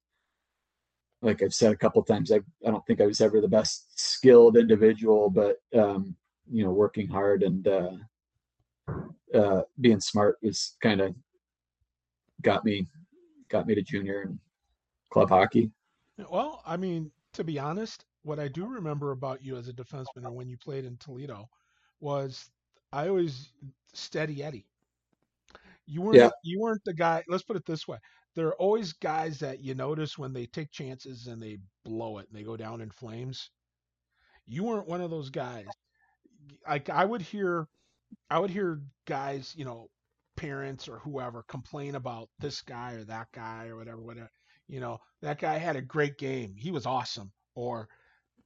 like 1.21 1.41
I've 1.41 1.53
said 1.53 1.71
a 1.71 1.77
couple 1.77 2.03
times, 2.03 2.31
I, 2.31 2.37
I 2.65 2.71
don't 2.71 2.85
think 2.85 3.01
I 3.01 3.05
was 3.05 3.21
ever 3.21 3.41
the 3.41 3.47
best 3.47 3.99
skilled 3.99 4.57
individual, 4.57 5.29
but, 5.29 5.57
um, 5.77 6.15
you 6.51 6.63
know, 6.63 6.71
working 6.71 7.07
hard 7.07 7.43
and 7.43 7.67
uh, 7.67 7.91
uh, 9.33 9.61
being 9.79 9.99
smart 9.99 10.37
was 10.41 10.75
kind 10.81 11.01
of 11.01 11.15
got 12.41 12.63
me 12.63 12.85
got 13.49 13.67
me 13.67 13.75
to 13.75 13.81
junior 13.81 14.21
and 14.21 14.39
club 15.11 15.29
hockey. 15.29 15.71
Well, 16.29 16.61
I 16.65 16.77
mean, 16.77 17.11
to 17.33 17.43
be 17.43 17.59
honest, 17.59 18.05
what 18.23 18.39
I 18.39 18.47
do 18.47 18.65
remember 18.65 19.11
about 19.11 19.43
you 19.43 19.55
as 19.57 19.67
a 19.67 19.73
defenseman 19.73 20.25
or 20.25 20.31
when 20.31 20.49
you 20.49 20.57
played 20.57 20.85
in 20.85 20.97
Toledo 20.97 21.49
was 21.99 22.49
I 22.91 23.07
always 23.07 23.51
steady 23.93 24.43
Eddie. 24.43 24.67
You 25.87 26.01
weren't 26.01 26.17
yeah. 26.17 26.29
you 26.43 26.59
weren't 26.59 26.83
the 26.85 26.93
guy. 26.93 27.23
Let's 27.27 27.43
put 27.43 27.57
it 27.57 27.65
this 27.65 27.87
way: 27.87 27.97
there 28.35 28.47
are 28.47 28.55
always 28.55 28.93
guys 28.93 29.39
that 29.39 29.61
you 29.61 29.73
notice 29.75 30.17
when 30.17 30.33
they 30.33 30.45
take 30.45 30.71
chances 30.71 31.27
and 31.27 31.41
they 31.41 31.57
blow 31.83 32.17
it 32.17 32.27
and 32.27 32.37
they 32.37 32.43
go 32.43 32.57
down 32.57 32.81
in 32.81 32.91
flames. 32.91 33.49
You 34.45 34.63
weren't 34.63 34.87
one 34.87 35.01
of 35.01 35.09
those 35.09 35.29
guys. 35.29 35.65
Like 36.67 36.89
I 36.89 37.05
would 37.05 37.21
hear, 37.21 37.67
I 38.29 38.39
would 38.39 38.49
hear 38.49 38.81
guys, 39.05 39.53
you 39.57 39.65
know, 39.65 39.89
parents 40.35 40.87
or 40.87 40.99
whoever 40.99 41.43
complain 41.43 41.95
about 41.95 42.29
this 42.39 42.61
guy 42.61 42.93
or 42.93 43.05
that 43.05 43.27
guy 43.31 43.67
or 43.67 43.77
whatever, 43.77 44.01
whatever. 44.01 44.31
You 44.67 44.81
know, 44.81 44.99
that 45.21 45.39
guy 45.39 45.57
had 45.57 45.75
a 45.75 45.81
great 45.81 46.17
game. 46.17 46.55
He 46.57 46.71
was 46.71 46.85
awesome. 46.85 47.31
Or 47.55 47.87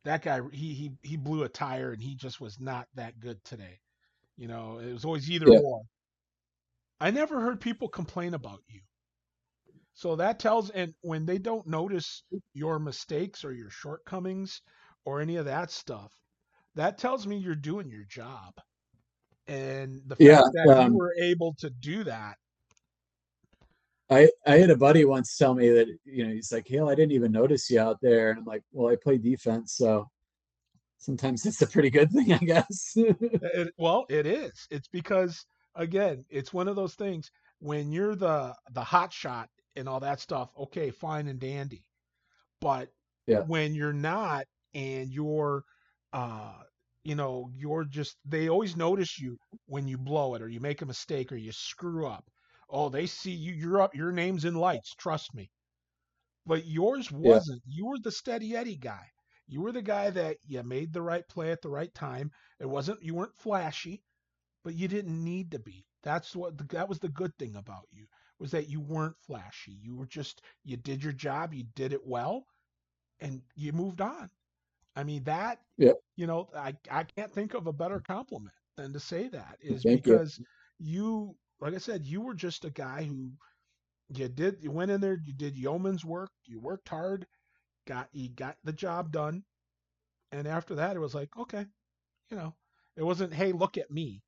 that 0.06 0.22
guy 0.22 0.42
he 0.52 0.74
he 0.74 0.92
he 1.02 1.18
blew 1.18 1.44
a 1.44 1.50
tire 1.50 1.94
and 1.94 2.02
he 2.02 2.16
just 2.16 2.40
was 2.40 2.60
not 2.60 2.88
that 2.94 3.20
good 3.20 3.44
today. 3.44 3.80
You 4.38 4.48
know, 4.48 4.80
it 4.80 4.94
was 4.94 5.04
always 5.04 5.30
either 5.32 5.50
yeah. 5.50 5.60
or. 5.60 5.82
I 7.00 7.12
never 7.12 7.40
heard 7.40 7.62
people 7.62 7.88
complain 7.88 8.34
about 8.34 8.62
you. 8.68 8.82
So 9.94 10.16
that 10.16 10.40
tells 10.40 10.70
and 10.70 10.94
when 11.02 11.26
they 11.26 11.38
don't 11.38 11.68
notice 11.68 12.24
your 12.54 12.80
mistakes 12.80 13.44
or 13.44 13.52
your 13.54 13.70
shortcomings 13.70 14.62
or 15.06 15.22
any 15.22 15.36
of 15.36 15.46
that 15.46 15.72
stuff, 15.72 16.14
that 16.76 16.98
tells 16.98 17.28
me 17.28 17.38
you're 17.38 17.56
doing 17.56 17.90
your 17.90 18.06
job 18.06 18.54
and 19.48 20.02
the 20.06 20.16
fact 20.16 20.20
yeah, 20.22 20.42
that 20.54 20.78
um, 20.78 20.92
you 20.92 20.98
were 20.98 21.16
able 21.20 21.56
to 21.58 21.70
do 21.70 22.04
that 22.04 22.38
I, 24.12 24.30
I 24.46 24.58
had 24.58 24.70
a 24.70 24.78
buddy 24.78 25.06
once 25.06 25.36
tell 25.38 25.54
me 25.54 25.70
that 25.70 25.88
you 26.06 26.26
know 26.26 26.34
he's 26.34 26.52
like 26.52 26.68
Hale 26.68 26.88
I 26.88 26.96
didn't 26.96 27.14
even 27.14 27.32
notice 27.32 27.70
you 27.70 27.80
out 27.80 27.98
there 28.02 28.30
and 28.30 28.40
I'm 28.40 28.46
like 28.46 28.64
well 28.72 28.92
I 28.92 28.96
play 28.96 29.18
defense 29.18 29.74
so 29.74 30.08
sometimes 31.00 31.46
it's 31.46 31.62
a 31.62 31.68
pretty 31.68 31.90
good 31.90 32.12
thing, 32.12 32.34
I 32.34 32.38
guess. 32.38 32.94
It, 32.96 33.74
well, 33.78 34.06
it 34.10 34.28
is. 34.28 34.68
It's 34.70 34.88
because 34.88 35.46
again, 35.80 36.26
it's 36.30 36.54
one 36.54 36.68
of 36.70 36.76
those 36.78 36.96
things 36.96 37.32
when 37.60 37.92
you're 37.92 38.16
the 38.16 38.56
the 38.74 38.84
hot 38.84 39.14
shot 39.14 39.50
and 39.76 39.90
all 39.90 40.02
that 40.02 40.22
stuff. 40.22 40.52
Okay, 40.58 40.92
fine 40.92 41.28
and 41.28 41.40
dandy, 41.40 41.86
but 42.62 42.90
Yeah. 43.28 43.46
when 43.46 43.76
you're 43.76 43.94
not 43.94 44.46
and 44.74 45.12
you're, 45.12 45.64
uh, 46.14 46.64
you 47.04 47.16
know, 47.16 47.50
you're 47.56 47.86
just 47.86 48.18
they 48.26 48.50
always 48.50 48.76
notice 48.78 49.20
you 49.20 49.38
when 49.68 49.88
you 49.88 49.98
blow 49.98 50.36
it 50.36 50.42
or 50.44 50.50
you 50.50 50.60
make 50.62 50.82
a 50.82 50.88
mistake 50.88 51.32
or 51.32 51.38
you 51.38 51.52
screw 51.54 52.08
up. 52.08 52.30
Oh, 52.70 52.90
they 52.90 53.08
see 53.08 53.32
you. 53.34 53.54
You're 53.54 53.82
up. 53.82 53.96
Your 53.96 54.12
name's 54.14 54.46
in 54.46 54.56
lights. 54.56 54.96
Trust 54.96 55.34
me. 55.36 55.52
But 56.46 56.66
yours 56.68 57.12
wasn't. 57.12 57.64
You 57.66 57.86
were 57.88 58.00
the 58.00 58.12
steady 58.12 58.56
Eddie 58.56 58.78
guy. 58.78 59.12
You 59.48 59.62
were 59.62 59.72
the 59.72 59.82
guy 59.82 60.10
that 60.12 60.38
you 60.46 60.64
made 60.64 60.94
the 60.94 61.02
right 61.02 61.28
play 61.28 61.52
at 61.52 61.62
the 61.62 61.70
right 61.70 61.94
time. 61.94 62.32
It 62.60 62.66
wasn't. 62.68 63.04
You 63.04 63.16
weren't 63.16 63.38
flashy, 63.38 64.04
but 64.64 64.74
you 64.76 64.88
didn't 64.88 65.24
need 65.24 65.52
to 65.52 65.60
be. 65.60 65.86
That's 66.04 66.36
what 66.36 66.58
the, 66.58 66.64
that 66.66 66.90
was 66.90 67.00
the 67.00 67.10
good 67.10 67.38
thing 67.38 67.56
about 67.56 67.88
you 67.92 68.06
was 68.40 68.52
that 68.52 68.70
you 68.70 68.80
weren't 68.82 69.18
flashy. 69.20 69.72
You 69.82 69.96
were 69.96 70.06
just 70.06 70.42
you 70.64 70.78
did 70.78 71.04
your 71.04 71.14
job. 71.14 71.54
You 71.54 71.64
did 71.76 71.94
it 71.94 72.06
well, 72.06 72.46
and 73.20 73.42
you 73.56 73.72
moved 73.74 74.02
on. 74.02 74.30
I 74.96 75.04
mean 75.04 75.24
that. 75.24 75.60
Yeah. 75.78 75.94
You 76.16 76.28
know, 76.28 76.50
I 76.56 76.76
I 76.92 77.04
can't 77.04 77.32
think 77.32 77.54
of 77.54 77.68
a 77.68 77.74
better 77.74 78.00
compliment 78.00 78.56
than 78.78 78.94
to 78.94 79.00
say 79.00 79.28
that 79.30 79.58
is 79.62 79.86
Thank 79.86 80.06
you. 80.08 80.16
because 80.16 80.40
you, 80.80 81.36
like 81.60 81.74
I 81.74 81.78
said, 81.80 82.06
you 82.06 82.22
were 82.22 82.34
just 82.36 82.66
a 82.66 82.70
guy 82.70 83.04
who 83.04 83.32
you 84.10 84.28
did 84.28 84.58
you 84.62 84.72
went 84.72 84.92
in 84.92 85.02
there, 85.02 85.20
you 85.26 85.34
did 85.34 85.58
yeoman's 85.58 86.06
work, 86.06 86.32
you 86.46 86.60
worked 86.60 86.90
hard, 86.90 87.28
got 87.88 88.10
you 88.14 88.30
got 88.30 88.58
the 88.64 88.74
job 88.74 89.12
done, 89.12 89.44
and 90.32 90.48
after 90.48 90.76
that 90.76 90.96
it 90.96 91.00
was 91.00 91.14
like, 91.16 91.36
okay, 91.38 91.66
you 92.30 92.38
know, 92.38 92.56
it 92.96 93.04
wasn't, 93.04 93.34
hey, 93.34 93.52
look 93.52 93.78
at 93.78 93.92
me. 93.92 94.24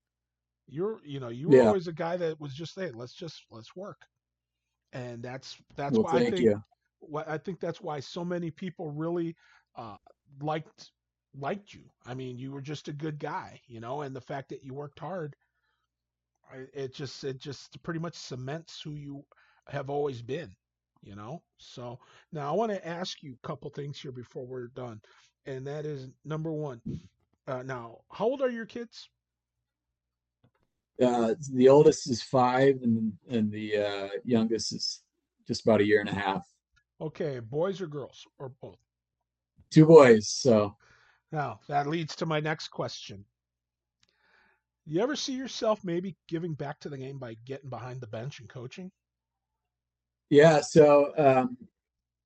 You're 0.71 0.99
you 1.05 1.19
know, 1.19 1.29
you 1.29 1.49
were 1.51 1.61
Yeah. 1.61 1.63
always 1.63 1.87
a 1.87 1.93
guy 1.93 2.17
that 2.17 2.41
was 2.41 2.55
just 2.55 2.73
saying, 2.75 2.95
let's 2.95 3.13
just 3.13 3.45
let's 3.51 3.75
work. 3.75 4.07
And 4.93 5.23
that's 5.23 5.61
that's 5.75 5.99
Well, 5.99 6.03
why 6.03 6.19
I 6.19 6.23
think 6.23 6.49
you. 6.49 6.63
what 6.99 7.27
I 7.29 7.37
think 7.37 7.59
that's 7.59 7.81
why 7.81 7.99
so 7.99 8.25
many 8.25 8.51
people 8.51 8.91
really 8.91 9.35
uh, 9.75 9.97
liked 10.41 10.91
liked 11.35 11.73
you. 11.73 11.89
I 12.05 12.15
mean, 12.15 12.37
you 12.37 12.51
were 12.51 12.61
just 12.61 12.87
a 12.89 12.93
good 12.93 13.19
guy, 13.19 13.61
you 13.67 13.79
know, 13.81 14.01
and 14.01 14.15
the 14.15 14.21
fact 14.21 14.49
that 14.49 14.63
you 14.63 14.73
worked 14.73 14.99
hard, 14.99 15.35
it 16.73 16.93
just 16.93 17.23
it 17.23 17.37
just 17.39 17.81
pretty 17.83 17.99
much 17.99 18.15
cements 18.15 18.81
who 18.81 18.93
you 18.93 19.23
have 19.67 19.89
always 19.89 20.21
been, 20.21 20.55
you 21.01 21.15
know. 21.15 21.43
So 21.57 21.99
now 22.31 22.51
I 22.51 22.55
want 22.55 22.71
to 22.71 22.87
ask 22.87 23.23
you 23.23 23.33
a 23.43 23.47
couple 23.47 23.69
things 23.69 23.99
here 23.99 24.11
before 24.11 24.45
we're 24.45 24.67
done, 24.67 25.01
and 25.45 25.65
that 25.67 25.85
is 25.85 26.09
number 26.25 26.51
one. 26.51 26.81
Uh, 27.47 27.63
now, 27.63 27.99
how 28.11 28.25
old 28.25 28.41
are 28.41 28.49
your 28.49 28.65
kids? 28.65 29.09
Uh, 31.01 31.35
the 31.53 31.69
oldest 31.69 32.09
is 32.09 32.21
five, 32.23 32.81
and 32.83 33.13
and 33.29 33.51
the 33.51 33.77
uh, 33.77 34.09
youngest 34.23 34.73
is 34.73 35.01
just 35.47 35.63
about 35.63 35.81
a 35.81 35.85
year 35.85 35.99
and 35.99 36.09
a 36.09 36.13
half. 36.13 36.47
Okay, 36.99 37.39
boys 37.39 37.81
or 37.81 37.87
girls 37.87 38.25
or 38.39 38.49
both? 38.61 38.77
Two 39.71 39.85
boys. 39.85 40.29
So 40.29 40.75
Now 41.31 41.59
that 41.67 41.87
leads 41.87 42.15
to 42.17 42.25
my 42.25 42.39
next 42.39 42.69
question. 42.69 43.25
You 44.85 45.01
ever 45.01 45.15
see 45.15 45.33
yourself 45.33 45.83
maybe 45.83 46.15
giving 46.27 46.53
back 46.53 46.79
to 46.81 46.89
the 46.89 46.97
game 46.97 47.17
by 47.19 47.35
getting 47.45 47.69
behind 47.69 48.01
the 48.01 48.07
bench 48.07 48.39
and 48.39 48.49
coaching? 48.49 48.91
yeah. 50.29 50.61
So 50.61 51.13
um, 51.17 51.57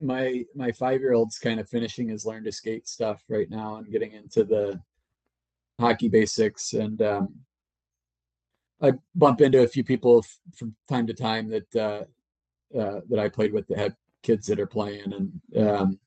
my 0.01 0.45
my 0.55 0.71
five 0.71 1.01
year 1.01 1.13
old's 1.13 1.39
kind 1.39 1.59
of 1.59 1.69
finishing 1.69 2.09
his 2.09 2.25
learn 2.25 2.43
to 2.43 2.51
skate 2.51 2.87
stuff 2.87 3.23
right 3.29 3.49
now 3.49 3.75
and 3.77 3.91
getting 3.91 4.11
into 4.13 4.43
the 4.43 4.81
hockey 5.79 6.09
basics. 6.09 6.73
And 6.73 7.01
um, 7.01 7.35
I 8.85 8.93
bump 9.15 9.41
into 9.41 9.63
a 9.63 9.67
few 9.67 9.83
people 9.83 10.19
f- 10.19 10.39
from 10.55 10.75
time 10.87 11.07
to 11.07 11.13
time 11.13 11.49
that 11.49 11.75
uh, 11.75 12.77
uh, 12.77 13.01
that 13.09 13.19
I 13.19 13.29
played 13.29 13.53
with 13.53 13.67
that 13.67 13.77
have 13.77 13.95
kids 14.23 14.47
that 14.47 14.59
are 14.59 14.67
playing, 14.67 15.13
and 15.13 15.67
um, 15.67 15.99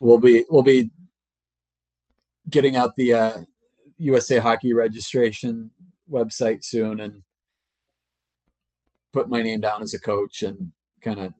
we'll 0.00 0.18
be 0.18 0.44
we'll 0.50 0.62
be 0.62 0.90
getting 2.50 2.76
out 2.76 2.94
the 2.96 3.14
uh, 3.14 3.38
USA 3.98 4.38
Hockey 4.38 4.72
registration 4.74 5.70
website 6.10 6.64
soon 6.64 7.00
and 7.00 7.22
put 9.12 9.28
my 9.28 9.42
name 9.42 9.60
down 9.60 9.82
as 9.82 9.94
a 9.94 10.00
coach 10.00 10.42
and 10.42 10.72
kind 11.02 11.20
of 11.20 11.32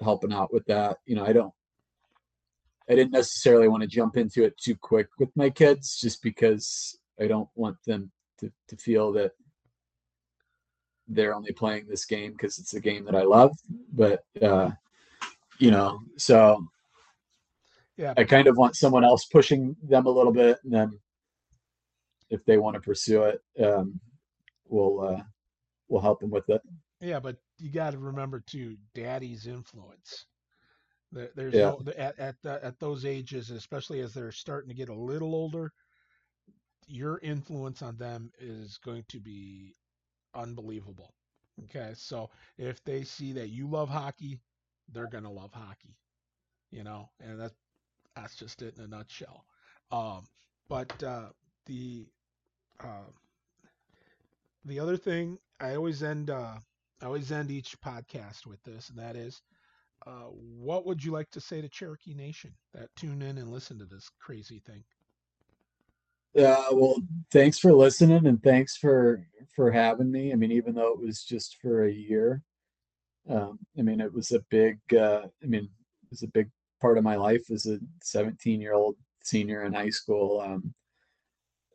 helping 0.00 0.32
out 0.32 0.52
with 0.52 0.64
that. 0.66 0.98
You 1.06 1.16
know, 1.16 1.24
I 1.24 1.32
don't 1.32 1.52
I 2.88 2.94
didn't 2.94 3.12
necessarily 3.12 3.68
want 3.68 3.82
to 3.82 3.88
jump 3.88 4.16
into 4.16 4.44
it 4.44 4.56
too 4.58 4.76
quick 4.76 5.08
with 5.18 5.30
my 5.36 5.50
kids 5.50 5.98
just 6.00 6.22
because 6.22 6.98
I 7.20 7.26
don't 7.26 7.48
want 7.54 7.76
them 7.86 8.12
to, 8.38 8.50
to 8.68 8.76
feel 8.76 9.12
that 9.12 9.32
they're 11.08 11.34
only 11.34 11.52
playing 11.52 11.86
this 11.86 12.04
game 12.04 12.32
because 12.32 12.58
it's 12.58 12.74
a 12.74 12.80
game 12.80 13.04
that 13.04 13.14
I 13.14 13.22
love. 13.22 13.52
But 13.92 14.24
uh, 14.42 14.70
you 15.58 15.70
know, 15.70 16.00
so 16.16 16.66
Yeah, 17.96 18.14
I 18.16 18.24
kind 18.24 18.46
of 18.46 18.56
want 18.56 18.76
someone 18.76 19.04
else 19.04 19.24
pushing 19.26 19.76
them 19.82 20.06
a 20.06 20.10
little 20.10 20.32
bit, 20.32 20.58
and 20.64 20.72
then 20.72 20.98
if 22.30 22.44
they 22.44 22.58
want 22.58 22.74
to 22.74 22.80
pursue 22.80 23.22
it, 23.24 23.40
um, 23.62 24.00
we'll 24.68 25.00
uh, 25.00 25.22
we'll 25.88 26.02
help 26.02 26.20
them 26.20 26.30
with 26.30 26.48
it. 26.48 26.62
yeah, 27.00 27.20
but 27.20 27.36
you 27.58 27.70
got 27.70 27.92
to 27.92 27.98
remember 27.98 28.40
too, 28.40 28.76
daddy's 28.94 29.46
influence. 29.46 30.26
There's 31.12 31.54
Yeah. 31.54 31.62
no 31.62 31.82
at 31.96 32.18
at 32.18 32.36
the, 32.42 32.62
at 32.64 32.78
those 32.78 33.04
ages, 33.04 33.50
especially 33.50 34.00
as 34.00 34.12
they're 34.12 34.32
starting 34.32 34.68
to 34.68 34.74
get 34.74 34.88
a 34.88 34.94
little 34.94 35.34
older, 35.34 35.72
your 36.86 37.18
influence 37.22 37.82
on 37.82 37.96
them 37.96 38.30
is 38.38 38.78
going 38.78 39.04
to 39.08 39.20
be 39.20 39.74
unbelievable. 40.34 41.14
Okay, 41.64 41.92
so 41.96 42.30
if 42.58 42.82
they 42.84 43.04
see 43.04 43.32
that 43.34 43.48
you 43.48 43.68
love 43.68 43.88
hockey, 43.88 44.40
they're 44.92 45.08
gonna 45.08 45.32
love 45.32 45.52
hockey. 45.52 45.96
You 46.70 46.84
know, 46.84 47.10
and 47.20 47.40
that's 47.40 47.54
that's 48.16 48.36
just 48.36 48.62
it 48.62 48.76
in 48.78 48.84
a 48.84 48.88
nutshell. 48.88 49.44
Um, 49.92 50.26
but 50.68 51.02
uh, 51.02 51.30
the 51.66 52.06
uh, 52.80 53.10
the 54.66 54.78
other 54.80 54.96
thing 54.98 55.38
I 55.60 55.76
always 55.76 56.02
end 56.02 56.28
uh, 56.30 56.58
I 57.00 57.06
always 57.06 57.32
end 57.32 57.50
each 57.50 57.80
podcast 57.80 58.46
with 58.46 58.62
this, 58.64 58.90
and 58.90 58.98
that 58.98 59.16
is, 59.16 59.40
uh, 60.06 60.28
what 60.30 60.86
would 60.86 61.04
you 61.04 61.12
like 61.12 61.30
to 61.32 61.40
say 61.40 61.60
to 61.62 61.68
Cherokee 61.68 62.14
Nation 62.14 62.54
that 62.74 62.94
tune 62.96 63.22
in 63.22 63.38
and 63.38 63.52
listen 63.52 63.78
to 63.78 63.86
this 63.86 64.10
crazy 64.20 64.60
thing? 64.60 64.84
Uh, 66.36 66.66
well, 66.72 66.96
thanks 67.32 67.58
for 67.58 67.72
listening 67.72 68.26
and 68.26 68.42
thanks 68.42 68.76
for 68.76 69.26
for 69.54 69.70
having 69.70 70.10
me. 70.10 70.32
I 70.32 70.34
mean, 70.34 70.52
even 70.52 70.74
though 70.74 70.92
it 70.92 71.00
was 71.00 71.24
just 71.24 71.56
for 71.62 71.86
a 71.86 71.92
year, 71.92 72.42
um, 73.28 73.58
I 73.78 73.82
mean, 73.82 74.00
it 74.00 74.12
was 74.12 74.32
a 74.32 74.40
big. 74.50 74.78
Uh, 74.92 75.22
I 75.42 75.46
mean, 75.46 75.64
it 75.64 76.10
was 76.10 76.22
a 76.22 76.28
big 76.28 76.50
part 76.80 76.98
of 76.98 77.04
my 77.04 77.16
life 77.16 77.50
as 77.50 77.66
a 77.66 77.78
17 78.02 78.60
year 78.60 78.74
old 78.74 78.96
senior 79.22 79.64
in 79.64 79.72
high 79.72 79.90
school. 79.90 80.40
Um, 80.40 80.74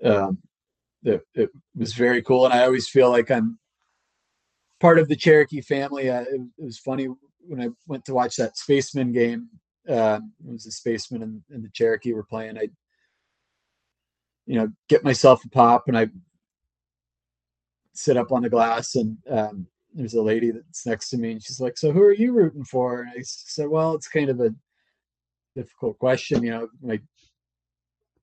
um, 0.04 0.38
it, 1.04 1.22
it 1.34 1.50
was 1.76 1.94
very 1.94 2.22
cool, 2.22 2.46
and 2.46 2.54
I 2.54 2.64
always 2.66 2.88
feel 2.88 3.10
like 3.10 3.32
I'm 3.32 3.58
part 4.80 5.00
of 5.00 5.08
the 5.08 5.16
Cherokee 5.16 5.62
family. 5.62 6.10
Uh, 6.10 6.22
it, 6.22 6.42
it 6.60 6.64
was 6.64 6.78
funny 6.78 7.08
when 7.48 7.62
I 7.62 7.70
went 7.88 8.06
to 8.06 8.14
watch 8.14 8.36
that 8.36 8.58
Spaceman 8.58 9.12
game. 9.12 9.50
Uh, 9.90 10.20
it 10.46 10.52
was 10.52 10.66
the 10.66 10.72
Spaceman 10.72 11.24
and, 11.24 11.42
and 11.50 11.64
the 11.64 11.72
Cherokee 11.74 12.14
were 12.14 12.24
playing. 12.24 12.60
I 12.60 12.68
you 14.52 14.58
know, 14.58 14.70
get 14.90 15.06
myself 15.06 15.46
a 15.46 15.50
pop 15.50 15.88
and 15.88 15.98
I 15.98 16.10
sit 17.94 18.18
up 18.18 18.34
on 18.34 18.42
the 18.42 18.50
glass 18.50 18.96
and 18.96 19.18
um, 19.30 19.66
there's 19.94 20.14
a 20.14 20.22
lady 20.22 20.52
that's 20.52 20.86
next 20.86 21.10
to 21.12 21.18
me 21.18 21.32
and 21.32 21.42
she's 21.42 21.62
like, 21.62 21.78
so 21.78 21.94
who 21.94 22.02
are 22.02 22.14
you 22.14 22.34
rooting 22.34 22.66
for? 22.66 23.00
And 23.00 23.12
I 23.12 23.22
said, 23.22 23.70
well, 23.70 23.94
it's 23.94 24.10
kind 24.10 24.30
of 24.30 24.42
a 24.42 24.54
difficult 25.56 25.98
question. 26.00 26.44
You 26.44 26.52
know, 26.52 26.68
like 26.82 27.02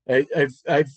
I, 0.06 0.26
I've, 0.36 0.54
I've 0.68 0.92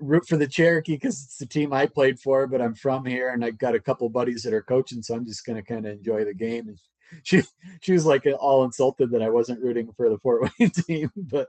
root 0.00 0.26
for 0.26 0.36
the 0.36 0.48
Cherokee 0.48 0.96
because 0.96 1.22
it's 1.22 1.36
the 1.36 1.46
team 1.46 1.72
I 1.72 1.86
played 1.86 2.18
for, 2.18 2.48
but 2.48 2.60
I'm 2.60 2.74
from 2.74 3.04
here 3.04 3.28
and 3.28 3.44
I've 3.44 3.58
got 3.58 3.76
a 3.76 3.80
couple 3.80 4.08
buddies 4.08 4.42
that 4.42 4.52
are 4.52 4.62
coaching. 4.62 5.00
So 5.00 5.14
I'm 5.14 5.26
just 5.26 5.46
going 5.46 5.62
to 5.62 5.62
kind 5.62 5.86
of 5.86 5.92
enjoy 5.92 6.24
the 6.24 6.34
game. 6.34 6.66
And 6.66 6.78
she, 7.22 7.42
she 7.82 7.92
was 7.92 8.04
like 8.04 8.26
all 8.40 8.64
insulted 8.64 9.12
that 9.12 9.22
I 9.22 9.30
wasn't 9.30 9.62
rooting 9.62 9.92
for 9.96 10.10
the 10.10 10.18
Fort 10.18 10.50
Wayne 10.58 10.70
team, 10.88 11.12
but 11.14 11.46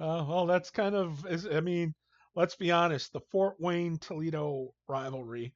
Uh, 0.00 0.24
well, 0.28 0.46
that's 0.46 0.70
kind 0.70 0.94
of, 0.94 1.26
is, 1.26 1.46
I 1.46 1.60
mean, 1.60 1.94
let's 2.34 2.56
be 2.56 2.70
honest. 2.70 3.12
The 3.12 3.20
Fort 3.20 3.56
Wayne 3.58 3.98
Toledo 3.98 4.68
rivalry 4.88 5.54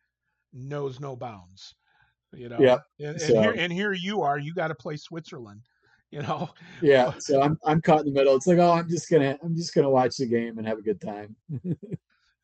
knows 0.52 1.00
no 1.00 1.16
bounds. 1.16 1.74
You 2.32 2.48
know, 2.48 2.60
Yeah, 2.60 2.78
and, 2.98 3.08
and 3.08 3.20
so- 3.20 3.40
here 3.40 3.52
and 3.52 3.72
here 3.72 3.92
you 3.92 4.22
are. 4.22 4.38
You 4.38 4.54
got 4.54 4.68
to 4.68 4.74
play 4.74 4.96
Switzerland. 4.96 5.62
You 6.10 6.22
know, 6.22 6.50
yeah 6.82 7.10
so 7.18 7.40
i'm 7.40 7.58
i'm 7.64 7.80
caught 7.80 8.00
in 8.00 8.06
the 8.06 8.12
middle 8.12 8.36
it's 8.36 8.46
like 8.46 8.58
oh 8.58 8.72
i'm 8.72 8.86
just 8.86 9.08
gonna 9.08 9.38
i'm 9.42 9.56
just 9.56 9.74
gonna 9.74 9.88
watch 9.88 10.18
the 10.18 10.26
game 10.26 10.58
and 10.58 10.66
have 10.66 10.76
a 10.76 10.82
good 10.82 11.00
time 11.00 11.34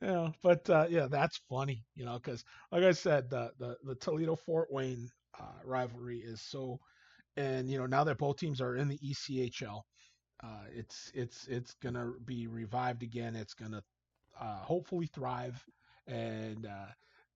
Yeah, 0.01 0.31
but 0.43 0.69
uh, 0.71 0.87
yeah, 0.89 1.09
that's 1.11 1.41
funny, 1.49 1.85
you 1.97 2.05
know, 2.05 2.15
because 2.23 2.45
like 2.71 2.85
I 2.85 2.93
said, 2.93 3.29
the 3.29 3.51
the, 3.59 3.77
the 3.83 3.97
Toledo 3.97 4.37
Fort 4.37 4.69
Wayne 4.71 5.11
uh, 5.41 5.59
rivalry 5.65 6.19
is 6.19 6.41
so, 6.41 6.79
and 7.37 7.69
you 7.69 7.79
know 7.79 7.87
now 7.87 8.05
that 8.05 8.19
both 8.19 8.37
teams 8.37 8.61
are 8.61 8.77
in 8.77 8.87
the 8.87 8.99
ECHL, 8.99 9.83
Uh, 10.43 10.65
it's 10.75 11.11
it's 11.15 11.47
it's 11.49 11.75
gonna 11.75 12.13
be 12.25 12.47
revived 12.47 13.03
again. 13.03 13.35
It's 13.37 13.55
gonna 13.55 13.83
uh, 14.41 14.59
hopefully 14.59 15.07
thrive, 15.07 15.63
and 16.07 16.67
uh, 16.67 16.87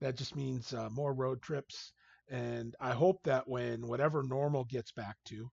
that 0.00 0.16
just 0.16 0.36
means 0.36 0.72
uh, 0.72 0.88
more 0.90 1.12
road 1.12 1.42
trips. 1.42 1.92
And 2.28 2.74
I 2.80 2.92
hope 2.92 3.22
that 3.24 3.48
when 3.48 3.86
whatever 3.86 4.22
normal 4.22 4.64
gets 4.64 4.92
back 4.92 5.16
to, 5.26 5.50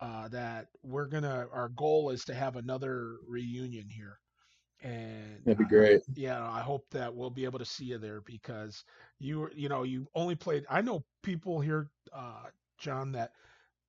uh, 0.00 0.28
that 0.28 0.68
we're 0.82 1.06
gonna 1.06 1.46
our 1.52 1.68
goal 1.70 2.10
is 2.10 2.24
to 2.26 2.34
have 2.34 2.56
another 2.56 3.16
reunion 3.26 3.88
here. 3.88 4.18
And 4.82 5.44
That'd 5.44 5.58
be 5.58 5.64
great. 5.64 6.02
yeah, 6.14 6.42
I 6.48 6.60
hope 6.60 6.86
that 6.90 7.14
we'll 7.14 7.30
be 7.30 7.44
able 7.44 7.58
to 7.58 7.64
see 7.64 7.86
you 7.86 7.98
there 7.98 8.20
because 8.22 8.84
you 9.18 9.48
you 9.54 9.68
know 9.68 9.82
you 9.84 10.06
only 10.14 10.34
played. 10.34 10.64
I 10.70 10.80
know 10.82 11.04
people 11.22 11.60
here, 11.60 11.88
uh, 12.12 12.44
Jon, 12.78 13.12
that 13.12 13.32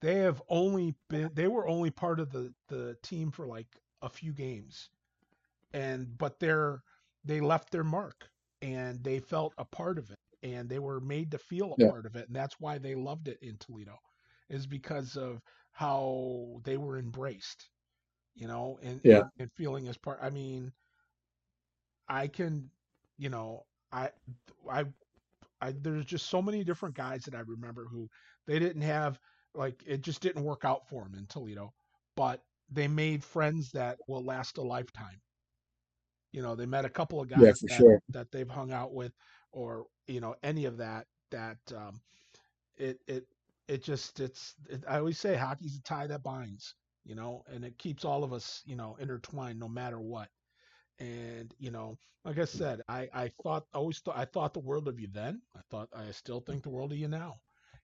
they 0.01 0.17
have 0.19 0.41
only 0.49 0.95
been 1.09 1.31
they 1.33 1.47
were 1.47 1.67
only 1.67 1.91
part 1.91 2.19
of 2.19 2.31
the 2.31 2.53
the 2.67 2.97
team 3.03 3.31
for 3.31 3.47
like 3.47 3.77
a 4.01 4.09
few 4.09 4.33
games, 4.33 4.89
and 5.73 6.17
but 6.17 6.39
they're 6.39 6.83
they 7.23 7.39
left 7.41 7.71
their 7.71 7.83
mark 7.83 8.29
and 8.61 9.03
they 9.03 9.19
felt 9.19 9.53
a 9.57 9.65
part 9.65 9.97
of 9.97 10.11
it 10.11 10.19
and 10.43 10.69
they 10.69 10.79
were 10.79 10.99
made 11.01 11.31
to 11.31 11.37
feel 11.37 11.73
a 11.73 11.77
Yeah. 11.77 11.91
part 11.91 12.05
of 12.05 12.15
it 12.15 12.27
and 12.27 12.35
that's 12.35 12.59
why 12.59 12.77
they 12.77 12.95
loved 12.95 13.27
it 13.27 13.39
in 13.41 13.57
Toledo 13.57 13.97
is 14.49 14.67
because 14.67 15.15
of 15.17 15.41
how 15.73 16.59
they 16.63 16.77
were 16.77 16.97
embraced 16.97 17.69
you 18.35 18.47
know 18.47 18.79
and 18.83 19.01
Yeah. 19.03 19.23
and, 19.23 19.31
and 19.39 19.51
feeling 19.53 19.87
as 19.87 19.97
part 19.97 20.19
I 20.21 20.29
mean 20.29 20.73
I 22.07 22.27
can 22.27 22.69
you 23.17 23.29
know 23.29 23.65
I 23.91 24.09
I 24.69 24.85
I 25.61 25.71
there's 25.71 26.05
just 26.05 26.27
so 26.27 26.41
many 26.41 26.63
different 26.63 26.95
guys 26.95 27.23
that 27.25 27.35
I 27.35 27.39
remember 27.41 27.85
who 27.85 28.09
they 28.47 28.59
didn't 28.59 28.81
have 28.83 29.19
like 29.55 29.83
it 29.85 30.01
just 30.01 30.21
didn't 30.21 30.43
work 30.43 30.65
out 30.65 30.87
for 30.87 31.05
him 31.05 31.15
in 31.15 31.25
Toledo 31.27 31.73
but 32.15 32.43
they 32.69 32.87
made 32.87 33.23
friends 33.23 33.71
that 33.71 33.97
will 34.07 34.23
last 34.23 34.57
a 34.57 34.61
lifetime. 34.61 35.21
You 36.31 36.41
know 36.41 36.55
they 36.55 36.65
met 36.65 36.85
a 36.85 36.89
couple 36.89 37.21
of 37.21 37.29
guys 37.29 37.61
Yeah, 37.61 37.67
that, 37.67 37.85
sure. 37.85 37.99
that 38.09 38.31
they've 38.31 38.49
hung 38.49 38.71
out 38.71 38.93
with 38.93 39.13
or 39.51 39.85
you 40.07 40.19
know 40.21 40.35
any 40.43 40.65
of 40.65 40.77
that 40.77 41.07
that 41.31 41.57
um 41.75 42.01
it 42.77 42.99
it 43.07 43.25
it 43.67 43.83
just 43.83 44.19
it's 44.19 44.55
it, 44.69 44.83
i 44.87 44.97
always 44.97 45.17
say 45.19 45.35
hockey's 45.35 45.77
a 45.77 45.81
tie 45.81 46.07
that 46.07 46.23
binds 46.23 46.75
you 47.03 47.15
know 47.15 47.43
and 47.53 47.63
it 47.65 47.77
keeps 47.77 48.05
all 48.05 48.23
of 48.23 48.33
us 48.33 48.61
you 48.65 48.75
know 48.75 48.95
intertwined 48.99 49.59
no 49.59 49.67
matter 49.67 49.99
what. 49.99 50.29
And 50.99 51.53
you 51.59 51.71
know 51.71 51.97
like 52.25 52.37
i 52.39 52.45
said 52.45 52.81
i 52.87 53.09
i 53.13 53.31
thought 53.43 53.65
always 53.73 53.99
thought 53.99 54.17
i 54.17 54.25
thought 54.25 54.53
the 54.53 54.59
world 54.59 54.87
of 54.87 54.99
you 54.99 55.07
then. 55.11 55.41
I 55.55 55.61
thought 55.69 55.89
i 55.95 56.11
still 56.11 56.39
think 56.41 56.63
the 56.63 56.69
world 56.69 56.91
of 56.91 56.97
you 56.97 57.07
now 57.07 57.41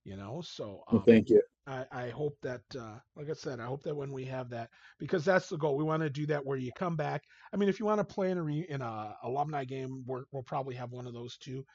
you 0.07 0.15
know 0.15 0.41
so 0.41 0.83
Well, 0.89 1.01
um, 1.01 1.03
thank 1.05 1.29
you. 1.29 1.41
I, 1.67 1.85
I 1.91 2.09
hope 2.09 2.37
that, 2.43 2.61
uh, 2.79 2.97
like 3.17 3.29
I 3.29 3.33
said, 3.33 3.59
I 3.59 3.65
hope 3.65 3.83
that 3.83 3.93
when 3.93 4.13
we 4.13 4.23
have 4.23 4.49
that, 4.51 4.69
because 4.99 5.25
that's 5.25 5.49
the 5.49 5.57
goal. 5.57 5.75
We 5.75 5.83
want 5.83 6.01
to 6.01 6.09
do 6.09 6.25
that 6.27 6.45
where 6.45 6.57
you 6.57 6.71
come 6.77 6.95
back. 6.95 7.23
I 7.53 7.57
mean, 7.57 7.67
if 7.67 7.77
you 7.77 7.85
want 7.85 7.99
to 7.99 8.05
play 8.05 8.31
in 8.31 8.37
a 8.37 8.41
re, 8.41 8.65
in 8.69 8.81
a 8.81 9.13
alumni 9.23 9.65
game, 9.65 10.03
we're, 10.07 10.23
we'll 10.31 10.43
probably 10.43 10.75
have 10.75 10.91
one 10.91 11.07
of 11.07 11.13
those 11.13 11.35
too. 11.35 11.65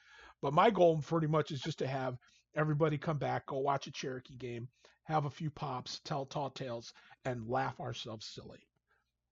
But 0.41 0.51
my 0.53 0.71
goal 0.71 0.97
pretty 0.97 1.27
much 1.27 1.51
is 1.51 1.61
just 1.61 1.77
to 1.77 1.87
have 1.87 2.17
everybody 2.55 2.97
come 2.97 3.19
back, 3.19 3.45
go 3.45 3.59
watch 3.59 3.85
a 3.85 3.91
Cherokee 3.91 4.35
game, 4.35 4.67
have 5.03 5.25
a 5.25 5.29
few 5.29 5.51
pops, 5.51 6.01
tell 6.03 6.25
tall 6.25 6.49
tales, 6.49 6.91
and 7.25 7.47
laugh 7.47 7.79
ourselves 7.79 8.25
silly. 8.25 8.65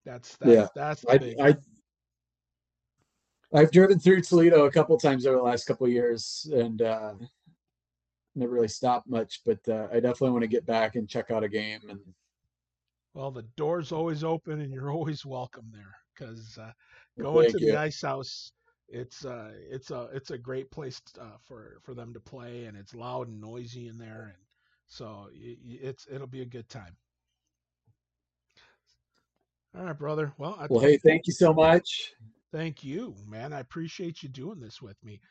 That's 0.06 0.36
that's 0.38 0.54
Yeah. 0.54 0.68
that's 0.76 1.02
the 1.02 1.12
I, 1.12 1.18
big. 1.18 1.40
I 1.40 1.56
I've 3.54 3.72
driven 3.72 4.00
through 4.00 4.22
Toledo 4.22 4.66
a 4.66 4.72
couple 4.72 4.98
times 4.98 5.26
over 5.26 5.38
the 5.38 5.44
last 5.44 5.66
couple 5.66 5.88
of 5.88 5.92
years 5.92 6.48
and 6.54 6.84
uh 6.84 7.14
never 8.36 8.54
really 8.54 8.68
stopped 8.68 9.08
much, 9.10 9.42
but 9.46 9.60
uh, 9.68 9.88
I 9.92 9.96
definitely 10.00 10.32
want 10.32 10.44
to 10.44 10.48
get 10.48 10.66
back 10.66 10.96
and 10.96 11.08
check 11.10 11.32
out 11.32 11.44
a 11.44 11.50
game 11.50 11.82
and 11.90 12.00
Well, 13.14 13.32
the 13.32 13.44
door's 13.56 13.92
always 13.92 14.24
open 14.24 14.62
and 14.62 14.72
you're 14.72 14.92
always 14.92 15.26
welcome 15.26 15.70
there 15.72 15.96
because 16.14 16.58
uh, 16.58 16.72
going 17.20 17.46
thank 17.46 17.52
to 17.54 17.60
the 17.60 17.76
ice 17.76 18.02
house, 18.02 18.52
it's 18.88 19.26
uh, 19.26 19.54
it's 19.70 19.92
a 19.92 20.10
it's 20.14 20.32
a 20.32 20.38
great 20.38 20.70
place 20.72 21.02
uh, 21.20 21.38
for 21.42 21.80
for 21.84 21.94
them 21.94 22.14
to 22.14 22.20
play 22.20 22.66
and 22.66 22.78
it's 22.78 22.94
loud 22.94 23.28
and 23.30 23.40
noisy 23.40 23.88
in 23.88 23.98
there 23.98 24.34
and 24.36 24.44
so 24.88 25.30
y- 25.34 25.58
it's 25.82 26.08
it'll 26.12 26.28
be 26.28 26.42
a 26.42 26.46
good 26.46 26.68
time. 26.70 26.98
All 29.76 29.86
right, 29.86 29.98
brother. 29.98 30.34
Well, 30.38 30.56
I 30.60 30.68
well 30.70 30.80
hey, 30.82 30.98
thank 30.98 31.28
you 31.28 31.34
so 31.34 31.54
much. 31.54 32.14
Thank 32.52 32.84
you, 32.84 33.16
man. 33.28 33.54
I 33.54 33.60
appreciate 33.60 34.22
you 34.24 34.30
doing 34.30 34.60
this 34.60 34.82
with 34.82 35.02
me. 35.04 35.22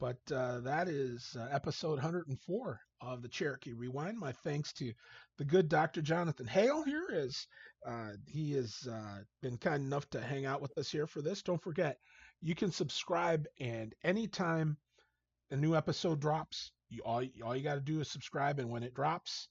But 0.00 0.32
uh, 0.34 0.60
that 0.60 0.88
is 0.88 1.36
uh, 1.38 1.48
episode 1.52 1.96
104 1.96 2.80
of 3.02 3.20
the 3.20 3.28
Cherokee 3.28 3.74
Rewind. 3.74 4.18
My 4.18 4.32
thanks 4.32 4.72
to 4.74 4.94
the 5.36 5.44
good 5.44 5.68
Dr. 5.68 6.00
Jonathan 6.00 6.46
Hale 6.46 6.82
here 6.84 7.06
is 7.10 7.46
uh, 7.86 8.12
he 8.26 8.52
has 8.52 8.88
uh, 8.90 9.18
been 9.42 9.58
kind 9.58 9.84
enough 9.84 10.08
to 10.10 10.20
hang 10.22 10.46
out 10.46 10.62
with 10.62 10.76
us 10.78 10.90
here 10.90 11.06
for 11.06 11.20
this. 11.20 11.42
Don't 11.42 11.62
forget, 11.62 11.98
you 12.40 12.54
can 12.54 12.72
subscribe, 12.72 13.46
and 13.58 13.94
anytime 14.02 14.78
a 15.50 15.56
new 15.56 15.76
episode 15.76 16.18
drops, 16.18 16.72
you 16.88 17.02
all 17.04 17.22
all 17.44 17.54
you 17.54 17.62
got 17.62 17.74
to 17.74 17.80
do 17.80 18.00
is 18.00 18.10
subscribe, 18.10 18.58
and 18.58 18.70
when 18.70 18.82
it 18.82 18.94
drops, 18.94 19.48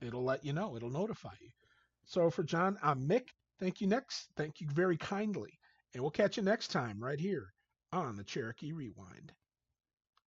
it'll 0.00 0.24
let 0.24 0.44
you 0.44 0.52
know. 0.52 0.76
It'll 0.76 0.90
notify 0.90 1.34
you. 1.40 1.50
So 2.04 2.30
for 2.30 2.44
Jon, 2.44 2.78
I'm 2.84 3.08
Mick. 3.08 3.30
Thank 3.58 3.80
you 3.80 3.88
next. 3.88 4.28
Thank 4.36 4.60
you 4.60 4.68
very 4.72 4.96
kindly. 4.96 5.58
And 5.92 6.04
we'll 6.04 6.12
catch 6.12 6.36
you 6.36 6.44
next 6.44 6.68
time 6.68 7.02
right 7.02 7.18
here 7.18 7.52
on 7.92 8.14
the 8.14 8.22
Cherokee 8.22 8.72
Rewind. 8.72 9.32